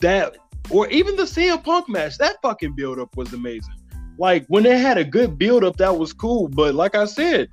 that 0.00 0.36
or 0.70 0.88
even 0.88 1.16
the 1.16 1.22
CM 1.22 1.62
Punk 1.62 1.88
match 1.88 2.18
that 2.18 2.36
fucking 2.42 2.74
build 2.74 2.98
up 2.98 3.16
was 3.16 3.32
amazing 3.32 3.74
like 4.18 4.44
when 4.48 4.62
they 4.62 4.78
had 4.78 4.98
a 4.98 5.04
good 5.04 5.38
build 5.38 5.64
up 5.64 5.76
that 5.76 5.96
was 5.96 6.12
cool 6.12 6.48
but 6.48 6.74
like 6.74 6.94
i 6.94 7.04
said 7.04 7.48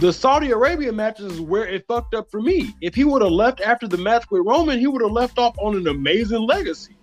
the 0.00 0.12
Saudi 0.14 0.50
Arabia 0.50 0.90
matches 0.90 1.34
is 1.34 1.40
where 1.42 1.66
it 1.66 1.84
fucked 1.86 2.14
up 2.14 2.30
for 2.30 2.40
me. 2.40 2.74
If 2.80 2.94
he 2.94 3.04
would 3.04 3.20
have 3.20 3.32
left 3.32 3.60
after 3.60 3.86
the 3.86 3.98
match 3.98 4.24
with 4.30 4.46
Roman, 4.46 4.78
he 4.78 4.86
would 4.86 5.02
have 5.02 5.10
left 5.10 5.38
off 5.38 5.54
on 5.58 5.76
an 5.76 5.86
amazing 5.88 6.46
legacy. 6.46 6.96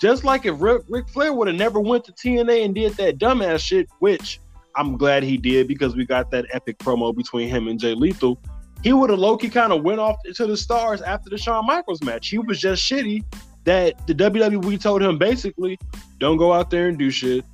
Just 0.00 0.22
like 0.22 0.46
if 0.46 0.60
Ric, 0.60 0.82
Ric 0.88 1.08
Flair 1.08 1.32
would 1.32 1.48
have 1.48 1.56
never 1.56 1.80
went 1.80 2.04
to 2.04 2.12
TNA 2.12 2.64
and 2.64 2.72
did 2.72 2.92
that 2.94 3.18
dumbass 3.18 3.58
shit, 3.58 3.88
which 3.98 4.38
I'm 4.76 4.96
glad 4.96 5.22
he 5.22 5.36
did 5.36 5.68
because 5.68 5.96
we 5.96 6.04
got 6.04 6.30
that 6.30 6.46
epic 6.52 6.78
promo 6.78 7.16
between 7.16 7.48
him 7.48 7.68
and 7.68 7.80
Jay 7.80 7.94
Lethal. 7.94 8.40
He 8.82 8.92
would 8.92 9.10
have 9.10 9.18
Loki 9.18 9.48
kind 9.48 9.72
of 9.72 9.82
went 9.82 10.00
off 10.00 10.16
to 10.34 10.46
the 10.46 10.56
stars 10.56 11.00
after 11.02 11.30
the 11.30 11.38
Shawn 11.38 11.66
Michaels 11.66 12.02
match. 12.02 12.28
He 12.28 12.38
was 12.38 12.60
just 12.60 12.82
shitty 12.82 13.24
that 13.64 14.06
the 14.06 14.14
WWE 14.14 14.80
told 14.80 15.02
him 15.02 15.18
basically, 15.18 15.78
don't 16.18 16.36
go 16.36 16.52
out 16.52 16.70
there 16.70 16.88
and 16.88 16.98
do 16.98 17.10
shit. 17.10 17.44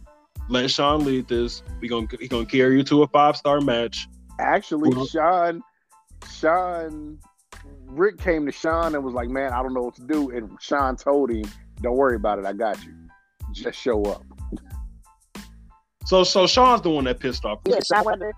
Let 0.49 0.70
Shawn 0.70 1.05
lead 1.05 1.28
this. 1.28 1.62
We 1.81 1.89
gonna 1.89 2.07
he 2.20 2.28
gonna 2.28 2.44
carry 2.44 2.77
you 2.77 2.85
to 2.85 3.03
a 3.03 3.09
five 3.09 3.36
star 3.36 3.61
match. 3.61 4.09
Actually, 4.39 4.90
Shawn, 5.07 5.62
Shawn, 6.31 7.19
Ric 7.86 8.19
came 8.19 8.44
to 8.47 8.53
Shawn 8.53 8.94
and 8.94 9.05
was 9.05 9.15
like, 9.15 9.31
"Man, 9.31 9.53
I 9.53 9.62
don't 9.62 9.73
know 9.73 9.82
what 9.82 9.94
to 9.97 10.03
do." 10.03 10.31
And 10.31 10.51
Shawn 10.61 10.97
told 10.97 11.31
him, 11.31 11.44
"Don't 11.81 11.97
worry 11.97 12.16
about 12.16 12.39
it. 12.39 12.44
I 12.44 12.53
got 12.53 12.85
you. 12.85 12.93
Just 13.53 13.78
show 13.78 14.03
up." 14.05 14.24
So 16.05 16.24
so 16.24 16.47
Shawn's 16.47 16.83
the 16.83 16.91
one 16.91 17.05
that 17.05 17.20
pissed 17.20 17.45
off. 17.45 17.61
Yeah, 17.66 17.79
Sean 17.81 18.05
Weather. 18.05 18.33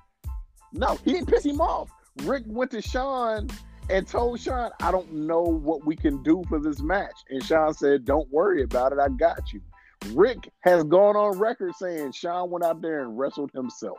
No, 0.72 0.98
he 1.04 1.12
didn't 1.12 1.28
piss 1.28 1.44
him 1.44 1.60
off. 1.60 1.90
Ric 2.22 2.44
went 2.46 2.70
to 2.72 2.82
Shawn 2.82 3.48
and 3.90 4.06
told 4.06 4.40
Shawn, 4.40 4.70
"I 4.80 4.90
don't 4.90 5.12
know 5.12 5.42
what 5.42 5.84
we 5.86 5.96
can 5.96 6.22
do 6.22 6.42
for 6.48 6.58
this 6.58 6.80
match." 6.80 7.14
And 7.30 7.42
Shawn 7.42 7.74
said, 7.74 8.04
"Don't 8.04 8.30
worry 8.30 8.62
about 8.62 8.92
it. 8.92 8.98
I 8.98 9.08
got 9.08 9.52
you." 9.52 9.60
Ric 10.12 10.50
has 10.60 10.84
gone 10.84 11.16
on 11.16 11.38
record 11.38 11.74
saying 11.76 12.12
Shawn 12.12 12.50
went 12.50 12.64
out 12.64 12.82
there 12.82 13.00
and 13.00 13.18
wrestled 13.18 13.50
himself. 13.52 13.98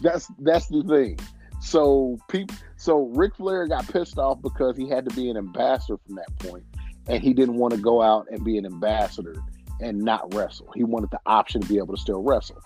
That's 0.00 0.30
that's 0.38 0.68
the 0.68 0.82
thing. 0.84 1.18
So 1.60 2.18
people, 2.28 2.56
so 2.76 3.06
Ric 3.08 3.34
Flair 3.36 3.66
got 3.66 3.86
pissed 3.88 4.18
off 4.18 4.40
because 4.40 4.76
he 4.76 4.88
had 4.88 5.08
to 5.08 5.14
be 5.14 5.28
an 5.28 5.36
ambassador 5.36 5.98
from 6.06 6.14
that 6.14 6.38
point, 6.38 6.64
and 7.08 7.22
he 7.22 7.34
didn't 7.34 7.56
want 7.56 7.74
to 7.74 7.80
go 7.80 8.00
out 8.00 8.26
and 8.30 8.44
be 8.44 8.56
an 8.58 8.64
ambassador 8.64 9.34
and 9.80 9.98
not 9.98 10.32
wrestle. 10.34 10.70
He 10.74 10.84
wanted 10.84 11.10
the 11.10 11.20
option 11.26 11.60
to 11.60 11.68
be 11.68 11.78
able 11.78 11.94
to 11.94 12.00
still 12.00 12.22
wrestle. 12.22 12.60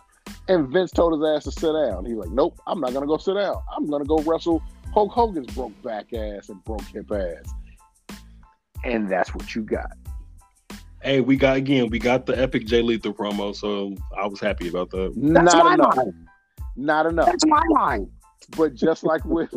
And 0.48 0.68
Vince 0.68 0.90
told 0.90 1.12
his 1.12 1.22
ass 1.28 1.44
to 1.44 1.52
sit 1.52 1.72
down. 1.72 2.04
He's 2.04 2.16
like, 2.16 2.30
"Nope, 2.30 2.58
I'm 2.66 2.80
not 2.80 2.92
gonna 2.92 3.06
go 3.06 3.16
sit 3.16 3.34
down. 3.34 3.56
I'm 3.76 3.86
gonna 3.86 4.04
go 4.04 4.18
wrestle 4.18 4.62
Hulk 4.94 5.12
Hogan's 5.12 5.52
broke 5.54 5.80
back 5.82 6.12
ass 6.12 6.48
and 6.48 6.62
broke 6.64 6.82
hip 6.82 7.10
ass." 7.12 7.52
And 8.84 9.08
that's 9.08 9.34
what 9.34 9.54
you 9.54 9.62
got. 9.62 9.92
Hey, 11.02 11.20
we 11.20 11.36
got 11.36 11.56
again, 11.56 11.88
we 11.90 11.98
got 11.98 12.26
the 12.26 12.40
epic 12.40 12.66
Jay 12.66 12.80
Lethal 12.82 13.12
promo, 13.12 13.54
so 13.54 13.94
I 14.16 14.26
was 14.26 14.40
happy 14.40 14.68
about 14.68 14.90
that. 14.90 15.12
That's 15.16 15.54
not 15.54 15.64
my 15.64 15.74
enough. 15.74 15.96
line. 15.96 16.28
Not 16.76 17.06
enough. 17.06 17.26
That's 17.26 17.46
my 17.46 17.62
line. 17.70 18.10
but 18.56 18.74
just 18.74 19.04
like 19.04 19.24
with 19.24 19.54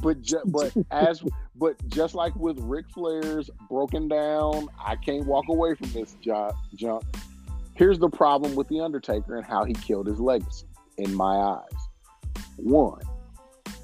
but 0.00 0.22
ju- 0.22 0.42
but 0.46 0.72
as 0.90 1.22
but 1.56 1.76
just 1.88 2.14
like 2.14 2.34
with 2.36 2.58
Ric 2.60 2.86
Flair's 2.90 3.50
broken 3.68 4.08
down, 4.08 4.68
I 4.84 4.96
can't 4.96 5.26
walk 5.26 5.46
away 5.48 5.74
from 5.74 5.92
this 5.92 6.16
jo- 6.20 6.52
junk. 6.74 7.04
Here's 7.74 7.98
the 7.98 8.08
problem 8.10 8.54
with 8.54 8.68
the 8.68 8.80
Undertaker 8.80 9.36
and 9.36 9.44
how 9.44 9.64
he 9.64 9.72
killed 9.74 10.06
his 10.06 10.20
legacy 10.20 10.66
in 10.98 11.14
my 11.14 11.36
eyes. 11.36 11.88
One, 12.56 13.00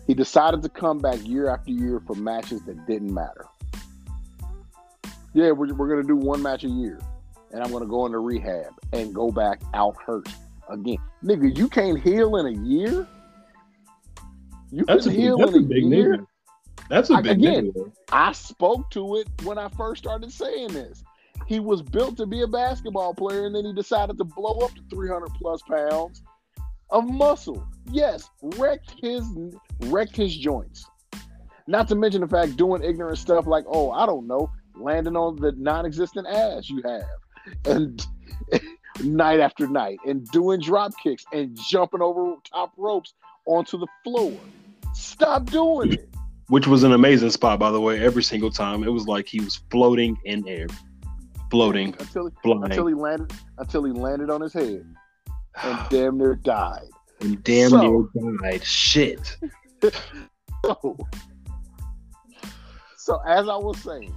he 0.06 0.14
decided 0.14 0.62
to 0.62 0.68
come 0.68 0.98
back 0.98 1.26
year 1.26 1.48
after 1.48 1.70
year 1.70 2.00
for 2.06 2.14
matches 2.14 2.62
that 2.66 2.86
didn't 2.86 3.12
matter. 3.12 3.46
Yeah, 5.34 5.50
we're, 5.50 5.74
we're 5.74 5.88
gonna 5.88 6.02
do 6.02 6.16
one 6.16 6.42
match 6.42 6.64
a 6.64 6.68
year, 6.68 7.00
and 7.52 7.62
I'm 7.62 7.70
gonna 7.70 7.86
go 7.86 8.06
into 8.06 8.18
rehab 8.18 8.72
and 8.92 9.14
go 9.14 9.30
back 9.30 9.60
out 9.74 9.96
hurt 10.04 10.28
again. 10.68 10.98
Nigga, 11.22 11.56
you 11.56 11.68
can't 11.68 12.00
heal 12.00 12.36
in 12.36 12.46
a 12.46 12.66
year. 12.66 13.06
You 14.70 14.84
That's 14.86 15.04
can 15.04 15.12
a 15.12 15.16
big, 15.16 15.20
heal 15.24 15.38
that's 15.38 15.52
in 15.52 15.64
a 15.64 15.66
big 15.66 15.84
year. 15.84 16.16
nigga. 16.18 16.26
That's 16.88 17.10
a 17.10 17.14
I- 17.14 17.20
big 17.22 17.38
again, 17.38 17.72
nigga. 17.72 17.92
I 18.12 18.32
spoke 18.32 18.90
to 18.90 19.16
it 19.16 19.28
when 19.44 19.58
I 19.58 19.68
first 19.70 20.02
started 20.02 20.32
saying 20.32 20.68
this. 20.72 21.02
He 21.46 21.60
was 21.60 21.82
built 21.82 22.16
to 22.16 22.26
be 22.26 22.42
a 22.42 22.46
basketball 22.46 23.14
player, 23.14 23.46
and 23.46 23.54
then 23.54 23.64
he 23.64 23.72
decided 23.72 24.16
to 24.18 24.24
blow 24.24 24.58
up 24.60 24.74
to 24.74 24.82
300 24.90 25.28
plus 25.34 25.60
pounds 25.62 26.22
of 26.90 27.04
muscle. 27.08 27.66
Yes, 27.90 28.30
wrecked 28.42 28.94
his 29.00 29.24
wrecked 29.82 30.16
his 30.16 30.36
joints. 30.36 30.88
Not 31.66 31.88
to 31.88 31.94
mention 31.94 32.20
the 32.22 32.28
fact 32.28 32.56
doing 32.56 32.82
ignorant 32.82 33.18
stuff 33.18 33.46
like, 33.46 33.64
oh, 33.68 33.90
I 33.90 34.06
don't 34.06 34.26
know, 34.26 34.50
landing 34.76 35.16
on 35.16 35.36
the 35.36 35.52
non-existent 35.52 36.26
ass 36.28 36.70
you 36.70 36.80
have, 36.84 37.02
and 37.66 38.06
night 39.04 39.40
after 39.40 39.68
night, 39.68 39.98
and 40.06 40.26
doing 40.30 40.60
drop 40.60 40.92
kicks 41.02 41.24
and 41.32 41.56
jumping 41.68 42.00
over 42.02 42.34
top 42.50 42.72
ropes 42.76 43.14
onto 43.46 43.78
the 43.78 43.86
floor. 44.04 44.32
Stop 44.94 45.46
doing 45.46 45.92
it. 45.94 46.08
Which 46.48 46.66
was 46.66 46.82
an 46.84 46.92
amazing 46.92 47.30
spot, 47.30 47.58
by 47.58 47.70
the 47.70 47.80
way. 47.80 48.00
Every 48.00 48.22
single 48.22 48.50
time, 48.50 48.84
it 48.84 48.92
was 48.92 49.06
like 49.06 49.26
he 49.26 49.40
was 49.40 49.56
floating 49.70 50.16
in 50.24 50.46
air, 50.46 50.66
floating, 51.50 51.94
until 51.98 52.30
until 52.44 52.86
he 52.86 52.94
landed 52.94 53.32
until 53.58 53.82
he 53.84 53.92
landed 53.92 54.30
on 54.30 54.40
his 54.40 54.52
head 54.52 54.84
and 55.62 55.78
damn 55.90 56.18
near 56.18 56.36
died. 56.36 56.84
and 57.20 57.42
damn 57.42 57.70
So- 57.70 58.08
near 58.14 58.36
died. 58.42 58.64
Shit. 58.64 59.36
So, 60.64 60.96
so 62.96 63.20
as 63.24 63.48
I 63.48 63.54
was 63.56 63.78
saying, 63.78 64.12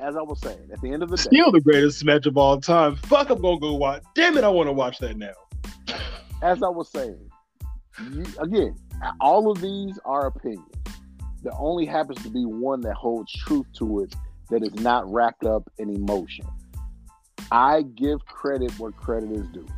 as 0.00 0.16
I 0.16 0.22
was 0.22 0.40
saying, 0.40 0.68
at 0.72 0.80
the 0.80 0.90
end 0.92 1.04
of 1.04 1.10
the 1.10 1.16
day, 1.16 1.22
Still 1.22 1.52
the 1.52 1.60
greatest 1.60 2.04
match 2.04 2.26
of 2.26 2.36
all 2.36 2.60
time. 2.60 2.96
Fuck, 2.96 3.30
I'm 3.30 3.40
gonna 3.40 3.60
go 3.60 3.74
watch. 3.74 4.02
Damn 4.16 4.36
it, 4.36 4.42
I 4.42 4.48
want 4.48 4.66
to 4.68 4.72
watch 4.72 4.98
that 4.98 5.16
now. 5.16 5.32
as 6.42 6.60
I 6.62 6.68
was 6.68 6.88
saying, 6.90 7.16
you, 8.12 8.24
again, 8.40 8.76
all 9.20 9.50
of 9.50 9.60
these 9.60 9.98
are 10.04 10.26
opinions. 10.26 10.68
There 11.42 11.52
only 11.58 11.86
happens 11.86 12.22
to 12.22 12.30
be 12.30 12.44
one 12.44 12.80
that 12.82 12.94
holds 12.94 13.32
truth 13.32 13.66
to 13.78 14.00
it 14.00 14.14
that 14.50 14.62
is 14.62 14.74
not 14.74 15.10
wrapped 15.12 15.44
up 15.44 15.70
in 15.78 15.90
emotion. 15.90 16.46
I 17.50 17.82
give 17.82 18.24
credit 18.24 18.72
where 18.78 18.92
credit 18.92 19.30
is 19.30 19.46
due. 19.48 19.68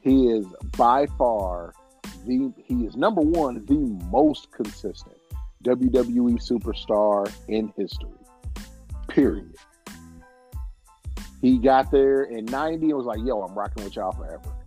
He 0.00 0.28
is 0.28 0.46
by 0.76 1.06
far 1.18 1.74
the 2.26 2.52
he 2.64 2.84
is 2.84 2.96
number 2.96 3.20
one, 3.20 3.64
the 3.66 3.78
most 4.10 4.50
consistent 4.52 5.16
WWE 5.64 6.38
superstar 6.42 7.30
in 7.48 7.72
history. 7.76 8.10
Period. 9.08 9.54
He 11.40 11.58
got 11.58 11.90
there 11.90 12.24
in 12.24 12.46
90 12.46 12.86
and 12.86 12.96
was 12.96 13.06
like, 13.06 13.20
yo, 13.24 13.42
I'm 13.42 13.54
rocking 13.54 13.84
with 13.84 13.94
y'all 13.94 14.12
forever 14.12 14.57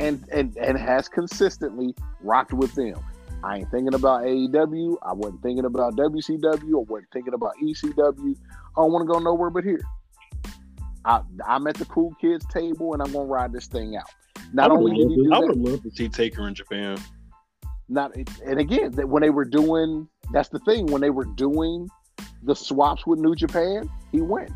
and 0.00 0.24
and 0.32 0.56
and 0.56 0.78
has 0.78 1.08
consistently 1.08 1.94
rocked 2.20 2.52
with 2.52 2.74
them. 2.74 2.98
I 3.44 3.58
ain't 3.58 3.70
thinking 3.70 3.94
about 3.94 4.22
AEW. 4.22 4.96
I 5.02 5.12
wasn't 5.12 5.42
thinking 5.42 5.64
about 5.64 5.96
WCW. 5.96 6.54
I 6.54 6.84
wasn't 6.90 7.08
thinking 7.12 7.34
about 7.34 7.52
ECW. 7.62 8.36
I 8.36 8.80
don't 8.80 8.92
want 8.92 9.06
to 9.06 9.12
go 9.12 9.18
nowhere 9.18 9.50
but 9.50 9.64
here. 9.64 9.80
I, 11.04 11.22
I'm 11.48 11.66
at 11.66 11.76
the 11.76 11.86
cool 11.86 12.14
kids 12.20 12.44
table 12.52 12.92
and 12.92 13.02
I'm 13.02 13.12
gonna 13.12 13.24
ride 13.24 13.52
this 13.52 13.66
thing 13.66 13.96
out. 13.96 14.10
Not 14.52 14.70
I 14.70 14.74
would 14.74 14.90
only 14.90 15.04
did 15.04 15.10
he 15.10 15.16
do 15.24 15.32
I 15.32 15.38
would 15.38 15.56
love 15.56 15.82
to 15.82 15.90
see 15.90 16.08
Taker 16.08 16.46
in 16.48 16.54
Japan. 16.54 16.98
not 17.88 18.14
and 18.44 18.58
again 18.58 18.92
that 18.92 19.08
when 19.08 19.22
they 19.22 19.30
were 19.30 19.44
doing 19.44 20.08
That's 20.32 20.48
the 20.48 20.58
thing. 20.60 20.86
When 20.86 21.00
they 21.00 21.10
were 21.10 21.24
doing 21.24 21.88
the 22.42 22.54
swaps 22.54 23.06
with 23.06 23.18
New 23.18 23.34
Japan, 23.34 23.90
he 24.12 24.20
went. 24.20 24.52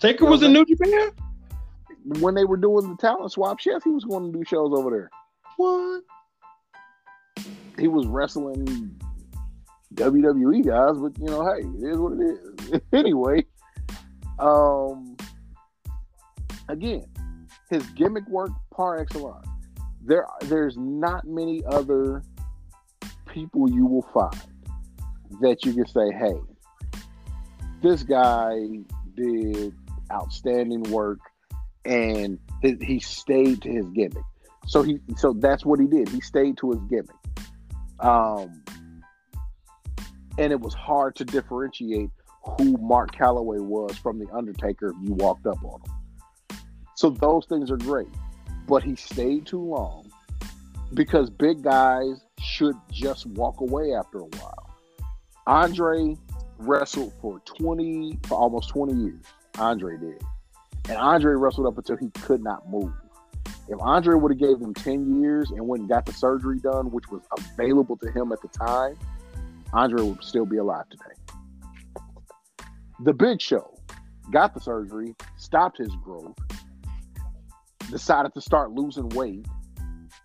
Taker 0.00 0.26
was 0.26 0.42
in 0.42 0.52
New 0.52 0.64
Japan. 0.66 1.10
When 2.04 2.34
they 2.34 2.44
were 2.44 2.56
doing 2.56 2.88
the 2.88 2.96
talent 2.96 3.32
swaps, 3.32 3.64
yes, 3.64 3.82
he 3.82 3.90
was 3.90 4.04
going 4.04 4.30
to 4.30 4.38
do 4.38 4.44
shows 4.44 4.72
over 4.72 4.90
there. 4.90 5.10
What? 5.56 6.02
He 7.78 7.88
was 7.88 8.06
wrestling 8.06 8.94
WWE 9.94 10.66
guys, 10.66 10.98
but 10.98 11.18
you 11.18 11.26
know, 11.26 11.44
hey, 11.44 11.66
it 11.66 11.92
is 11.92 11.98
what 11.98 12.12
it 12.12 12.74
is. 12.74 12.80
anyway, 12.92 13.44
um, 14.38 15.16
again, 16.68 17.04
his 17.70 17.84
gimmick 17.90 18.26
work 18.28 18.50
par 18.70 18.98
excellence. 18.98 19.46
There, 20.04 20.26
there's 20.42 20.76
not 20.76 21.26
many 21.26 21.64
other 21.64 22.22
people 23.26 23.70
you 23.70 23.86
will 23.86 24.06
find 24.12 24.40
that 25.40 25.64
you 25.64 25.72
can 25.72 25.86
say, 25.86 26.12
hey, 26.12 26.34
this 27.82 28.02
guy 28.02 28.60
did 29.16 29.74
outstanding 30.12 30.82
work 30.84 31.18
and 31.84 32.38
he, 32.62 32.76
he 32.80 33.00
stayed 33.00 33.62
to 33.62 33.70
his 33.70 33.86
gimmick. 33.90 34.24
So 34.66 34.82
he, 34.82 34.98
so 35.16 35.34
that's 35.34 35.64
what 35.64 35.80
he 35.80 35.86
did. 35.86 36.08
He 36.08 36.20
stayed 36.20 36.56
to 36.58 36.70
his 36.70 36.80
gimmick. 36.88 37.10
Um, 38.00 38.62
and 40.38 40.52
it 40.52 40.60
was 40.60 40.74
hard 40.74 41.16
to 41.16 41.24
differentiate 41.24 42.10
who 42.42 42.76
Mark 42.78 43.14
Calaway 43.14 43.60
was 43.60 43.96
from 43.98 44.18
the 44.18 44.26
Undertaker 44.32 44.88
if 44.88 44.96
you 45.02 45.14
walked 45.14 45.46
up 45.46 45.62
on 45.64 45.80
him. 45.80 46.58
So 46.96 47.10
those 47.10 47.46
things 47.46 47.70
are 47.70 47.76
great, 47.76 48.08
but 48.66 48.82
he 48.82 48.96
stayed 48.96 49.46
too 49.46 49.62
long 49.62 50.10
because 50.92 51.30
big 51.30 51.62
guys 51.62 52.24
should 52.40 52.76
just 52.90 53.26
walk 53.26 53.60
away 53.60 53.94
after 53.94 54.18
a 54.18 54.24
while. 54.24 54.70
Andre 55.46 56.16
wrestled 56.58 57.12
for 57.20 57.40
20 57.40 58.18
for 58.26 58.38
almost 58.38 58.70
20 58.70 58.94
years. 58.94 59.24
Andre 59.58 59.96
did. 59.98 60.22
And 60.88 60.98
Andre 60.98 61.34
wrestled 61.34 61.66
up 61.66 61.78
until 61.78 61.96
he 61.96 62.10
could 62.10 62.42
not 62.42 62.68
move. 62.68 62.92
If 63.68 63.78
Andre 63.80 64.16
would 64.16 64.32
have 64.32 64.38
gave 64.38 64.60
him 64.60 64.74
10 64.74 65.22
years 65.22 65.50
and 65.50 65.66
went 65.66 65.80
and 65.82 65.88
got 65.88 66.04
the 66.04 66.12
surgery 66.12 66.58
done, 66.58 66.90
which 66.90 67.08
was 67.10 67.22
available 67.38 67.96
to 67.98 68.10
him 68.10 68.30
at 68.32 68.42
the 68.42 68.48
time, 68.48 68.98
Andre 69.72 70.02
would 70.02 70.22
still 70.22 70.44
be 70.44 70.58
alive 70.58 70.84
today. 70.90 72.64
The 73.00 73.14
Big 73.14 73.40
Show 73.40 73.74
got 74.30 74.54
the 74.54 74.60
surgery, 74.60 75.14
stopped 75.36 75.78
his 75.78 75.94
growth, 76.04 76.36
decided 77.90 78.34
to 78.34 78.40
start 78.40 78.72
losing 78.72 79.08
weight. 79.10 79.46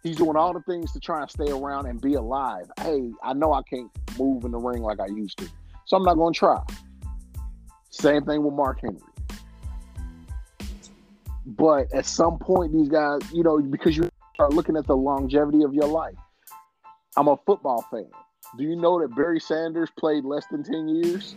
He's 0.03 0.17
doing 0.17 0.35
all 0.35 0.53
the 0.53 0.61
things 0.61 0.91
to 0.93 0.99
try 0.99 1.21
and 1.21 1.29
stay 1.29 1.51
around 1.51 1.87
and 1.87 1.99
be 1.99 2.13
alive. 2.13 2.69
Hey, 2.79 3.11
I 3.23 3.33
know 3.33 3.53
I 3.53 3.61
can't 3.63 3.89
move 4.17 4.43
in 4.43 4.51
the 4.51 4.57
ring 4.57 4.81
like 4.81 4.99
I 4.99 5.07
used 5.07 5.37
to, 5.39 5.49
so 5.85 5.97
I'm 5.97 6.03
not 6.03 6.15
going 6.15 6.33
to 6.33 6.37
try. 6.37 6.61
Same 7.89 8.23
thing 8.23 8.43
with 8.43 8.53
Mark 8.53 8.81
Henry. 8.81 8.99
But 11.57 11.91
at 11.93 12.05
some 12.05 12.37
point, 12.37 12.73
these 12.73 12.89
guys, 12.89 13.21
you 13.33 13.41
know, 13.43 13.59
because 13.59 13.97
you 13.97 14.07
start 14.35 14.53
looking 14.53 14.77
at 14.77 14.85
the 14.85 14.95
longevity 14.95 15.63
of 15.63 15.73
your 15.73 15.87
life. 15.87 16.15
I'm 17.17 17.27
a 17.27 17.37
football 17.45 17.83
fan. 17.89 18.09
Do 18.57 18.63
you 18.63 18.75
know 18.75 19.01
that 19.01 19.15
Barry 19.15 19.39
Sanders 19.39 19.89
played 19.97 20.25
less 20.25 20.45
than 20.51 20.63
10 20.63 20.87
years? 20.87 21.35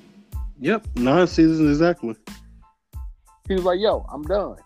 Yep, 0.61 0.87
nine 0.97 1.27
seasons 1.27 1.69
exactly. 1.69 2.15
He 3.49 3.55
was 3.55 3.65
like, 3.65 3.81
yo, 3.81 4.05
I'm 4.13 4.23
done. 4.23 4.57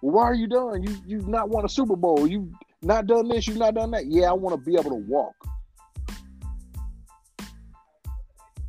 Well, 0.00 0.14
why 0.14 0.22
are 0.24 0.34
you 0.34 0.46
done? 0.46 0.82
You 0.82 0.96
you've 1.06 1.28
not 1.28 1.50
won 1.50 1.64
a 1.64 1.68
Super 1.68 1.94
Bowl. 1.94 2.26
You've 2.26 2.48
not 2.82 3.06
done 3.06 3.28
this, 3.28 3.46
you've 3.46 3.58
not 3.58 3.74
done 3.74 3.90
that. 3.90 4.06
Yeah, 4.06 4.30
I 4.30 4.32
want 4.32 4.56
to 4.56 4.70
be 4.70 4.78
able 4.78 4.90
to 4.90 5.04
walk. 5.06 5.34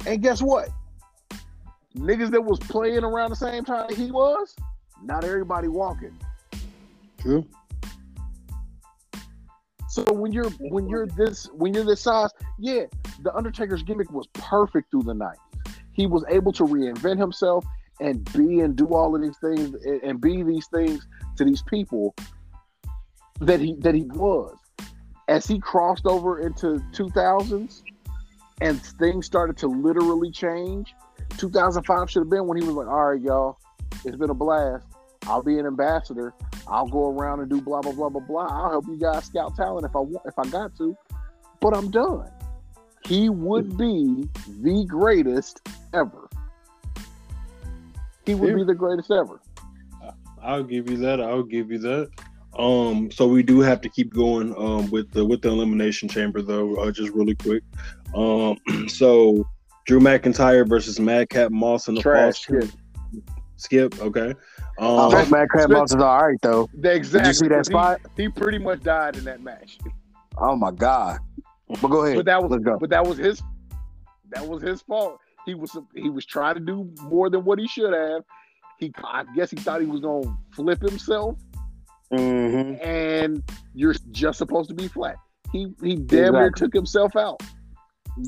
And 0.06 0.22
guess 0.22 0.42
what? 0.42 0.70
Niggas 1.96 2.32
that 2.32 2.42
was 2.42 2.60
playing 2.60 3.04
around 3.04 3.30
the 3.30 3.36
same 3.36 3.64
time 3.64 3.94
he 3.96 4.12
was, 4.12 4.56
not 5.04 5.24
everybody 5.24 5.68
walking. 5.68 6.18
True. 7.20 7.46
So 9.90 10.04
when 10.14 10.32
you're 10.32 10.50
when 10.60 10.88
you're 10.88 11.06
this 11.06 11.50
when 11.54 11.74
you're 11.74 11.84
this 11.84 12.02
size, 12.02 12.30
yeah, 12.58 12.86
the 13.24 13.36
Undertaker's 13.36 13.84
gimmick 13.84 14.10
was 14.12 14.28
perfect 14.34 14.90
through 14.90 15.04
the 15.04 15.14
night. 15.14 15.38
He 15.92 16.08
was 16.08 16.24
able 16.30 16.54
to 16.54 16.64
reinvent 16.64 17.18
himself 17.18 17.66
and 18.00 18.24
be 18.34 18.62
and 18.62 18.76
do 18.76 18.88
all 18.88 19.16
of 19.16 19.22
these 19.22 19.38
things 19.40 19.76
and, 20.04 20.22
be 20.22 20.44
these 20.44 20.66
things 20.68 21.06
to 21.36 21.44
these 21.44 21.62
people 21.64 22.16
that 23.42 23.60
he 23.60 23.76
that 23.80 23.94
he 23.94 24.04
was. 24.04 24.56
As 25.28 25.46
he 25.46 25.60
crossed 25.60 26.06
over 26.06 26.40
into 26.40 26.82
2000s 26.94 27.84
and 28.62 28.82
things 28.82 29.26
started 29.26 29.58
to 29.58 29.68
literally 29.68 30.32
change, 30.32 30.94
2005 31.38 32.10
should 32.10 32.22
have 32.22 32.30
been 32.30 32.48
when 32.48 32.58
he 32.58 32.66
was 32.66 32.76
like, 32.76 32.88
"All 32.88 33.12
right, 33.12 33.22
y'all, 33.22 33.58
it's 34.06 34.16
been 34.16 34.30
a 34.30 34.34
blast. 34.34 34.86
I'll 35.28 35.44
be 35.44 35.60
an 35.60 35.66
ambassador. 35.66 36.34
I'll 36.68 36.88
go 36.88 37.10
around 37.10 37.42
and 37.42 37.50
do 37.50 37.62
blah 37.62 37.82
blah 37.82 37.92
blah 37.92 38.10
blah 38.10 38.22
blah. 38.22 38.48
I'll 38.48 38.72
help 38.72 38.86
you 38.88 38.98
guys 38.98 39.26
scout 39.26 39.56
talent 39.56 39.86
if 39.86 39.96
I 39.96 40.00
want 40.00 40.26
if 40.26 40.38
I 40.38 40.48
got 40.50 40.76
to, 40.78 40.96
but 41.60 41.76
I'm 41.76 41.92
done." 41.92 42.30
He 43.06 43.30
would 43.30 43.78
be 43.78 44.30
the 44.62 44.86
greatest 44.88 45.68
ever. 45.94 46.30
He 48.26 48.36
would 48.36 48.56
be 48.56 48.64
the 48.64 48.76
greatest 48.76 49.12
ever. 49.12 49.42
I'll 50.42 50.64
give 50.64 50.90
you 50.90 50.98
that. 50.98 51.22
I'll 51.22 51.44
give 51.44 51.72
you 51.72 51.80
that. 51.80 52.10
Um, 52.58 53.10
so 53.12 53.28
we 53.28 53.44
do 53.44 53.62
have 53.62 53.80
to 53.82 53.90
keep 53.90 54.14
going 54.14 54.54
um 54.58 54.90
with 54.92 55.12
the 55.12 55.24
with 55.24 55.42
the 55.42 55.50
elimination 55.50 56.10
chamber 56.10 56.42
though, 56.42 56.76
uh, 56.76 56.92
just 56.92 57.12
really 57.14 57.36
quick. 57.36 57.64
Um, 58.16 58.58
so 58.88 59.48
Drew 59.86 60.00
McIntyre 60.00 60.68
versus 60.68 61.00
Madcap 61.00 61.52
Moss 61.52 61.88
in 61.88 61.96
the 61.96 62.02
Trash. 62.02 62.46
false 62.46 62.72
skip. 63.58 64.00
Okay. 64.02 64.34
I 64.82 64.86
Um, 64.86 65.12
hope 65.12 65.30
Madcap 65.30 65.70
Moss 65.70 65.92
is 65.94 66.02
all 66.02 66.24
right 66.28 66.38
though. 66.42 66.68
Exactly. 66.84 67.20
Did 67.20 67.28
you 67.28 67.34
see 67.34 67.48
that 67.50 67.66
spot? 67.68 68.02
He, 68.18 68.28
pretty 68.30 68.58
much 68.58 68.82
died 68.82 69.16
in 69.16 69.24
that 69.26 69.42
match. 69.42 69.78
Oh 70.38 70.56
my 70.56 70.72
god. 70.72 71.20
But 71.82 71.88
go 71.90 72.04
ahead. 72.04 72.16
But 72.18 72.26
that 72.26 72.44
was 72.44 72.62
go. 72.64 72.78
but 72.80 72.90
that 72.90 73.06
was 73.06 73.18
his 73.18 73.42
that 74.32 74.46
was 74.48 74.62
his 74.64 74.82
fault. 74.82 75.20
He 75.46 75.54
was 75.54 75.78
he 75.96 76.10
was 76.10 76.26
trying 76.26 76.56
to 76.56 76.60
do 76.62 76.90
more 77.04 77.30
than 77.30 77.44
what 77.46 77.60
he 77.60 77.68
should 77.68 77.94
have. 77.94 78.24
He 78.80 78.92
I 79.04 79.24
guess 79.36 79.52
he 79.52 79.58
thought 79.58 79.82
he 79.82 79.88
was 79.88 80.02
gonna 80.02 80.36
flip 80.56 80.82
himself, 80.82 81.38
Mm-hmm. 82.12 82.84
and 82.86 83.44
you're 83.74 83.94
just 84.12 84.38
supposed 84.40 84.68
to 84.70 84.76
be 84.76 84.88
flat. 84.88 85.16
He 85.52 85.72
he 85.84 85.96
damn 85.96 86.34
near 86.34 86.48
Exactly. 86.48 86.66
took 86.68 86.74
himself 86.74 87.16
out. 87.16 87.42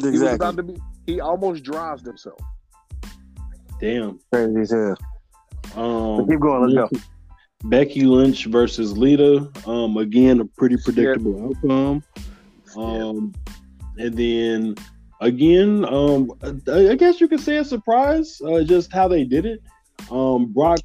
He 0.02 0.10
was 0.12 0.22
about 0.22 0.56
to 0.58 0.64
be. 0.64 0.76
He 1.08 1.20
almost 1.20 1.64
drives 1.64 2.06
himself. 2.06 2.40
damn. 3.80 4.20
Crazy 4.32 4.60
as 4.62 4.72
hell. 4.72 4.98
But 5.76 5.82
Um, 5.82 6.28
keep 6.28 6.40
going. 6.40 6.70
Let's 6.70 6.92
go. 6.92 7.00
Becky 7.66 8.02
Lynch 8.02 8.46
versus 8.46 8.98
Lita. 8.98 9.50
Um, 9.66 9.98
again, 9.98 10.42
a 10.42 10.46
pretty 10.46 10.78
predictable 10.78 11.50
outcome. 11.50 12.04
Um, 12.76 13.34
and 13.98 14.18
then 14.18 14.76
again, 15.22 15.86
um, 15.86 16.32
I 16.68 16.90
I 16.90 16.96
guess 16.96 17.22
you 17.22 17.28
could 17.28 17.40
say 17.40 17.58
a 17.58 17.66
surprise, 17.66 18.42
uh, 18.42 18.64
just 18.64 18.92
how 18.92 19.08
they 19.08 19.24
did 19.24 19.46
it. 19.46 19.62
Um, 20.12 20.52
Brock, 20.52 20.80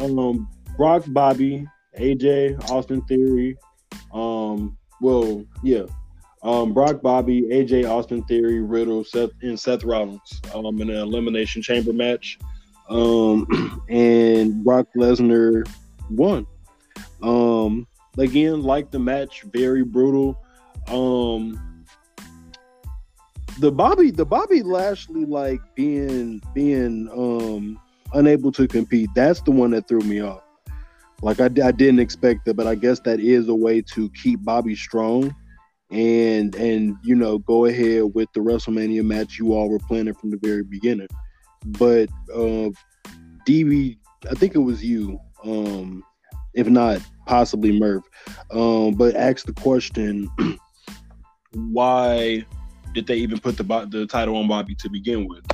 um, 0.00 0.48
Brock, 0.76 1.04
Bobby, 1.08 1.66
AJ, 1.98 2.70
Austin 2.70 3.02
Theory. 3.02 3.56
Um, 4.12 4.76
well, 5.00 5.44
yeah. 5.62 5.84
Um, 6.42 6.74
Brock, 6.74 7.00
Bobby, 7.00 7.42
AJ, 7.42 7.88
Austin 7.88 8.22
Theory, 8.24 8.60
Riddle, 8.60 9.04
Seth, 9.04 9.30
and 9.42 9.58
Seth 9.58 9.84
Rollins. 9.84 10.40
Um, 10.54 10.80
in 10.80 10.90
an 10.90 10.96
elimination 10.96 11.62
chamber 11.62 11.92
match. 11.92 12.38
Um, 12.88 13.84
and 13.88 14.64
Brock 14.64 14.88
Lesnar 14.96 15.68
won. 16.10 16.46
Um, 17.22 17.86
again, 18.18 18.62
like 18.62 18.90
the 18.90 18.98
match, 18.98 19.42
very 19.52 19.84
brutal. 19.84 20.38
Um, 20.88 21.84
the 23.58 23.70
Bobby, 23.70 24.10
the 24.10 24.26
Bobby 24.26 24.62
Lashley, 24.62 25.24
like 25.24 25.60
being 25.74 26.42
being 26.54 27.08
um 27.12 27.80
unable 28.12 28.52
to 28.52 28.66
compete. 28.66 29.10
That's 29.14 29.40
the 29.42 29.50
one 29.50 29.70
that 29.70 29.88
threw 29.88 30.00
me 30.00 30.20
off. 30.20 30.42
Like 31.22 31.40
I, 31.40 31.46
I 31.46 31.72
didn't 31.72 32.00
expect 32.00 32.44
that, 32.44 32.54
but 32.54 32.66
I 32.66 32.74
guess 32.74 33.00
that 33.00 33.20
is 33.20 33.48
a 33.48 33.54
way 33.54 33.80
to 33.94 34.10
keep 34.10 34.44
Bobby 34.44 34.74
strong, 34.74 35.34
and 35.90 36.54
and 36.56 36.96
you 37.02 37.14
know 37.14 37.38
go 37.38 37.66
ahead 37.66 38.14
with 38.14 38.28
the 38.34 38.40
WrestleMania 38.40 39.04
match 39.04 39.38
you 39.38 39.54
all 39.54 39.68
were 39.68 39.78
planning 39.78 40.14
from 40.14 40.30
the 40.30 40.38
very 40.38 40.64
beginning. 40.64 41.08
But 41.64 42.08
uh, 42.32 42.70
DB, 43.46 43.98
I 44.30 44.34
think 44.34 44.54
it 44.54 44.58
was 44.58 44.84
you, 44.84 45.18
um, 45.42 46.02
if 46.54 46.68
not 46.68 47.00
possibly 47.26 47.78
Murph, 47.78 48.04
um, 48.50 48.92
but 48.94 49.16
asked 49.16 49.46
the 49.46 49.52
question, 49.54 50.30
why 51.52 52.44
did 52.92 53.06
they 53.06 53.16
even 53.16 53.38
put 53.38 53.56
the 53.56 53.64
the 53.90 54.06
title 54.06 54.36
on 54.36 54.48
Bobby 54.48 54.74
to 54.76 54.88
begin 54.88 55.28
with? 55.28 55.44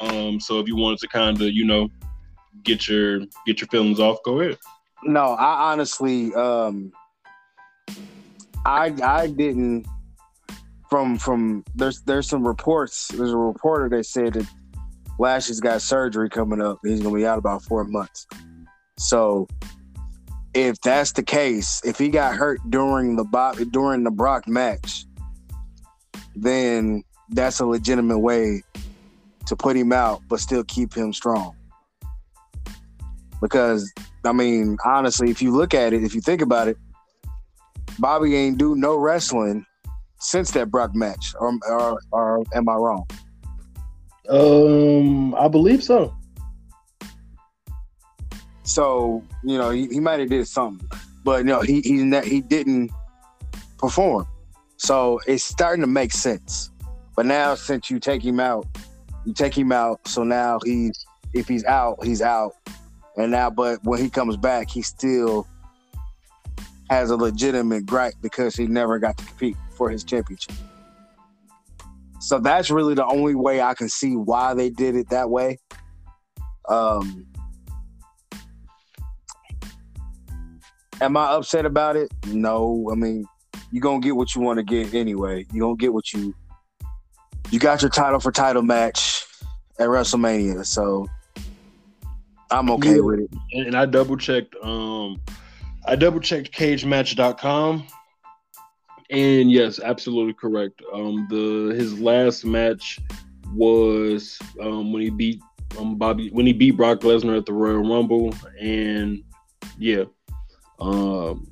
Um, 0.00 0.40
so 0.40 0.58
if 0.58 0.66
you 0.66 0.76
wanted 0.76 0.98
to 1.00 1.08
kind 1.08 1.40
of 1.40 1.48
you 1.48 1.64
know 1.64 1.88
get 2.64 2.88
your 2.88 3.20
get 3.46 3.60
your 3.60 3.68
feelings 3.68 4.00
off, 4.00 4.18
go 4.24 4.40
ahead. 4.40 4.58
No, 5.04 5.32
I 5.32 5.72
honestly, 5.72 6.34
um, 6.34 6.92
I 8.66 8.94
I 9.02 9.28
didn't 9.28 9.86
from 10.90 11.16
from 11.16 11.64
there's 11.74 12.02
there's 12.02 12.28
some 12.28 12.46
reports. 12.46 13.08
There's 13.08 13.32
a 13.32 13.36
reporter 13.36 13.88
that 13.96 14.04
said 14.04 14.34
that 14.34 14.46
Lashley's 15.20 15.60
got 15.60 15.82
surgery 15.82 16.30
coming 16.30 16.62
up. 16.62 16.78
He's 16.82 17.02
gonna 17.02 17.14
be 17.14 17.26
out 17.26 17.36
about 17.36 17.62
four 17.62 17.84
months. 17.84 18.26
So 18.98 19.46
if 20.54 20.80
that's 20.80 21.12
the 21.12 21.22
case, 21.22 21.82
if 21.84 21.98
he 21.98 22.08
got 22.08 22.34
hurt 22.34 22.58
during 22.70 23.16
the 23.16 23.24
Bob 23.24 23.58
during 23.70 24.02
the 24.02 24.10
Brock 24.10 24.48
match, 24.48 25.04
then 26.34 27.04
that's 27.28 27.60
a 27.60 27.66
legitimate 27.66 28.20
way 28.20 28.62
to 29.46 29.56
put 29.56 29.76
him 29.76 29.92
out, 29.92 30.22
but 30.26 30.40
still 30.40 30.64
keep 30.64 30.94
him 30.94 31.12
strong. 31.12 31.54
Because 33.42 33.92
I 34.24 34.32
mean, 34.32 34.78
honestly, 34.86 35.30
if 35.30 35.42
you 35.42 35.54
look 35.54 35.74
at 35.74 35.92
it, 35.92 36.02
if 36.02 36.14
you 36.14 36.22
think 36.22 36.40
about 36.40 36.66
it, 36.66 36.78
Bobby 37.98 38.34
ain't 38.36 38.56
do 38.56 38.74
no 38.74 38.96
wrestling 38.96 39.66
since 40.18 40.50
that 40.52 40.70
Brock 40.70 40.94
match, 40.94 41.34
or, 41.38 41.58
or, 41.68 42.00
or 42.10 42.44
am 42.54 42.70
I 42.70 42.74
wrong? 42.74 43.06
Um, 44.28 45.34
I 45.34 45.48
believe 45.48 45.82
so. 45.82 46.14
So 48.62 49.24
you 49.42 49.58
know 49.58 49.70
he, 49.70 49.88
he 49.88 50.00
might 50.00 50.20
have 50.20 50.28
did 50.28 50.46
something, 50.46 50.88
but 51.24 51.44
no, 51.44 51.60
he 51.60 51.80
he 51.80 52.04
ne- 52.04 52.28
he 52.28 52.40
didn't 52.40 52.90
perform. 53.78 54.26
So 54.76 55.20
it's 55.26 55.44
starting 55.44 55.80
to 55.82 55.88
make 55.88 56.12
sense. 56.12 56.70
But 57.16 57.26
now 57.26 57.54
since 57.54 57.90
you 57.90 57.98
take 57.98 58.22
him 58.22 58.38
out, 58.38 58.66
you 59.24 59.34
take 59.34 59.56
him 59.56 59.72
out. 59.72 60.06
So 60.06 60.22
now 60.22 60.58
he's 60.64 61.04
if 61.34 61.48
he's 61.48 61.64
out, 61.64 62.04
he's 62.04 62.22
out. 62.22 62.54
And 63.16 63.32
now, 63.32 63.50
but 63.50 63.82
when 63.84 64.00
he 64.00 64.08
comes 64.08 64.36
back, 64.36 64.70
he 64.70 64.82
still 64.82 65.46
has 66.88 67.10
a 67.10 67.16
legitimate 67.16 67.86
gripe 67.86 68.14
because 68.20 68.56
he 68.56 68.66
never 68.66 68.98
got 68.98 69.16
to 69.18 69.24
compete 69.24 69.56
for 69.76 69.90
his 69.90 70.04
championship. 70.04 70.54
So 72.20 72.38
that's 72.38 72.70
really 72.70 72.94
the 72.94 73.06
only 73.06 73.34
way 73.34 73.60
I 73.62 73.74
can 73.74 73.88
see 73.88 74.14
why 74.16 74.54
they 74.54 74.70
did 74.70 74.94
it 74.94 75.08
that 75.10 75.30
way. 75.30 75.58
Um, 76.68 77.26
am 81.00 81.16
I 81.16 81.30
upset 81.32 81.64
about 81.66 81.96
it? 81.96 82.10
No. 82.26 82.88
I 82.92 82.94
mean, 82.94 83.24
you're 83.72 83.80
gonna 83.80 84.00
get 84.00 84.16
what 84.16 84.34
you 84.34 84.42
want 84.42 84.58
to 84.58 84.62
get 84.62 84.94
anyway. 84.94 85.46
You're 85.52 85.66
gonna 85.68 85.76
get 85.76 85.92
what 85.92 86.12
you 86.12 86.34
you 87.50 87.58
got 87.58 87.82
your 87.82 87.90
title 87.90 88.20
for 88.20 88.30
title 88.30 88.62
match 88.62 89.24
at 89.78 89.88
WrestleMania, 89.88 90.64
so 90.66 91.06
I'm 92.50 92.70
okay 92.72 92.96
Yeah. 92.96 93.00
with 93.00 93.20
it. 93.20 93.30
and, 93.52 93.66
and 93.68 93.76
I 93.76 93.86
double 93.86 94.16
checked. 94.16 94.54
Um, 94.62 95.20
I 95.86 95.96
double 95.96 96.20
checked 96.20 96.52
CageMatch.com, 96.52 97.86
and 99.10 99.50
yes, 99.50 99.80
absolutely 99.80 100.34
correct. 100.34 100.82
Um, 100.92 101.26
the 101.30 101.74
his 101.74 102.00
last 102.00 102.44
match 102.44 102.98
was 103.54 104.38
um 104.60 104.92
when 104.92 105.02
he 105.02 105.10
beat 105.10 105.40
um 105.78 105.96
Bobby 105.96 106.30
when 106.30 106.46
he 106.46 106.52
beat 106.52 106.72
Brock 106.72 107.00
Lesnar 107.00 107.36
at 107.36 107.46
the 107.46 107.52
Royal 107.52 107.82
Rumble, 107.82 108.34
and 108.58 109.22
yeah, 109.78 110.04
um, 110.80 111.50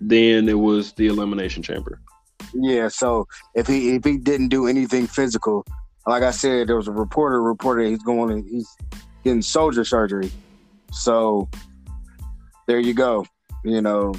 then 0.00 0.48
it 0.48 0.58
was 0.58 0.92
the 0.92 1.06
Elimination 1.06 1.62
Chamber. 1.62 2.00
Yeah, 2.54 2.88
so 2.88 3.26
if 3.54 3.66
he 3.66 3.94
if 3.96 4.04
he 4.04 4.18
didn't 4.18 4.48
do 4.48 4.66
anything 4.66 5.06
physical, 5.06 5.64
like 6.06 6.22
I 6.22 6.30
said, 6.30 6.68
there 6.68 6.76
was 6.76 6.88
a 6.88 6.92
reporter 6.92 7.42
reported 7.42 7.88
he's 7.88 8.02
going 8.02 8.46
he's 8.48 8.68
getting 9.24 9.42
soldier 9.42 9.84
surgery. 9.84 10.30
So 10.92 11.48
there 12.66 12.80
you 12.80 12.94
go. 12.94 13.26
You 13.64 13.82
know, 13.82 14.14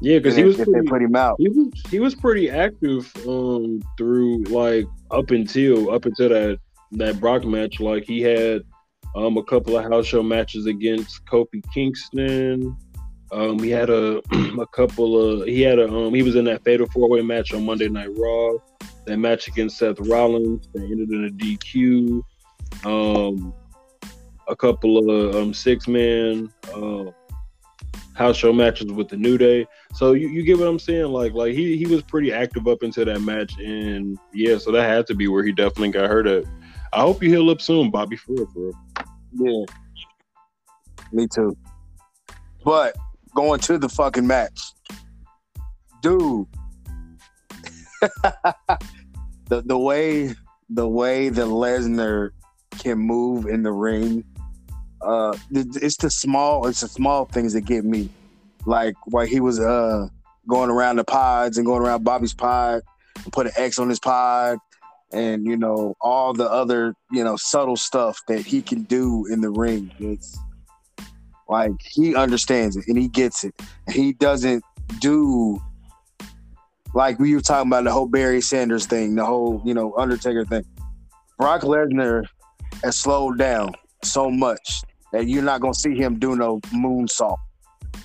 Yeah, 0.00 0.18
because 0.18 0.36
he 0.36 0.44
was 0.44 0.58
they 0.58 0.64
pretty, 0.64 0.86
put 0.88 1.02
him 1.02 1.16
out. 1.16 1.36
he 1.38 1.48
was 1.48 1.72
he 1.90 2.00
was 2.00 2.14
pretty 2.14 2.50
active 2.50 3.10
um 3.26 3.82
through 3.96 4.44
like 4.44 4.84
up 5.10 5.30
until 5.30 5.90
up 5.90 6.04
until 6.04 6.28
that 6.28 6.58
that 6.92 7.18
Brock 7.18 7.44
match. 7.44 7.80
Like 7.80 8.04
he 8.04 8.20
had 8.20 8.62
um 9.14 9.36
a 9.38 9.42
couple 9.44 9.76
of 9.76 9.84
house 9.84 10.06
show 10.06 10.22
matches 10.22 10.66
against 10.66 11.24
Kofi 11.24 11.62
Kingston. 11.72 12.76
Um 13.32 13.58
he 13.58 13.70
had 13.70 13.88
a 13.88 14.18
a 14.60 14.66
couple 14.74 15.18
of 15.18 15.46
he 15.48 15.62
had 15.62 15.78
a 15.78 15.88
um 15.88 16.12
he 16.12 16.22
was 16.22 16.36
in 16.36 16.44
that 16.44 16.62
fatal 16.64 16.86
four 16.92 17.08
way 17.08 17.22
match 17.22 17.54
on 17.54 17.64
Monday 17.64 17.88
Night 17.88 18.10
Raw. 18.16 18.52
That 19.06 19.18
match 19.18 19.48
against 19.48 19.78
Seth 19.78 20.00
Rollins 20.00 20.68
that 20.74 20.82
ended 20.82 21.10
in 21.10 21.24
a 21.24 21.30
DQ. 21.30 22.22
Um 22.84 23.54
a 24.48 24.54
couple 24.54 25.10
of 25.10 25.34
um 25.36 25.54
six 25.54 25.88
man 25.88 26.52
uh, 26.74 27.10
house 28.16 28.36
show 28.36 28.52
matches 28.52 28.90
with 28.90 29.08
the 29.08 29.16
New 29.16 29.38
Day. 29.38 29.66
So 29.94 30.14
you, 30.14 30.28
you 30.28 30.42
get 30.42 30.58
what 30.58 30.66
I'm 30.66 30.78
saying? 30.78 31.06
Like 31.06 31.34
like 31.34 31.54
he 31.54 31.76
he 31.76 31.86
was 31.86 32.02
pretty 32.02 32.32
active 32.32 32.66
up 32.66 32.82
into 32.82 33.04
that 33.04 33.20
match, 33.20 33.56
and 33.58 34.18
yeah, 34.32 34.58
so 34.58 34.72
that 34.72 34.88
had 34.88 35.06
to 35.08 35.14
be 35.14 35.28
where 35.28 35.44
he 35.44 35.52
definitely 35.52 35.90
got 35.90 36.08
hurt 36.10 36.26
at. 36.26 36.44
I 36.92 37.00
hope 37.00 37.22
you 37.22 37.28
heal 37.28 37.50
up 37.50 37.60
soon, 37.60 37.90
Bobby. 37.90 38.16
For 38.16 38.32
real, 38.32 38.46
for 38.46 38.60
real. 38.60 39.66
Yeah. 39.66 39.66
Me 41.12 41.26
too. 41.28 41.56
But 42.64 42.96
going 43.34 43.60
to 43.60 43.78
the 43.78 43.88
fucking 43.88 44.26
match. 44.26 44.58
Dude. 46.02 46.46
the 49.48 49.62
the 49.64 49.78
way 49.78 50.34
the 50.70 50.88
way 50.88 51.28
that 51.28 51.46
Lesnar 51.46 52.30
can 52.78 52.98
move 52.98 53.46
in 53.46 53.62
the 53.62 53.72
ring, 53.72 54.24
uh 55.02 55.36
it's 55.50 55.96
the 55.96 56.10
small 56.10 56.66
it's 56.66 56.80
the 56.80 56.88
small 56.88 57.24
things 57.26 57.52
that 57.52 57.62
get 57.62 57.84
me. 57.84 58.08
Like 58.64 58.94
why 59.06 59.26
he 59.26 59.40
was 59.40 59.60
uh 59.60 60.08
going 60.48 60.70
around 60.70 60.96
the 60.96 61.04
pods 61.04 61.58
and 61.58 61.66
going 61.66 61.82
around 61.82 62.04
Bobby's 62.04 62.34
pod 62.34 62.82
and 63.24 63.32
put 63.32 63.46
an 63.46 63.52
X 63.56 63.78
on 63.78 63.88
his 63.88 64.00
pod 64.00 64.58
and 65.12 65.46
you 65.46 65.56
know 65.56 65.94
all 66.00 66.32
the 66.32 66.50
other 66.50 66.94
you 67.12 67.22
know 67.22 67.36
subtle 67.36 67.76
stuff 67.76 68.20
that 68.28 68.40
he 68.40 68.60
can 68.60 68.82
do 68.84 69.26
in 69.26 69.40
the 69.40 69.50
ring 69.50 69.90
it's 70.00 70.36
like 71.48 71.72
he 71.80 72.14
understands 72.14 72.76
it 72.76 72.84
and 72.88 72.98
he 72.98 73.08
gets 73.08 73.44
it. 73.44 73.54
He 73.90 74.12
doesn't 74.14 74.64
do 75.00 75.60
like 76.94 77.18
we 77.18 77.34
were 77.34 77.40
talking 77.40 77.68
about 77.68 77.84
the 77.84 77.92
whole 77.92 78.08
Barry 78.08 78.40
Sanders 78.40 78.86
thing 78.86 79.14
the 79.14 79.24
whole 79.24 79.62
you 79.64 79.74
know 79.74 79.94
Undertaker 79.96 80.44
thing. 80.44 80.64
Brock 81.38 81.62
Lesnar 81.62 82.24
has 82.82 82.96
slowed 82.96 83.38
down 83.38 83.74
so 84.02 84.30
much 84.30 84.82
that 85.12 85.26
you're 85.26 85.42
not 85.42 85.60
gonna 85.60 85.74
see 85.74 85.94
him 85.94 86.18
do 86.18 86.36
no 86.36 86.60
moonsault 86.74 87.36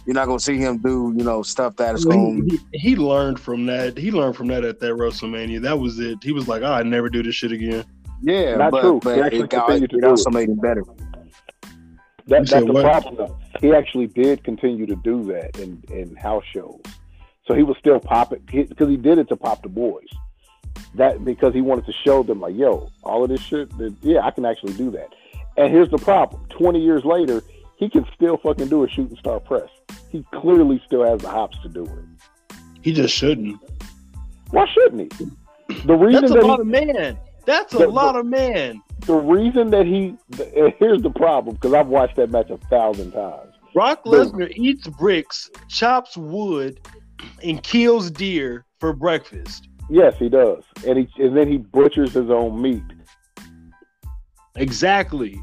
you're 0.05 0.15
not 0.15 0.25
gonna 0.25 0.39
see 0.39 0.57
him 0.57 0.77
do 0.77 1.13
you 1.17 1.23
know 1.23 1.41
stuff 1.43 1.75
that 1.75 1.95
is 1.95 2.05
going 2.05 2.47
He, 2.49 2.57
he, 2.71 2.89
he 2.91 2.95
learned 2.95 3.39
from 3.39 3.65
that. 3.67 3.97
He 3.97 4.11
learned 4.11 4.35
from 4.35 4.47
that 4.47 4.63
at 4.63 4.79
that 4.79 4.93
WrestleMania. 4.93 5.61
That 5.61 5.77
was 5.79 5.99
it. 5.99 6.17
He 6.23 6.31
was 6.31 6.47
like, 6.47 6.63
ah, 6.63 6.67
oh, 6.67 6.73
I 6.73 6.83
never 6.83 7.09
do 7.09 7.21
this 7.21 7.35
shit 7.35 7.51
again. 7.51 7.83
yeah 8.21 8.55
Not 8.55 8.71
but, 8.71 8.81
true. 8.81 8.99
but 9.03 9.15
He 9.17 9.21
actually 9.21 9.39
it, 9.41 9.49
got, 9.49 9.65
continued 9.67 9.89
to 9.91 9.97
it 9.97 10.01
do 10.01 10.07
also 10.07 10.29
made 10.31 10.49
him 10.49 10.55
better 10.57 10.83
That, 12.27 12.47
that's 12.47 12.65
the 12.65 12.71
what? 12.71 12.83
problem. 12.83 13.15
though. 13.17 13.37
He 13.59 13.73
actually 13.73 14.07
did 14.07 14.43
continue 14.43 14.85
to 14.87 14.95
do 14.95 15.23
that 15.25 15.59
in, 15.59 15.83
in 15.91 16.15
house 16.15 16.45
shows. 16.51 16.81
So 17.45 17.53
he 17.53 17.63
was 17.63 17.77
still 17.77 17.99
popping 17.99 18.43
because 18.51 18.87
he 18.87 18.97
did 18.97 19.17
it 19.17 19.27
to 19.29 19.35
pop 19.35 19.61
the 19.61 19.69
boys. 19.69 20.07
That 20.95 21.23
because 21.25 21.53
he 21.53 21.61
wanted 21.61 21.85
to 21.85 21.93
show 22.05 22.23
them 22.23 22.39
like, 22.39 22.55
yo, 22.55 22.89
all 23.03 23.23
of 23.23 23.29
this 23.29 23.41
shit. 23.41 23.75
that- 23.77 23.95
yeah, 24.01 24.21
I 24.21 24.31
can 24.31 24.45
actually 24.45 24.73
do 24.73 24.89
that. 24.91 25.09
And 25.57 25.71
here's 25.71 25.89
the 25.89 25.97
problem: 25.97 26.45
twenty 26.49 26.79
years 26.81 27.03
later, 27.05 27.43
he 27.77 27.89
can 27.89 28.05
still 28.15 28.37
fucking 28.37 28.67
do 28.67 28.83
a 28.83 28.89
shooting 28.89 29.17
star 29.17 29.39
press. 29.39 29.69
He 30.09 30.25
clearly 30.33 30.81
still 30.85 31.03
has 31.03 31.21
the 31.21 31.29
hops 31.29 31.57
to 31.63 31.69
do 31.69 31.83
it. 31.85 32.57
He 32.81 32.93
just 32.93 33.13
shouldn't. 33.13 33.59
Why 34.51 34.65
shouldn't 34.67 35.13
he? 35.13 35.25
The 35.85 35.95
reason 35.95 36.21
That's 36.21 36.31
a 36.33 36.35
that 36.35 36.45
lot 36.45 36.57
he, 36.57 36.61
of 36.61 36.67
man. 36.67 37.17
That's 37.45 37.73
a 37.73 37.79
The- 37.79 37.87
lot 37.87 38.15
of 38.15 38.25
man. 38.25 38.81
the 39.07 39.15
reason 39.15 39.71
that 39.71 39.85
he 39.85 40.15
and 40.55 40.73
here's 40.77 41.01
the 41.01 41.09
problem 41.09 41.55
because 41.55 41.73
I've 41.73 41.87
watched 41.87 42.15
that 42.17 42.29
match 42.31 42.49
a 42.49 42.57
thousand 42.69 43.11
times. 43.11 43.53
Brock 43.73 44.03
Boom. 44.03 44.13
Lesnar 44.31 44.51
eats 44.55 44.87
bricks, 44.87 45.49
chops 45.69 46.17
wood, 46.17 46.79
and 47.43 47.63
kills 47.63 48.11
deer 48.11 48.65
for 48.79 48.93
breakfast. 48.93 49.67
Yes, 49.89 50.15
he 50.19 50.29
does, 50.29 50.63
and 50.87 50.97
he 50.99 51.07
and 51.23 51.35
then 51.35 51.47
he 51.47 51.57
butchers 51.57 52.13
his 52.13 52.29
own 52.29 52.61
meat. 52.61 52.83
Exactly. 54.55 55.41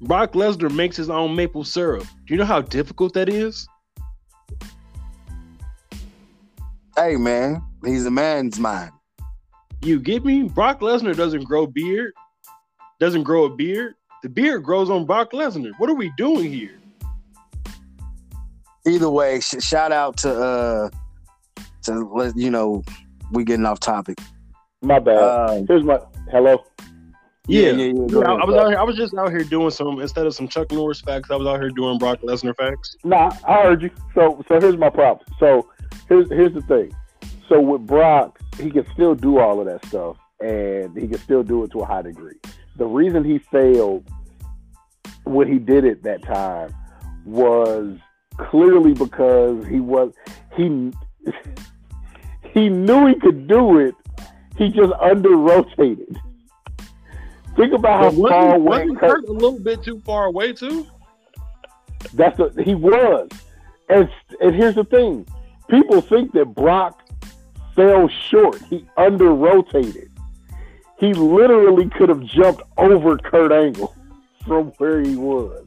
Brock 0.00 0.32
Lesnar 0.32 0.74
makes 0.74 0.96
his 0.96 1.10
own 1.10 1.36
maple 1.36 1.64
syrup. 1.64 2.04
Do 2.26 2.34
you 2.34 2.36
know 2.36 2.44
how 2.44 2.60
difficult 2.60 3.14
that 3.14 3.28
is? 3.28 3.66
hey 6.96 7.16
man 7.16 7.62
he's 7.86 8.04
a 8.04 8.10
man's 8.10 8.58
mind 8.60 8.92
You 9.82 9.98
get 9.98 10.24
me? 10.26 10.42
Brock 10.42 10.80
Lesnar 10.80 11.16
doesn't 11.16 11.44
grow 11.44 11.66
beard, 11.66 12.12
doesn't 13.00 13.22
grow 13.22 13.44
a 13.44 13.50
beard. 13.50 13.94
The 14.22 14.28
beard 14.28 14.62
grows 14.62 14.90
on 14.90 15.06
Brock 15.06 15.32
Lesnar. 15.32 15.72
What 15.78 15.88
are 15.88 15.94
we 15.94 16.12
doing 16.16 16.52
here? 16.52 16.78
either 18.86 19.08
way, 19.10 19.40
sh- 19.40 19.60
shout 19.60 19.90
out 19.92 20.16
to 20.18 20.30
uh 20.32 20.90
to 21.84 22.08
let 22.14 22.36
you 22.36 22.50
know 22.50 22.84
we 23.32 23.44
getting 23.44 23.66
off 23.66 23.80
topic. 23.80 24.18
My 24.82 24.98
bad. 24.98 25.16
Uh, 25.16 25.62
Here's 25.68 25.84
my 25.84 25.98
hello. 26.32 26.64
Yeah, 27.46 27.70
yeah, 27.70 27.84
yeah. 27.86 27.92
Yeah, 28.08 28.18
I. 28.20 28.34
I 28.34 28.44
was 28.44 28.56
out 28.56 28.68
here. 28.68 28.78
I 28.78 28.82
was 28.82 28.96
just 28.96 29.14
out 29.14 29.30
here 29.30 29.44
doing 29.44 29.70
some 29.70 30.00
instead 30.00 30.26
of 30.26 30.34
some 30.34 30.48
Chuck 30.48 30.72
Norris 30.72 31.00
facts. 31.00 31.30
I 31.30 31.36
was 31.36 31.46
out 31.46 31.60
here 31.60 31.70
doing 31.70 31.98
Brock 31.98 32.20
Lesnar 32.22 32.56
facts. 32.56 32.96
Nah, 33.04 33.32
I 33.46 33.62
heard 33.62 33.82
you. 33.82 33.90
So 34.14 34.42
so 34.48 34.60
here's 34.60 34.76
my 34.76 34.90
problem. 34.90 35.26
So 35.38 35.68
here's 36.08 36.28
here's 36.30 36.54
the 36.54 36.62
thing. 36.62 36.94
so 37.48 37.60
with 37.60 37.86
Brock, 37.86 38.40
he 38.58 38.70
can 38.70 38.86
still 38.94 39.14
do 39.14 39.38
all 39.38 39.60
of 39.60 39.66
that 39.66 39.84
stuff, 39.86 40.16
and 40.40 40.96
he 40.96 41.08
can 41.08 41.18
still 41.18 41.42
do 41.42 41.64
it 41.64 41.72
to 41.72 41.80
a 41.80 41.84
high 41.84 42.02
degree. 42.02 42.36
The 42.76 42.86
reason 42.86 43.24
he 43.24 43.38
failed 43.38 44.08
when 45.24 45.52
he 45.52 45.58
did 45.58 45.84
it 45.84 46.02
that 46.04 46.22
time 46.22 46.74
was 47.24 47.98
clearly 48.38 48.94
because 48.94 49.66
he 49.66 49.80
was 49.80 50.12
he 50.56 50.92
he 52.54 52.68
knew 52.68 53.06
he 53.06 53.14
could 53.16 53.48
do 53.48 53.78
it. 53.78 53.94
He 54.62 54.68
just 54.68 54.92
under 55.00 55.30
rotated. 55.30 56.16
Think 57.56 57.72
about 57.72 58.14
how 58.14 58.28
far 58.28 58.54
away 58.54 58.88
wasn't 58.90 59.28
a 59.28 59.32
little 59.32 59.58
bit 59.58 59.82
too 59.82 59.98
far 60.06 60.26
away 60.26 60.52
too? 60.52 60.86
That's 62.14 62.38
a, 62.38 62.52
he 62.62 62.76
was, 62.76 63.28
and 63.88 64.08
and 64.40 64.54
here's 64.54 64.76
the 64.76 64.84
thing: 64.84 65.26
people 65.68 66.00
think 66.00 66.30
that 66.34 66.54
Brock 66.54 67.02
fell 67.74 68.06
short. 68.06 68.62
He 68.70 68.86
under 68.96 69.34
rotated. 69.34 70.12
He 71.00 71.12
literally 71.12 71.88
could 71.88 72.08
have 72.08 72.22
jumped 72.22 72.62
over 72.76 73.18
Kurt 73.18 73.50
Angle 73.50 73.92
from 74.46 74.66
where 74.78 75.00
he 75.00 75.16
was. 75.16 75.66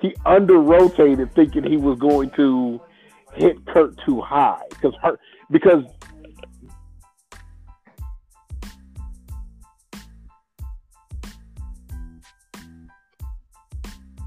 He 0.00 0.14
under 0.24 0.56
rotated, 0.60 1.30
thinking 1.34 1.62
he 1.62 1.76
was 1.76 1.98
going 1.98 2.30
to 2.30 2.80
hit 3.34 3.66
Kurt 3.66 3.98
too 3.98 4.22
high 4.22 4.62
because 4.70 4.94
her 5.02 5.20
because. 5.50 5.84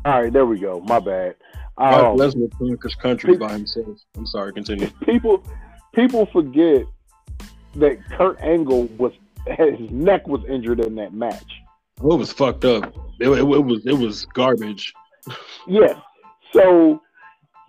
All 0.09 0.23
right, 0.23 0.33
there 0.33 0.47
we 0.47 0.57
go. 0.57 0.79
My 0.81 0.99
bad. 0.99 1.35
Brock 1.77 1.93
Um, 1.93 2.17
Lesnar 2.17 2.49
conquers 2.57 2.95
country 2.95 3.37
by 3.37 3.51
himself. 3.51 3.99
I'm 4.17 4.25
sorry, 4.25 4.51
continue. 4.51 4.89
people 5.05 5.43
people 5.93 6.25
forget 6.33 6.83
that 7.75 7.99
Kurt 8.09 8.39
Angle 8.41 8.85
was 8.97 9.13
his 9.45 9.91
neck 9.91 10.27
was 10.27 10.41
injured 10.49 10.79
in 10.79 10.95
that 10.95 11.13
match. 11.13 11.61
Oh, 12.01 12.15
it 12.15 12.17
was 12.17 12.31
fucked 12.31 12.65
up. 12.65 12.85
It, 13.19 13.27
it, 13.27 13.37
it 13.37 13.43
was 13.43 13.85
it 13.85 13.97
was 13.97 14.25
garbage. 14.33 14.93
Yes. 15.67 15.95
So 16.53 17.03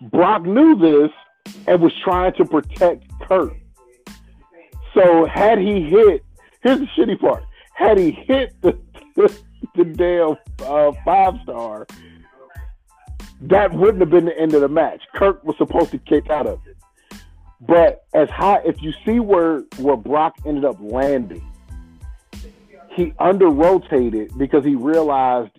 Brock 0.09 0.43
knew 0.43 0.75
this 0.75 1.11
and 1.67 1.79
was 1.79 1.93
trying 2.03 2.33
to 2.33 2.45
protect 2.45 3.03
Kurt. 3.21 3.53
So 4.95 5.25
had 5.25 5.59
he 5.59 5.83
hit, 5.83 6.23
here's 6.63 6.79
the 6.79 6.87
shitty 6.97 7.19
part. 7.19 7.43
Had 7.75 7.99
he 7.99 8.09
hit 8.11 8.59
the 8.61 8.79
the, 9.75 9.83
damn 9.83 10.35
uh, 10.65 10.91
five 11.05 11.35
star, 11.43 11.85
that 13.41 13.73
wouldn't 13.73 13.99
have 13.99 14.09
been 14.09 14.25
the 14.25 14.37
end 14.37 14.53
of 14.53 14.61
the 14.61 14.67
match. 14.69 15.01
Kurt 15.15 15.43
was 15.43 15.57
supposed 15.57 15.91
to 15.91 15.97
kick 15.97 16.29
out 16.29 16.47
of 16.47 16.59
it. 16.67 16.77
But 17.59 18.05
as 18.13 18.29
high, 18.29 18.61
if 18.65 18.81
you 18.81 18.93
see 19.05 19.19
where 19.19 19.59
where 19.77 19.97
Brock 19.97 20.35
ended 20.45 20.65
up 20.65 20.77
landing, 20.79 21.43
he 22.95 23.13
under 23.19 23.49
rotated 23.49 24.35
because 24.37 24.65
he 24.65 24.75
realized 24.75 25.51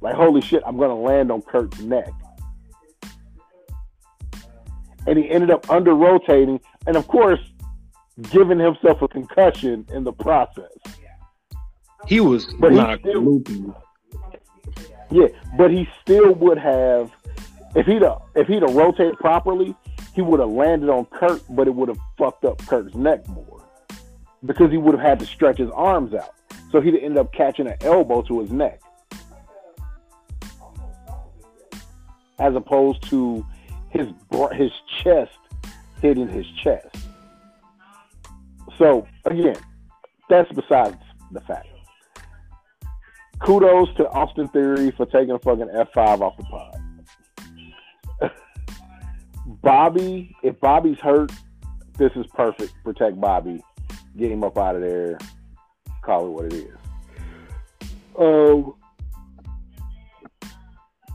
like 0.00 0.14
holy 0.14 0.40
shit, 0.40 0.62
I'm 0.66 0.78
gonna 0.78 0.94
land 0.98 1.30
on 1.30 1.42
Kurt's 1.42 1.80
neck. 1.80 2.10
And 5.06 5.18
he 5.18 5.28
ended 5.30 5.50
up 5.50 5.68
under 5.70 5.94
rotating 5.94 6.60
and 6.86 6.96
of 6.96 7.06
course 7.08 7.40
giving 8.30 8.58
himself 8.58 9.00
a 9.02 9.08
concussion 9.08 9.86
in 9.92 10.04
the 10.04 10.12
process. 10.12 10.72
He 12.06 12.20
was 12.20 12.46
But 12.58 12.72
he 12.72 12.98
still- 13.00 13.20
loopy. 13.22 13.64
Yeah, 15.10 15.28
but 15.56 15.70
he 15.70 15.88
still 16.02 16.34
would 16.34 16.58
have 16.58 17.10
if 17.74 17.86
he'd 17.86 18.02
have, 18.02 18.22
if 18.34 18.46
he'd 18.48 18.62
have 18.62 18.74
rotated 18.74 19.18
properly, 19.18 19.74
he 20.14 20.22
would 20.22 20.40
have 20.40 20.48
landed 20.48 20.88
on 20.88 21.04
Kurt, 21.06 21.42
but 21.50 21.68
it 21.68 21.74
would 21.74 21.88
have 21.88 21.98
fucked 22.16 22.44
up 22.44 22.58
Kurt's 22.66 22.94
neck 22.94 23.26
more. 23.28 23.62
Because 24.44 24.70
he 24.70 24.78
would 24.78 24.94
have 24.94 25.04
had 25.04 25.20
to 25.20 25.26
stretch 25.26 25.58
his 25.58 25.70
arms 25.70 26.14
out. 26.14 26.34
So 26.70 26.80
he'd 26.80 26.96
ended 26.96 27.18
up 27.18 27.32
catching 27.32 27.66
an 27.66 27.76
elbow 27.80 28.22
to 28.22 28.40
his 28.40 28.50
neck. 28.50 28.80
As 32.38 32.54
opposed 32.54 33.02
to 33.10 33.44
his 33.90 34.08
his 34.52 34.70
chest 35.02 35.32
hitting 36.00 36.28
his 36.28 36.46
chest. 36.62 36.94
So 38.76 39.06
again, 39.24 39.56
that's 40.28 40.50
besides 40.52 40.96
the 41.32 41.40
fact. 41.40 41.68
Kudos 43.40 43.88
to 43.96 44.08
Austin 44.10 44.48
Theory 44.48 44.90
for 44.92 45.06
taking 45.06 45.30
a 45.30 45.38
fucking 45.38 45.68
F5 45.68 46.20
off 46.20 46.36
the 46.36 46.44
pod. 46.44 48.30
Bobby, 49.62 50.34
if 50.42 50.58
Bobby's 50.60 50.98
hurt, 50.98 51.32
this 51.96 52.12
is 52.16 52.26
perfect. 52.34 52.72
Protect 52.84 53.20
Bobby. 53.20 53.62
Get 54.16 54.30
him 54.30 54.42
up 54.44 54.58
out 54.58 54.76
of 54.76 54.82
there. 54.82 55.18
Call 56.02 56.26
it 56.26 56.30
what 56.30 56.44
it 56.46 56.54
is. 56.54 56.76
Um, 58.18 58.74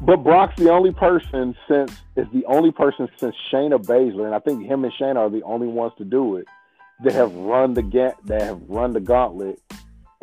but 0.01 0.23
Brock's 0.23 0.57
the 0.57 0.69
only 0.69 0.91
person 0.91 1.55
since 1.67 1.91
is 2.15 2.27
the 2.33 2.45
only 2.45 2.71
person 2.71 3.07
since 3.17 3.35
Shayna 3.51 3.83
Baszler, 3.83 4.25
and 4.25 4.35
I 4.35 4.39
think 4.39 4.65
him 4.65 4.83
and 4.83 4.93
Shayna 4.93 5.17
are 5.17 5.29
the 5.29 5.43
only 5.43 5.67
ones 5.67 5.93
to 5.97 6.05
do 6.05 6.37
it 6.37 6.45
that 7.03 7.13
have 7.13 7.33
run 7.33 7.73
the 7.73 7.81
ga- 7.81 8.15
that 8.25 8.41
have 8.41 8.61
run 8.67 8.91
the 8.93 8.99
gauntlet 8.99 9.59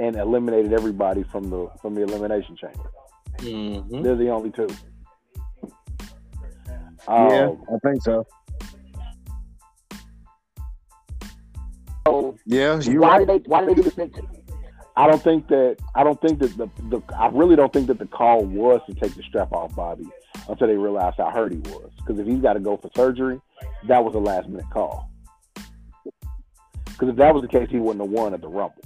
and 0.01 0.17
eliminated 0.17 0.73
everybody 0.73 1.23
from 1.25 1.51
the 1.51 1.69
from 1.81 1.95
the 1.95 2.03
elimination 2.03 2.57
chamber. 2.57 2.91
Mhm. 3.39 4.03
They're 4.03 4.17
the 4.17 4.31
only 4.31 4.51
two. 4.51 4.69
Yeah, 7.09 7.49
Um, 7.49 7.65
I 7.75 7.79
think 7.89 8.03
so. 8.03 8.27
So 12.07 12.37
Yeah, 12.47 12.81
you 12.81 13.01
why 13.01 13.19
right. 13.19 13.27
did 13.27 13.45
they 13.45 13.49
why 13.49 13.61
did 13.61 13.71
they 13.71 13.75
do 13.75 13.83
this 13.83 13.95
thing? 13.95 14.13
I 14.97 15.07
don't 15.07 15.23
think 15.23 15.49
that 15.49 15.77
I 15.95 16.03
don't 16.05 16.21
think 16.21 16.41
that 16.41 16.57
the, 16.57 16.69
the 16.89 17.03
I 17.17 17.29
really 17.29 17.57
don't 17.57 17.73
think 17.73 17.87
that 17.89 17.99
the 17.99 18.07
call 18.07 18.45
was 18.45 18.81
to 18.89 18.95
take 18.95 19.15
the 19.15 19.23
strap 19.23 19.53
off 19.53 19.75
Bobby 19.75 20.07
until 20.49 20.67
they 20.67 20.77
realized 20.77 21.17
how 21.19 21.31
hurt 21.31 21.53
he 21.53 21.59
was. 21.59 21.91
Because 21.99 22.19
if 22.19 22.27
he's 22.27 22.41
got 22.41 22.55
to 22.55 22.61
go 22.61 22.77
for 22.77 22.91
surgery, 22.97 23.41
that 23.87 24.05
was 24.05 24.15
a 24.15 24.19
last 24.19 24.49
minute 24.49 24.67
call. 24.73 25.09
Because 26.85 27.09
if 27.11 27.17
that 27.17 27.33
was 27.33 27.43
the 27.43 27.49
case, 27.49 27.69
he 27.71 27.79
wouldn't 27.79 28.03
have 28.05 28.11
won 28.11 28.35
at 28.35 28.41
the 28.41 28.49
Rumble. 28.49 28.83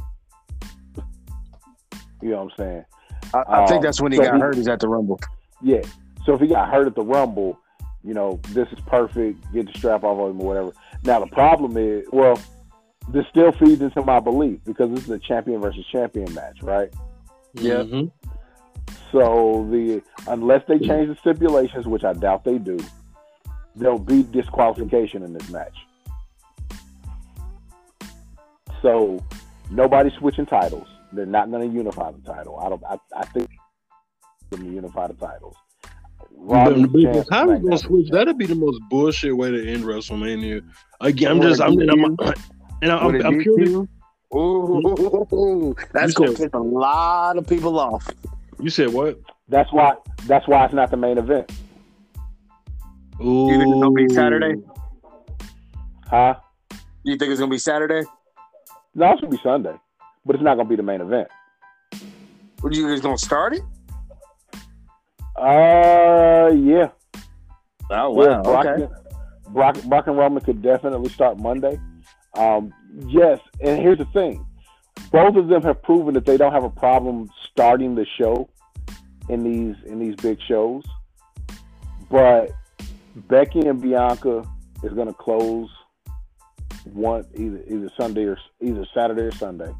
You 2.24 2.30
know 2.30 2.44
what 2.44 2.52
I'm 2.52 2.56
saying? 2.56 2.84
I, 3.34 3.38
I 3.48 3.66
think 3.66 3.78
Um, 3.78 3.82
that's 3.82 4.00
when 4.00 4.10
he 4.12 4.16
so 4.16 4.24
got 4.24 4.34
he- 4.36 4.40
hurt. 4.40 4.54
He's 4.56 4.66
at 4.68 4.80
the 4.80 4.88
Rumble. 4.88 5.20
Yeah. 5.60 5.82
So 6.24 6.32
if 6.34 6.40
he 6.40 6.46
got 6.46 6.70
hurt 6.70 6.86
at 6.86 6.94
the 6.94 7.02
Rumble, 7.02 7.58
you 8.02 8.14
know, 8.14 8.40
this 8.48 8.66
is 8.72 8.80
perfect. 8.86 9.52
Get 9.52 9.66
the 9.70 9.78
strap 9.78 10.04
off 10.04 10.18
of 10.18 10.30
him 10.30 10.40
or 10.40 10.46
whatever. 10.46 10.72
Now 11.04 11.20
the 11.20 11.26
problem 11.26 11.76
is, 11.76 12.06
well, 12.12 12.40
this 13.10 13.26
still 13.28 13.52
feeds 13.52 13.82
into 13.82 14.02
my 14.02 14.20
belief 14.20 14.60
because 14.64 14.90
this 14.90 15.04
is 15.04 15.10
a 15.10 15.18
champion 15.18 15.60
versus 15.60 15.84
champion 15.92 16.32
match, 16.32 16.62
right? 16.62 16.90
Yeah. 17.52 17.82
Mhm. 17.82 18.10
So 19.12 19.68
the 19.70 20.02
unless 20.26 20.62
they 20.66 20.78
change 20.78 21.08
the 21.08 21.16
stipulations, 21.20 21.86
which 21.86 22.04
I 22.04 22.14
doubt 22.14 22.44
they 22.44 22.56
do, 22.56 22.78
there'll 23.76 23.98
be 23.98 24.22
disqualification 24.22 25.22
in 25.22 25.34
this 25.34 25.50
match. 25.50 25.76
So 28.80 29.22
nobody's 29.70 30.14
switching 30.14 30.46
titles. 30.46 30.88
They're 31.14 31.26
not 31.26 31.50
going 31.50 31.68
to 31.70 31.74
unify 31.76 32.10
the 32.12 32.18
title. 32.20 32.58
I 32.60 32.68
don't. 32.68 32.82
I, 32.84 32.98
I 33.16 33.24
think 33.26 33.48
they're 34.50 34.58
going 34.58 34.70
to 34.70 34.74
unify 34.74 35.06
the 35.08 35.14
titles. 35.14 35.56
Raw 36.36 36.64
But- 36.64 36.76
needs 36.78 36.92
but 36.92 37.02
chance, 37.02 37.28
How 37.30 37.46
we 37.48 37.58
gonna 37.58 37.78
switch? 37.78 38.10
That'd 38.10 38.36
be 38.36 38.46
the 38.46 38.54
most 38.56 38.80
bullshit 38.90 39.36
way 39.36 39.50
to 39.52 39.66
end 39.72 39.84
WrestleMania. 39.84 40.62
Again, 41.00 41.30
I'm 41.30 41.40
just, 41.40 41.60
a 41.60 41.64
I'm, 41.64 41.78
I'm, 41.78 42.16
DQ? 42.16 42.42
and 42.82 42.92
I'm, 42.92 43.04
What, 43.04 43.14
a 43.20 43.26
I'm 43.26 43.38
purely. 43.40 43.66
DQ? 43.66 43.88
Ooh, 44.34 45.74
that's 45.92 46.08
You 46.08 46.14
gonna 46.26 46.36
said- 46.36 46.50
piss 46.52 46.54
a 46.54 46.58
lot 46.58 47.38
of 47.38 47.46
people 47.46 47.78
off. 47.78 48.08
You 48.60 48.68
said 48.68 48.92
what? 48.92 49.20
That's 49.48 49.72
why. 49.72 49.94
That's 50.26 50.46
why 50.48 50.64
it's 50.64 50.74
not 50.74 50.90
the 50.90 50.96
main 50.96 51.18
event, 51.18 51.50
Ooh. 53.22 53.46
You 53.50 53.58
think 53.58 53.62
it's 53.62 53.72
gonna 53.72 53.90
be 53.92 54.08
Saturday? 54.08 54.54
huh? 56.06 56.34
You 57.04 57.16
think 57.16 57.30
it's 57.30 57.40
gonna 57.40 57.50
be 57.50 57.58
Saturday? 57.58 58.02
No, 58.94 59.12
it's 59.12 59.20
gonna 59.20 59.30
be 59.30 59.40
Sunday, 59.42 59.74
but 60.24 60.34
it's 60.34 60.44
not 60.44 60.56
gonna 60.56 60.68
be 60.68 60.76
the 60.76 60.82
main 60.82 61.00
event. 61.00 61.28
What 62.60 62.74
you 62.74 62.88
guys 62.88 63.00
gonna 63.00 63.18
start 63.18 63.54
it? 63.54 63.62
Uh, 65.36 66.50
yeah. 66.54 66.88
Oh 67.90 68.22
Yeah. 68.24 68.40
Brock, 68.42 68.66
Okay. 68.66 68.88
Brock, 69.50 69.82
Brock 69.84 70.06
and 70.06 70.16
Roman 70.16 70.42
could 70.42 70.62
definitely 70.62 71.10
start 71.10 71.38
Monday. 71.38 71.78
Um, 72.36 72.72
yes, 73.06 73.38
and 73.60 73.80
here's 73.80 73.98
the 73.98 74.04
thing: 74.06 74.44
both 75.12 75.36
of 75.36 75.48
them 75.48 75.62
have 75.62 75.82
proven 75.82 76.14
that 76.14 76.24
they 76.24 76.36
don't 76.36 76.52
have 76.52 76.64
a 76.64 76.70
problem 76.70 77.28
starting 77.50 77.94
the 77.94 78.06
show 78.18 78.48
in 79.28 79.42
these 79.44 79.76
in 79.86 79.98
these 79.98 80.14
big 80.16 80.40
shows. 80.42 80.82
But 82.10 82.50
Becky 83.28 83.60
and 83.60 83.80
Bianca 83.80 84.44
is 84.82 84.92
going 84.92 85.08
to 85.08 85.14
close 85.14 85.68
one 86.84 87.24
either 87.34 87.62
either 87.68 87.90
Sunday 87.98 88.24
or 88.24 88.38
either 88.60 88.86
Saturday 88.94 89.22
or 89.22 89.32
Sunday. 89.32 89.72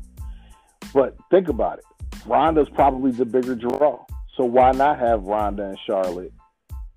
But 0.95 1.17
think 1.31 1.49
about 1.49 1.81
it: 1.81 1.85
Ronda's 2.25 2.71
probably 2.71 3.11
the 3.11 3.27
bigger 3.27 3.55
draw, 3.55 4.05
so 4.37 4.45
why 4.45 4.73
not 4.73 4.99
have 4.99 5.25
Ronda 5.25 5.65
and 5.69 5.79
Charlotte 5.87 6.33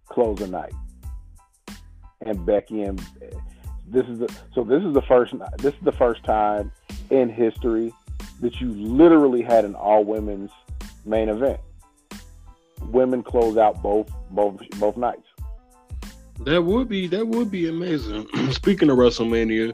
close 0.07 0.38
the 0.38 0.48
night? 0.48 0.74
and 2.22 2.45
Becky 2.45 2.84
and 2.84 2.99
This 3.88 4.06
is 4.07 4.19
the 4.19 4.34
so 4.53 4.64
this 4.64 4.84
is 4.84 4.94
the 4.94 5.02
first 5.03 5.34
this 5.57 5.74
is 5.74 5.80
the 5.84 5.91
first 5.91 6.24
time 6.24 6.72
in 7.10 7.30
history 7.30 7.94
that 8.41 8.60
you 8.60 8.72
literally 8.74 9.41
had 9.41 9.65
an 9.65 9.76
all 9.76 10.03
women's 10.03 10.52
main 11.06 11.30
event. 11.30 11.60
Women 12.82 13.24
close 13.24 13.57
out 13.57 13.82
both 13.82 14.10
both 14.32 14.60
both 14.80 14.98
nights. 14.98 15.28
That 16.41 16.64
would 16.64 16.88
be 16.88 17.07
that 17.07 17.28
would 17.28 17.49
be 17.49 17.68
amazing. 17.68 18.28
Speaking 18.52 18.90
of 18.90 18.98
WrestleMania, 18.98 19.74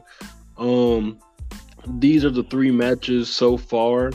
um, 0.56 1.18
these 1.86 2.24
are 2.24 2.30
the 2.30 2.44
three 2.44 2.70
matches 2.70 3.28
so 3.32 3.56
far 3.56 4.10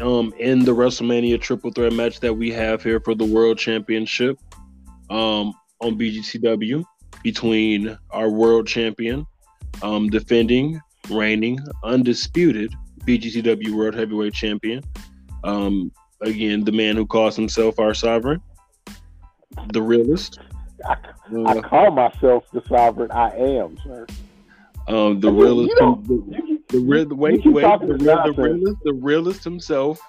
um, 0.00 0.32
in 0.38 0.64
the 0.64 0.72
WrestleMania 0.72 1.40
triple 1.40 1.70
threat 1.72 1.92
match 1.92 2.20
that 2.20 2.34
we 2.34 2.50
have 2.50 2.82
here 2.82 3.00
for 3.00 3.14
the 3.14 3.24
World 3.24 3.58
Championship 3.58 4.38
um, 5.10 5.52
on 5.80 5.98
BGTW 5.98 6.84
between 7.22 7.96
our 8.10 8.30
world 8.30 8.66
champion, 8.66 9.26
um, 9.82 10.08
defending, 10.08 10.80
reigning, 11.10 11.58
undisputed 11.84 12.72
BGTW 13.06 13.70
World 13.74 13.94
Heavyweight 13.94 14.32
Champion. 14.34 14.82
Um, 15.44 15.92
again, 16.20 16.64
the 16.64 16.72
man 16.72 16.96
who 16.96 17.06
calls 17.06 17.36
himself 17.36 17.78
our 17.78 17.94
sovereign, 17.94 18.40
the 19.72 19.82
realist. 19.82 20.38
I, 20.84 20.96
I 21.46 21.60
call 21.60 21.90
myself 21.90 22.44
the 22.52 22.62
sovereign. 22.68 23.10
I 23.12 23.30
am, 23.36 23.76
sir. 23.84 24.06
Um, 24.88 25.20
the 25.20 25.28
I 25.28 25.30
mean, 25.30 25.40
realist, 25.40 25.74
you 25.78 26.44
You- 26.48 26.61
the 26.72 26.80
real, 26.80 27.06
the 27.06 27.14
wait, 27.14 27.42
keep 27.42 27.52
wait, 27.52 27.62
the, 27.62 27.94
real, 27.94 28.22
the 28.24 28.32
realist, 28.32 28.76
the 28.84 28.94
realist 28.94 29.44
himself, 29.44 30.00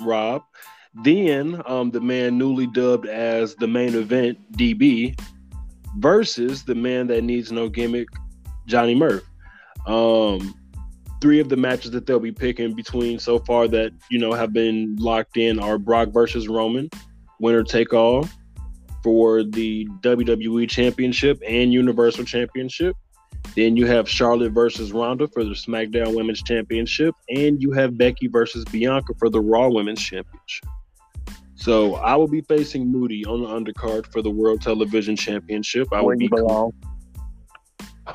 Rob. 0.00 0.42
Then, 1.04 1.62
um, 1.66 1.90
the 1.90 2.00
man 2.00 2.38
newly 2.38 2.66
dubbed 2.66 3.06
as 3.06 3.54
the 3.54 3.68
main 3.68 3.94
event, 3.94 4.38
DB, 4.52 5.18
versus 5.98 6.64
the 6.64 6.74
man 6.74 7.06
that 7.08 7.22
needs 7.22 7.52
no 7.52 7.68
gimmick, 7.68 8.08
Johnny 8.66 8.94
Murph. 8.94 9.22
Um, 9.86 10.54
three 11.20 11.40
of 11.40 11.48
the 11.48 11.56
matches 11.56 11.90
that 11.92 12.06
they'll 12.06 12.18
be 12.18 12.32
picking 12.32 12.74
between 12.74 13.18
so 13.18 13.38
far 13.40 13.68
that 13.68 13.92
you 14.10 14.18
know 14.18 14.32
have 14.32 14.52
been 14.52 14.96
locked 14.96 15.36
in 15.36 15.58
are 15.58 15.78
Brock 15.78 16.08
versus 16.08 16.48
Roman, 16.48 16.88
winner 17.38 17.62
take 17.62 17.92
all 17.92 18.28
for 19.02 19.44
the 19.44 19.86
WWE 20.00 20.68
Championship 20.68 21.40
and 21.46 21.72
Universal 21.72 22.24
Championship. 22.24 22.96
Then 23.54 23.76
you 23.76 23.86
have 23.86 24.08
Charlotte 24.08 24.52
versus 24.52 24.92
Ronda 24.92 25.28
for 25.28 25.42
the 25.42 25.50
SmackDown 25.50 26.14
Women's 26.14 26.42
Championship, 26.42 27.14
and 27.28 27.60
you 27.60 27.72
have 27.72 27.98
Becky 27.98 28.28
versus 28.28 28.64
Bianca 28.66 29.14
for 29.18 29.28
the 29.28 29.40
Raw 29.40 29.68
Women's 29.68 30.02
Championship. 30.02 30.68
So 31.56 31.96
I 31.96 32.14
will 32.14 32.28
be 32.28 32.40
facing 32.42 32.90
Moody 32.90 33.24
on 33.24 33.42
the 33.42 33.48
undercard 33.48 34.12
for 34.12 34.22
the 34.22 34.30
World 34.30 34.62
Television 34.62 35.16
Championship. 35.16 35.88
I 35.92 36.00
will 36.00 36.16
be 36.16 36.28
belong. 36.28 36.72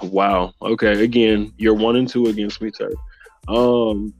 Wow. 0.03 0.53
Okay. 0.61 1.03
Again, 1.03 1.53
you're 1.57 1.73
one 1.73 1.97
and 1.97 2.07
two 2.07 2.27
against 2.27 2.61
me, 2.61 2.71
sir. 2.73 2.91
Um, 3.49 4.13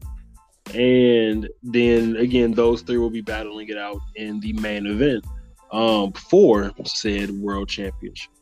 and 0.74 1.48
then 1.64 2.18
again, 2.18 2.52
those 2.52 2.82
three 2.82 2.98
will 2.98 3.10
be 3.10 3.22
battling 3.22 3.70
it 3.70 3.78
out 3.78 3.98
in 4.16 4.40
the 4.42 4.54
main 4.54 4.86
event 4.88 5.26
um, 5.72 6.12
for 6.12 6.72
said 6.84 7.32
world 7.32 7.70
championship. 7.70 8.33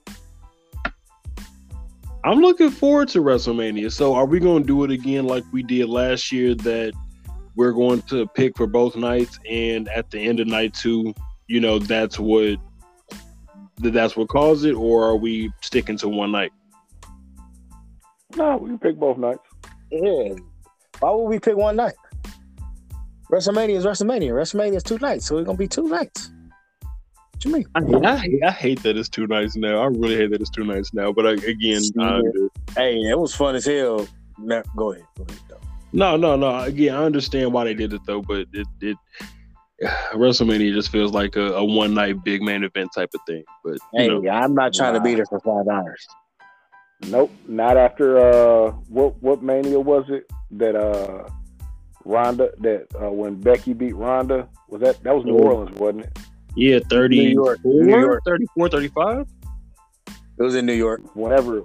I'm 2.23 2.39
looking 2.39 2.69
forward 2.69 3.09
to 3.09 3.19
WrestleMania. 3.19 3.91
So, 3.91 4.13
are 4.13 4.25
we 4.25 4.39
going 4.39 4.63
to 4.63 4.67
do 4.67 4.83
it 4.83 4.91
again 4.91 5.25
like 5.25 5.43
we 5.51 5.63
did 5.63 5.89
last 5.89 6.31
year? 6.31 6.53
That 6.53 6.93
we're 7.55 7.71
going 7.71 8.01
to 8.03 8.27
pick 8.27 8.55
for 8.55 8.67
both 8.67 8.95
nights, 8.95 9.39
and 9.49 9.89
at 9.89 10.11
the 10.11 10.19
end 10.19 10.39
of 10.39 10.47
night 10.47 10.73
two, 10.73 11.13
you 11.47 11.59
know, 11.59 11.79
that's 11.79 12.19
what 12.19 12.57
that 13.79 13.91
that's 13.91 14.15
what 14.15 14.29
caused 14.29 14.65
it, 14.65 14.73
or 14.73 15.03
are 15.05 15.15
we 15.15 15.51
sticking 15.61 15.97
to 15.97 16.07
one 16.07 16.31
night? 16.31 16.51
No, 18.35 18.57
we 18.57 18.69
can 18.69 18.79
pick 18.79 18.97
both 18.97 19.17
nights. 19.17 19.39
Yeah. 19.91 20.35
Why 20.99 21.11
would 21.11 21.27
we 21.27 21.39
pick 21.39 21.57
one 21.57 21.75
night? 21.75 21.95
WrestleMania 23.31 23.77
is 23.77 23.85
WrestleMania. 23.85 24.31
WrestleMania 24.31 24.75
is 24.75 24.83
two 24.83 24.99
nights, 24.99 25.25
so 25.25 25.37
it's 25.37 25.45
gonna 25.45 25.57
be 25.57 25.67
two 25.67 25.87
nights. 25.87 26.31
What 27.43 27.45
you 27.45 27.53
mean? 27.53 27.65
I 27.73 27.81
hate, 27.81 28.05
I 28.05 28.17
hate, 28.17 28.43
I 28.43 28.51
hate 28.51 28.83
that 28.83 28.97
it's 28.97 29.09
two 29.09 29.25
nights 29.25 29.55
now. 29.55 29.81
I 29.81 29.85
really 29.87 30.15
hate 30.15 30.29
that 30.31 30.41
it's 30.41 30.51
two 30.51 30.63
nights 30.63 30.93
now. 30.93 31.11
But 31.11 31.25
I, 31.25 31.31
again, 31.31 31.81
I 31.99 32.21
Hey, 32.77 32.97
it 32.97 33.17
was 33.17 33.33
fun 33.33 33.55
as 33.55 33.65
hell. 33.65 34.07
No, 34.37 34.61
go 34.75 34.91
ahead. 34.91 35.05
Go 35.17 35.23
ahead. 35.23 35.39
No, 35.91 36.17
no, 36.17 36.35
no. 36.35 36.59
Again, 36.59 36.93
I 36.93 37.03
understand 37.03 37.51
why 37.51 37.63
they 37.63 37.73
did 37.73 37.93
it 37.93 38.01
though. 38.05 38.21
But 38.21 38.45
it, 38.53 38.67
it 38.81 38.97
WrestleMania 40.13 40.71
just 40.71 40.89
feels 40.89 41.13
like 41.13 41.35
a, 41.35 41.53
a 41.53 41.65
one 41.65 41.95
night 41.95 42.23
big 42.23 42.43
main 42.43 42.63
event 42.63 42.91
type 42.95 43.09
of 43.15 43.21
thing. 43.25 43.43
But 43.63 43.73
you 43.93 44.01
Hey, 44.01 44.07
know, 44.07 44.29
I'm 44.29 44.53
not 44.53 44.73
trying 44.75 44.93
to 44.93 44.99
Nah. 44.99 45.05
be 45.05 45.15
there 45.15 45.25
for 45.25 45.39
five 45.39 45.67
hours. 45.67 46.07
Nope, 47.07 47.31
not 47.47 47.75
after 47.75 48.19
uh 48.19 48.71
what 48.87 49.19
what 49.23 49.41
mania 49.41 49.79
was 49.79 50.05
it 50.09 50.31
that 50.51 50.75
uh 50.75 51.27
Ronda 52.05 52.51
that 52.59 52.85
uh 53.01 53.09
when 53.09 53.41
Becky 53.41 53.73
beat 53.73 53.95
Ronda 53.95 54.47
was 54.69 54.81
that 54.81 55.01
that 55.03 55.15
was 55.15 55.25
New 55.25 55.33
Mhm. 55.33 55.43
Orleans 55.45 55.79
wasn't 55.79 56.05
it? 56.05 56.19
Yeah, 56.55 56.79
34, 56.89 57.07
New 57.07 57.29
York, 57.29 57.59
New 57.63 57.99
York. 57.99 58.21
34, 58.25 58.69
35? 58.69 59.27
It 60.07 60.43
was 60.43 60.55
in 60.55 60.65
New 60.65 60.73
York. 60.73 61.01
Whenever 61.15 61.63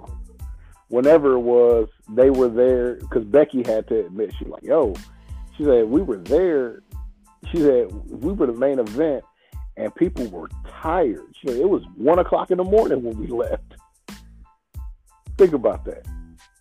whenever 0.89 1.33
it 1.33 1.39
was 1.39 1.89
they 2.09 2.29
were 2.29 2.47
there 2.47 2.95
because 2.95 3.25
Becky 3.25 3.63
had 3.63 3.87
to 3.89 4.05
admit 4.05 4.33
she's 4.39 4.47
like 4.47 4.63
yo 4.63 4.93
she 5.57 5.63
said 5.63 5.89
we 5.89 6.01
were 6.01 6.17
there. 6.17 6.81
She 7.51 7.57
said 7.57 7.91
we 8.09 8.31
were 8.33 8.47
the 8.47 8.53
main 8.53 8.79
event 8.79 9.23
and 9.75 9.93
people 9.95 10.27
were 10.27 10.49
tired. 10.69 11.25
She 11.39 11.47
said 11.47 11.57
it 11.57 11.69
was 11.69 11.83
one 11.95 12.19
o'clock 12.19 12.51
in 12.51 12.57
the 12.57 12.63
morning 12.63 13.03
when 13.03 13.17
we 13.17 13.27
left. 13.43 13.75
Think 15.37 15.53
about 15.53 15.85
that. 15.85 16.05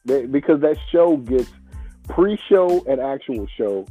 They- 0.05 0.27
because 0.27 0.61
that 0.62 0.77
show 0.90 1.16
gets 1.19 1.51
pre-show 2.09 2.85
and 2.89 3.01
actual 3.01 3.47
show 3.57 3.86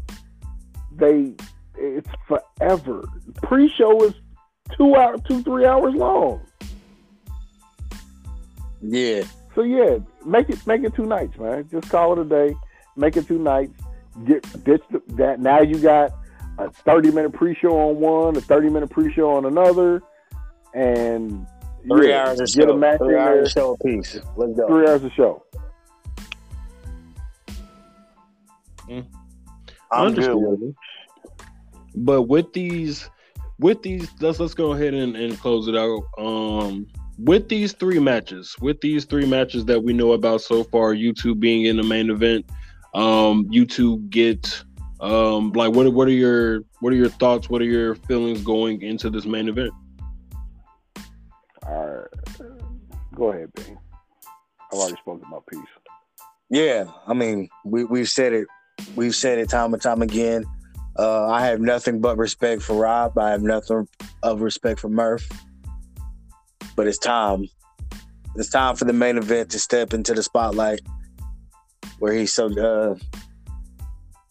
they 0.95 1.33
it's 1.77 2.09
forever. 2.27 3.03
Pre-show 3.43 4.03
is 4.05 4.13
two 4.73 4.95
hour 4.95 5.17
two 5.27 5.41
three 5.43 5.65
hours 5.65 5.93
long 5.93 6.41
Yeah. 8.81 9.23
so 9.53 9.61
yeah 9.63 9.97
make 10.25 10.49
it 10.49 10.65
make 10.67 10.83
it 10.83 10.95
two 10.95 11.05
nights 11.05 11.37
man 11.37 11.67
just 11.69 11.89
call 11.89 12.13
it 12.13 12.19
a 12.19 12.25
day 12.25 12.55
make 12.95 13.15
it 13.17 13.27
two 13.27 13.39
nights 13.39 13.73
get 14.25 14.41
ditch 14.63 14.81
the, 14.91 15.01
that 15.15 15.39
now 15.39 15.61
you 15.61 15.77
got 15.79 16.11
a 16.57 16.69
30 16.71 17.11
minute 17.11 17.33
pre-show 17.33 17.77
on 17.77 17.99
one 17.99 18.35
a 18.37 18.41
30 18.41 18.69
minute 18.69 18.89
pre-show 18.89 19.29
on 19.35 19.45
another 19.45 20.01
and 20.73 21.45
Three 21.87 22.09
yeah, 22.09 22.29
hours 22.29 22.39
of 22.39 22.47
get 22.47 22.67
show. 22.67 22.73
a 22.73 22.77
match 22.77 22.97
Three 22.97 23.09
in 23.09 23.13
there 23.13 23.37
hours 23.37 23.47
of 23.49 23.51
show 23.51 23.73
apiece. 23.73 24.17
Let's 24.35 24.57
go. 24.57 24.67
three 24.67 24.87
hours 24.87 25.03
of 25.03 25.11
show 25.13 25.43
mm. 28.89 29.05
I'm 29.91 30.13
good 30.15 30.33
with 30.35 30.61
it. 30.63 30.75
But 31.95 32.23
with 32.23 32.51
these, 32.53 33.09
with 33.59 33.81
these, 33.83 34.09
let's 34.19 34.39
let's 34.39 34.53
go 34.53 34.73
ahead 34.73 34.93
and, 34.93 35.15
and 35.15 35.39
close 35.39 35.67
it 35.67 35.75
out. 35.75 36.01
Um, 36.17 36.87
with 37.17 37.47
these 37.47 37.73
three 37.73 37.99
matches, 37.99 38.55
with 38.59 38.81
these 38.81 39.05
three 39.05 39.25
matches 39.25 39.65
that 39.65 39.83
we 39.83 39.93
know 39.93 40.11
about 40.13 40.41
so 40.41 40.63
far, 40.65 40.93
you 40.93 41.13
two 41.13 41.33
being 41.35 41.65
in 41.65 41.77
the 41.77 41.83
main 41.83 42.09
event, 42.09 42.45
um, 42.93 43.47
you 43.49 43.65
two 43.65 43.99
get 44.09 44.63
um, 44.99 45.51
like 45.53 45.73
what 45.73 45.85
are- 45.85 45.91
what 45.91 46.07
are 46.07 46.11
your 46.11 46.61
what 46.79 46.91
are 46.93 46.97
your 46.97 47.09
thoughts? 47.09 47.49
What 47.49 47.61
are 47.61 47.65
your 47.65 47.95
feelings 47.95 48.41
going 48.41 48.81
into 48.81 49.09
this 49.09 49.25
main 49.25 49.47
event? 49.49 49.71
all 51.67 51.87
right 51.87 52.51
go 53.15 53.31
ahead 53.31 53.51
Ben. 53.55 53.77
I've 54.71 54.77
already 54.79 54.97
spoken 54.97 55.27
my 55.29 55.39
piece 55.49 55.59
Yeah, 56.49 56.85
I 57.07 57.13
mean, 57.13 57.49
we 57.63 57.85
we've 57.85 58.09
said 58.09 58.33
it, 58.33 58.47
we've 58.95 59.15
said 59.15 59.39
it 59.39 59.49
time 59.49 59.73
and 59.73 59.81
time 59.81 60.01
again. 60.01 60.43
Uh, 60.97 61.27
I 61.27 61.45
have 61.45 61.59
nothing 61.59 61.99
but 61.99 62.17
respect 62.17 62.61
for 62.61 62.75
Rob. 62.75 63.17
I 63.17 63.31
have 63.31 63.41
nothing 63.41 63.87
of 64.23 64.41
respect 64.41 64.79
for 64.79 64.89
Murph. 64.89 65.27
But 66.75 66.87
it's 66.87 66.97
time. 66.97 67.47
It's 68.35 68.49
time 68.49 68.75
for 68.75 68.85
the 68.85 68.93
main 68.93 69.17
event 69.17 69.51
to 69.51 69.59
step 69.59 69.93
into 69.93 70.13
the 70.13 70.23
spotlight 70.23 70.81
where 71.99 72.13
he's 72.13 72.33
so 72.33 72.47
uh, 72.59 72.95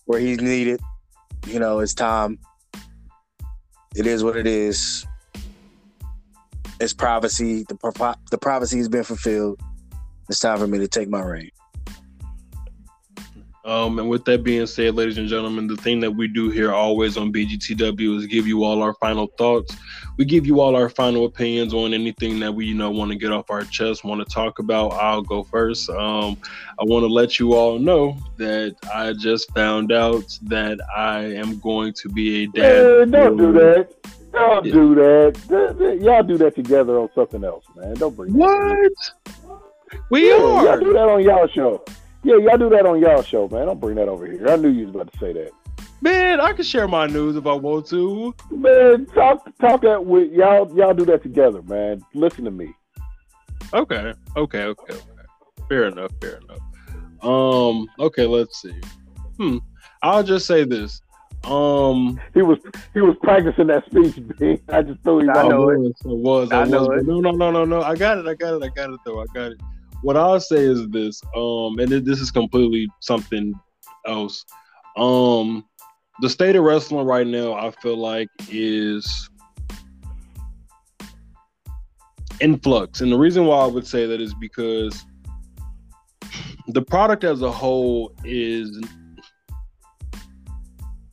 where 0.05 0.21
he's 0.21 0.41
needed. 0.41 0.81
You 1.47 1.59
know, 1.59 1.81
it's 1.81 1.95
time. 1.95 2.39
It 3.95 4.07
is 4.07 4.25
what 4.25 4.37
it 4.37 4.47
is. 4.47 5.07
It's 6.81 6.93
privacy. 6.93 7.65
The 7.69 8.17
the 8.31 8.39
privacy 8.39 8.79
has 8.79 8.89
been 8.89 9.05
fulfilled. 9.05 9.61
It's 10.29 10.41
time 10.41 10.59
for 10.59 10.67
me 10.67 10.79
to 10.79 10.89
take 10.89 11.09
my 11.09 11.23
reign. 11.23 11.51
Um, 13.65 13.99
and 13.99 14.11
with 14.11 14.27
that 14.27 14.43
being 14.45 14.67
said, 14.67 14.95
ladies 14.95 15.17
and 15.17 15.27
gentlemen, 15.27 15.67
the 15.67 15.77
thing 15.77 15.99
that 16.01 16.11
we 16.11 16.29
do 16.29 16.51
here 16.51 16.73
always 16.75 17.17
on 17.17 17.33
BGTW 17.33 18.19
is 18.19 18.27
give 18.27 18.47
you 18.47 18.63
all 18.63 18.83
our 18.83 18.93
final 18.95 19.27
thoughts. 19.39 19.75
We 20.19 20.27
give 20.27 20.47
you 20.47 20.61
all 20.61 20.77
our 20.77 20.91
final 20.91 21.25
opinions 21.25 21.73
on 21.73 21.95
anything 21.95 22.39
that 22.41 22.53
we, 22.53 22.67
you 22.67 22.75
know, 22.75 22.91
want 22.91 23.11
to 23.13 23.17
get 23.17 23.33
off 23.33 23.49
our 23.51 23.63
chest, 23.65 24.05
want 24.05 24.21
to 24.27 24.33
talk 24.33 24.59
about. 24.59 24.93
I'll 24.93 25.23
go 25.23 25.43
first. 25.45 25.89
Um, 25.89 26.37
I 26.79 26.85
want 26.85 27.05
to 27.05 27.07
let 27.09 27.39
you 27.39 27.55
all 27.55 27.79
know 27.79 28.19
that 28.37 28.77
I 28.95 29.15
just 29.15 29.51
found 29.55 29.93
out 29.93 30.39
that 30.43 30.79
I 30.95 31.21
am 31.21 31.59
going 31.61 31.95
to 31.95 32.09
be 32.11 32.45
a 32.45 32.47
dad. 32.49 32.63
Hey, 32.63 33.11
don't 33.11 33.37
do 33.39 33.53
that 33.53 33.89
don't 34.33 34.65
Yeah. 34.67 34.73
do 34.73 34.95
that 34.97 35.35
Th- 35.49 35.79
th- 35.79 36.03
y'all 36.03 36.23
do 36.25 36.37
that 36.39 36.57
together 36.57 36.99
on 36.99 37.09
something 37.15 37.45
else 37.45 37.65
man 37.77 37.95
don't 37.95 38.17
bring. 38.17 38.33
What? 38.35 38.91
We 40.11 40.29
Yeah, 40.29 40.39
y'all 40.39 40.69
are. 40.69 40.81
do 40.81 40.93
that 40.93 41.09
on 41.09 41.23
y'all 41.23 41.47
show. 41.47 41.85
Yeah, 42.25 42.37
y'all 42.39 42.57
do 42.59 42.71
that 42.71 42.87
on 42.87 43.01
y'all 43.01 43.23
show, 43.23 43.49
man. 43.49 43.67
Don't 43.67 43.81
bring 43.81 43.97
that 43.97 44.09
over 44.09 44.27
here. 44.27 44.49
I 44.49 44.57
knew 44.57 44.69
you 44.71 44.87
was 44.87 44.95
about 44.95 45.13
to 45.13 45.19
say 45.19 45.33
that. 45.35 45.51
Man, 46.01 46.41
I 46.41 46.53
can 46.53 46.65
share 46.65 46.89
my 46.89 47.07
news 47.07 47.37
if 47.37 47.47
I 47.47 47.53
want 47.53 47.87
to. 47.89 48.35
Man, 48.51 49.07
talk 49.07 49.47
talk 49.59 49.83
that 49.83 50.05
with 50.05 50.33
y'all. 50.33 50.75
Y'all 50.77 50.95
do 50.95 51.05
that 51.07 51.23
together, 51.23 51.63
man. 51.63 52.03
Listen 52.15 52.45
to 52.45 52.51
me. 52.51 52.75
Okay, 53.73 54.13
okay, 54.37 54.65
okay, 54.65 54.95
okay. 54.95 55.01
Fair 55.69 55.85
enough, 55.87 56.11
fair 56.21 56.39
enough. 56.39 56.61
Um, 57.23 57.89
okay, 57.99 58.27
let's 58.27 58.61
see. 58.61 58.75
Hmm. 59.39 59.59
I'll 60.03 60.23
just 60.23 60.47
say 60.47 60.65
this. 60.65 61.01
Um, 61.45 62.21
He 62.35 62.43
was 62.43 62.59
he 62.93 63.01
was 63.01 63.17
practicing 63.23 63.67
that 63.69 63.85
speech. 63.87 64.17
B. 64.39 64.59
I 64.69 64.83
just 64.83 65.03
threw 65.03 65.21
him 65.21 65.31
I 65.31 65.43
off. 65.43 65.51
know 65.51 65.69
it. 65.71 65.79
was, 65.79 65.93
I 66.05 66.09
was, 66.09 66.53
I, 66.53 66.63
I 66.63 66.65
know 66.67 66.91
it. 66.93 67.07
No, 67.07 67.21
no, 67.21 67.31
no, 67.31 67.51
no, 67.51 67.65
no. 67.65 67.83
I 67.83 67.95
got 67.97 68.19
it. 68.19 68.27
I 68.27 68.35
got 68.35 68.55
it. 68.55 68.63
I 68.63 68.69
got 68.69 68.91
it. 68.93 69.01
Though 69.05 69.21
I 69.21 69.27
got 69.35 69.53
it. 69.53 69.61
What 70.05 70.19
I'll 70.19 70.39
say 70.39 70.59
is 70.59 70.87
this. 70.91 71.23
Um, 71.35 71.79
and 71.79 71.91
this 71.91 72.21
is 72.21 72.31
completely 72.31 72.91
something 73.01 73.55
else. 74.07 74.45
Um, 74.99 75.65
the 76.21 76.29
state 76.29 76.57
of 76.57 76.63
wrestling 76.63 77.07
right 77.07 77.27
now, 77.27 77.55
I 77.55 77.71
feel 77.71 77.97
like 77.97 78.29
is 78.51 79.31
in 82.43 82.59
flux, 82.59 83.01
and 83.01 83.11
the 83.11 83.17
reason 83.17 83.47
why 83.47 83.61
I 83.61 83.67
would 83.67 83.87
say 83.87 84.05
that 84.05 84.21
is 84.21 84.35
because 84.35 85.07
the 86.69 86.83
product 86.83 87.25
as 87.25 87.41
a 87.41 87.51
whole 87.51 88.13
is 88.25 88.79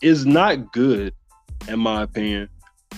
is 0.01 0.25
not 0.25 0.73
good, 0.73 1.13
in 1.69 1.79
my 1.79 2.03
opinion. 2.03 2.49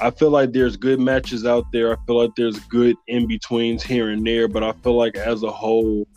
I 0.02 0.10
feel 0.10 0.32
like 0.32 0.54
there's 0.54 0.76
good 0.76 1.00
matches 1.00 1.46
out 1.46 1.66
there. 1.72 1.94
I 1.94 1.98
feel 2.06 2.18
like 2.18 2.32
there's 2.36 2.60
good 2.62 2.96
in 3.08 3.28
betweens 3.28 3.84
here 3.84 4.10
and 4.10 4.26
there, 4.26 4.48
but 4.48 4.64
I 4.64 4.74
feel 4.84 4.98
like 4.98 5.16
as 5.16 5.44
a 5.44 5.52
whole, 5.52 6.08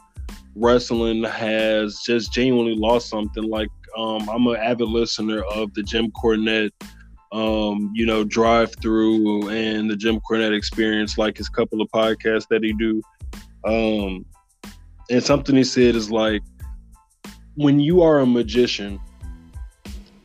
wrestling 0.54 1.22
has 1.24 2.00
just 2.04 2.32
genuinely 2.32 2.74
lost 2.74 3.08
something. 3.08 3.44
Like 3.44 3.68
um, 3.96 4.28
I'm 4.28 4.46
an 4.46 4.56
avid 4.56 4.88
listener 4.88 5.42
of 5.42 5.72
the 5.74 5.82
Jim 5.82 6.10
Cornette, 6.12 6.70
um, 7.32 7.92
you 7.94 8.06
know, 8.06 8.24
drive 8.24 8.74
through 8.80 9.48
and 9.50 9.90
the 9.90 9.96
Jim 9.96 10.20
Cornette 10.20 10.56
experience, 10.56 11.18
like 11.18 11.36
his 11.36 11.48
couple 11.48 11.82
of 11.82 11.88
podcasts 11.90 12.48
that 12.48 12.62
he 12.62 12.72
do. 12.72 13.02
Um, 13.64 14.24
and 15.10 15.22
something 15.22 15.54
he 15.54 15.64
said 15.64 15.94
is 15.94 16.10
like, 16.10 16.42
when 17.54 17.78
you 17.78 18.02
are 18.02 18.20
a 18.20 18.26
magician, 18.26 18.98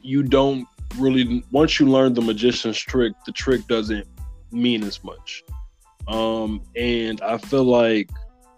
you 0.01 0.23
don't 0.23 0.67
really 0.97 1.43
once 1.51 1.79
you 1.79 1.87
learn 1.87 2.13
the 2.13 2.21
magician's 2.21 2.79
trick, 2.79 3.13
the 3.25 3.31
trick 3.31 3.67
doesn't 3.67 4.07
mean 4.51 4.83
as 4.83 5.03
much. 5.03 5.43
Um, 6.07 6.61
and 6.75 7.21
I 7.21 7.37
feel 7.37 7.63
like 7.63 8.09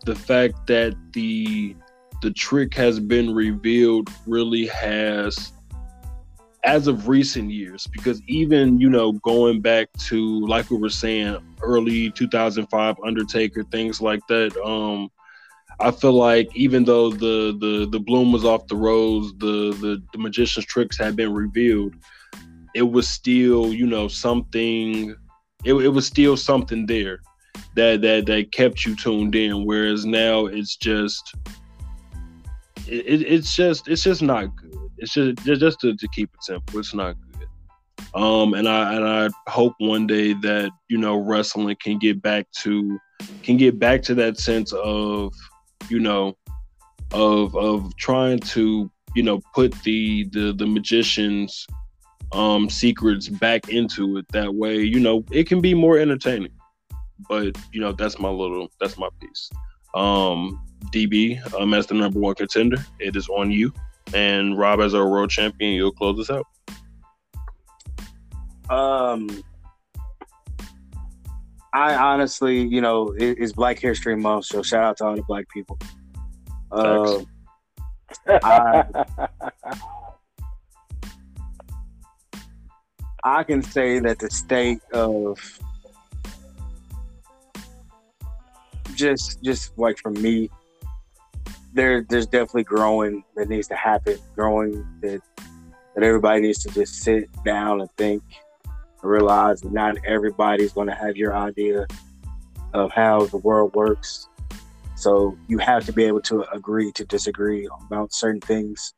the 0.06 0.16
fact 0.16 0.68
that 0.68 0.96
the 1.14 1.76
the 2.22 2.32
trick 2.32 2.74
has 2.74 3.00
been 3.00 3.34
revealed 3.34 4.10
really 4.26 4.66
has 4.68 5.52
as 6.64 6.88
of 6.88 7.10
recent 7.10 7.52
years 7.52 7.88
because 7.88 8.22
even 8.28 8.80
you 8.80 8.90
know 8.90 9.12
going 9.12 9.60
back 9.60 9.90
to 10.00 10.46
like 10.48 10.70
we 10.72 10.78
were 10.78 10.90
saying 10.90 11.38
early 11.62 12.10
2005 12.12 12.96
undertaker 13.06 13.64
things 13.64 14.00
like 14.00 14.26
that 14.28 14.56
um 14.66 15.10
i 15.82 15.92
feel 15.92 16.14
like 16.14 16.50
even 16.56 16.86
though 16.86 17.10
the 17.10 17.58
the 17.60 17.88
the 17.92 18.00
bloom 18.00 18.32
was 18.32 18.46
off 18.46 18.66
the 18.68 18.76
rose 18.76 19.34
the 19.40 19.76
the, 19.82 20.02
the 20.14 20.18
magician's 20.18 20.66
tricks 20.66 20.98
had 20.98 21.18
been 21.18 21.34
revealed 21.34 21.94
it 22.76 22.82
was 22.84 23.08
still 23.08 23.74
you 23.74 23.86
know 23.86 24.08
something 24.08 25.16
it, 25.64 25.74
it 25.74 25.88
was 25.90 26.06
still 26.06 26.36
something 26.36 26.86
there 26.86 27.20
that 27.76 28.02
that 28.02 28.26
that 28.26 28.52
kept 28.52 28.86
you 28.86 28.96
tuned 28.96 29.36
in. 29.36 29.66
Whereas 29.66 30.06
now 30.06 30.46
it's 30.46 30.76
just 30.76 31.36
it, 32.88 33.06
it- 33.06 33.28
it's 33.34 33.56
just 33.56 33.88
it's 33.88 34.04
just 34.04 34.22
not 34.22 34.56
good. 34.56 34.78
It's 34.98 35.14
just, 35.14 35.38
just 35.44 35.80
to, 35.82 35.96
to 35.96 36.08
keep 36.10 36.30
it 36.34 36.44
simple 36.44 36.80
it's 36.80 36.94
not 36.94 37.16
good. 37.32 38.20
Um 38.20 38.54
and 38.54 38.68
i 38.70 38.94
and 38.94 39.06
i 39.08 39.30
hope 39.50 39.74
one 39.80 40.06
day 40.08 40.34
that 40.34 40.72
you 40.90 40.98
know 40.98 41.18
wrestling 41.18 41.76
can 41.82 41.98
get 41.98 42.22
back 42.22 42.46
to 42.62 43.00
can 43.42 43.58
get 43.58 43.80
back 43.80 44.02
to 44.04 44.16
that 44.16 44.38
sense 44.40 44.72
of 44.74 45.34
you 45.90 46.00
know 46.00 46.36
of 47.12 47.56
of 47.56 47.96
trying 47.98 48.40
to 48.40 48.90
you 49.16 49.24
know 49.24 49.42
put 49.56 49.72
the 49.84 50.28
the 50.32 50.54
the 50.54 50.66
magicians 50.68 51.66
um 52.34 52.70
secrets 52.70 53.30
back 53.30 53.70
into 53.70 54.18
it 54.18 54.26
that 54.30 54.54
way 54.54 54.78
you 54.78 55.00
know 55.00 55.24
it 55.32 55.48
can 55.48 55.62
be 55.62 55.74
more 55.74 55.98
entertaining. 55.98 56.52
But 57.30 57.58
you 57.72 57.80
know 57.80 57.92
that's 57.92 58.20
my 58.20 58.30
little 58.30 58.70
that's 58.80 58.98
my 58.98 59.10
piece. 59.22 59.50
Um 59.96 60.64
db 60.92 61.40
um 61.60 61.74
as 61.74 61.88
the 61.88 61.94
number 61.94 62.20
one 62.20 62.36
contender 62.36 62.78
it 63.00 63.16
is 63.16 63.30
on 63.30 63.52
you. 63.52 63.74
And 64.14 64.58
rob 64.58 64.82
as 64.82 64.94
our 64.94 65.08
world 65.08 65.30
champion 65.30 65.74
you'll 65.74 65.92
close 65.92 66.20
us 66.20 66.30
out. 66.30 66.46
Um, 68.70 69.44
I 71.74 71.96
honestly, 71.96 72.62
you 72.62 72.82
know, 72.82 73.12
it, 73.12 73.38
it's 73.40 73.52
Black 73.52 73.80
History 73.80 74.16
Month, 74.16 74.46
so 74.46 74.62
shout 74.62 74.84
out 74.84 74.98
to 74.98 75.06
all 75.06 75.16
the 75.16 75.24
black 75.24 75.50
people. 75.50 75.78
Uh, 76.72 77.20
I- 78.28 78.86
I 83.26 83.44
can 83.44 83.62
say 83.62 84.00
that 84.00 84.20
the 84.20 84.30
state 84.30 84.82
of 84.92 85.40
just 88.96 89.42
just 89.42 89.78
like 89.78 89.98
for 89.98 90.12
me, 90.12 90.50
there 91.74 92.06
there's 92.10 92.28
definitely 92.28 92.66
growing 92.66 93.24
that 93.36 93.48
needs 93.48 93.70
to 93.70 93.76
happen. 93.76 94.18
Growing 94.36 94.86
that 95.02 95.22
that 95.96 96.04
everybody 96.04 96.42
needs 96.42 96.64
to 96.64 96.70
just 96.70 96.96
sit 96.96 97.30
down 97.46 97.80
and 97.80 97.90
think 97.92 98.24
and 98.66 99.10
realize 99.10 99.62
that 99.62 99.72
not 99.72 99.96
everybody's 100.06 100.74
to 100.74 100.94
have 100.94 101.16
your 101.16 101.36
idea 101.36 101.88
of 102.74 102.92
how 102.92 103.26
the 103.28 103.38
world 103.38 103.74
works. 103.74 104.28
So 104.96 105.38
you 105.48 105.60
have 105.60 105.86
to 105.86 105.94
be 105.94 106.04
able 106.04 106.22
to 106.24 106.44
agree 106.54 106.92
to 106.94 107.06
disagree 107.06 107.70
about 107.86 108.14
certain 108.14 108.42
things, 108.42 108.94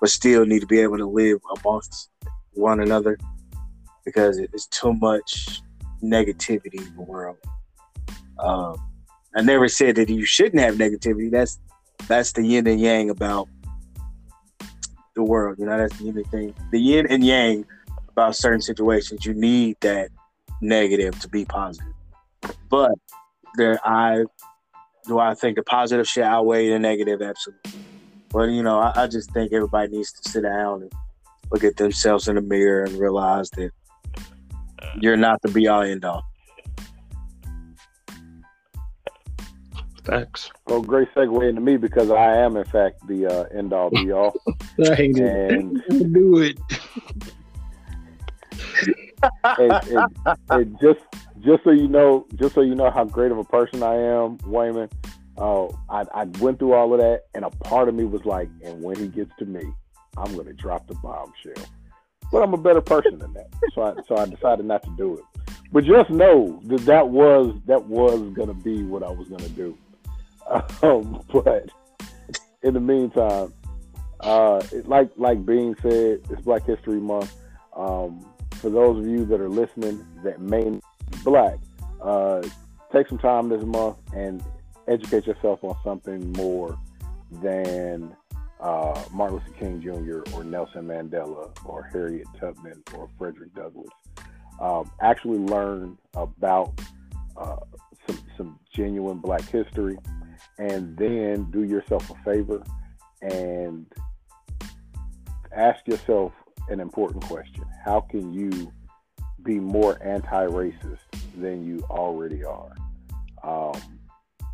but 0.00 0.08
still 0.08 0.46
need 0.46 0.60
to 0.60 0.66
be 0.66 0.80
able 0.80 0.98
to 0.98 1.06
live 1.06 1.40
amongst 1.58 2.10
one 2.52 2.80
another 2.80 3.18
because 4.06 4.38
it's 4.38 4.66
too 4.68 4.94
much 4.94 5.60
negativity 6.02 6.80
in 6.80 6.96
the 6.96 7.02
world. 7.02 7.36
Um, 8.38 8.76
I 9.34 9.42
never 9.42 9.68
said 9.68 9.96
that 9.96 10.08
you 10.08 10.24
shouldn't 10.24 10.62
have 10.62 10.76
negativity. 10.76 11.30
That's 11.30 11.58
that's 12.08 12.32
the 12.32 12.42
yin 12.42 12.66
and 12.66 12.80
yang 12.80 13.10
about 13.10 13.48
the 15.14 15.22
world. 15.22 15.58
You 15.58 15.66
know, 15.66 15.76
that's 15.76 15.98
the 15.98 16.04
yin 16.04 16.16
and 16.16 16.32
yang. 16.32 16.54
The 16.70 16.80
yin 16.80 17.06
and 17.08 17.24
yang 17.24 17.66
about 18.08 18.36
certain 18.36 18.62
situations. 18.62 19.26
You 19.26 19.34
need 19.34 19.76
that 19.80 20.08
negative 20.62 21.18
to 21.20 21.28
be 21.28 21.44
positive. 21.44 21.92
But 22.70 22.92
there, 23.56 23.78
I 23.84 24.24
do 25.06 25.18
I 25.18 25.34
think 25.34 25.56
the 25.56 25.62
positive 25.62 26.06
should 26.06 26.24
outweigh 26.24 26.70
the 26.70 26.78
negative. 26.78 27.20
Absolutely. 27.20 27.72
But 28.30 28.50
you 28.50 28.62
know, 28.62 28.78
I, 28.78 28.92
I 29.02 29.06
just 29.06 29.32
think 29.32 29.52
everybody 29.52 29.88
needs 29.88 30.12
to 30.12 30.30
sit 30.30 30.42
down 30.42 30.82
and 30.82 30.92
look 31.50 31.64
at 31.64 31.76
themselves 31.76 32.28
in 32.28 32.36
the 32.36 32.42
mirror 32.42 32.84
and 32.84 32.98
realize 32.98 33.50
that 33.50 33.70
you're 35.00 35.16
not 35.16 35.40
the 35.42 35.48
be 35.48 35.68
all 35.68 35.82
end 35.82 36.04
all. 36.04 36.24
Thanks. 40.04 40.52
well, 40.68 40.82
great 40.82 41.12
segue 41.16 41.48
into 41.48 41.60
me 41.60 41.76
because 41.76 42.12
I 42.12 42.36
am 42.36 42.56
in 42.56 42.64
fact 42.64 43.04
the 43.08 43.26
uh, 43.26 43.44
end 43.56 43.72
all 43.72 43.90
be 43.90 44.12
all, 44.12 44.36
I 44.90 44.94
hate 44.94 45.18
and 45.18 45.82
Do 45.88 46.38
it. 46.38 46.58
and, 49.58 49.72
and, 49.88 50.38
and 50.50 50.80
just 50.80 51.00
just 51.40 51.64
so 51.64 51.70
you 51.70 51.88
know, 51.88 52.26
just 52.36 52.54
so 52.54 52.60
you 52.60 52.74
know 52.74 52.90
how 52.90 53.04
great 53.04 53.32
of 53.32 53.38
a 53.38 53.44
person 53.44 53.82
I 53.82 53.94
am, 53.94 54.38
Wayman. 54.46 54.90
Uh, 55.36 55.66
I, 55.90 56.04
I 56.14 56.24
went 56.40 56.58
through 56.58 56.72
all 56.72 56.94
of 56.94 57.00
that, 57.00 57.24
and 57.34 57.44
a 57.44 57.50
part 57.50 57.88
of 57.88 57.94
me 57.94 58.04
was 58.04 58.24
like, 58.24 58.48
and 58.64 58.82
when 58.82 58.96
he 58.96 59.08
gets 59.08 59.30
to 59.38 59.44
me, 59.44 59.62
I'm 60.16 60.32
going 60.34 60.46
to 60.46 60.54
drop 60.54 60.86
the 60.86 60.94
bombshell. 60.94 61.66
But 62.32 62.42
I'm 62.42 62.54
a 62.54 62.58
better 62.58 62.80
person 62.80 63.18
than 63.18 63.32
that, 63.34 63.48
so 63.74 63.82
I 63.82 63.94
so 64.08 64.16
I 64.16 64.26
decided 64.26 64.66
not 64.66 64.82
to 64.82 64.90
do 64.96 65.18
it. 65.18 65.24
But 65.72 65.84
just 65.84 66.10
know 66.10 66.60
that 66.64 66.80
that 66.86 67.08
was 67.08 67.54
that 67.66 67.84
was 67.84 68.34
to 68.48 68.54
be 68.54 68.82
what 68.82 69.02
I 69.02 69.10
was 69.10 69.28
to 69.28 69.48
do. 69.50 69.76
Um, 70.80 71.24
but 71.32 71.70
in 72.62 72.74
the 72.74 72.80
meantime, 72.80 73.52
uh, 74.20 74.62
it, 74.70 74.88
like 74.88 75.10
like 75.16 75.44
Bean 75.44 75.74
said, 75.82 76.20
it's 76.30 76.40
Black 76.42 76.64
History 76.64 77.00
Month. 77.00 77.34
Um, 77.74 78.24
for 78.52 78.70
those 78.70 78.98
of 79.00 79.06
you 79.10 79.24
that 79.26 79.40
are 79.40 79.48
listening 79.48 80.06
that 80.22 80.40
may 80.40 80.70
be 80.70 80.80
black, 81.24 81.58
uh, 82.00 82.42
take 82.92 83.08
some 83.08 83.18
time 83.18 83.48
this 83.48 83.62
month 83.64 83.96
and 84.14 84.42
educate 84.88 85.26
yourself 85.26 85.62
on 85.64 85.76
something 85.82 86.32
more 86.32 86.78
than 87.42 88.14
uh, 88.60 89.02
Martin 89.12 89.36
Luther 89.38 89.58
King 89.58 89.80
Jr. 89.80 90.34
or 90.34 90.44
Nelson 90.44 90.86
Mandela 90.86 91.56
or 91.64 91.88
Harriet 91.92 92.26
Tubman 92.40 92.82
or 92.94 93.08
Frederick 93.18 93.54
Douglass. 93.54 93.90
Um, 94.60 94.90
actually 95.00 95.38
learn 95.38 95.98
about 96.14 96.80
uh, 97.36 97.56
some, 98.06 98.18
some 98.36 98.58
genuine 98.74 99.18
black 99.18 99.42
history 99.42 99.98
and 100.58 100.96
then 100.96 101.50
do 101.50 101.64
yourself 101.64 102.10
a 102.10 102.14
favor 102.24 102.62
and 103.20 103.86
ask 105.54 105.86
yourself 105.86 106.32
an 106.68 106.80
important 106.80 107.24
question. 107.24 107.64
How 107.84 108.00
can 108.00 108.32
you 108.32 108.72
be 109.42 109.60
more 109.60 109.98
anti-racist 110.02 110.98
than 111.36 111.64
you 111.64 111.84
already 111.90 112.44
are? 112.44 112.72
Um, 113.42 113.80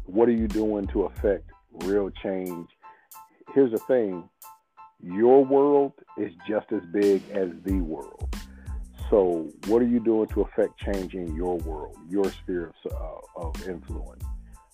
what 0.05 0.29
are 0.29 0.33
you 0.33 0.49
doing 0.49 0.87
to 0.89 1.05
affect 1.05 1.51
real 1.85 2.11
change? 2.11 2.69
Here's 3.55 3.73
the 3.73 3.79
thing: 3.79 4.29
your 5.03 5.45
world 5.45 5.93
is 6.17 6.33
just 6.49 6.73
as 6.73 6.83
big 6.93 7.23
as 7.33 7.51
the 7.65 7.81
world. 7.81 8.35
So, 9.11 9.51
what 9.67 9.83
are 9.83 9.87
you 9.87 10.01
doing 10.01 10.27
to 10.29 10.41
affect 10.41 10.79
change 10.79 11.15
in 11.15 11.37
your 11.37 11.59
world, 11.59 11.97
your 12.09 12.31
sphere 12.33 12.73
of, 12.87 12.93
uh, 12.93 13.47
of 13.47 13.69
influence? 13.69 14.25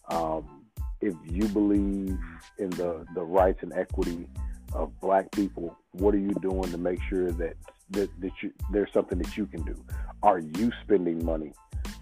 Um, 0.08 0.64
if 1.00 1.14
you 1.24 1.48
believe 1.48 2.18
in 2.58 2.70
the, 2.70 3.04
the 3.14 3.22
rights 3.22 3.58
and 3.62 3.72
equity 3.72 4.28
of 4.72 4.92
black 5.00 5.30
people, 5.32 5.76
what 5.92 6.14
are 6.14 6.18
you 6.18 6.34
doing 6.40 6.70
to 6.70 6.78
make 6.78 7.00
sure 7.08 7.32
that 7.32 7.56
that, 7.90 8.08
that 8.20 8.32
you, 8.42 8.52
there's 8.70 8.92
something 8.92 9.18
that 9.18 9.36
you 9.36 9.46
can 9.46 9.62
do? 9.62 9.74
Are 10.22 10.38
you 10.38 10.70
spending 10.84 11.24
money 11.24 11.52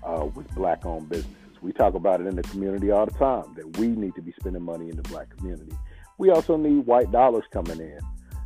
uh, 0.03 0.27
with 0.35 0.49
black 0.55 0.85
owned 0.85 1.09
businesses? 1.09 1.33
We 1.63 1.73
talk 1.73 1.95
about 1.95 2.21
it 2.21 2.27
in 2.27 2.37
the 2.37 2.43
community 2.43 2.91
all 2.91 3.07
the 3.07 3.13
time 3.13 3.55
that 3.57 3.79
we 3.79 3.89
need 3.89 4.15
to 4.15 4.23
be 4.23 4.35
spending 4.39 4.63
money 4.63 4.91
in 4.91 4.97
the 4.97 5.03
black 5.03 5.35
community. 5.37 5.73
We 6.19 6.31
also 6.31 6.57
need 6.57 6.87
white 6.87 7.13
dollars 7.13 7.45
coming 7.51 7.81
in. 7.81 7.99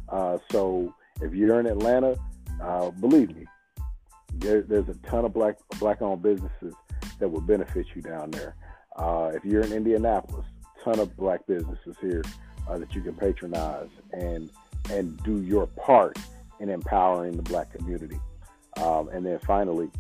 Uh, 0.09 0.39
so 0.51 0.95
if 1.21 1.35
you're 1.35 1.61
in 1.61 1.67
Atlanta, 1.67 2.17
uh, 2.63 2.91
believe 2.91 3.35
me, 3.35 3.47
there, 4.35 4.63
there's 4.63 4.89
a 4.89 4.95
ton 5.09 5.25
of 5.25 5.33
black 5.33 5.57
black 5.79 6.03
owned 6.03 6.23
businesses 6.23 6.75
that 7.19 7.29
will 7.29 7.41
benefit 7.41 7.87
you 7.95 8.03
down 8.03 8.31
there. 8.31 8.55
Uh, 8.97 9.31
if 9.35 9.45
you're 9.45 9.63
in 9.63 9.73
Indianapolis, 9.73 10.47
ton 10.83 10.99
of 10.99 11.17
black 11.17 11.47
businesses 11.47 11.97
here 12.01 12.23
uh, 12.69 12.79
that 12.79 12.95
you 12.95 13.03
can 13.03 13.15
patronize 13.15 13.89
and 14.13 14.51
and 14.91 15.23
do 15.23 15.43
your 15.43 15.67
part 15.67 16.19
in 16.59 16.69
empowering 16.69 17.37
the 17.37 17.43
black 17.43 17.73
community. 17.73 18.19
Um, 18.79 19.09
and 19.09 19.25
then 19.25 19.39
finally, 19.41 19.91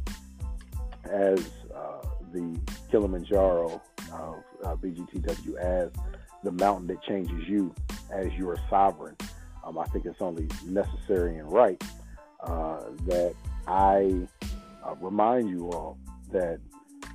as 1.05 1.39
uh, 1.75 2.07
the 2.33 2.59
Kilimanjaro 2.91 3.81
of 4.13 4.45
uh, 4.65 4.77
BGTW, 4.77 5.57
as 5.57 5.91
the 6.43 6.53
mountain 6.53 6.87
that 6.89 7.03
changes 7.03 7.49
you 7.49 7.75
as 8.13 8.33
your 8.35 8.59
sovereign, 8.69 9.17
um, 9.65 9.79
I 9.79 9.85
think 9.87 10.07
it's 10.07 10.21
only 10.21 10.49
necessary 10.67 11.37
and 11.37 11.51
right 11.51 11.83
uh, 12.43 12.81
that 13.07 13.35
I 13.67 14.27
uh, 14.85 14.95
remind 15.01 15.51
you 15.51 15.71
all 15.71 15.99
that 16.33 16.61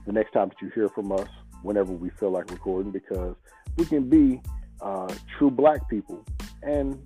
the 0.06 0.12
next 0.12 0.32
time 0.32 0.50
that 0.50 0.62
you 0.62 0.70
hear 0.70 0.90
from 0.90 1.12
us, 1.12 1.28
whenever 1.64 1.92
we 1.92 2.10
feel 2.12 2.32
like 2.32 2.52
recording, 2.52 2.92
because 2.92 3.36
we 3.78 3.86
can 3.86 4.08
be 4.10 4.42
uh, 4.82 5.12
true 5.38 5.50
black 5.50 5.90
people 5.90 6.24
and 6.62 7.00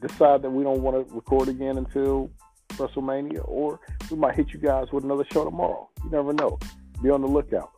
decide 0.00 0.42
that 0.42 0.50
we 0.50 0.62
don't 0.62 0.82
want 0.82 1.08
to 1.08 1.14
record 1.14 1.48
again 1.48 1.78
until 1.78 2.30
WrestleMania, 2.74 3.42
or 3.46 3.80
we 4.10 4.16
might 4.16 4.34
hit 4.34 4.48
you 4.52 4.58
guys 4.58 4.88
with 4.92 5.04
another 5.04 5.24
show 5.32 5.44
tomorrow. 5.44 5.88
You 6.02 6.10
never 6.10 6.32
know. 6.32 6.58
Be 7.02 7.10
on 7.10 7.22
the 7.22 7.28
lookout. 7.28 7.70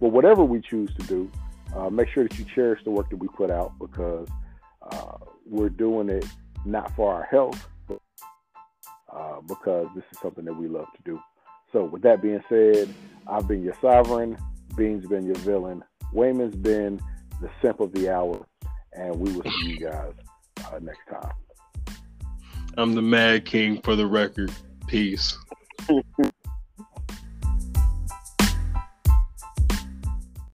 But 0.00 0.08
whatever 0.08 0.44
we 0.44 0.60
choose 0.60 0.92
to 0.98 1.06
do, 1.06 1.30
uh, 1.74 1.90
make 1.90 2.08
sure 2.08 2.26
that 2.26 2.38
you 2.38 2.44
cherish 2.54 2.82
the 2.84 2.90
work 2.90 3.10
that 3.10 3.16
we 3.16 3.28
put 3.28 3.50
out 3.50 3.78
because 3.78 4.28
uh, 4.90 5.16
we're 5.46 5.68
doing 5.68 6.08
it 6.08 6.26
not 6.64 6.94
for 6.94 7.12
our 7.12 7.24
health, 7.24 7.68
but 7.88 8.00
uh, 9.12 9.40
because 9.42 9.88
this 9.94 10.04
is 10.12 10.18
something 10.20 10.44
that 10.44 10.54
we 10.54 10.68
love 10.68 10.86
to 10.96 11.02
do. 11.04 11.20
So, 11.72 11.84
with 11.84 12.02
that 12.02 12.20
being 12.20 12.42
said, 12.48 12.92
I've 13.26 13.48
been 13.48 13.62
your 13.62 13.76
sovereign, 13.80 14.36
Bean's 14.76 15.06
been 15.06 15.24
your 15.24 15.36
villain, 15.36 15.82
Wayman's 16.14 16.54
been 16.54 17.00
the 17.40 17.50
simp 17.62 17.80
of 17.80 17.92
the 17.92 18.10
hour, 18.10 18.44
and 18.92 19.16
we 19.16 19.32
will 19.32 19.42
see 19.42 19.70
you 19.70 19.88
guys 19.88 20.12
uh, 20.66 20.78
next 20.80 21.00
time. 21.10 21.32
I'm 22.76 22.94
the 22.94 23.02
Mad 23.02 23.44
King 23.44 23.80
for 23.82 23.96
the 23.96 24.06
record. 24.06 24.52
Peace. 24.86 25.36